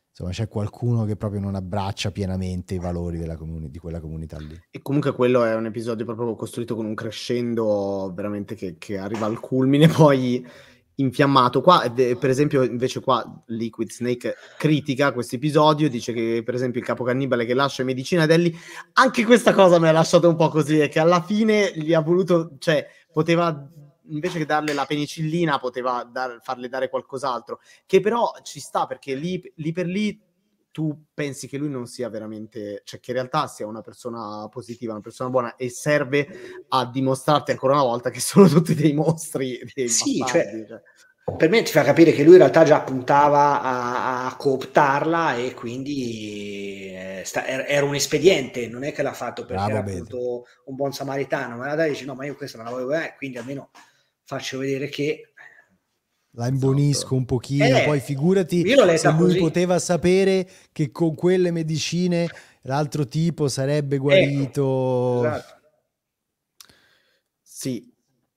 insomma 0.10 0.30
c'è 0.30 0.48
qualcuno 0.48 1.06
che 1.06 1.16
proprio 1.16 1.40
non 1.42 1.56
abbraccia 1.56 2.12
pienamente 2.12 2.76
i 2.76 2.80
valori 2.80 3.26
comuni- 3.36 3.70
di 3.70 3.80
quella 3.80 4.00
comunità 4.00 4.38
lì. 4.38 4.56
E 4.70 4.82
comunque 4.82 5.14
quello 5.14 5.44
è 5.44 5.56
un 5.56 5.66
episodio 5.66 6.06
proprio 6.06 6.36
costruito 6.36 6.76
con 6.76 6.86
un 6.86 6.94
crescendo 6.94 8.12
veramente 8.16 8.54
che, 8.56 8.76
che 8.78 8.98
arriva 8.98 9.26
al 9.26 9.40
culmine, 9.40 9.88
poi 10.12 10.46
infiammato. 10.98 11.62
Qua, 11.62 11.92
eh, 11.96 12.16
per 12.16 12.30
esempio, 12.30 12.62
invece 12.62 13.00
qua 13.00 13.44
Liquid 13.48 13.90
Snake 13.90 14.36
critica 14.60 15.12
questo 15.12 15.38
episodio, 15.38 15.90
dice 15.90 16.14
che 16.14 16.44
per 16.46 16.54
esempio 16.54 16.80
il 16.80 16.86
capo 16.86 17.04
cannibale 17.04 17.46
che 17.46 17.56
lascia 17.56 17.84
medicina 17.84 18.24
ad 18.24 18.30
Ellie, 18.30 18.54
anche 18.94 19.26
questa 19.26 19.54
cosa 19.54 19.80
mi 19.80 19.88
ha 19.88 19.92
lasciato 19.92 20.30
un 20.30 20.36
po' 20.36 20.50
così, 20.50 20.78
è 20.78 20.90
che 20.90 21.00
alla 21.00 21.24
fine 21.24 21.72
gli 21.76 21.94
ha 21.96 22.02
voluto, 22.02 22.56
cioè 22.60 22.86
poteva 23.14 23.70
invece 24.08 24.40
che 24.40 24.46
darle 24.46 24.74
la 24.74 24.86
penicillina 24.86 25.60
poteva 25.60 26.04
dar- 26.04 26.42
farle 26.42 26.68
dare 26.68 26.90
qualcos'altro 26.90 27.62
che 27.86 28.02
però 28.02 28.34
ci 28.44 28.60
sta 28.60 28.86
perché 28.86 29.16
lì, 29.16 29.42
lì 29.56 29.72
per 29.72 29.86
lì 29.86 30.20
tu 30.74 31.06
pensi 31.14 31.48
che 31.48 31.60
lui 31.60 31.70
non 31.70 31.86
sia 31.86 32.10
veramente, 32.10 32.82
cioè 32.84 33.00
che 33.00 33.12
in 33.12 33.18
realtà 33.18 33.46
sia 33.46 33.68
una 33.68 33.82
persona 33.82 34.48
positiva, 34.50 34.94
una 34.94 35.02
persona 35.02 35.30
buona 35.30 35.56
e 35.56 35.70
serve 35.70 36.28
a 36.70 36.90
dimostrarti 36.90 37.52
ancora 37.52 37.74
una 37.76 37.84
volta 37.84 38.10
che 38.10 38.20
sono 38.20 38.48
tutti 38.48 38.74
dei 38.74 38.92
mostri, 38.92 39.62
dei 39.72 39.88
Sì, 39.88 40.18
bastardi, 40.18 40.66
cioè, 40.66 40.68
cioè. 40.68 40.82
Per 41.26 41.50
me 41.50 41.62
ti 41.64 41.72
fa 41.72 41.84
capire 41.84 42.12
che 42.12 42.22
lui 42.24 42.34
in 42.34 42.40
realtà 42.40 42.64
già 42.66 42.82
puntava 42.82 43.62
a, 43.62 44.26
a 44.28 44.36
cooptarla 44.36 45.36
e 45.36 45.54
quindi 45.54 46.90
eh, 46.94 47.22
sta- 47.26 47.46
er- 47.46 47.66
era 47.68 47.86
un 47.86 47.96
espediente, 47.96 48.68
non 48.68 48.84
è 48.84 48.92
che 48.92 49.02
l'ha 49.04 49.14
fatto 49.14 49.46
perché 49.46 49.70
Bravo, 49.70 49.72
era 49.72 49.80
appunto 49.80 50.44
un 50.66 50.76
buon 50.76 50.92
samaritano, 50.94 51.56
ma 51.56 51.76
da 51.76 51.86
dice 51.88 52.04
no, 52.06 52.14
ma 52.16 52.26
io 52.26 52.36
questa 52.36 52.58
non 52.58 52.66
la 52.68 52.72
voglio 52.74 52.88
bene, 52.88 53.16
quindi 53.18 53.38
almeno 53.38 53.72
faccio 54.26 54.58
vedere 54.58 54.90
che 54.90 55.34
La 56.36 56.48
imbonisco 56.48 57.16
un 57.16 57.26
pochino, 57.26 57.80
Eh, 57.80 57.82
poi 57.82 58.00
figurati 58.00 58.68
se 58.92 59.12
lui 59.12 59.36
così. 59.36 59.36
poteva 59.36 59.78
sapere 59.80 60.48
che 60.72 60.92
con 60.92 61.14
quelle 61.16 61.52
medicine 61.52 62.32
l'altro 62.62 63.08
tipo 63.08 63.48
sarebbe 63.48 63.98
guarito. 63.98 64.64
Esatto. 65.16 65.54
Sì, 67.42 67.93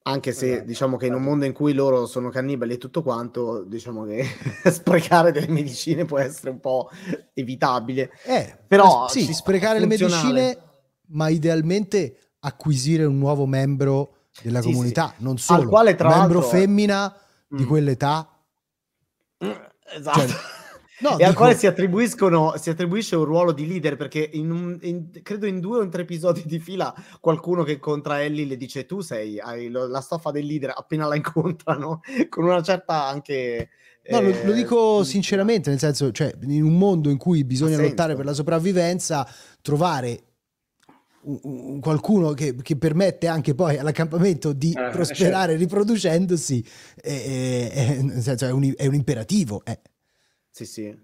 anche 0.08 0.32
se 0.32 0.50
Esatto, 0.52 0.66
diciamo 0.66 0.96
che 0.96 1.06
in 1.06 1.12
un 1.12 1.16
esatto. 1.18 1.30
mondo 1.30 1.44
in 1.46 1.52
cui 1.52 1.72
loro 1.72 2.06
sono 2.06 2.28
cannibali 2.30 2.74
e 2.74 2.78
tutto 2.78 3.02
quanto, 3.02 3.64
diciamo 3.64 4.04
che 4.04 4.24
sprecare 4.70 5.32
delle 5.32 5.48
medicine 5.48 6.04
può 6.04 6.18
essere 6.18 6.50
un 6.50 6.60
po' 6.60 6.88
evitabile. 7.34 8.10
Eh, 8.24 8.56
Però 8.68 9.08
sì, 9.08 9.32
sprecare 9.34 9.80
le 9.80 9.86
medicine, 9.86 10.56
ma 11.08 11.28
idealmente 11.28 12.34
acquisire 12.40 13.04
un 13.04 13.18
nuovo 13.18 13.46
membro 13.46 14.28
della 14.42 14.60
Sì, 14.60 14.70
comunità, 14.70 15.12
sì. 15.16 15.22
non 15.24 15.32
Al 15.32 15.38
solo, 15.40 15.68
quale, 15.68 15.94
tra 15.96 16.08
membro 16.08 16.38
l'altro- 16.40 16.56
femmina 16.56 17.14
di 17.48 17.64
Mm. 17.64 17.66
quell'età. 17.66 18.28
Esatto. 19.92 20.18
Cioè, 20.20 20.28
no, 21.00 21.18
e 21.18 21.22
al 21.24 21.30
dico- 21.30 21.34
quale 21.42 21.54
si 21.56 21.66
attribuiscono 21.66 22.54
si 22.56 22.70
attribuisce 22.70 23.16
un 23.16 23.24
ruolo 23.24 23.52
di 23.52 23.66
leader 23.66 23.96
perché 23.96 24.28
in 24.32 24.50
un- 24.50 24.78
in- 24.82 25.10
credo 25.22 25.46
in 25.46 25.60
due 25.60 25.78
o 25.78 25.82
in 25.82 25.90
tre 25.90 26.02
episodi 26.02 26.42
di 26.46 26.58
fila 26.58 26.94
qualcuno 27.20 27.62
che 27.64 27.72
incontra 27.72 28.22
Ellie 28.22 28.44
le 28.46 28.56
dice 28.56 28.86
tu 28.86 29.00
sei 29.00 29.38
hai 29.38 29.68
lo- 29.68 29.86
la 29.86 30.00
stoffa 30.00 30.30
del 30.30 30.46
leader 30.46 30.72
appena 30.76 31.06
la 31.06 31.16
incontrano 31.16 32.00
con 32.28 32.44
una 32.44 32.62
certa 32.62 33.06
anche 33.06 33.68
No, 34.08 34.20
lo, 34.20 34.28
lo 34.28 34.52
eh, 34.52 34.54
dico 34.54 35.02
sì, 35.02 35.10
sinceramente, 35.10 35.68
nel 35.68 35.80
senso, 35.80 36.12
cioè, 36.12 36.32
in 36.42 36.62
un 36.62 36.78
mondo 36.78 37.10
in 37.10 37.16
cui 37.16 37.42
bisogna 37.42 37.76
lottare 37.76 38.14
per 38.14 38.24
la 38.24 38.34
sopravvivenza, 38.34 39.26
trovare 39.60 40.20
un- 41.22 41.40
un- 41.42 41.80
qualcuno 41.80 42.30
che, 42.30 42.54
che 42.54 42.76
permette 42.76 43.26
anche 43.26 43.56
poi 43.56 43.76
all'accampamento 43.78 44.52
di 44.52 44.72
Eh, 44.72 44.90
prosperare 44.90 45.56
riproducendosi, 45.56 46.64
è, 47.00 47.68
è- 47.72 48.00
nel 48.02 48.22
senso, 48.22 48.46
è 48.46 48.52
un, 48.52 48.72
è 48.76 48.86
un 48.86 48.94
imperativo. 48.94 49.62
eh. 49.64 49.80
Sì, 50.56 50.64
sì. 50.64 50.98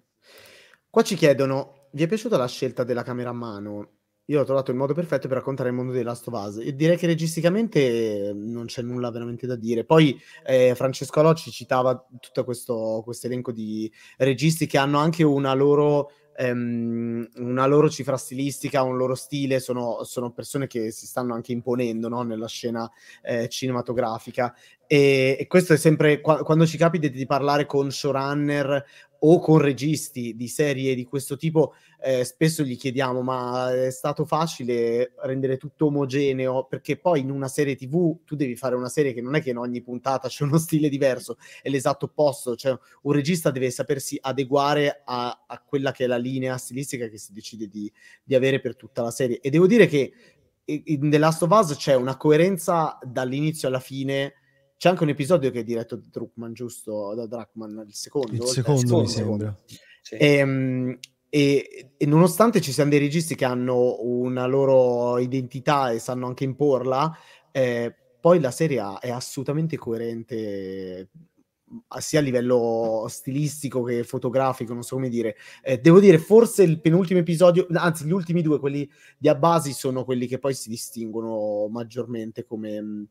Qua 0.88 1.02
ci 1.02 1.14
chiedono, 1.14 1.88
vi 1.92 2.04
è 2.04 2.06
piaciuta 2.06 2.38
la 2.38 2.46
scelta 2.48 2.84
della 2.84 3.02
camera 3.02 3.28
a 3.28 3.34
mano? 3.34 3.90
Io 4.26 4.40
ho 4.40 4.44
trovato 4.44 4.70
il 4.70 4.78
modo 4.78 4.94
perfetto 4.94 5.28
per 5.28 5.36
raccontare 5.36 5.68
il 5.68 5.74
mondo 5.74 5.92
di 5.92 6.02
Last 6.02 6.26
of 6.28 6.42
Us 6.42 6.56
e 6.64 6.74
direi 6.74 6.96
che 6.96 7.06
registicamente 7.06 8.28
eh, 8.28 8.32
non 8.32 8.64
c'è 8.64 8.80
nulla 8.80 9.10
veramente 9.10 9.46
da 9.46 9.56
dire. 9.56 9.84
Poi 9.84 10.18
eh, 10.46 10.74
Francesco 10.74 11.20
Alocci 11.20 11.50
citava 11.50 12.02
tutto 12.18 12.44
questo 12.44 13.04
elenco 13.24 13.52
di 13.52 13.92
registi 14.16 14.66
che 14.66 14.78
hanno 14.78 14.96
anche 14.98 15.22
una 15.22 15.52
loro, 15.52 16.12
ehm, 16.34 17.28
una 17.36 17.66
loro 17.66 17.90
cifra 17.90 18.16
stilistica, 18.16 18.82
un 18.82 18.96
loro 18.96 19.14
stile, 19.14 19.60
sono, 19.60 20.02
sono 20.04 20.32
persone 20.32 20.66
che 20.66 20.90
si 20.92 21.06
stanno 21.06 21.34
anche 21.34 21.52
imponendo 21.52 22.08
no, 22.08 22.22
nella 22.22 22.48
scena 22.48 22.90
eh, 23.22 23.48
cinematografica. 23.50 24.54
E, 24.86 25.36
e 25.38 25.46
questo 25.46 25.72
è 25.72 25.76
sempre 25.76 26.20
qua- 26.20 26.42
quando 26.42 26.66
ci 26.66 26.76
capita 26.76 27.08
di 27.08 27.26
parlare 27.26 27.66
con 27.66 27.90
showrunner 27.90 28.84
o 29.24 29.38
con 29.38 29.58
registi 29.58 30.34
di 30.34 30.48
serie 30.48 30.94
di 30.94 31.04
questo 31.04 31.36
tipo, 31.36 31.74
eh, 32.00 32.24
spesso 32.24 32.62
gli 32.62 32.76
chiediamo: 32.76 33.22
ma 33.22 33.72
è 33.72 33.90
stato 33.90 34.24
facile 34.24 35.14
rendere 35.22 35.56
tutto 35.56 35.86
omogeneo? 35.86 36.64
Perché 36.64 36.96
poi 36.96 37.20
in 37.20 37.30
una 37.30 37.48
serie 37.48 37.76
TV 37.76 38.24
tu 38.24 38.34
devi 38.34 38.56
fare 38.56 38.74
una 38.74 38.88
serie 38.88 39.12
che 39.12 39.20
non 39.20 39.34
è 39.34 39.42
che 39.42 39.50
in 39.50 39.58
ogni 39.58 39.80
puntata 39.80 40.28
c'è 40.28 40.44
uno 40.44 40.58
stile 40.58 40.88
diverso, 40.88 41.36
è 41.62 41.68
l'esatto 41.68 42.06
opposto. 42.06 42.56
Cioè, 42.56 42.76
un 43.02 43.12
regista 43.12 43.50
deve 43.50 43.70
sapersi 43.70 44.18
adeguare 44.20 45.02
a, 45.04 45.44
a 45.46 45.62
quella 45.62 45.92
che 45.92 46.04
è 46.04 46.06
la 46.06 46.16
linea 46.16 46.56
stilistica 46.56 47.08
che 47.08 47.18
si 47.18 47.32
decide 47.32 47.68
di, 47.68 47.90
di 48.24 48.34
avere 48.34 48.60
per 48.60 48.76
tutta 48.76 49.02
la 49.02 49.10
serie. 49.10 49.40
E 49.40 49.50
devo 49.50 49.66
dire 49.66 49.86
che 49.86 50.12
in 50.64 51.10
The 51.10 51.18
Last 51.18 51.42
of 51.42 51.50
Us 51.50 51.76
c'è 51.76 51.94
una 51.94 52.16
coerenza 52.16 52.98
dall'inizio 53.02 53.68
alla 53.68 53.80
fine. 53.80 54.34
C'è 54.82 54.88
anche 54.88 55.04
un 55.04 55.10
episodio 55.10 55.52
che 55.52 55.60
è 55.60 55.62
diretto 55.62 55.94
da 55.94 56.02
Druckmann, 56.10 56.54
giusto? 56.54 57.14
Da 57.14 57.26
Druckmann, 57.26 57.82
il 57.86 57.94
secondo. 57.94 58.32
Il 58.32 58.42
eh, 58.42 58.46
secondo 58.46 59.00
mi 59.02 59.06
secondo. 59.06 59.44
sembra. 59.44 59.56
Sì. 60.02 60.16
Ehm, 60.16 60.98
E, 61.28 61.92
e 61.96 62.06
nonostante 62.06 62.60
ci 62.60 62.72
siano 62.72 62.90
dei 62.90 62.98
registi 62.98 63.36
che 63.36 63.44
hanno 63.44 64.02
una 64.02 64.44
loro 64.46 65.18
identità 65.18 65.92
e 65.92 66.00
sanno 66.00 66.26
anche 66.26 66.42
imporla, 66.42 67.16
eh, 67.52 67.94
poi 68.20 68.40
la 68.40 68.50
serie 68.50 68.82
è 68.98 69.10
assolutamente 69.10 69.76
coerente 69.76 71.10
sia 72.00 72.18
a 72.18 72.22
livello 72.22 73.06
stilistico 73.08 73.84
che 73.84 74.02
fotografico, 74.02 74.74
non 74.74 74.82
so 74.82 74.96
come 74.96 75.08
dire. 75.08 75.36
Eh, 75.62 75.78
devo 75.78 76.00
dire, 76.00 76.18
forse 76.18 76.64
il 76.64 76.80
penultimo 76.80 77.20
episodio, 77.20 77.68
anzi 77.70 78.04
gli 78.04 78.10
ultimi 78.10 78.42
due, 78.42 78.58
quelli 78.58 78.90
di 79.16 79.28
Abasi, 79.28 79.72
sono 79.72 80.04
quelli 80.04 80.26
che 80.26 80.40
poi 80.40 80.54
si 80.54 80.68
distinguono 80.68 81.68
maggiormente 81.68 82.44
come, 82.44 82.80
mh, 82.82 83.08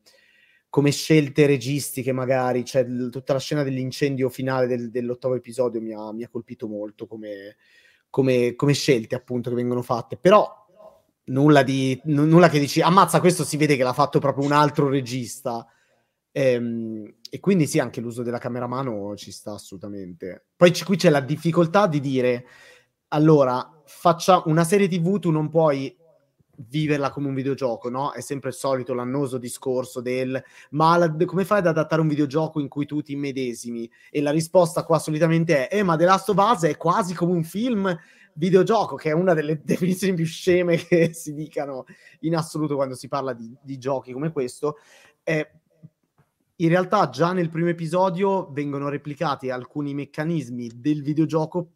come 0.72 0.90
scelte 0.90 1.44
registiche, 1.44 2.12
magari. 2.12 2.64
Cioè, 2.64 2.84
l- 2.84 3.10
tutta 3.10 3.34
la 3.34 3.38
scena 3.38 3.62
dell'incendio 3.62 4.30
finale 4.30 4.66
del- 4.66 4.90
dell'ottavo 4.90 5.34
episodio 5.34 5.82
mi 5.82 5.92
ha, 5.92 6.10
mi 6.14 6.22
ha 6.24 6.30
colpito 6.30 6.66
molto 6.66 7.06
come, 7.06 7.56
come- 8.08 8.54
come 8.54 8.72
scelte, 8.72 9.14
appunto, 9.14 9.50
che 9.50 9.56
vengono 9.56 9.82
fatte. 9.82 10.16
Però 10.16 10.50
nulla, 11.24 11.62
di, 11.62 12.00
n- 12.06 12.26
nulla 12.26 12.48
che 12.48 12.58
dici, 12.58 12.80
ammazza, 12.80 13.20
questo 13.20 13.44
si 13.44 13.58
vede 13.58 13.76
che 13.76 13.82
l'ha 13.82 13.92
fatto 13.92 14.18
proprio 14.18 14.46
un 14.46 14.52
altro 14.52 14.88
regista. 14.88 15.66
Ehm, 16.30 17.16
e 17.28 17.38
quindi 17.38 17.66
sì, 17.66 17.78
anche 17.78 18.00
l'uso 18.00 18.22
della 18.22 18.38
camera 18.38 18.64
a 18.64 18.68
mano 18.68 19.14
ci 19.14 19.30
sta 19.30 19.52
assolutamente. 19.52 20.46
Poi 20.56 20.70
c- 20.70 20.84
qui 20.86 20.96
c'è 20.96 21.10
la 21.10 21.20
difficoltà 21.20 21.86
di 21.86 22.00
dire, 22.00 22.46
allora, 23.08 23.82
faccia 23.84 24.42
una 24.46 24.64
serie 24.64 24.88
TV, 24.88 25.18
tu 25.18 25.30
non 25.30 25.50
puoi 25.50 25.94
viverla 26.68 27.10
come 27.10 27.28
un 27.28 27.34
videogioco, 27.34 27.88
no? 27.88 28.12
È 28.12 28.20
sempre 28.20 28.50
il 28.50 28.54
solito 28.54 28.94
l'annoso 28.94 29.38
discorso 29.38 30.00
del 30.00 30.42
ma 30.70 30.96
la- 30.96 31.14
come 31.24 31.44
fai 31.44 31.58
ad 31.58 31.66
adattare 31.66 32.00
un 32.00 32.08
videogioco 32.08 32.60
in 32.60 32.68
cui 32.68 32.86
tu 32.86 33.02
ti 33.02 33.12
immedesimi? 33.12 33.90
E 34.10 34.20
la 34.20 34.30
risposta 34.30 34.84
qua 34.84 34.98
solitamente 34.98 35.68
è 35.68 35.78
eh, 35.78 35.82
ma 35.82 35.96
The 35.96 36.04
Last 36.04 36.28
of 36.28 36.36
Us 36.38 36.62
è 36.64 36.76
quasi 36.76 37.14
come 37.14 37.32
un 37.32 37.44
film 37.44 37.96
videogioco, 38.34 38.96
che 38.96 39.10
è 39.10 39.12
una 39.12 39.34
delle 39.34 39.60
definizioni 39.64 40.14
più 40.14 40.24
sceme 40.24 40.76
che 40.76 41.12
si 41.12 41.34
dicano 41.34 41.84
in 42.20 42.36
assoluto 42.36 42.74
quando 42.74 42.94
si 42.94 43.08
parla 43.08 43.32
di, 43.32 43.54
di 43.62 43.78
giochi 43.78 44.12
come 44.12 44.32
questo. 44.32 44.78
Eh, 45.22 45.50
in 46.56 46.68
realtà 46.68 47.08
già 47.08 47.32
nel 47.32 47.48
primo 47.48 47.68
episodio 47.68 48.50
vengono 48.52 48.88
replicati 48.88 49.50
alcuni 49.50 49.94
meccanismi 49.94 50.70
del 50.76 51.02
videogioco, 51.02 51.72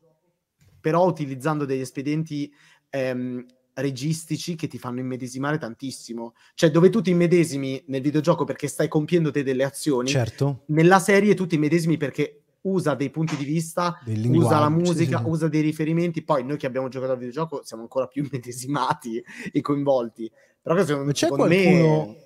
però 0.81 1.07
utilizzando 1.07 1.65
degli 1.65 1.81
espedienti 1.81 2.53
ehm, 2.91 3.45
registici 3.77 4.55
che 4.55 4.69
ti 4.69 4.79
fanno 4.79 5.01
immedesimare 5.01 5.59
tantissimo. 5.59 6.35
Cioè, 6.55 6.71
dove 6.71 6.91
tu 6.91 7.01
ti 7.01 7.11
immedesimi 7.11 7.83
nel 7.87 8.03
videogioco 8.03 8.45
perché 8.45 8.69
stai 8.69 8.89
compiendo 8.89 9.31
te 9.31 9.43
delle 9.43 9.65
azioni, 9.65 10.09
Certo. 10.09 10.63
nella 10.67 10.99
serie 10.99 11.35
tu 11.35 11.47
ti 11.47 11.57
immedesimi 11.57 11.97
perché 11.97 12.43
usa 12.63 12.95
dei 12.95 13.11
punti 13.11 13.37
di 13.37 13.45
vista, 13.45 14.01
usa 14.07 14.59
la 14.59 14.67
sì, 14.67 14.73
musica, 14.73 15.19
sì. 15.19 15.25
usa 15.27 15.49
dei 15.49 15.61
riferimenti. 15.61 16.23
Poi 16.23 16.45
noi 16.45 16.57
che 16.57 16.67
abbiamo 16.67 16.89
giocato 16.89 17.13
al 17.13 17.19
videogioco 17.19 17.63
siamo 17.65 17.83
ancora 17.83 18.07
più 18.07 18.25
immedesimati 18.29 19.23
e 19.53 19.61
coinvolti. 19.61 20.31
Però 20.61 20.85
secondo, 20.85 21.13
c'è 21.13 21.27
secondo 21.27 21.47
qualcuno... 21.47 22.07
me... 22.07 22.25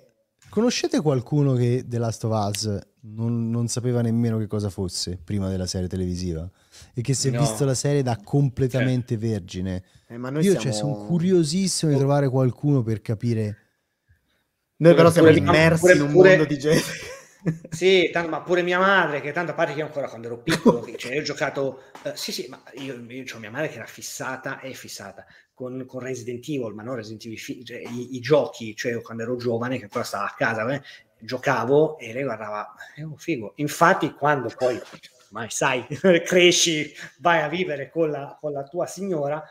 Conoscete 0.49 0.99
qualcuno 0.99 1.53
che 1.53 1.85
The 1.87 1.97
Last 1.97 2.25
of 2.25 2.31
Us 2.33 2.79
non, 3.03 3.49
non 3.49 3.67
sapeva 3.67 4.01
nemmeno 4.01 4.37
che 4.37 4.47
cosa 4.47 4.69
fosse 4.69 5.17
prima 5.23 5.49
della 5.49 5.65
serie 5.65 5.87
televisiva? 5.87 6.49
E 6.93 7.01
che 7.01 7.13
si 7.13 7.27
è 7.27 7.31
No. 7.31 7.39
visto 7.39 7.65
la 7.65 7.73
serie 7.73 8.03
da 8.03 8.17
completamente 8.23 9.17
vergine? 9.17 9.83
eh, 10.07 10.17
ma 10.17 10.29
noi 10.29 10.43
Io 10.43 10.51
siamo... 10.51 10.65
cioè, 10.65 10.71
sono 10.71 10.93
curiosissimo 10.93 11.91
di 11.91 11.97
trovare 11.97 12.29
qualcuno 12.29 12.83
per 12.83 13.01
capire... 13.01 13.57
Noi 14.77 14.95
però 14.95 15.11
siamo 15.11 15.27
Pure- 15.29 15.39
immersi 15.39 15.79
pure- 15.79 15.93
in 15.93 16.01
un 16.01 16.11
pure- 16.11 16.29
mondo 16.29 16.45
di 16.45 16.57
gente. 16.59 16.83
Sì, 17.73 18.09
tanto, 18.11 18.29
ma 18.29 18.41
pure 18.41 18.61
mia 18.63 18.77
madre, 18.79 19.21
che 19.21 19.31
tanto 19.31 19.51
a 19.51 19.53
parte 19.55 19.71
che 19.73 19.79
io 19.79 19.85
ancora 19.85 20.09
quando 20.09 20.27
ero 20.27 20.41
piccolo, 20.41 20.81
che- 20.81 20.97
cioè 20.97 21.13
io 21.13 21.21
ho 21.21 21.23
giocato, 21.23 21.83
eh, 22.03 22.11
sì 22.15 22.31
sì, 22.33 22.47
ma 22.49 22.61
io, 22.75 22.95
io 23.07 23.23
ho 23.33 23.39
mia 23.39 23.49
madre 23.49 23.69
che 23.69 23.75
era 23.75 23.85
fissata, 23.85 24.59
è 24.59 24.71
fissata 24.73 25.25
con, 25.53 25.85
con 25.87 26.01
Resident 26.01 26.45
Evil, 26.49 26.73
ma 26.73 26.83
non 26.83 26.95
Resident 26.95 27.23
Evil, 27.25 27.63
cioè, 27.65 27.77
i, 27.79 28.15
i 28.15 28.19
giochi, 28.19 28.75
cioè 28.75 28.91
io 28.91 29.01
quando 29.01 29.23
ero 29.23 29.37
giovane, 29.37 29.77
che 29.77 29.83
ancora 29.85 30.03
stava 30.03 30.25
a 30.25 30.33
casa, 30.37 30.69
eh, 30.73 30.81
giocavo 31.21 31.97
e 31.97 32.13
lei 32.13 32.23
guardava, 32.23 32.73
è 32.95 33.01
un 33.01 33.17
figo. 33.17 33.53
Infatti 33.55 34.13
quando 34.13 34.51
poi, 34.55 34.79
mai 35.29 35.49
sai, 35.49 35.85
cresci, 36.25 36.93
vai 37.19 37.41
a 37.41 37.47
vivere 37.47 37.89
con 37.89 38.09
la, 38.09 38.37
con 38.39 38.51
la 38.51 38.63
tua 38.63 38.85
signora, 38.85 39.43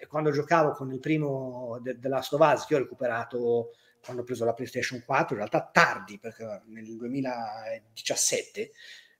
eh, 0.00 0.06
quando 0.06 0.30
giocavo 0.30 0.72
con 0.72 0.92
il 0.92 1.00
primo 1.00 1.78
de- 1.80 1.98
of 2.10 2.40
Us, 2.40 2.66
che 2.66 2.74
ho 2.74 2.78
recuperato 2.78 3.70
quando 4.04 4.22
ho 4.22 4.24
preso 4.24 4.44
la 4.44 4.52
PlayStation 4.52 5.02
4, 5.04 5.34
in 5.34 5.36
realtà 5.36 5.70
tardi, 5.72 6.18
perché 6.18 6.62
nel 6.66 6.96
2017, 6.96 8.72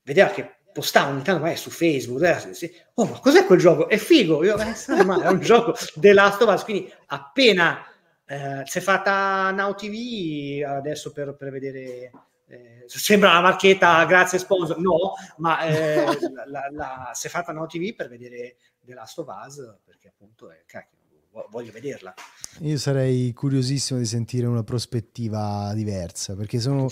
vedeva 0.03 0.31
che 0.31 0.57
postava 0.73 1.11
ogni 1.11 1.23
tanto 1.23 1.55
su 1.55 1.71
Facebook, 1.71 2.23
eh, 2.23 2.85
oh 2.95 3.05
ma 3.05 3.21
cos'è 3.21 3.45
quel 3.45 3.59
gioco? 3.59 3.89
È 3.89 3.97
figo, 3.97 4.43
io, 4.43 4.57
eh, 4.59 5.05
ma 5.05 5.23
è 5.23 5.29
un 5.29 5.41
gioco 5.41 5.75
The 5.95 6.13
Last 6.13 6.43
of 6.43 6.53
Us, 6.53 6.65
quindi 6.65 6.93
appena 7.07 7.85
eh, 8.33 8.63
si 8.67 8.79
è 8.79 8.81
fatta 8.81 9.51
Now 9.51 9.75
TV, 9.75 10.63
adesso 10.67 11.13
per, 11.13 11.35
per 11.37 11.51
vedere... 11.51 12.11
eh, 12.47 12.85
sembra 12.87 13.31
una 13.31 13.41
marchetta 13.41 14.05
grazie 14.05 14.39
sponsor 14.39 14.79
no 14.79 15.15
ma 15.39 15.61
eh, 15.63 16.05
la, 16.35 16.45
la, 16.47 16.69
la- 16.71 17.11
si 17.15 17.27
è 17.27 17.31
fatta 17.31 17.53
Now 17.53 17.67
TV 17.67 17.95
per 17.95 18.09
vedere 18.09 18.57
The 18.81 18.95
Last 18.95 19.19
of 19.19 19.29
Us 19.47 19.75
perché 19.85 20.09
appunto 20.09 20.51
è, 20.51 20.63
cacchio, 20.67 20.99
vo- 21.31 21.47
voglio 21.51 21.73
vederla. 21.73 22.13
Io 22.61 22.77
sarei 22.79 23.33
curiosissimo 23.33 23.99
di 23.99 24.05
sentire 24.07 24.47
una 24.47 24.63
prospettiva 24.63 25.73
diversa, 25.75 26.35
perché 26.35 26.61
sono, 26.61 26.89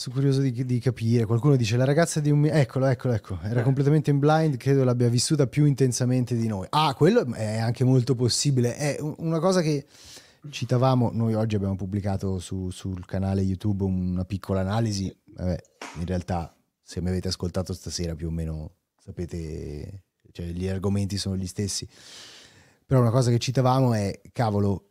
sono 0.00 0.14
curioso 0.14 0.40
di, 0.40 0.64
di 0.64 0.78
capire. 0.78 1.24
Qualcuno 1.24 1.56
dice 1.56 1.76
la 1.76 1.82
ragazza 1.84 2.20
di 2.20 2.30
un... 2.30 2.44
Eccolo, 2.46 2.86
eccolo, 2.86 3.14
ecco. 3.14 3.36
Era 3.42 3.60
Eh. 3.60 3.62
completamente 3.64 4.10
in 4.10 4.20
blind, 4.20 4.56
credo 4.56 4.84
l'abbia 4.84 5.08
vissuta 5.08 5.48
più 5.48 5.64
intensamente 5.64 6.36
di 6.36 6.46
noi. 6.46 6.68
Ah, 6.70 6.94
quello 6.94 7.26
è 7.34 7.56
anche 7.58 7.82
molto 7.82 8.14
possibile. 8.14 8.76
È 8.76 8.96
un- 9.00 9.16
una 9.18 9.40
cosa 9.40 9.60
che 9.60 9.86
citavamo, 10.50 11.10
noi 11.12 11.34
oggi 11.34 11.56
abbiamo 11.56 11.74
pubblicato 11.74 12.38
su- 12.38 12.70
sul 12.70 13.04
canale 13.06 13.40
YouTube 13.40 13.82
una 13.82 14.24
piccola 14.24 14.60
analisi. 14.60 15.12
Vabbè, 15.34 15.58
in 15.98 16.04
realtà, 16.06 16.54
se 16.80 17.00
mi 17.00 17.08
avete 17.08 17.26
ascoltato 17.26 17.72
stasera 17.72 18.14
più 18.14 18.28
o 18.28 18.30
meno 18.30 18.74
sapete, 19.02 20.04
cioè 20.30 20.46
gli 20.46 20.68
argomenti 20.68 21.16
sono 21.16 21.36
gli 21.36 21.46
stessi. 21.48 21.88
Però 22.86 23.00
una 23.00 23.10
cosa 23.10 23.30
che 23.32 23.38
citavamo 23.38 23.94
è, 23.94 24.20
cavolo, 24.30 24.87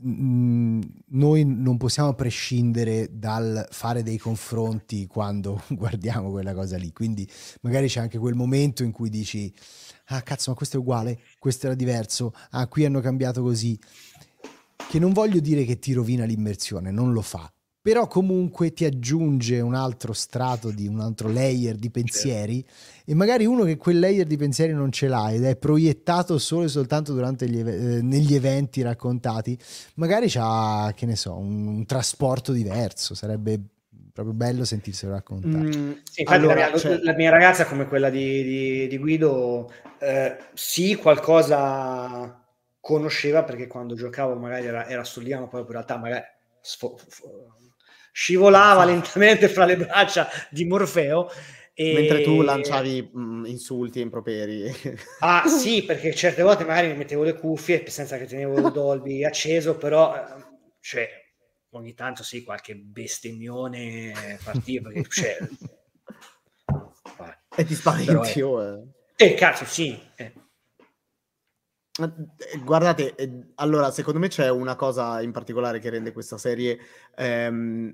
noi 0.00 1.44
non 1.44 1.76
possiamo 1.76 2.14
prescindere 2.14 3.08
dal 3.12 3.66
fare 3.70 4.04
dei 4.04 4.16
confronti 4.16 5.06
quando 5.06 5.62
guardiamo 5.70 6.30
quella 6.30 6.54
cosa 6.54 6.76
lì. 6.76 6.92
Quindi 6.92 7.28
magari 7.62 7.88
c'è 7.88 8.00
anche 8.00 8.18
quel 8.18 8.34
momento 8.34 8.84
in 8.84 8.92
cui 8.92 9.10
dici, 9.10 9.52
ah 10.06 10.22
cazzo, 10.22 10.50
ma 10.50 10.56
questo 10.56 10.76
è 10.76 10.80
uguale, 10.80 11.20
questo 11.38 11.66
era 11.66 11.74
diverso, 11.74 12.32
ah 12.50 12.66
qui 12.68 12.84
hanno 12.84 13.00
cambiato 13.00 13.42
così. 13.42 13.78
Che 14.88 14.98
non 14.98 15.12
voglio 15.12 15.40
dire 15.40 15.64
che 15.64 15.78
ti 15.78 15.92
rovina 15.92 16.24
l'immersione, 16.24 16.90
non 16.90 17.12
lo 17.12 17.20
fa. 17.20 17.52
Però 17.88 18.06
comunque 18.06 18.74
ti 18.74 18.84
aggiunge 18.84 19.60
un 19.60 19.74
altro 19.74 20.12
strato 20.12 20.70
di 20.70 20.86
un 20.86 21.00
altro 21.00 21.32
layer 21.32 21.74
di 21.74 21.88
pensieri 21.88 22.62
e 23.06 23.14
magari 23.14 23.46
uno 23.46 23.64
che 23.64 23.78
quel 23.78 23.98
layer 23.98 24.26
di 24.26 24.36
pensieri 24.36 24.74
non 24.74 24.92
ce 24.92 25.08
l'ha 25.08 25.32
ed 25.32 25.42
è 25.42 25.56
proiettato 25.56 26.36
solo 26.36 26.64
e 26.64 26.68
soltanto 26.68 27.14
durante 27.14 27.48
gli, 27.48 27.60
eh, 27.60 28.02
negli 28.02 28.34
eventi 28.34 28.82
raccontati, 28.82 29.56
magari 29.94 30.26
c'ha, 30.28 30.92
che 30.94 31.06
ne 31.06 31.16
so, 31.16 31.32
un, 31.38 31.66
un 31.66 31.86
trasporto 31.86 32.52
diverso, 32.52 33.14
sarebbe 33.14 33.58
proprio 34.12 34.34
bello 34.34 34.66
sentirselo 34.66 35.12
raccontare. 35.12 35.56
Mm, 35.56 35.92
Sì, 36.02 36.20
infatti 36.20 36.38
allora, 36.38 36.54
la, 36.60 36.68
mia, 36.68 36.78
cioè- 36.78 36.98
la 37.02 37.14
mia 37.14 37.30
ragazza, 37.30 37.64
come 37.64 37.86
quella 37.86 38.10
di, 38.10 38.42
di- 38.42 38.86
di 38.86 38.98
Guido, 38.98 39.72
eh, 39.98 40.36
sì, 40.52 40.94
qualcosa 40.94 42.38
conosceva 42.80 43.44
perché 43.44 43.66
quando 43.66 43.94
giocavo 43.94 44.34
magari 44.34 44.66
era, 44.66 44.86
era 44.86 45.04
sul 45.04 45.22
divano, 45.22 45.48
poi 45.48 45.62
in 45.62 45.68
realtà 45.68 45.96
magari 45.96 46.24
sfo- 46.60 46.98
fo- 47.08 47.54
scivolava 48.18 48.84
lentamente 48.84 49.48
fra 49.48 49.64
le 49.64 49.76
braccia 49.76 50.28
di 50.50 50.64
Morfeo. 50.64 51.30
E... 51.72 51.92
Mentre 51.92 52.22
tu 52.22 52.42
lanciavi 52.42 53.12
mm, 53.16 53.44
insulti 53.44 54.00
e 54.00 54.02
improperi. 54.02 54.74
Ah 55.20 55.46
sì, 55.46 55.84
perché 55.84 56.12
certe 56.12 56.42
volte 56.42 56.64
magari 56.64 56.88
mi 56.88 56.96
mettevo 56.96 57.22
le 57.22 57.34
cuffie 57.34 57.88
senza 57.88 58.18
che 58.18 58.26
tenevo 58.26 58.58
il 58.58 58.70
Dolby 58.74 59.24
acceso, 59.24 59.76
però 59.76 60.16
eh, 60.16 60.20
cioè, 60.80 61.08
ogni 61.70 61.94
tanto 61.94 62.24
sì, 62.24 62.42
qualche 62.42 62.74
bestemmione 62.74 64.12
partiva. 64.42 64.90
Perché, 64.90 65.08
cioè, 65.08 65.38
e 67.56 67.64
ti 67.64 67.74
spaventi. 67.76 68.40
eh. 68.40 68.82
Eh, 69.14 69.34
cazzo, 69.34 69.64
sì. 69.64 69.96
eh. 70.16 70.32
Eh, 72.00 72.58
Guardate, 72.64 73.14
eh, 73.16 73.30
allora 73.56 73.90
secondo 73.90 74.18
me 74.20 74.28
c'è 74.28 74.48
una 74.50 74.76
cosa 74.76 75.20
in 75.20 75.32
particolare 75.32 75.80
che 75.80 75.90
rende 75.90 76.12
questa 76.12 76.38
serie 76.38 76.78
ehm, 77.16 77.92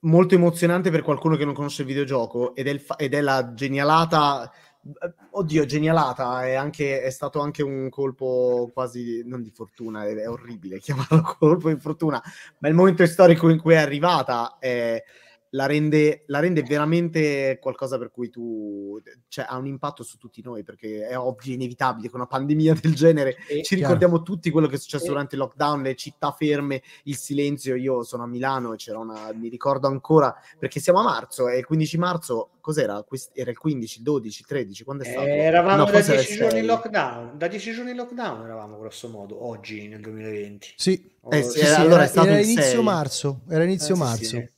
molto 0.00 0.34
emozionante 0.34 0.90
per 0.90 1.02
qualcuno 1.02 1.36
che 1.36 1.44
non 1.44 1.54
conosce 1.54 1.82
il 1.82 1.88
videogioco 1.88 2.54
ed 2.56 2.66
è, 2.66 2.70
il 2.70 2.80
fa- 2.80 2.96
ed 2.96 3.14
è 3.14 3.20
la 3.20 3.52
genialata. 3.54 4.50
eh, 4.82 5.14
Oddio, 5.32 5.64
genialata 5.64 6.44
è, 6.44 6.54
anche, 6.54 7.02
è 7.02 7.10
stato 7.10 7.38
anche 7.40 7.62
un 7.62 7.88
colpo 7.88 8.70
quasi 8.72 9.22
non 9.24 9.42
di 9.42 9.50
fortuna, 9.50 10.04
è, 10.06 10.14
è 10.14 10.28
orribile 10.28 10.78
chiamarlo 10.80 11.22
colpo 11.38 11.68
di 11.72 11.78
fortuna, 11.78 12.20
ma 12.58 12.68
il 12.68 12.74
momento 12.74 13.06
storico 13.06 13.48
in 13.48 13.58
cui 13.60 13.74
è 13.74 13.76
arrivata 13.78 14.56
è- 14.58 15.02
la, 15.50 15.66
rende, 15.66 16.22
la 16.26 16.38
rende 16.38 16.62
veramente 16.62 17.58
qualcosa 17.60 17.98
per 17.98 18.10
cui 18.10 18.30
tu 18.30 19.00
cioè, 19.28 19.46
ha 19.48 19.56
un 19.56 19.66
impatto 19.66 20.02
su 20.02 20.16
tutti 20.16 20.42
noi 20.42 20.62
perché 20.62 21.06
è 21.06 21.18
ovvio, 21.18 21.54
inevitabile 21.54 22.08
con 22.08 22.20
una 22.20 22.28
pandemia 22.28 22.74
del 22.80 22.94
genere 22.94 23.36
E- 23.48 23.62
ci 23.62 23.74
Chiaro. 23.76 23.94
ricordiamo 23.94 24.22
tutti 24.22 24.50
quello 24.50 24.66
che 24.68 24.76
è 24.76 24.78
successo 24.78 25.04
E- 25.06 25.08
durante 25.08 25.34
il 25.34 25.40
lockdown, 25.40 25.82
le 25.82 25.94
città 25.96 26.30
ferme, 26.32 26.82
il 27.04 27.16
silenzio. 27.16 27.74
Io 27.74 28.02
sono 28.04 28.22
a 28.24 28.26
Milano 28.26 28.72
e 28.72 28.76
c'era 28.76 28.98
una. 28.98 29.32
Mi 29.34 29.48
ricordo 29.48 29.86
ancora 29.88 30.34
perché 30.58 30.78
siamo 30.80 31.00
a 31.00 31.02
marzo 31.02 31.48
e 31.48 31.58
il 31.58 31.66
15 31.66 31.98
marzo 31.98 32.50
cos'era? 32.60 33.04
Era 33.32 33.50
il 33.50 33.58
15, 33.58 33.98
il 33.98 34.04
12, 34.04 34.40
il 34.40 34.46
13? 34.46 34.84
Quando 34.84 35.02
è 35.02 35.06
Eh, 35.06 35.10
stato? 35.10 35.26
eravamo 35.26 35.76
No, 35.78 35.84
da 35.84 35.90
forse 35.92 36.12
era 36.12 36.20
il 36.20 36.26
10 36.26 36.38
giorni 36.40 36.58
in 36.60 36.64
6. 36.66 36.74
lockdown. 36.74 37.38
Da 37.38 37.48
10 37.48 37.72
giorni 37.72 37.90
in 37.90 37.96
lockdown 37.96 38.44
eravamo 38.44 38.78
grosso 38.78 39.08
modo 39.08 39.44
oggi 39.46 39.88
nel 39.88 40.00
2020. 40.00 40.74
Sì, 40.76 41.08
Oh, 41.22 41.32
Eh, 41.34 41.42
sì, 41.42 41.50
sì, 41.50 41.58
eh, 41.58 41.66
sì, 41.66 41.74
allora 41.74 41.94
era, 41.96 42.04
è 42.04 42.06
stato 42.08 42.28
era 42.28 42.38
inizio 42.40 42.62
6. 42.62 42.82
marzo, 42.82 43.40
era 43.50 43.62
inizio 43.64 43.92
Eh, 43.92 43.96
sì, 43.98 44.02
marzo. 44.02 44.24
sì. 44.24 44.50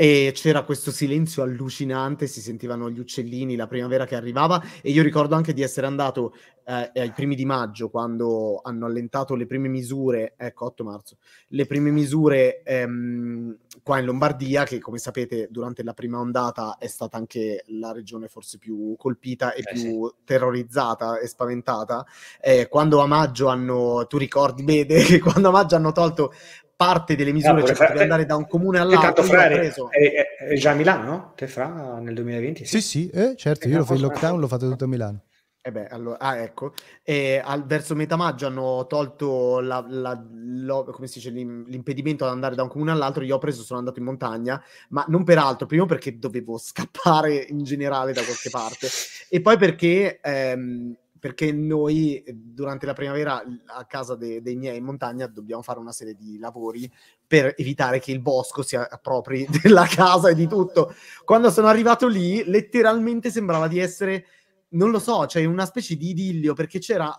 E 0.00 0.32
c'era 0.32 0.62
questo 0.62 0.90
silenzio 0.90 1.42
allucinante, 1.42 2.26
si 2.26 2.40
sentivano 2.40 2.88
gli 2.88 2.98
uccellini, 2.98 3.54
la 3.54 3.66
primavera 3.66 4.06
che 4.06 4.14
arrivava 4.16 4.58
e 4.80 4.92
io 4.92 5.02
ricordo 5.02 5.34
anche 5.34 5.52
di 5.52 5.60
essere 5.60 5.86
andato 5.86 6.32
eh, 6.64 6.90
ai 6.98 7.12
primi 7.12 7.34
di 7.34 7.44
maggio 7.44 7.90
quando 7.90 8.62
hanno 8.62 8.86
allentato 8.86 9.34
le 9.34 9.44
prime 9.44 9.68
misure, 9.68 10.32
ecco 10.38 10.64
8 10.64 10.84
marzo, 10.84 11.18
le 11.48 11.66
prime 11.66 11.90
misure 11.90 12.62
ehm, 12.62 13.58
qua 13.82 13.98
in 13.98 14.06
Lombardia 14.06 14.64
che 14.64 14.78
come 14.78 14.96
sapete 14.96 15.48
durante 15.50 15.82
la 15.82 15.92
prima 15.92 16.18
ondata 16.18 16.78
è 16.78 16.86
stata 16.86 17.18
anche 17.18 17.64
la 17.66 17.92
regione 17.92 18.28
forse 18.28 18.56
più 18.56 18.94
colpita 18.96 19.52
e 19.52 19.58
Eh, 19.66 19.74
più 19.74 20.10
terrorizzata 20.24 21.18
e 21.18 21.26
spaventata. 21.26 22.06
Eh, 22.40 22.68
quando 22.70 23.00
a 23.00 23.06
maggio 23.06 23.48
hanno, 23.48 24.06
tu 24.08 24.16
ricordi 24.16 24.62
bene 24.64 24.86
quando 25.20 25.48
a 25.48 25.52
maggio 25.52 25.76
hanno 25.76 25.92
tolto 25.92 26.32
parte 26.80 27.14
delle 27.14 27.32
misure, 27.32 27.60
pure 27.60 27.74
cioè 27.74 27.86
fra- 27.88 28.00
andare 28.00 28.24
da 28.24 28.36
un 28.36 28.46
comune 28.48 28.78
E 28.78 28.80
all'altro, 28.80 29.22
fra 29.22 29.42
ho 29.42 29.48
è, 29.48 29.52
preso... 29.52 29.90
è- 29.90 30.54
già 30.54 30.70
a 30.70 30.74
Milano, 30.74 31.04
no? 31.04 31.32
Te 31.36 31.46
fra 31.46 31.98
nel 31.98 32.14
2020? 32.14 32.64
Sì, 32.64 32.80
sì, 32.80 33.10
eh, 33.10 33.34
certo, 33.36 33.68
io 33.68 33.74
Eh, 33.74 33.78
lo 33.78 33.84
fai 33.84 33.96
il 33.96 34.02
forse- 34.02 34.14
lockdown, 34.20 34.40
l'ho 34.40 34.48
fatto 34.48 34.70
tutto 34.70 34.84
a 34.84 34.86
Milano. 34.86 35.24
Eh 35.62 35.72
beh, 35.72 35.88
allora, 35.88 36.18
ah, 36.18 36.38
ecco. 36.38 36.72
E 37.02 37.38
al, 37.44 37.66
verso 37.66 37.94
metà 37.94 38.16
maggio 38.16 38.46
hanno 38.46 38.86
tolto 38.88 39.60
la- 39.60 39.84
la- 39.86 40.18
lo- 40.32 40.84
come 40.84 41.06
si 41.06 41.18
dice, 41.18 41.28
l'im- 41.28 41.66
l'impedimento 41.68 42.24
ad 42.24 42.30
andare 42.30 42.54
da 42.54 42.62
un 42.62 42.70
comune 42.70 42.92
all'altro. 42.92 43.22
Io 43.24 43.34
ho 43.34 43.38
preso, 43.38 43.62
sono 43.62 43.78
andato 43.78 43.98
in 43.98 44.06
montagna, 44.06 44.58
ma 44.88 45.04
non 45.08 45.22
per 45.22 45.36
altro. 45.36 45.66
Primo 45.66 45.84
perché 45.84 46.18
dovevo 46.18 46.56
scappare 46.56 47.34
in 47.50 47.62
generale 47.62 48.14
da 48.14 48.22
qualche 48.22 48.48
parte, 48.48 48.88
e 49.28 49.42
poi 49.42 49.58
perché 49.58 50.18
ehm, 50.22 50.96
perché 51.20 51.52
noi 51.52 52.24
durante 52.34 52.86
la 52.86 52.94
primavera 52.94 53.42
a 53.66 53.84
casa 53.84 54.16
de- 54.16 54.42
dei 54.42 54.56
miei 54.56 54.78
in 54.78 54.84
montagna 54.84 55.26
dobbiamo 55.26 55.62
fare 55.62 55.78
una 55.78 55.92
serie 55.92 56.14
di 56.14 56.38
lavori 56.38 56.90
per 57.26 57.54
evitare 57.56 58.00
che 58.00 58.10
il 58.10 58.20
bosco 58.20 58.62
si 58.62 58.74
appropri 58.74 59.46
della 59.62 59.86
casa 59.86 60.30
e 60.30 60.34
di 60.34 60.48
tutto. 60.48 60.94
Quando 61.24 61.50
sono 61.50 61.68
arrivato 61.68 62.08
lì, 62.08 62.42
letteralmente 62.44 63.30
sembrava 63.30 63.68
di 63.68 63.78
essere 63.78 64.26
non 64.72 64.90
lo 64.90 65.00
so, 65.00 65.26
cioè 65.26 65.44
una 65.46 65.66
specie 65.66 65.96
di 65.96 66.10
idillio 66.10 66.54
perché 66.54 66.78
c'era 66.78 67.12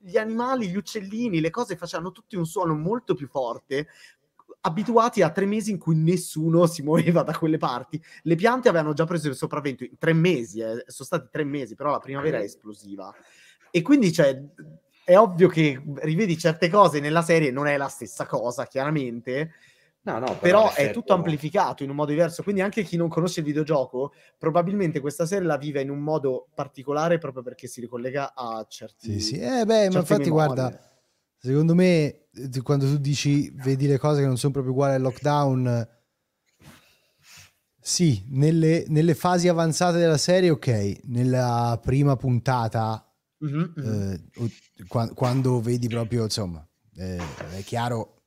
gli 0.00 0.16
animali, 0.16 0.68
gli 0.68 0.76
uccellini, 0.76 1.40
le 1.40 1.50
cose 1.50 1.76
facevano 1.76 2.12
tutti 2.12 2.34
un 2.34 2.46
suono 2.46 2.74
molto 2.74 3.14
più 3.14 3.28
forte, 3.28 3.88
abituati 4.66 5.22
a 5.22 5.30
tre 5.30 5.44
mesi 5.44 5.70
in 5.70 5.78
cui 5.78 5.96
nessuno 5.96 6.66
si 6.66 6.82
muoveva 6.82 7.22
da 7.22 7.36
quelle 7.36 7.58
parti. 7.58 8.02
Le 8.22 8.34
piante 8.34 8.68
avevano 8.68 8.94
già 8.94 9.04
preso 9.04 9.28
il 9.28 9.34
sopravvento 9.34 9.84
in 9.84 9.98
tre 9.98 10.12
mesi, 10.12 10.60
eh, 10.60 10.84
sono 10.86 11.06
stati 11.06 11.28
tre 11.30 11.44
mesi, 11.44 11.74
però 11.74 11.90
la 11.90 11.98
primavera 11.98 12.38
è 12.38 12.44
esplosiva. 12.44 13.14
E 13.76 13.82
quindi 13.82 14.12
cioè, 14.12 14.40
è 15.02 15.18
ovvio 15.18 15.48
che 15.48 15.82
rivedi 15.96 16.38
certe 16.38 16.68
cose 16.68 17.00
nella 17.00 17.22
serie, 17.22 17.50
non 17.50 17.66
è 17.66 17.76
la 17.76 17.88
stessa 17.88 18.24
cosa, 18.24 18.68
chiaramente. 18.68 19.50
No, 20.02 20.20
no, 20.20 20.38
però, 20.38 20.70
però 20.70 20.74
è 20.74 20.92
tutto 20.92 21.12
amplificato 21.12 21.82
in 21.82 21.90
un 21.90 21.96
modo 21.96 22.12
diverso. 22.12 22.44
Quindi 22.44 22.60
anche 22.60 22.84
chi 22.84 22.96
non 22.96 23.08
conosce 23.08 23.40
il 23.40 23.46
videogioco, 23.46 24.12
probabilmente 24.38 25.00
questa 25.00 25.26
serie 25.26 25.48
la 25.48 25.56
vive 25.56 25.80
in 25.80 25.90
un 25.90 25.98
modo 25.98 26.46
particolare 26.54 27.18
proprio 27.18 27.42
perché 27.42 27.66
si 27.66 27.80
ricollega 27.80 28.32
a 28.32 28.64
certi. 28.68 29.14
Sì, 29.14 29.18
sì. 29.18 29.38
Eh, 29.40 29.64
beh, 29.64 29.90
ma 29.90 29.98
infatti, 29.98 30.30
memorie. 30.30 30.30
guarda, 30.30 30.80
secondo 31.36 31.74
me, 31.74 32.26
quando 32.62 32.86
tu 32.86 32.98
dici 32.98 33.50
vedi 33.56 33.88
le 33.88 33.98
cose 33.98 34.20
che 34.20 34.26
non 34.28 34.38
sono 34.38 34.52
proprio 34.52 34.72
uguali 34.72 34.94
al 34.94 35.02
lockdown. 35.02 35.88
Sì, 37.80 38.24
nelle, 38.28 38.84
nelle 38.86 39.16
fasi 39.16 39.48
avanzate 39.48 39.98
della 39.98 40.16
serie, 40.16 40.50
ok. 40.50 41.00
Nella 41.06 41.76
prima 41.82 42.14
puntata 42.14 43.08
Mm-hmm. 43.44 43.64
Eh, 43.76 44.86
quando, 44.86 45.14
quando, 45.14 45.60
vedi 45.60 45.88
proprio, 45.88 46.24
insomma, 46.24 46.66
eh, 46.96 47.20
è 47.56 47.62
chiaro, 47.62 48.22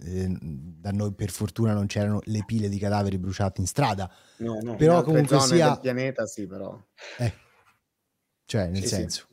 eh, 0.00 0.36
da 0.40 0.90
noi 0.90 1.12
per 1.14 1.30
fortuna 1.30 1.72
non 1.72 1.86
c'erano 1.86 2.20
le 2.24 2.44
pile 2.44 2.68
di 2.68 2.78
cadaveri 2.78 3.18
bruciati 3.18 3.60
in 3.60 3.66
strada, 3.66 4.10
no, 4.38 4.58
no, 4.62 4.76
però 4.76 5.02
comunque 5.02 5.40
sia... 5.40 5.70
del 5.70 5.80
pianeta 5.80 6.26
sì, 6.26 6.46
però... 6.46 6.78
Eh, 7.18 7.32
cioè, 8.44 8.68
nel 8.68 8.82
sì, 8.82 8.88
senso... 8.88 9.26
Sì. 9.28 9.32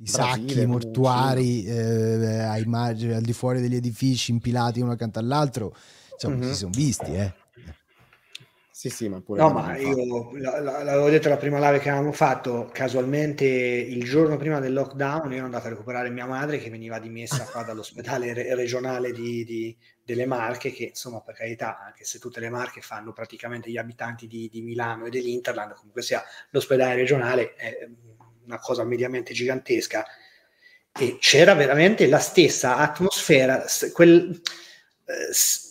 I 0.00 0.10
Brasile, 0.10 0.48
sacchi 0.48 0.66
mortuari 0.66 1.64
eh, 1.66 2.38
ai 2.38 2.64
margini, 2.64 3.12
al 3.12 3.20
di 3.20 3.34
fuori 3.34 3.60
degli 3.60 3.74
edifici 3.74 4.30
impilati 4.30 4.80
uno 4.80 4.92
accanto 4.92 5.18
all'altro, 5.18 5.76
insomma, 6.14 6.36
mm-hmm. 6.36 6.48
si 6.48 6.54
sono 6.54 6.70
visti, 6.74 7.12
eh. 7.12 7.34
Sì, 8.80 8.88
sì, 8.88 9.10
ma 9.10 9.20
pure... 9.20 9.42
No, 9.42 9.50
ma 9.50 9.76
io 9.76 10.32
l'avevo 10.38 11.10
detto 11.10 11.28
la 11.28 11.36
prima 11.36 11.58
live 11.58 11.80
che 11.80 11.90
avevamo 11.90 12.12
fatto, 12.12 12.70
casualmente 12.72 13.44
il 13.44 14.02
giorno 14.04 14.38
prima 14.38 14.58
del 14.58 14.72
lockdown 14.72 15.30
io 15.32 15.36
ero 15.36 15.44
andato 15.44 15.66
a 15.66 15.68
recuperare 15.68 16.08
mia 16.08 16.24
madre 16.24 16.56
che 16.56 16.70
veniva 16.70 16.98
dimessa 16.98 17.44
qua 17.44 17.62
dall'ospedale 17.62 18.32
re- 18.32 18.54
regionale 18.54 19.12
di, 19.12 19.44
di, 19.44 19.76
delle 20.02 20.24
Marche, 20.24 20.72
che 20.72 20.84
insomma 20.84 21.20
per 21.20 21.34
carità, 21.34 21.78
anche 21.78 22.04
se 22.04 22.18
tutte 22.18 22.40
le 22.40 22.48
Marche 22.48 22.80
fanno 22.80 23.12
praticamente 23.12 23.70
gli 23.70 23.76
abitanti 23.76 24.26
di, 24.26 24.48
di 24.50 24.62
Milano 24.62 25.04
e 25.04 25.10
dell'Interland, 25.10 25.74
comunque 25.74 26.00
sia 26.00 26.24
l'ospedale 26.48 26.94
regionale 26.94 27.52
è 27.56 27.86
una 28.46 28.58
cosa 28.58 28.82
mediamente 28.82 29.34
gigantesca. 29.34 30.06
E 30.98 31.18
c'era 31.20 31.52
veramente 31.52 32.06
la 32.06 32.18
stessa 32.18 32.78
atmosfera, 32.78 33.62
quel... 33.92 34.40
Eh, 35.04 35.68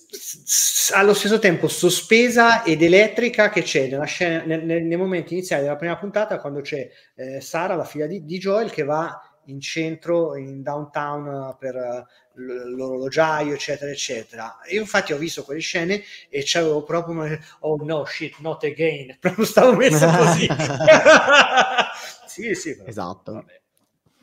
allo 0.94 1.14
stesso 1.14 1.38
tempo 1.38 1.68
sospesa 1.68 2.64
ed 2.64 2.82
elettrica 2.82 3.50
che 3.50 3.62
c'è 3.62 3.88
nella 3.88 4.06
scena, 4.06 4.44
nel, 4.44 4.66
nel, 4.66 4.84
nei 4.84 4.98
momenti 4.98 5.34
iniziali 5.34 5.64
della 5.64 5.76
prima 5.76 5.98
puntata 5.98 6.40
quando 6.40 6.62
c'è 6.62 6.90
eh, 7.16 7.42
Sara, 7.42 7.76
la 7.76 7.84
figlia 7.84 8.08
di, 8.08 8.26
di, 8.26 8.40
Joel, 8.40 8.72
che 8.72 8.84
va 8.84 9.22
in 9.46 9.60
centro, 9.62 10.36
in 10.36 10.64
downtown 10.64 11.56
per 11.60 11.76
uh, 11.76 12.40
l'orologiaio, 12.40 13.54
eccetera, 13.54 13.92
eccetera. 13.92 14.58
Io 14.72 14.82
infatti 14.82 15.14
ho 15.14 15.18
visto 15.18 15.44
quelle 15.44 15.60
scene 15.60 16.02
e 16.30 16.42
c'avevo 16.44 16.84
proprio 16.84 17.22
un 17.22 17.40
oh 17.60 17.78
no, 17.84 18.06
shit, 18.06 18.38
not 18.40 18.64
again, 18.64 19.18
proprio 19.22 19.46
stavo 19.46 19.76
messo 19.76 20.08
così. 20.08 20.48
sì, 22.26 22.56
sì. 22.56 22.76
Però, 22.76 22.88
esatto. 22.88 23.34
Vabbè. 23.34 23.62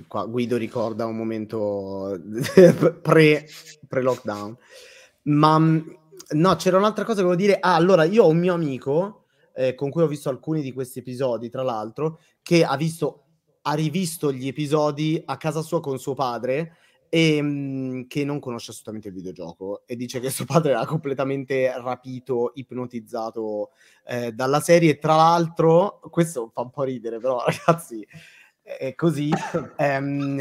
Qua 0.09 0.27
Guido 0.27 0.57
ricorda 0.57 1.07
un 1.07 1.17
momento 1.17 2.21
pre, 3.03 3.47
pre-lockdown. 3.89 4.57
Ma 5.27 5.59
mm, 5.59 5.79
no, 6.31 6.57
c'era 6.57 6.77
un'altra 6.77 7.05
cosa 7.05 7.19
che 7.19 7.27
volevo 7.27 7.41
dire. 7.41 7.59
Ah, 7.61 7.75
allora, 7.75 8.05
io 8.05 8.25
ho 8.25 8.29
un 8.29 8.39
mio 8.39 8.55
amico 8.55 9.25
eh, 9.55 9.75
con 9.75 9.91
cui 9.91 10.03
ho 10.03 10.07
visto 10.07 10.29
alcuni 10.29 10.63
di 10.63 10.73
questi 10.73 10.99
episodi, 10.99 11.49
tra 11.49 11.63
l'altro, 11.63 12.19
che 12.43 12.65
ha 12.65 12.77
visto, 12.77 13.25
ha 13.63 13.73
rivisto 13.75 14.33
gli 14.33 14.47
episodi 14.47 15.21
a 15.25 15.37
casa 15.37 15.63
sua 15.63 15.81
con 15.81 15.99
suo 15.99 16.15
padre 16.15 16.77
e 17.09 17.41
mm, 17.41 18.03
che 18.09 18.25
non 18.25 18.41
conosce 18.41 18.71
assolutamente 18.71 19.09
il 19.09 19.15
videogioco 19.15 19.83
e 19.87 19.97
dice 19.97 20.21
che 20.21 20.29
suo 20.31 20.45
padre 20.45 20.73
era 20.73 20.85
completamente 20.85 21.73
rapito, 21.81 22.53
ipnotizzato 22.55 23.71
eh, 24.05 24.33
dalla 24.33 24.61
serie. 24.61 24.99
Tra 24.99 25.17
l'altro, 25.17 26.01
questo 26.11 26.51
fa 26.53 26.61
un 26.61 26.71
po' 26.71 26.83
ridere, 26.85 27.19
però 27.19 27.43
ragazzi, 27.47 28.07
è 28.63 28.95
così. 28.95 29.31
ehm, 29.77 30.41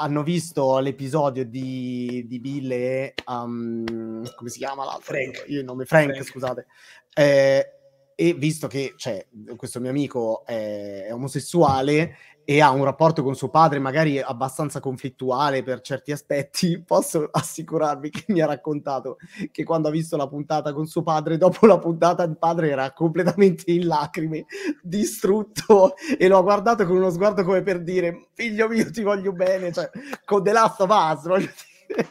hanno 0.00 0.22
visto 0.22 0.78
l'episodio 0.78 1.44
di, 1.44 2.24
di 2.26 2.40
Bill 2.40 2.70
e 2.72 3.14
um, 3.26 4.24
come 4.34 4.48
si 4.48 4.58
chiama 4.58 4.84
l'altro? 4.84 5.12
Frank. 5.14 5.44
Io 5.48 5.60
il 5.60 5.64
nome 5.64 5.84
Frank, 5.84 6.12
Frank. 6.12 6.24
scusate. 6.24 6.66
Eh, 7.14 7.79
e 8.20 8.34
visto 8.34 8.66
che 8.66 8.92
cioè, 8.98 9.26
questo 9.56 9.80
mio 9.80 9.88
amico 9.88 10.44
è, 10.44 11.06
è, 11.06 11.14
omosessuale 11.14 12.16
e 12.44 12.60
ha 12.60 12.70
un 12.70 12.84
rapporto 12.84 13.22
con 13.22 13.34
suo 13.34 13.48
padre 13.48 13.78
magari 13.78 14.20
abbastanza 14.20 14.78
conflittuale 14.78 15.62
per 15.62 15.80
certi 15.80 16.12
aspetti, 16.12 16.82
posso 16.84 17.30
assicurarvi 17.32 18.10
che 18.10 18.24
mi 18.28 18.42
ha 18.42 18.46
raccontato 18.46 19.16
che 19.50 19.64
quando 19.64 19.88
ha 19.88 19.90
visto 19.90 20.18
la 20.18 20.28
puntata 20.28 20.74
con 20.74 20.86
suo 20.86 21.02
padre, 21.02 21.38
dopo 21.38 21.64
la 21.64 21.78
puntata 21.78 22.22
il 22.24 22.36
padre 22.36 22.68
era 22.68 22.92
completamente 22.92 23.70
in 23.70 23.86
lacrime, 23.86 24.44
distrutto 24.82 25.94
e 26.18 26.28
lo 26.28 26.36
ha 26.36 26.42
guardato 26.42 26.84
con 26.84 26.96
uno 26.96 27.08
sguardo 27.08 27.42
come 27.42 27.62
per 27.62 27.82
dire 27.82 28.28
figlio 28.34 28.68
mio 28.68 28.90
ti 28.90 29.02
voglio 29.02 29.32
bene, 29.32 29.72
cioè 29.72 29.88
con 30.26 30.42
The 30.42 30.52
Last 30.52 30.80
of 30.82 30.90
Us, 30.90 31.26
voglio 31.26 31.48
dire. 31.88 32.08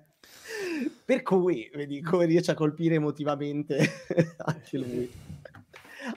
per 1.04 1.22
cui 1.22 1.70
vedi 1.74 2.00
come 2.00 2.26
riesce 2.26 2.50
a 2.50 2.54
colpire 2.54 2.96
emotivamente 2.96 4.04
anche 4.38 4.78
lui 4.78 5.10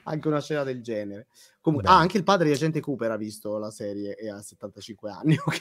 anche 0.03 0.27
una 0.27 0.41
scena 0.41 0.63
del 0.63 0.81
genere. 0.81 1.27
Comunque, 1.61 1.89
ah, 1.89 1.97
anche 1.97 2.17
il 2.17 2.23
padre 2.23 2.47
di 2.47 2.53
Agente 2.53 2.79
Cooper 2.79 3.11
ha 3.11 3.17
visto 3.17 3.57
la 3.57 3.71
serie 3.71 4.15
e 4.15 4.29
ha 4.29 4.41
75 4.41 5.09
anni. 5.09 5.37
Okay. 5.45 5.59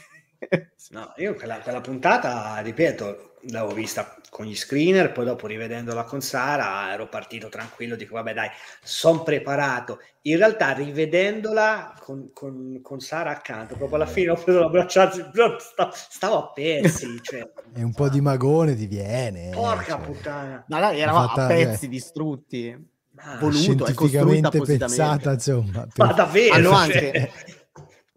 No, 0.90 1.12
io 1.16 1.35
quella, 1.35 1.59
quella, 1.59 1.81
puntata, 1.81 2.59
ripeto, 2.59 3.36
l'avevo 3.51 3.74
vista 3.74 4.16
con 4.31 4.47
gli 4.47 4.56
screener, 4.56 5.12
poi 5.12 5.24
dopo 5.24 5.47
rivedendola 5.47 6.05
con 6.05 6.20
Sara 6.20 6.93
ero 6.93 7.09
partito 7.09 7.48
tranquillo, 7.48 7.97
dico 7.97 8.14
vabbè 8.14 8.32
dai, 8.32 8.48
sono 8.82 9.23
preparato. 9.23 10.01
In 10.23 10.36
realtà 10.36 10.73
rivedendola 10.73 11.94
con, 12.01 12.31
con, 12.32 12.81
con, 12.82 13.01
Sara 13.01 13.31
accanto, 13.31 13.77
proprio 13.77 13.97
alla 13.97 14.06
fine 14.06 14.31
ho 14.31 14.36
preso 14.36 14.60
la 14.60 14.69
bracciata, 14.69 15.31
stavo 15.93 16.36
a 16.36 16.52
pezzi. 16.52 17.20
Cioè, 17.23 17.51
e 17.74 17.82
un 17.82 17.93
po' 17.93 18.09
di 18.09 18.20
magone 18.20 18.74
ti 18.74 18.86
viene. 18.86 19.51
Eh, 19.51 19.52
Porca 19.52 19.97
cioè. 19.97 20.01
puttana. 20.01 20.64
No, 20.66 20.78
no, 20.78 20.90
eravamo 20.90 21.32
a 21.32 21.47
pezzi 21.47 21.86
eh. 21.86 21.89
distrutti 21.89 22.90
ah, 23.16 23.39
voluto, 23.39 23.86
è 23.86 23.94
costruita 23.94 24.51
pensata, 24.51 25.32
insomma. 25.32 25.86
Per... 25.93 26.06
Ma 26.06 26.12
davvero? 26.12 26.55
Hanno 26.55 26.69
cioè... 26.69 26.77
anche, 26.77 27.32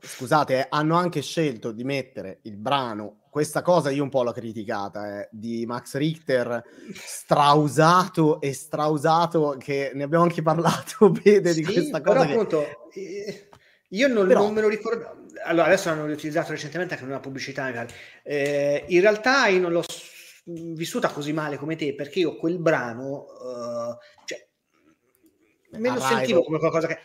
scusate, 0.05 0.59
eh, 0.59 0.67
hanno 0.69 0.95
anche 0.95 1.21
scelto 1.21 1.71
di 1.71 1.83
mettere 1.83 2.39
il 2.43 2.57
brano, 2.57 3.21
questa 3.29 3.61
cosa 3.61 3.89
io 3.89 4.03
un 4.03 4.09
po' 4.09 4.23
l'ho 4.23 4.31
criticata, 4.31 5.21
eh, 5.21 5.29
di 5.31 5.65
Max 5.65 5.95
Richter, 5.95 6.63
strausato 6.93 8.39
e 8.39 8.53
strausato, 8.53 9.57
che 9.59 9.91
ne 9.93 10.03
abbiamo 10.03 10.23
anche 10.23 10.41
parlato 10.41 11.09
bene 11.23 11.53
di 11.53 11.63
questa 11.63 12.01
cosa. 12.01 12.19
Però 12.19 12.25
che... 12.25 12.33
appunto... 12.33 12.65
Io 13.89 14.07
non, 14.07 14.27
Però... 14.27 14.41
non, 14.41 14.53
me 14.53 14.61
lo 14.61 14.67
ricordo. 14.67 15.25
Allora, 15.43 15.67
adesso 15.67 15.89
l'hanno 15.89 16.11
utilizzato 16.11 16.51
recentemente 16.51 16.93
anche 16.93 17.05
in 17.05 17.11
una 17.11 17.19
pubblicità. 17.19 17.85
Eh, 18.23 18.85
in 18.87 19.01
realtà 19.01 19.47
io 19.47 19.59
non 19.59 19.71
l'ho 19.71 19.83
vissuta 20.45 21.09
così 21.09 21.33
male 21.33 21.57
come 21.57 21.75
te 21.75 21.95
perché 21.95 22.19
io 22.19 22.35
quel 22.35 22.59
brano, 22.59 23.25
uh, 23.25 23.97
cioè, 24.25 24.47
me 25.71 25.89
lo 25.89 25.95
Arrival. 25.95 26.17
sentivo 26.17 26.43
come 26.43 26.59
qualcosa 26.59 26.87
che... 26.87 26.99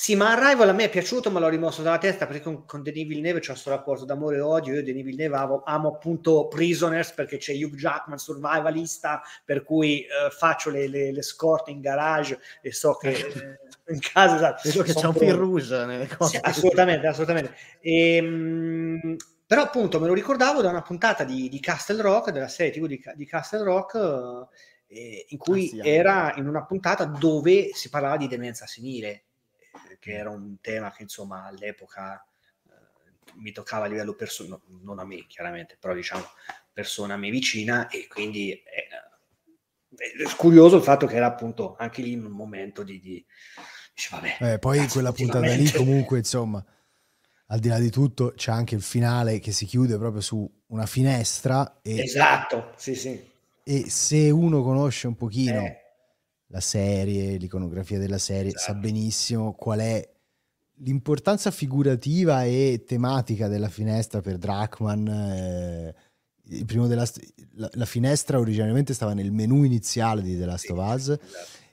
Sì, 0.00 0.14
ma 0.14 0.30
Arrival 0.30 0.68
a 0.68 0.72
me 0.72 0.84
è 0.84 0.90
piaciuto, 0.90 1.28
ma 1.28 1.40
l'ho 1.40 1.48
rimosso 1.48 1.82
dalla 1.82 1.98
testa 1.98 2.28
perché 2.28 2.40
con, 2.40 2.64
con 2.66 2.84
Denis 2.84 3.08
Villeneuve 3.08 3.40
c'è 3.40 3.50
questo 3.50 3.70
rapporto 3.70 4.04
d'amore 4.04 4.36
e 4.36 4.40
odio. 4.40 4.74
Io 4.74 4.84
Denis 4.84 5.02
Villeneuve 5.02 5.36
amo, 5.36 5.62
amo 5.64 5.88
appunto 5.88 6.46
Prisoners 6.46 7.10
perché 7.10 7.38
c'è 7.38 7.52
Hugh 7.52 7.74
Jackman, 7.74 8.16
survivalista, 8.16 9.20
per 9.44 9.64
cui 9.64 10.06
uh, 10.06 10.30
faccio 10.30 10.70
le, 10.70 10.86
le, 10.86 11.10
le, 11.10 11.22
scorte 11.22 11.72
in 11.72 11.80
garage 11.80 12.38
e 12.62 12.72
so 12.72 12.94
che 12.94 13.08
eh, 13.08 13.92
in 13.92 13.98
casa... 13.98 14.36
Esatto, 14.36 14.60
Vedo 14.68 14.82
che 14.84 14.94
c'è 14.94 15.06
un 15.06 15.14
fil 15.14 15.34
rouge 15.34 15.84
nelle 15.84 16.06
cose. 16.06 16.36
Sì, 16.36 16.38
assolutamente, 16.42 17.06
assolutamente. 17.08 17.56
E, 17.80 18.14
ehm, 18.18 19.00
mh, 19.02 19.16
però 19.48 19.62
appunto 19.62 19.98
me 19.98 20.06
lo 20.06 20.14
ricordavo 20.14 20.62
da 20.62 20.70
una 20.70 20.82
puntata 20.82 21.24
di, 21.24 21.48
di 21.48 21.58
Castle 21.58 22.00
Rock, 22.02 22.30
della 22.30 22.46
serie 22.46 22.70
TV 22.70 22.86
di, 22.86 23.02
di 23.16 23.26
Castle 23.26 23.64
Rock... 23.64 24.46
Eh, 24.90 25.26
in 25.28 25.36
cui 25.36 25.66
ah, 25.66 25.82
sì, 25.82 25.86
era 25.86 26.32
in 26.36 26.48
una 26.48 26.64
puntata 26.64 27.04
dove 27.04 27.72
si 27.74 27.90
parlava 27.90 28.16
di 28.16 28.26
demenza 28.26 28.64
senile, 28.64 29.08
eh, 29.10 29.27
che 29.98 30.12
era 30.12 30.30
un 30.30 30.60
tema 30.60 30.92
che 30.92 31.02
insomma 31.02 31.44
all'epoca 31.44 32.24
eh, 32.66 33.32
mi 33.36 33.52
toccava 33.52 33.86
a 33.86 33.88
livello 33.88 34.14
personale, 34.14 34.62
non 34.82 34.98
a 34.98 35.04
me 35.04 35.26
chiaramente, 35.26 35.76
però 35.78 35.94
diciamo 35.94 36.24
persona 36.72 37.14
a 37.14 37.16
me 37.16 37.30
vicina 37.30 37.88
e 37.88 38.06
quindi 38.06 38.52
è, 38.52 38.86
è 39.96 40.36
curioso 40.36 40.76
il 40.76 40.82
fatto 40.82 41.06
che 41.06 41.16
era 41.16 41.26
appunto 41.26 41.76
anche 41.76 42.02
lì 42.02 42.12
in 42.12 42.24
un 42.24 42.32
momento 42.32 42.82
di... 42.82 43.00
di 43.00 43.26
dice, 43.92 44.08
vabbè, 44.12 44.52
eh, 44.52 44.58
poi 44.58 44.86
quella 44.88 45.12
puntata 45.12 45.46
lì 45.46 45.70
comunque 45.72 46.18
insomma 46.18 46.64
al 47.50 47.60
di 47.60 47.68
là 47.68 47.78
di 47.78 47.90
tutto 47.90 48.32
c'è 48.36 48.50
anche 48.52 48.74
il 48.74 48.82
finale 48.82 49.38
che 49.38 49.52
si 49.52 49.64
chiude 49.64 49.96
proprio 49.96 50.20
su 50.20 50.48
una 50.66 50.86
finestra. 50.86 51.80
E, 51.82 52.00
esatto, 52.00 52.72
sì, 52.76 52.94
sì. 52.94 53.26
E 53.62 53.90
se 53.90 54.30
uno 54.30 54.62
conosce 54.62 55.06
un 55.06 55.16
pochino 55.16 55.60
eh. 55.60 55.87
La 56.48 56.60
serie, 56.60 57.36
l'iconografia 57.36 57.98
della 57.98 58.18
serie, 58.18 58.52
esatto. 58.54 58.72
sa 58.72 58.74
benissimo 58.74 59.52
qual 59.52 59.80
è 59.80 60.08
l'importanza 60.80 61.50
figurativa 61.50 62.44
e 62.44 62.84
tematica 62.86 63.48
della 63.48 63.68
finestra 63.68 64.20
per 64.20 64.38
Drachman. 64.38 65.08
Eh, 65.08 65.94
della, 66.42 67.06
la, 67.56 67.70
la, 67.74 67.84
finestra 67.84 68.38
originariamente 68.38 68.94
stava 68.94 69.12
nel 69.12 69.32
menu 69.32 69.64
iniziale 69.64 70.22
di 70.22 70.38
The 70.38 70.46
Last 70.46 70.70
of 70.70 70.78
Us 70.78 71.08
esatto. 71.08 71.20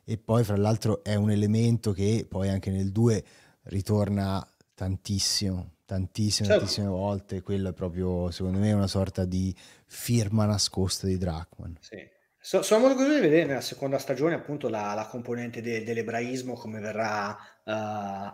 e 0.03 0.17
poi 0.17 0.43
fra 0.43 0.57
l'altro 0.57 1.01
è 1.01 1.15
un 1.15 1.31
elemento 1.31 1.93
che 1.93 2.25
poi 2.27 2.49
anche 2.49 2.71
nel 2.71 2.91
2 2.91 3.23
ritorna 3.63 4.45
tantissimo, 4.73 5.75
tantissime, 5.85 6.47
certo. 6.47 6.63
tantissime 6.63 6.87
volte. 6.87 7.41
Quello 7.41 7.69
è 7.69 7.73
proprio, 7.73 8.29
secondo 8.31 8.59
me, 8.59 8.73
una 8.73 8.87
sorta 8.87 9.23
di 9.23 9.55
firma 9.85 10.45
nascosta 10.45 11.07
di 11.07 11.17
Drachman. 11.17 11.77
Sì. 11.79 12.13
So, 12.45 12.61
sono 12.61 12.81
molto 12.81 12.97
curioso 12.97 13.19
di 13.19 13.25
vedere 13.25 13.47
nella 13.47 13.59
seconda 13.59 13.97
stagione 13.97 14.35
appunto 14.35 14.69
la, 14.69 14.93
la 14.93 15.07
componente 15.07 15.63
de, 15.63 15.83
dell'ebraismo 15.83 16.53
come 16.53 16.79
verrà 16.79 17.29
uh, 17.31 17.71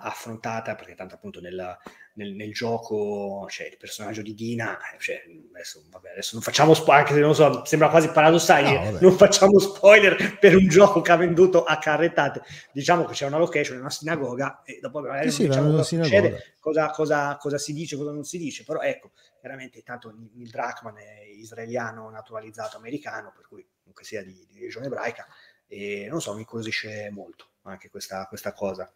affrontata, 0.02 0.76
perché 0.76 0.96
tanto 0.96 1.16
appunto 1.16 1.40
nel, 1.40 1.78
nel, 2.16 2.34
nel, 2.34 2.52
gioco 2.52 3.46
c'è 3.48 3.68
il 3.68 3.78
personaggio 3.78 4.22
di 4.22 4.34
Dina, 4.34 4.78
cioè, 5.00 5.24
adesso, 5.54 5.86
vabbè, 5.90 6.10
adesso 6.10 6.32
non 6.34 6.44
facciamo 6.44 6.74
spoiler, 6.74 7.04
anche 7.04 7.14
se 7.14 7.22
non 7.22 7.34
so, 7.34 7.64
sembra 7.64 7.88
quasi 7.88 8.10
paradossale, 8.10 8.92
no, 8.92 8.98
non 9.00 9.16
facciamo 9.16 9.58
spoiler 9.60 10.38
per 10.40 10.58
un 10.58 10.68
gioco 10.68 11.00
che 11.00 11.12
ha 11.14 11.16
venduto 11.16 11.64
a 11.64 11.78
carrettate. 11.78 12.42
Diciamo 12.74 13.06
che 13.06 13.14
c'è 13.14 13.28
una 13.28 13.38
location, 13.38 13.80
una 13.80 13.90
sinagoga, 13.90 14.62
e 14.66 14.80
dopo 14.82 15.00
magari 15.00 15.32
sì, 15.32 15.48
diciamo 15.48 15.70
cosa 15.70 15.84
succede, 15.84 16.56
cosa, 16.60 16.90
cosa, 16.90 17.38
cosa 17.38 17.58
si 17.58 17.72
dice, 17.72 17.96
cosa 17.96 18.12
non 18.12 18.26
si 18.26 18.38
dice, 18.38 18.66
però 18.66 18.82
ecco, 18.82 19.12
chiaramente 19.40 19.82
tanto 19.84 20.14
il 20.36 20.50
Drachman 20.50 20.98
è 20.98 21.22
israeliano 21.34 22.10
naturalizzato 22.10 22.76
americano, 22.76 23.32
per 23.34 23.48
cui 23.48 23.66
comunque 23.92 24.04
sia 24.04 24.24
di, 24.24 24.48
di 24.50 24.60
regione 24.60 24.88
ebraica, 24.88 25.28
e 25.68 26.08
non 26.10 26.22
so, 26.22 26.34
mi 26.34 26.40
incuriosisce 26.40 27.10
molto 27.12 27.50
anche 27.64 27.90
questa, 27.90 28.26
questa 28.28 28.54
cosa. 28.54 28.92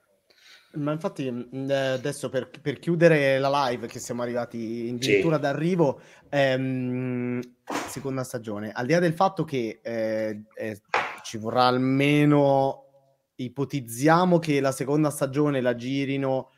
Ma 0.74 0.92
infatti 0.92 1.32
mm, 1.32 1.70
eh, 1.70 1.76
adesso 1.76 2.30
per, 2.30 2.50
per, 2.50 2.80
chiudere 2.80 3.40
la 3.40 3.70
live, 3.70 3.88
che 3.88 4.00
siamo 4.00 4.24
arrivati 4.24 4.92
addirittura 4.94 5.36
sì. 5.36 5.42
d'arrivo, 5.42 6.02
ehm, 6.30 7.40
seconda 7.88 8.24
stagione, 8.24 8.72
al 8.72 8.86
di 8.86 8.94
là 8.94 9.00
del 9.00 9.14
fatto 9.14 9.44
che 9.44 9.80
eh, 9.82 10.44
eh, 10.54 10.82
ci 11.24 11.38
vorrà 11.38 11.66
almeno, 11.66 12.84
ipotizziamo 13.36 14.40
che 14.40 14.60
la 14.60 14.72
seconda 14.72 15.10
stagione 15.10 15.62
la 15.62 15.76
girino 15.76 16.52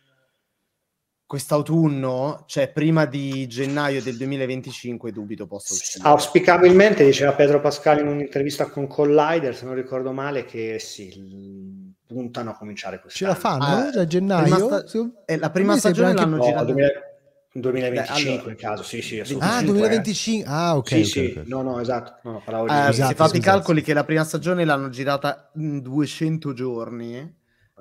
quest'autunno, 1.27 2.45
cioè 2.47 2.71
prima 2.71 3.05
di 3.05 3.45
gennaio 3.47 4.01
del 4.01 4.15
2025, 4.15 5.11
dubito 5.11 5.45
possa 5.45 5.73
uscire. 5.73 6.07
Auspicabilmente, 6.07 7.03
diceva 7.03 7.33
Pedro 7.33 7.59
Pascali 7.59 7.99
in 7.99 8.07
un'intervista 8.07 8.67
con 8.67 8.87
Collider, 8.87 9.53
se 9.53 9.65
non 9.65 9.75
ricordo 9.75 10.13
male, 10.13 10.45
che 10.45 10.79
sì, 10.79 11.93
puntano 12.07 12.51
a 12.51 12.53
cominciare 12.55 13.01
quest'anno. 13.01 13.33
Ce 13.33 13.39
la 13.39 13.49
fanno? 13.49 13.65
Ah, 13.65 13.99
a 13.99 14.07
gennaio? 14.07 14.85
Sta- 14.87 15.09
eh, 15.25 15.37
la 15.37 15.49
prima 15.49 15.75
stagione 15.77 16.13
l'hanno 16.13 16.37
no, 16.37 16.43
girata... 16.43 16.63
2000... 16.63 16.87
2025 17.51 18.23
Beh, 18.23 18.31
allora, 18.31 18.51
in 18.51 18.57
caso, 18.57 18.83
sì, 18.83 19.01
sì, 19.01 19.19
Ah, 19.39 19.61
2025. 19.63 20.49
Eh. 20.49 20.53
Ah, 20.53 20.77
ok. 20.77 20.87
Sì, 20.87 20.93
okay, 20.93 21.05
sì. 21.05 21.19
Okay. 21.31 21.43
No, 21.47 21.61
no, 21.61 21.79
esatto. 21.81 22.19
No, 22.23 22.43
no, 22.47 22.67
eh, 22.67 22.89
esatto, 22.89 23.09
si 23.09 23.15
fate 23.15 23.37
i 23.37 23.41
calcoli 23.41 23.81
che 23.81 23.93
la 23.93 24.03
prima 24.05 24.23
stagione 24.23 24.63
l'hanno 24.63 24.89
girata 24.89 25.49
in 25.55 25.81
200 25.81 26.53
giorni 26.53 27.17
eh. 27.17 27.33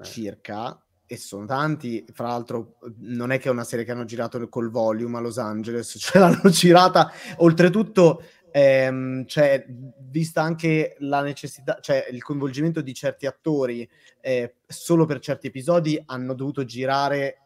circa 0.02 0.80
e 1.06 1.16
sono 1.16 1.46
tanti, 1.46 2.04
fra 2.12 2.28
l'altro 2.28 2.78
non 2.98 3.30
è 3.30 3.38
che 3.38 3.48
è 3.48 3.52
una 3.52 3.64
serie 3.64 3.84
che 3.84 3.92
hanno 3.92 4.04
girato 4.04 4.48
col 4.48 4.70
volume 4.70 5.18
a 5.18 5.20
Los 5.20 5.38
Angeles, 5.38 5.96
cioè 5.98 6.20
l'hanno 6.20 6.50
girata, 6.50 7.10
oltretutto 7.36 8.22
ehm, 8.50 9.26
cioè, 9.26 9.64
vista 9.98 10.42
anche 10.42 10.96
la 11.00 11.22
necessità, 11.22 11.78
cioè 11.80 12.08
il 12.10 12.22
coinvolgimento 12.22 12.80
di 12.80 12.94
certi 12.94 13.26
attori 13.26 13.88
eh, 14.20 14.56
solo 14.66 15.04
per 15.04 15.20
certi 15.20 15.48
episodi 15.48 16.02
hanno 16.06 16.34
dovuto 16.34 16.64
girare 16.64 17.45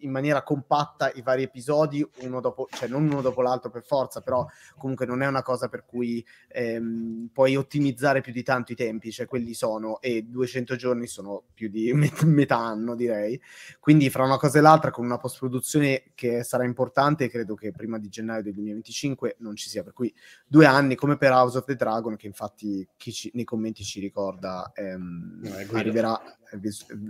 in 0.00 0.10
maniera 0.10 0.42
compatta 0.42 1.10
i 1.14 1.22
vari 1.22 1.42
episodi, 1.42 2.06
uno 2.20 2.40
dopo, 2.40 2.68
cioè 2.70 2.88
non 2.88 3.04
uno 3.04 3.20
dopo 3.20 3.42
l'altro 3.42 3.70
per 3.70 3.84
forza, 3.84 4.20
però 4.20 4.46
comunque 4.76 5.06
non 5.06 5.22
è 5.22 5.26
una 5.26 5.42
cosa 5.42 5.68
per 5.68 5.84
cui 5.84 6.24
ehm, 6.48 7.30
puoi 7.32 7.56
ottimizzare 7.56 8.20
più 8.20 8.32
di 8.32 8.42
tanto 8.42 8.72
i 8.72 8.76
tempi, 8.76 9.10
cioè 9.10 9.26
quelli 9.26 9.54
sono, 9.54 10.00
e 10.00 10.22
200 10.22 10.76
giorni 10.76 11.06
sono 11.06 11.42
più 11.54 11.68
di 11.68 11.92
met- 11.94 12.22
metà 12.22 12.58
anno 12.58 12.94
direi, 12.94 13.40
quindi 13.78 14.10
fra 14.10 14.24
una 14.24 14.38
cosa 14.38 14.58
e 14.58 14.62
l'altra 14.62 14.90
con 14.90 15.04
una 15.04 15.18
post-produzione 15.18 16.12
che 16.14 16.42
sarà 16.42 16.64
importante, 16.64 17.28
credo 17.28 17.54
che 17.54 17.72
prima 17.72 17.98
di 17.98 18.08
gennaio 18.08 18.42
del 18.42 18.54
2025 18.54 19.36
non 19.38 19.56
ci 19.56 19.68
sia, 19.68 19.82
per 19.82 19.92
cui 19.92 20.12
due 20.46 20.66
anni 20.66 20.94
come 20.94 21.16
per 21.16 21.32
House 21.32 21.58
of 21.58 21.64
the 21.64 21.76
Dragon, 21.76 22.16
che 22.16 22.26
infatti 22.26 22.86
chi 22.96 23.12
ci, 23.12 23.30
nei 23.34 23.44
commenti 23.44 23.84
ci 23.84 24.00
ricorda 24.00 24.72
ehm, 24.74 25.40
no, 25.42 25.76
arriverà 25.76 26.20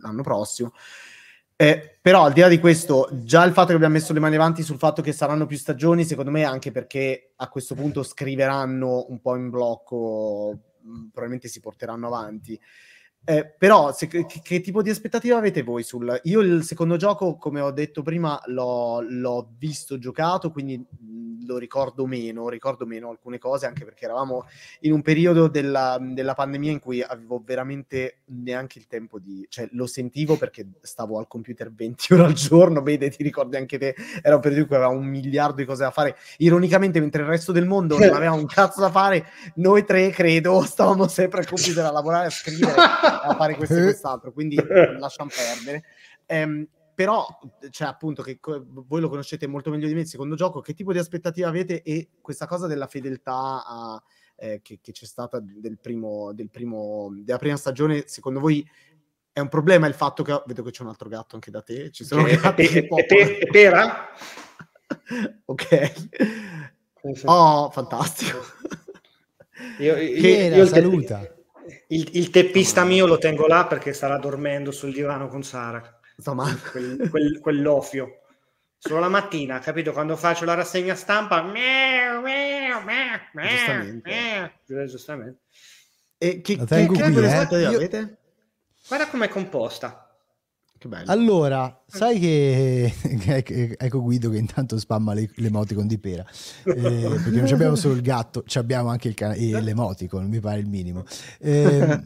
l'anno 0.01 0.23
prossimo. 0.23 0.73
Eh, 1.61 1.99
però 2.01 2.24
al 2.24 2.32
di 2.32 2.41
là 2.41 2.49
di 2.49 2.59
questo, 2.59 3.07
già 3.12 3.45
il 3.45 3.53
fatto 3.53 3.66
che 3.66 3.74
abbiamo 3.74 3.93
messo 3.93 4.15
le 4.15 4.19
mani 4.19 4.35
avanti 4.37 4.62
sul 4.62 4.78
fatto 4.78 5.03
che 5.03 5.12
saranno 5.12 5.45
più 5.45 5.59
stagioni, 5.59 6.07
secondo 6.07 6.31
me 6.31 6.43
anche 6.45 6.70
perché 6.70 7.32
a 7.37 7.49
questo 7.51 7.74
punto 7.74 8.03
scriveranno 8.03 9.05
un 9.11 9.20
po' 9.20 9.37
in 9.37 9.51
blocco, 9.51 10.59
mm, 10.82 11.09
probabilmente 11.09 11.49
si 11.49 11.61
porteranno 11.61 12.07
avanti. 12.07 12.59
Eh, 13.22 13.55
però, 13.56 13.92
se, 13.92 14.06
che, 14.06 14.26
che, 14.26 14.60
tipo 14.60 14.82
di 14.82 14.90
aspettativa 14.90 15.36
avete 15.36 15.62
voi 15.62 15.82
sul... 15.82 16.20
Io 16.24 16.40
il 16.40 16.64
secondo 16.64 16.97
gioco, 16.97 17.36
come 17.36 17.60
ho 17.60 17.70
detto 17.70 18.02
prima, 18.02 18.40
l'ho, 18.47 19.01
l'ho 19.02 19.52
visto 19.59 19.98
giocato, 19.98 20.51
quindi 20.51 20.78
mh, 20.78 21.47
lo 21.47 21.59
ricordo 21.59 22.06
meno, 22.06 22.48
ricordo 22.48 22.86
meno 22.86 23.10
alcune 23.10 23.38
cose, 23.38 23.66
anche 23.66 23.84
perché 23.84 24.05
eravamo 24.05 24.47
in 24.80 24.92
un 24.92 25.02
periodo 25.02 25.48
della, 25.48 25.98
della, 26.01 26.34
pandemia 26.34 26.70
in 26.70 26.78
cui 26.78 27.02
avevo 27.02 27.42
veramente 27.44 28.20
neanche 28.26 28.78
il 28.78 28.86
tempo 28.86 29.18
di... 29.18 29.47
cioè 29.48 29.68
lo 29.72 29.86
sentivo 29.86 30.36
perché 30.36 30.66
stavo 30.80 31.18
al 31.18 31.26
computer 31.26 31.72
20 31.72 32.14
ore 32.14 32.24
al 32.24 32.32
giorno, 32.32 32.82
vede, 32.82 33.10
ti 33.10 33.22
ricordi 33.22 33.56
anche 33.56 33.78
te, 33.78 33.94
era 34.22 34.36
un 34.36 34.40
periodo 34.40 34.62
in 34.62 34.68
cui 34.68 34.76
aveva 34.76 34.92
un 34.92 35.06
miliardo 35.06 35.56
di 35.56 35.64
cose 35.64 35.82
da 35.82 35.90
fare. 35.90 36.16
Ironicamente, 36.38 37.01
mentre 37.01 37.22
il 37.22 37.28
resto 37.28 37.52
del 37.52 37.66
mondo 37.66 37.98
non 37.98 38.12
aveva 38.14 38.32
un 38.32 38.47
cazzo 38.47 38.80
da 38.80 38.90
fare, 38.90 39.26
noi 39.56 39.84
tre, 39.84 40.10
credo, 40.10 40.62
stavamo 40.62 41.06
sempre 41.09 41.40
al 41.40 41.47
computer 41.47 41.84
a 41.84 41.92
lavorare, 41.92 42.26
a 42.26 42.30
scrivere 42.30 42.74
a 43.11 43.35
fare 43.35 43.55
questo 43.57 43.77
e 43.77 43.82
quest'altro, 43.82 44.32
quindi 44.32 44.57
lasciamo 44.99 45.31
perdere. 45.35 45.85
Ehm, 46.27 46.69
però, 46.95 47.27
cioè, 47.70 47.89
appunto, 47.89 48.23
che 48.23 48.39
co- 48.39 48.62
voi 48.69 49.01
lo 49.01 49.09
conoscete 49.09 49.47
molto 49.47 49.70
meglio 49.70 49.87
di 49.87 49.95
me, 49.95 50.01
il 50.01 50.07
secondo 50.07 50.35
gioco, 50.35 50.61
che 50.61 50.74
tipo 50.74 50.93
di 50.93 50.99
aspettative 50.99 51.47
avete 51.47 51.82
e 51.82 52.11
questa 52.20 52.47
cosa 52.47 52.66
della 52.66 52.87
fedeltà 52.87 53.65
a, 53.65 54.03
eh, 54.37 54.61
che, 54.62 54.81
che, 54.82 54.93
c'è 54.93 55.07
stata 55.07 55.41
del 55.41 55.78
primo, 55.78 56.32
del 56.35 56.51
primo, 56.51 57.09
della 57.23 57.39
prima 57.39 57.57
stagione, 57.57 58.05
secondo 58.07 58.39
voi 58.39 58.69
è 59.32 59.41
un 59.41 59.49
problema 59.49 59.87
il 59.87 59.95
fatto 59.95 60.23
che... 60.23 60.43
Vedo 60.45 60.62
che 60.62 60.73
c'è 60.73 60.82
un 60.82 60.89
altro 60.89 61.09
gatto 61.09 61.37
anche 61.37 61.51
da 61.51 61.62
te, 61.62 61.91
ci 61.91 62.05
sono 62.05 62.24
che, 62.24 62.37
gatti 62.37 62.66
che 62.66 62.87
pe- 62.87 63.49
pera? 63.51 64.09
ok. 65.47 65.93
Oh, 67.24 67.70
fantastico. 67.70 68.41
Io, 69.78 69.97
io, 69.97 70.28
io, 70.28 70.57
io 70.57 70.66
saluta. 70.66 71.39
Il, 71.88 72.10
il, 72.12 72.30
teppista 72.30 72.84
mio 72.84 73.06
lo 73.06 73.18
tengo 73.18 73.47
là 73.47 73.66
perché 73.66 73.92
starà 73.92 74.18
dormendo 74.18 74.70
sul 74.70 74.92
divano 74.92 75.28
con 75.28 75.42
Sara. 75.42 76.01
Insomma, 76.16 76.55
quel, 76.70 77.09
quel, 77.10 77.40
quell'offio. 77.40 78.20
Solo 78.78 79.01
la 79.01 79.09
mattina, 79.09 79.59
capito? 79.59 79.92
Quando 79.92 80.16
faccio 80.16 80.44
la 80.44 80.55
rassegna 80.55 80.94
stampa, 80.94 81.42
giustamente. 83.48 84.52
Giustamente. 84.86 85.38
E 86.16 86.40
che, 86.40 86.56
che, 86.56 86.64
che 86.64 86.86
qui, 86.86 86.98
eh? 86.98 87.60
Io... 87.60 87.76
avete? 87.76 88.18
Guarda 88.88 89.09
com'è 89.09 89.28
composta. 89.28 90.10
Che 90.81 90.89
bello. 90.89 91.11
Allora, 91.11 91.85
sai 91.86 92.19
che 92.19 92.90
ecco 93.77 94.01
Guido 94.01 94.31
che 94.31 94.39
intanto 94.39 94.78
spamma 94.78 95.12
le, 95.12 95.28
l'emoticon 95.35 95.86
di 95.86 95.98
pera 95.98 96.24
eh, 96.65 96.73
perché 96.73 97.39
non 97.39 97.52
abbiamo 97.52 97.74
solo 97.74 97.93
il 97.93 98.01
gatto, 98.01 98.43
abbiamo 98.55 98.89
anche 98.89 99.09
il 99.09 99.12
can- 99.12 99.36
l'emoticon, 99.36 100.27
mi 100.27 100.40
pare 100.40 100.59
il 100.61 100.66
minimo. 100.66 101.05
Eh, 101.39 102.02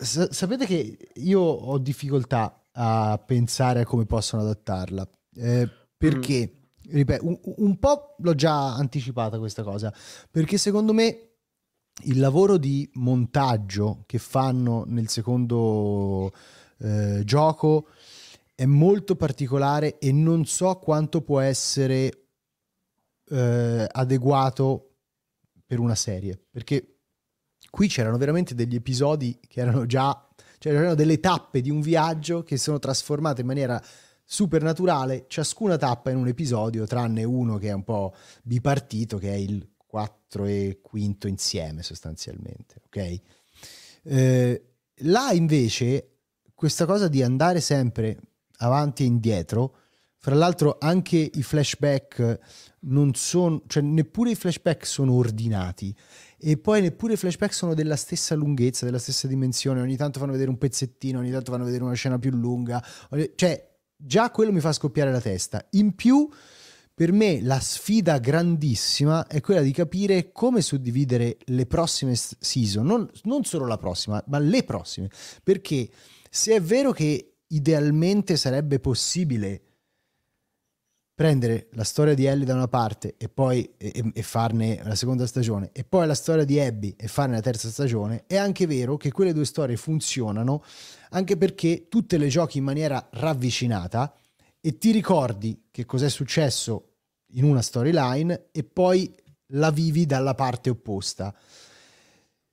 sa- 0.00 0.30
sapete 0.30 0.66
che 0.66 0.98
io 1.14 1.40
ho 1.40 1.78
difficoltà 1.78 2.62
a 2.72 3.18
pensare 3.24 3.80
a 3.80 3.84
come 3.86 4.04
possono 4.04 4.42
adattarla 4.42 5.08
eh, 5.36 5.66
perché, 5.96 6.58
mm. 6.86 6.92
ripeto, 6.92 7.26
un, 7.26 7.40
un 7.56 7.78
po' 7.78 8.16
l'ho 8.18 8.34
già 8.34 8.74
anticipata 8.74 9.38
questa 9.38 9.62
cosa 9.62 9.90
perché 10.30 10.58
secondo 10.58 10.92
me 10.92 11.28
il 12.02 12.18
lavoro 12.18 12.58
di 12.58 12.86
montaggio 12.96 14.02
che 14.04 14.18
fanno 14.18 14.84
nel 14.86 15.08
secondo 15.08 16.30
eh, 16.78 17.22
gioco 17.24 17.88
è 18.54 18.64
molto 18.64 19.14
particolare 19.14 19.98
e 19.98 20.10
non 20.10 20.44
so 20.44 20.76
quanto 20.76 21.22
può 21.22 21.40
essere 21.40 22.26
eh, 23.28 23.86
adeguato 23.88 24.96
per 25.64 25.78
una 25.78 25.94
serie, 25.94 26.40
perché 26.50 26.96
qui 27.70 27.88
c'erano 27.88 28.16
veramente 28.16 28.54
degli 28.54 28.74
episodi 28.74 29.38
che 29.46 29.60
erano 29.60 29.86
già, 29.86 30.28
cioè 30.58 30.72
erano 30.72 30.94
delle 30.94 31.20
tappe 31.20 31.60
di 31.60 31.70
un 31.70 31.80
viaggio 31.80 32.42
che 32.42 32.56
sono 32.56 32.78
trasformate 32.78 33.42
in 33.42 33.46
maniera 33.46 33.80
super 34.24 34.62
naturale, 34.62 35.26
ciascuna 35.28 35.76
tappa 35.76 36.10
in 36.10 36.16
un 36.16 36.26
episodio, 36.26 36.86
tranne 36.86 37.24
uno 37.24 37.58
che 37.58 37.68
è 37.68 37.72
un 37.72 37.84
po' 37.84 38.14
bipartito, 38.42 39.18
che 39.18 39.30
è 39.30 39.36
il 39.36 39.66
4 39.86 40.44
e 40.46 40.80
quinto 40.82 41.28
insieme 41.28 41.82
sostanzialmente, 41.82 42.82
ok? 42.86 43.20
Eh, 44.02 44.62
là 45.02 45.30
invece 45.32 46.17
questa 46.58 46.86
cosa 46.86 47.06
di 47.06 47.22
andare 47.22 47.60
sempre 47.60 48.18
avanti 48.56 49.04
e 49.04 49.06
indietro, 49.06 49.76
fra 50.16 50.34
l'altro 50.34 50.76
anche 50.80 51.30
i 51.32 51.42
flashback 51.44 52.40
non 52.80 53.14
sono, 53.14 53.62
cioè 53.68 53.80
neppure 53.80 54.32
i 54.32 54.34
flashback 54.34 54.84
sono 54.84 55.12
ordinati 55.12 55.94
e 56.36 56.56
poi 56.56 56.80
neppure 56.80 57.12
i 57.12 57.16
flashback 57.16 57.54
sono 57.54 57.74
della 57.74 57.94
stessa 57.94 58.34
lunghezza, 58.34 58.84
della 58.84 58.98
stessa 58.98 59.28
dimensione, 59.28 59.80
ogni 59.80 59.94
tanto 59.94 60.18
fanno 60.18 60.32
vedere 60.32 60.50
un 60.50 60.58
pezzettino, 60.58 61.20
ogni 61.20 61.30
tanto 61.30 61.52
fanno 61.52 61.62
vedere 61.62 61.84
una 61.84 61.94
scena 61.94 62.18
più 62.18 62.32
lunga, 62.32 62.84
cioè 63.36 63.76
già 63.96 64.32
quello 64.32 64.50
mi 64.50 64.58
fa 64.58 64.72
scoppiare 64.72 65.12
la 65.12 65.20
testa. 65.20 65.64
In 65.70 65.94
più, 65.94 66.28
per 66.92 67.12
me 67.12 67.40
la 67.40 67.60
sfida 67.60 68.18
grandissima 68.18 69.28
è 69.28 69.40
quella 69.40 69.60
di 69.60 69.70
capire 69.70 70.32
come 70.32 70.60
suddividere 70.60 71.36
le 71.44 71.66
prossime 71.66 72.16
season, 72.16 72.84
non, 72.84 73.08
non 73.22 73.44
solo 73.44 73.64
la 73.64 73.78
prossima, 73.78 74.20
ma 74.26 74.40
le 74.40 74.64
prossime, 74.64 75.08
perché 75.44 75.88
se 76.30 76.54
è 76.54 76.60
vero 76.60 76.92
che 76.92 77.36
idealmente 77.48 78.36
sarebbe 78.36 78.78
possibile 78.78 79.62
prendere 81.18 81.66
la 81.72 81.82
storia 81.82 82.14
di 82.14 82.26
Ellie 82.26 82.44
da 82.44 82.54
una 82.54 82.68
parte 82.68 83.16
e 83.18 83.28
poi 83.28 83.68
e, 83.76 84.12
e, 84.14 84.22
farne 84.22 84.80
la 84.84 84.94
seconda 84.94 85.26
stagione 85.26 85.70
e 85.72 85.82
poi 85.82 86.06
la 86.06 86.14
storia 86.14 86.44
di 86.44 86.60
Abby 86.60 86.94
e 86.96 87.08
farne 87.08 87.34
la 87.34 87.40
terza 87.40 87.68
stagione, 87.70 88.22
è 88.28 88.36
anche 88.36 88.68
vero 88.68 88.96
che 88.96 89.10
quelle 89.10 89.32
due 89.32 89.44
storie 89.44 89.76
funzionano 89.76 90.62
anche 91.10 91.36
perché 91.36 91.88
tu 91.88 92.06
te 92.06 92.18
le 92.18 92.28
giochi 92.28 92.58
in 92.58 92.64
maniera 92.64 93.08
ravvicinata 93.10 94.14
e 94.60 94.78
ti 94.78 94.92
ricordi 94.92 95.64
che 95.72 95.84
cos'è 95.86 96.08
successo 96.08 96.92
in 97.32 97.42
una 97.42 97.62
storyline 97.62 98.50
e 98.52 98.62
poi 98.62 99.12
la 99.52 99.70
vivi 99.70 100.06
dalla 100.06 100.34
parte 100.34 100.70
opposta. 100.70 101.34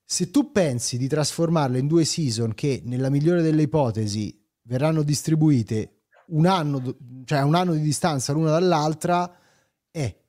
Se 0.07 0.29
tu 0.29 0.51
pensi 0.51 0.97
di 0.97 1.07
trasformarle 1.07 1.79
in 1.79 1.87
due 1.87 2.05
season 2.05 2.53
che 2.53 2.81
nella 2.85 3.09
migliore 3.09 3.41
delle 3.41 3.63
ipotesi 3.63 4.39
verranno 4.61 5.01
distribuite 5.01 6.03
un 6.27 6.45
anno, 6.45 6.95
cioè 7.25 7.41
un 7.41 7.55
anno 7.55 7.73
di 7.73 7.81
distanza 7.81 8.31
l'una 8.31 8.51
dall'altra 8.51 9.35
e 9.89 10.19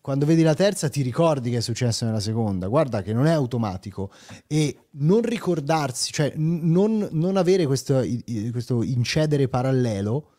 quando 0.00 0.26
vedi 0.26 0.42
la 0.42 0.54
terza 0.54 0.88
ti 0.88 1.02
ricordi 1.02 1.50
che 1.50 1.56
è 1.56 1.60
successo 1.60 2.04
nella 2.04 2.20
seconda. 2.20 2.68
Guarda 2.68 3.02
che 3.02 3.12
non 3.12 3.26
è 3.26 3.32
automatico 3.32 4.12
e 4.46 4.86
non 4.92 5.22
ricordarsi, 5.22 6.12
cioè 6.12 6.32
non, 6.36 7.08
non 7.10 7.36
avere 7.36 7.66
questo, 7.66 8.04
questo 8.52 8.84
incedere 8.84 9.48
parallelo, 9.48 10.34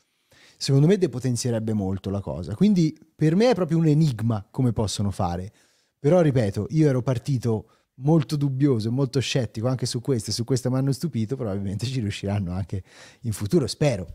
secondo 0.56 0.88
me 0.88 0.98
depotenzierebbe 0.98 1.74
molto 1.74 2.10
la 2.10 2.22
cosa. 2.22 2.56
Quindi 2.56 2.98
per 3.14 3.36
me 3.36 3.50
è 3.50 3.56
proprio 3.56 3.80
un 3.80 3.88
enigma 3.88 4.48
come 4.50 4.72
possono 4.72 5.12
fare. 5.12 5.52
Però 6.00 6.22
ripeto, 6.22 6.68
io 6.70 6.88
ero 6.88 7.02
partito 7.02 7.77
molto 8.00 8.36
dubbioso, 8.36 8.92
molto 8.92 9.20
scettico 9.20 9.68
anche 9.68 9.86
su 9.86 10.02
questo 10.02 10.30
e 10.30 10.34
su 10.34 10.44
questo 10.44 10.70
mi 10.70 10.78
hanno 10.78 10.92
stupito, 10.92 11.36
probabilmente 11.36 11.86
ci 11.86 12.00
riusciranno 12.00 12.52
anche 12.52 12.84
in 13.22 13.32
futuro, 13.32 13.68
spero. 13.68 14.08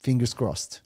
Fingers 0.00 0.34
crossed. 0.34 0.80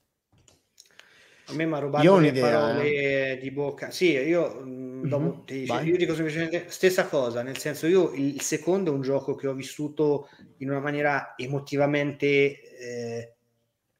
A 1.46 1.54
me 1.54 1.66
mi 1.66 1.74
ha 1.74 1.78
rubato 1.78 2.18
le 2.18 2.32
parole 2.32 3.38
di 3.40 3.50
bocca. 3.50 3.90
Sì, 3.90 4.12
io, 4.12 4.62
mm-hmm. 4.64 5.06
dopo, 5.06 5.42
ti, 5.44 5.64
io 5.64 5.96
dico 5.96 6.14
semplicemente 6.14 6.66
stessa 6.68 7.06
cosa, 7.06 7.42
nel 7.42 7.58
senso 7.58 7.86
io 7.86 8.12
il 8.12 8.40
secondo 8.40 8.90
è 8.90 8.94
un 8.94 9.02
gioco 9.02 9.34
che 9.34 9.48
ho 9.48 9.52
vissuto 9.52 10.28
in 10.58 10.70
una 10.70 10.80
maniera 10.80 11.34
emotivamente 11.36 12.26
eh, 12.26 13.34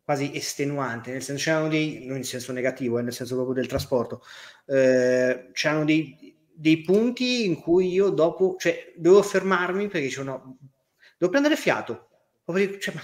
quasi 0.03 0.35
estenuante, 0.35 1.13
nel 1.13 1.23
senso 1.23 1.45
c'erano 1.45 1.69
dei, 1.69 2.07
non 2.07 2.17
in 2.17 2.25
senso 2.25 2.53
negativo, 2.53 2.99
eh, 2.99 3.03
nel 3.03 3.13
senso 3.13 3.35
proprio 3.35 3.55
del 3.55 3.67
trasporto, 3.67 4.23
eh, 4.67 5.51
c'erano 5.53 5.85
dei, 5.85 6.32
dei 6.55 6.83
punti 6.83 7.45
in 7.45 7.61
cui 7.61 7.91
io 7.91 8.11
dopo, 8.11 8.57
cioè, 8.59 8.93
dovevo 8.97 9.23
fermarmi 9.23 9.89
perché 9.89 10.07
dicevo 10.07 10.25
no, 10.31 10.59
devo 11.19 11.31
prendere 11.31 11.57
fiato. 11.57 12.09
Cioè, 12.45 12.95
ma 12.95 13.03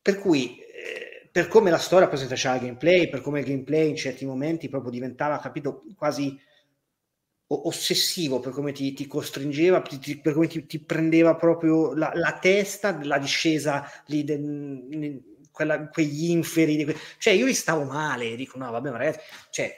per 0.00 0.18
cui, 0.18 0.58
eh, 0.58 1.28
per 1.32 1.48
come 1.48 1.70
la 1.70 1.78
storia 1.78 2.08
presenta 2.08 2.34
il 2.34 2.60
gameplay, 2.60 3.08
per 3.08 3.20
come 3.20 3.40
il 3.40 3.46
gameplay 3.46 3.88
in 3.88 3.96
certi 3.96 4.26
momenti 4.26 4.68
proprio 4.68 4.90
diventava, 4.90 5.38
capito, 5.38 5.82
quasi 5.96 6.38
ossessivo, 7.46 8.40
per 8.40 8.52
come 8.52 8.72
ti, 8.72 8.92
ti 8.92 9.06
costringeva, 9.06 9.80
ti, 9.80 10.18
per 10.18 10.34
come 10.34 10.46
ti, 10.46 10.66
ti 10.66 10.78
prendeva 10.80 11.36
proprio 11.36 11.94
la, 11.94 12.10
la, 12.14 12.38
testa 12.38 12.92
della 12.92 13.18
discesa 13.18 13.88
lì, 14.06 14.24
de, 14.24 15.22
quella, 15.50 15.88
quegli 15.88 16.30
inferi. 16.30 16.84
Que... 16.84 16.96
Cioè, 17.18 17.32
io 17.32 17.46
li 17.46 17.54
stavo 17.54 17.84
male, 17.84 18.36
dico, 18.36 18.58
no, 18.58 18.70
vabbè, 18.70 18.90
ma 18.90 18.98
ragazzi, 18.98 19.20
cioè, 19.50 19.74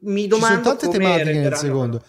mi 0.00 0.26
domando 0.26 0.56
Ci 0.56 0.62
sono 0.62 0.76
tante 0.76 0.88
tematiche 0.88 1.38
nel 1.38 1.54
secondo. 1.54 2.02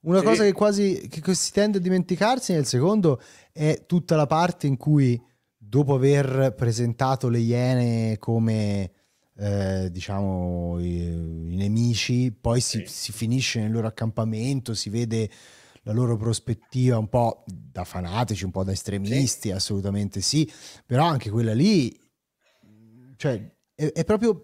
Una 0.00 0.18
sì. 0.18 0.24
cosa 0.24 0.42
che 0.42 0.52
quasi 0.52 1.08
che 1.08 1.34
si 1.34 1.52
tende 1.52 1.78
a 1.78 1.80
dimenticarsi 1.80 2.52
nel 2.52 2.66
secondo 2.66 3.20
è 3.52 3.84
tutta 3.86 4.16
la 4.16 4.26
parte 4.26 4.66
in 4.66 4.76
cui 4.76 5.20
dopo 5.56 5.94
aver 5.94 6.54
presentato 6.56 7.28
le 7.28 7.38
Iene 7.38 8.18
come 8.18 8.90
eh, 9.36 9.88
diciamo 9.90 10.78
i, 10.80 11.52
i, 11.52 11.56
nemici, 11.56 12.32
poi 12.32 12.60
si, 12.60 12.78
sì. 12.78 12.86
si, 12.86 13.12
finisce 13.12 13.60
nel 13.60 13.70
loro 13.70 13.86
accampamento, 13.86 14.74
si 14.74 14.90
vede 14.90 15.30
la 15.84 15.92
loro 15.92 16.16
prospettiva 16.16 16.98
un 16.98 17.08
po' 17.08 17.44
da 17.46 17.84
fanatici, 17.84 18.44
un 18.44 18.50
po' 18.50 18.64
da 18.64 18.72
estremisti, 18.72 19.48
sì. 19.48 19.50
assolutamente 19.50 20.20
sì, 20.20 20.50
però 20.84 21.06
anche 21.06 21.30
quella 21.30 21.54
lì, 21.54 21.98
cioè, 23.16 23.50
è, 23.74 23.92
è 23.92 24.04
proprio 24.04 24.40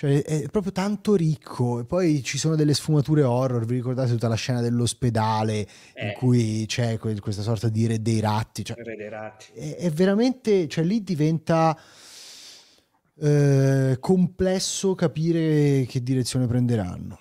cioè, 0.00 0.22
è 0.22 0.48
proprio 0.48 0.72
tanto 0.72 1.14
ricco. 1.14 1.80
E 1.80 1.84
poi 1.84 2.22
ci 2.22 2.38
sono 2.38 2.56
delle 2.56 2.72
sfumature 2.72 3.22
horror. 3.22 3.66
Vi 3.66 3.74
ricordate 3.74 4.08
tutta 4.08 4.28
la 4.28 4.34
scena 4.34 4.62
dell'ospedale 4.62 5.68
eh. 5.92 6.06
in 6.06 6.12
cui 6.14 6.64
c'è 6.66 6.96
que- 6.96 7.20
questa 7.20 7.42
sorta 7.42 7.68
di 7.68 7.86
re 7.86 8.00
dei 8.00 8.18
ratti? 8.18 8.64
Cioè, 8.64 8.82
re 8.82 8.96
dei 8.96 9.10
ratti. 9.10 9.52
È, 9.52 9.76
è, 9.76 9.90
veramente, 9.90 10.68
cioè 10.68 10.84
lì 10.84 11.02
diventa 11.02 11.78
eh, 13.20 13.98
complesso 14.00 14.94
capire 14.94 15.84
che 15.86 16.02
direzione 16.02 16.46
prenderanno. 16.46 17.20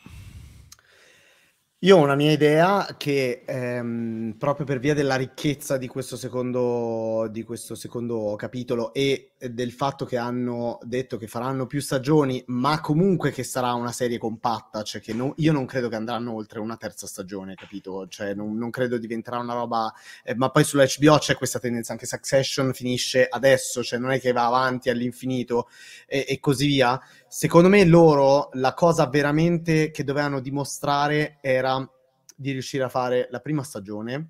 Io 1.84 1.96
ho 1.96 2.02
una 2.04 2.16
mia 2.16 2.34
idea 2.34 2.96
che 2.98 3.44
ehm, 3.46 4.36
proprio 4.38 4.66
per 4.66 4.80
via 4.80 4.94
della 4.94 5.16
ricchezza 5.16 5.78
di 5.78 5.88
questo, 5.88 6.18
secondo, 6.18 7.30
di 7.32 7.44
questo 7.44 7.74
secondo 7.74 8.36
capitolo 8.38 8.94
e 8.94 9.32
del 9.40 9.72
fatto 9.72 10.04
che 10.04 10.18
hanno 10.18 10.80
detto 10.82 11.16
che 11.16 11.28
faranno 11.28 11.68
più 11.68 11.80
stagioni, 11.80 12.44
ma 12.48 12.82
comunque 12.82 13.32
che 13.32 13.44
sarà 13.44 13.72
una 13.76 13.94
serie 13.94 14.18
compatta, 14.18 14.84
cioè 14.84 15.00
che 15.00 15.14
no, 15.14 15.34
io 15.38 15.54
non 15.54 15.66
credo 15.66 15.88
che 15.88 15.96
andranno 15.96 16.34
oltre 16.34 16.60
una 16.60 16.76
terza 16.76 17.08
stagione, 17.08 17.56
capito? 17.56 18.08
Cioè 18.10 18.34
non, 18.34 18.58
non 18.58 18.72
credo 18.72 18.98
diventerà 18.98 19.38
una 19.38 19.54
roba... 19.54 19.94
Eh, 20.26 20.36
ma 20.36 20.50
poi 20.50 20.66
sulla 20.66 20.84
HBO 20.84 21.18
c'è 21.18 21.36
questa 21.36 21.60
tendenza, 21.60 21.94
anche 21.94 22.06
Succession 22.06 22.74
finisce 22.74 23.26
adesso, 23.26 23.84
cioè 23.84 24.00
non 24.00 24.12
è 24.12 24.20
che 24.20 24.34
va 24.34 24.46
avanti 24.48 24.90
all'infinito 24.90 25.70
e, 26.06 26.26
e 26.28 26.42
così 26.42 26.68
via 26.68 27.00
secondo 27.30 27.70
me 27.70 27.86
loro 27.86 28.50
la 28.54 28.74
cosa 28.74 29.06
veramente 29.08 29.92
che 29.92 30.04
dovevano 30.04 30.40
dimostrare 30.40 31.38
era 31.42 31.88
di 32.36 32.52
riuscire 32.52 32.84
a 32.84 32.90
fare 32.90 33.28
la 33.30 33.40
prima 33.40 33.64
stagione 33.64 34.30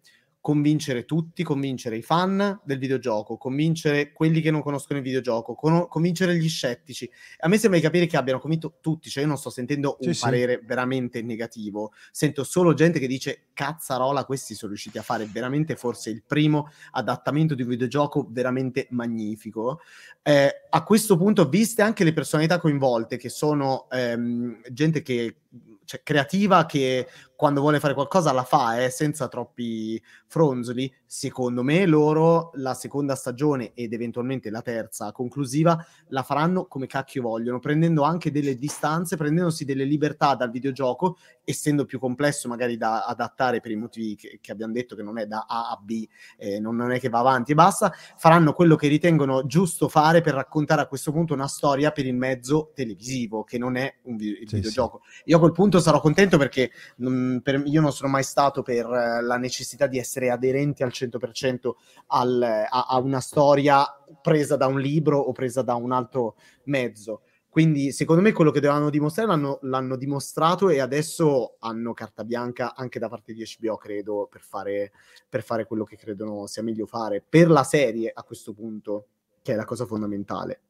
convincere 0.49 1.05
tutti, 1.05 1.43
convincere 1.43 1.97
i 1.97 2.01
fan 2.01 2.59
del 2.63 2.79
videogioco, 2.79 3.37
convincere 3.37 4.11
quelli 4.11 4.41
che 4.41 4.49
non 4.49 4.63
conoscono 4.63 4.97
il 4.97 5.05
videogioco, 5.05 5.53
con- 5.53 5.87
convincere 5.87 6.35
gli 6.35 6.49
scettici. 6.49 7.07
A 7.41 7.47
me 7.47 7.59
sembra 7.59 7.77
di 7.77 7.85
capire 7.85 8.07
che 8.07 8.17
abbiano 8.17 8.39
convinto 8.39 8.77
tutti, 8.81 9.11
cioè 9.11 9.21
io 9.21 9.29
non 9.29 9.37
sto 9.37 9.51
sentendo 9.51 9.97
un 9.99 10.11
sì, 10.11 10.19
parere 10.19 10.57
sì. 10.59 10.65
veramente 10.65 11.21
negativo, 11.21 11.91
sento 12.09 12.43
solo 12.43 12.73
gente 12.73 12.97
che 12.97 13.05
dice 13.05 13.49
cazzarola, 13.53 14.25
questi 14.25 14.55
sono 14.55 14.71
riusciti 14.71 14.97
a 14.97 15.03
fare 15.03 15.29
veramente 15.31 15.75
forse 15.75 16.09
il 16.09 16.23
primo 16.25 16.71
adattamento 16.93 17.53
di 17.53 17.61
un 17.61 17.67
videogioco 17.69 18.25
veramente 18.27 18.87
magnifico. 18.89 19.81
Eh, 20.23 20.51
a 20.67 20.83
questo 20.83 21.15
punto, 21.15 21.47
viste 21.47 21.83
anche 21.83 22.03
le 22.03 22.13
personalità 22.13 22.59
coinvolte, 22.59 23.17
che 23.17 23.29
sono 23.29 23.87
ehm, 23.91 24.61
gente 24.71 25.03
che 25.03 25.41
cioè, 25.89 26.03
creativa 26.03 26.67
che 26.67 27.07
quando 27.39 27.61
vuole 27.61 27.79
fare 27.79 27.93
qualcosa 27.93 28.33
la 28.33 28.43
fa, 28.43 28.83
eh, 28.83 28.89
senza 28.89 29.29
troppi 29.29 29.97
fronzoli. 30.27 30.93
Secondo 31.05 31.63
me 31.63 31.85
loro 31.85 32.51
la 32.55 32.73
seconda 32.73 33.15
stagione 33.15 33.71
ed 33.75 33.93
eventualmente 33.93 34.49
la 34.49 34.61
terza 34.61 35.13
conclusiva 35.13 35.81
la 36.09 36.21
faranno 36.21 36.65
come 36.65 36.85
cacchio 36.85 37.21
vogliono, 37.21 37.59
prendendo 37.59 38.03
anche 38.03 38.29
delle 38.29 38.57
distanze, 38.57 39.15
prendendosi 39.15 39.63
delle 39.63 39.85
libertà 39.85 40.35
dal 40.35 40.51
videogioco, 40.51 41.15
essendo 41.45 41.85
più 41.85 41.97
complesso 41.97 42.49
magari 42.49 42.75
da 42.75 43.05
adattare 43.05 43.61
per 43.61 43.71
i 43.71 43.77
motivi 43.77 44.15
che, 44.15 44.39
che 44.41 44.51
abbiamo 44.51 44.73
detto 44.73 44.97
che 44.97 45.01
non 45.01 45.17
è 45.17 45.25
da 45.25 45.45
A 45.47 45.69
a 45.69 45.79
B, 45.81 46.05
eh, 46.37 46.59
non, 46.59 46.75
non, 46.75 46.91
è 46.91 46.99
che 46.99 47.07
va 47.07 47.19
avanti 47.19 47.53
e 47.53 47.55
basta, 47.55 47.93
faranno 48.17 48.51
quello 48.51 48.75
che 48.75 48.89
ritengono 48.89 49.45
giusto 49.45 49.87
fare 49.87 50.19
per 50.19 50.33
raccontare 50.33 50.81
a 50.81 50.87
questo 50.87 51.13
punto 51.13 51.33
una 51.35 51.47
storia 51.47 51.91
per 51.91 52.05
il 52.05 52.15
mezzo 52.15 52.71
televisivo, 52.75 53.45
che 53.45 53.57
non 53.57 53.77
è 53.77 53.95
un 54.03 54.17
vi- 54.17 54.43
sì, 54.45 54.55
videogioco. 54.55 55.03
Sì. 55.05 55.21
Io 55.27 55.37
a 55.37 55.39
quel 55.39 55.53
punto 55.53 55.79
sarò 55.79 56.01
contento 56.01 56.37
perché... 56.37 56.69
Non, 56.97 57.27
per, 57.43 57.61
io 57.65 57.81
non 57.81 57.91
sono 57.91 58.09
mai 58.09 58.23
stato 58.23 58.61
per 58.61 58.85
eh, 58.85 59.21
la 59.21 59.37
necessità 59.37 59.87
di 59.87 59.97
essere 59.97 60.29
aderenti 60.29 60.83
al 60.83 60.91
100% 60.93 61.71
al, 62.07 62.41
a, 62.41 62.85
a 62.89 62.97
una 62.99 63.19
storia 63.19 63.85
presa 64.21 64.55
da 64.55 64.67
un 64.67 64.79
libro 64.79 65.19
o 65.19 65.31
presa 65.31 65.61
da 65.61 65.75
un 65.75 65.91
altro 65.91 66.35
mezzo. 66.65 67.21
Quindi, 67.49 67.91
secondo 67.91 68.21
me, 68.21 68.31
quello 68.31 68.51
che 68.51 68.59
dovevano 68.59 68.91
dimostrare 68.91 69.27
l'hanno, 69.27 69.57
l'hanno, 69.63 69.95
dimostrato 69.95 70.69
e 70.69 70.79
adesso 70.79 71.55
hanno 71.59 71.93
carta 71.93 72.23
bianca 72.23 72.75
anche 72.75 72.99
da 72.99 73.09
parte 73.09 73.33
di 73.33 73.43
HBO, 73.43 73.75
credo, 73.75 74.27
per 74.31 74.41
fare, 74.41 74.91
per 75.27 75.41
fare 75.41 75.65
quello 75.65 75.83
che 75.83 75.97
credono 75.97 76.45
sia 76.45 76.61
meglio 76.61 76.85
fare 76.85 77.23
per 77.27 77.49
la 77.49 77.63
serie 77.63 78.11
a 78.13 78.21
questo 78.21 78.53
punto, 78.53 79.07
che 79.41 79.53
è 79.53 79.55
la 79.55 79.65
cosa 79.65 79.87
fondamentale. 79.87 80.61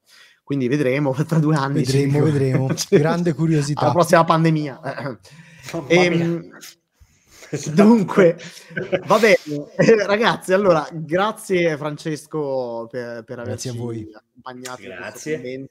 Quindi 0.42 0.70
vedremo 0.70 1.14
tra 1.28 1.38
due 1.38 1.58
anni. 1.58 1.84
Vedremo, 1.84 2.24
vedremo. 2.24 2.68
Grande 2.90 3.34
curiosità. 3.34 3.88
La 3.88 3.92
prossima 3.92 4.24
pandemia. 4.24 5.20
Ehm, 5.88 6.50
dunque, 7.74 8.38
va 9.08 9.20
bene, 9.20 9.38
eh, 9.78 10.06
ragazzi. 10.06 10.54
Allora, 10.54 10.88
grazie 10.92 11.78
Francesco 11.78 12.88
per, 12.90 13.24
per 13.24 13.40
averci 13.40 13.70
accompagnato 13.70 14.82
grazie. 14.82 15.70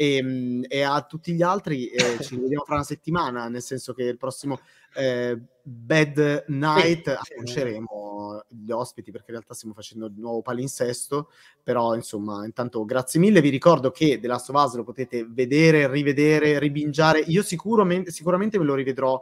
E, 0.00 0.14
ehm, 0.14 0.64
e, 0.68 0.82
a 0.82 1.02
tutti 1.02 1.32
gli 1.32 1.42
altri 1.42 1.88
eh, 1.88 1.98
ci 2.22 2.36
vediamo 2.36 2.62
fra 2.64 2.76
una 2.76 2.84
settimana, 2.84 3.48
nel 3.48 3.62
senso 3.62 3.92
che 3.92 4.04
il 4.04 4.16
prossimo 4.16 4.60
eh, 4.94 5.36
Bad 5.60 6.44
Night 6.46 7.08
annunceremo 7.08 8.44
gli 8.48 8.70
ospiti 8.70 9.10
perché 9.10 9.26
in 9.28 9.34
realtà 9.34 9.54
stiamo 9.54 9.74
facendo 9.74 10.06
il 10.06 10.14
nuovo 10.16 10.40
palinsesto, 10.40 11.30
però 11.64 11.96
insomma 11.96 12.44
intanto 12.44 12.84
grazie 12.84 13.18
mille, 13.18 13.40
vi 13.40 13.48
ricordo 13.48 13.90
che 13.90 14.20
The 14.20 14.28
Last 14.28 14.50
of 14.50 14.64
Us 14.64 14.76
lo 14.76 14.84
potete 14.84 15.26
vedere, 15.28 15.90
rivedere, 15.90 16.60
ribingiare, 16.60 17.18
io 17.18 17.42
sicuramente, 17.42 18.12
sicuramente 18.12 18.56
me 18.56 18.64
lo 18.64 18.74
rivedrò 18.74 19.20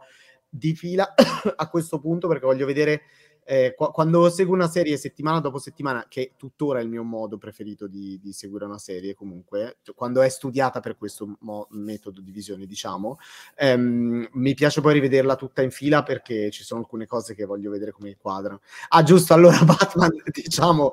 di 0.49 0.75
fila 0.75 1.15
a 1.57 1.69
questo 1.71 1.99
punto 2.01 2.29
perché 2.29 2.45
voglio 2.45 2.67
vedere 2.67 3.03
eh, 3.49 3.75
qu- 3.77 3.93
quando 3.93 4.29
seguo 4.29 4.55
una 4.55 4.69
serie 4.69 4.97
settimana 4.97 5.39
dopo 5.39 5.59
settimana, 5.59 6.07
che 6.09 6.33
tuttora 6.37 6.81
è 6.81 6.83
il 6.83 6.89
mio 6.89 7.05
modo 7.05 7.39
preferito 7.39 7.87
di, 7.87 8.19
di 8.21 8.33
seguire 8.33 8.65
una 8.65 8.79
serie 8.79 9.15
comunque, 9.15 9.79
quando 9.95 10.21
è 10.21 10.29
studiata 10.29 10.81
per 10.81 10.97
questo 10.97 11.37
mo- 11.41 11.69
metodo 11.71 12.21
di 12.21 12.33
visione, 12.33 12.67
diciamo, 12.67 13.19
ehm, 13.57 14.29
mi 14.33 14.55
piace 14.55 14.81
poi 14.81 14.95
rivederla 14.95 15.37
tutta 15.37 15.63
in 15.63 15.71
fila 15.71 16.03
perché 16.03 16.51
ci 16.51 16.65
sono 16.65 16.81
alcune 16.81 17.07
cose 17.07 17.37
che 17.37 17.45
voglio 17.45 17.71
vedere 17.71 17.93
come 17.93 18.17
quadrano. 18.17 18.61
Ah, 18.89 19.05
giusto, 19.05 19.33
allora 19.33 19.59
Batman, 19.63 20.11
diciamo, 20.25 20.93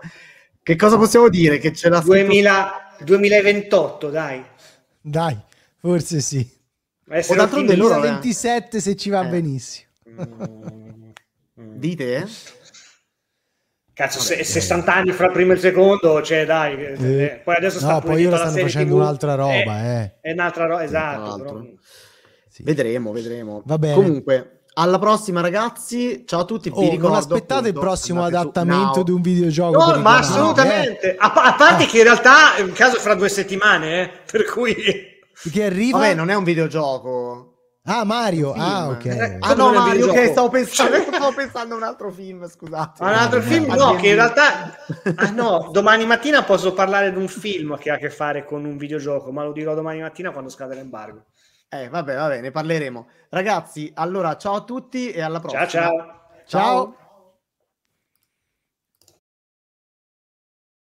che 0.61 0.75
cosa 0.75 0.97
possiamo 0.97 1.29
dire? 1.29 1.57
Che 1.57 1.71
c'è 1.71 1.89
la 1.89 2.01
2000, 2.01 2.97
2028, 3.03 4.09
dai. 4.11 4.45
Dai, 5.01 5.37
forse 5.77 6.21
sì. 6.21 6.47
O 7.09 7.35
d'altronde 7.35 7.75
loro 7.75 7.99
27 7.99 8.79
se 8.79 8.95
ci 8.95 9.09
va 9.09 9.25
eh. 9.25 9.29
benissimo. 9.29 9.89
Mm. 10.07 10.92
Dite? 11.83 12.15
Eh? 12.15 12.27
Cazzo, 13.93 14.19
Vabbè, 14.19 14.41
60 14.41 14.89
eh. 14.89 14.97
anni 14.97 15.11
fra 15.11 15.25
il 15.25 15.31
primo 15.33 15.51
e 15.51 15.55
il 15.55 15.59
secondo, 15.59 16.21
cioè 16.21 16.45
dai, 16.45 16.81
eh, 16.81 17.23
eh 17.23 17.41
poi 17.43 17.55
adesso 17.55 17.79
sta 17.79 17.91
no, 17.91 17.99
poi 17.99 18.25
ora 18.25 18.37
stanno 18.37 18.57
facendo 18.57 18.95
TV, 18.95 19.01
un'altra 19.01 19.35
roba, 19.35 19.83
eh. 19.83 20.13
È 20.21 20.31
un'altra 20.31 20.65
roba, 20.65 20.83
esatto. 20.83 21.37
Però... 21.43 21.61
Sì. 22.49 22.63
Vedremo, 22.63 23.11
vedremo. 23.11 23.63
Va 23.65 23.77
bene. 23.77 23.95
Comunque, 23.95 24.61
alla 24.75 24.97
prossima 24.97 25.41
ragazzi, 25.41 26.23
ciao 26.25 26.39
a 26.39 26.45
tutti. 26.45 26.69
Oh, 26.69 26.79
ricordo, 26.79 27.07
non 27.09 27.17
aspettate 27.17 27.67
appunto, 27.67 27.67
il 27.67 27.85
prossimo 27.85 28.23
adattamento 28.23 29.03
di 29.03 29.11
un 29.11 29.21
videogioco. 29.21 29.77
No, 29.77 29.99
ma 29.99 30.19
assolutamente. 30.19 31.15
Eh. 31.15 31.17
A, 31.19 31.33
a, 31.33 31.53
parte 31.55 31.85
che 31.85 31.97
in 31.97 32.03
realtà 32.03 32.55
è 32.55 32.61
un 32.61 32.71
caso 32.71 32.97
fra 32.97 33.13
due 33.13 33.27
settimane, 33.27 34.03
eh, 34.03 34.09
per 34.31 34.45
cui... 34.45 34.73
Che 34.73 35.63
arriva... 35.65 35.97
Vabbè, 35.97 36.13
non 36.13 36.29
è 36.29 36.33
un 36.33 36.45
videogioco. 36.45 37.52
Ah, 37.85 38.05
Mario. 38.05 38.53
Ah, 38.53 38.87
ok. 38.87 39.05
Eh, 39.05 39.37
ah, 39.41 39.53
no, 39.55 39.73
Mario, 39.73 40.09
ok, 40.09 40.31
stavo 40.31 40.47
pensando, 40.47 40.95
stavo 41.01 41.33
pensando 41.33 41.73
a 41.73 41.77
un 41.77 41.83
altro 41.83 42.11
film, 42.11 42.47
scusate. 42.47 43.03
un 43.03 43.09
altro 43.09 43.41
film? 43.41 43.73
No, 43.73 43.95
che 43.95 44.07
in 44.07 44.15
realtà... 44.15 44.77
Ah 45.15 45.31
no, 45.31 45.69
domani 45.73 46.05
mattina 46.05 46.43
posso 46.43 46.71
parlare 46.71 47.11
di 47.11 47.17
un 47.17 47.27
film 47.27 47.77
che 47.77 47.89
ha 47.89 47.95
a 47.95 47.97
che 47.97 48.09
fare 48.09 48.45
con 48.45 48.63
un 48.63 48.77
videogioco, 48.77 49.33
ma 49.33 49.43
lo 49.43 49.51
dirò 49.51 49.75
domani 49.75 49.99
mattina 49.99 50.31
quando 50.31 50.49
scade 50.49 50.75
l'embargo. 50.75 51.25
Eh, 51.67 51.89
vabbè, 51.89 52.15
vabbè, 52.15 52.39
ne 52.39 52.51
parleremo. 52.51 53.07
Ragazzi, 53.29 53.91
allora, 53.95 54.37
ciao 54.37 54.55
a 54.55 54.61
tutti 54.61 55.11
e 55.11 55.21
alla 55.21 55.41
prossima. 55.41 55.67
Ciao, 55.67 55.81
ciao. 55.81 55.97
Ciao. 55.97 56.45
ciao. 56.45 56.95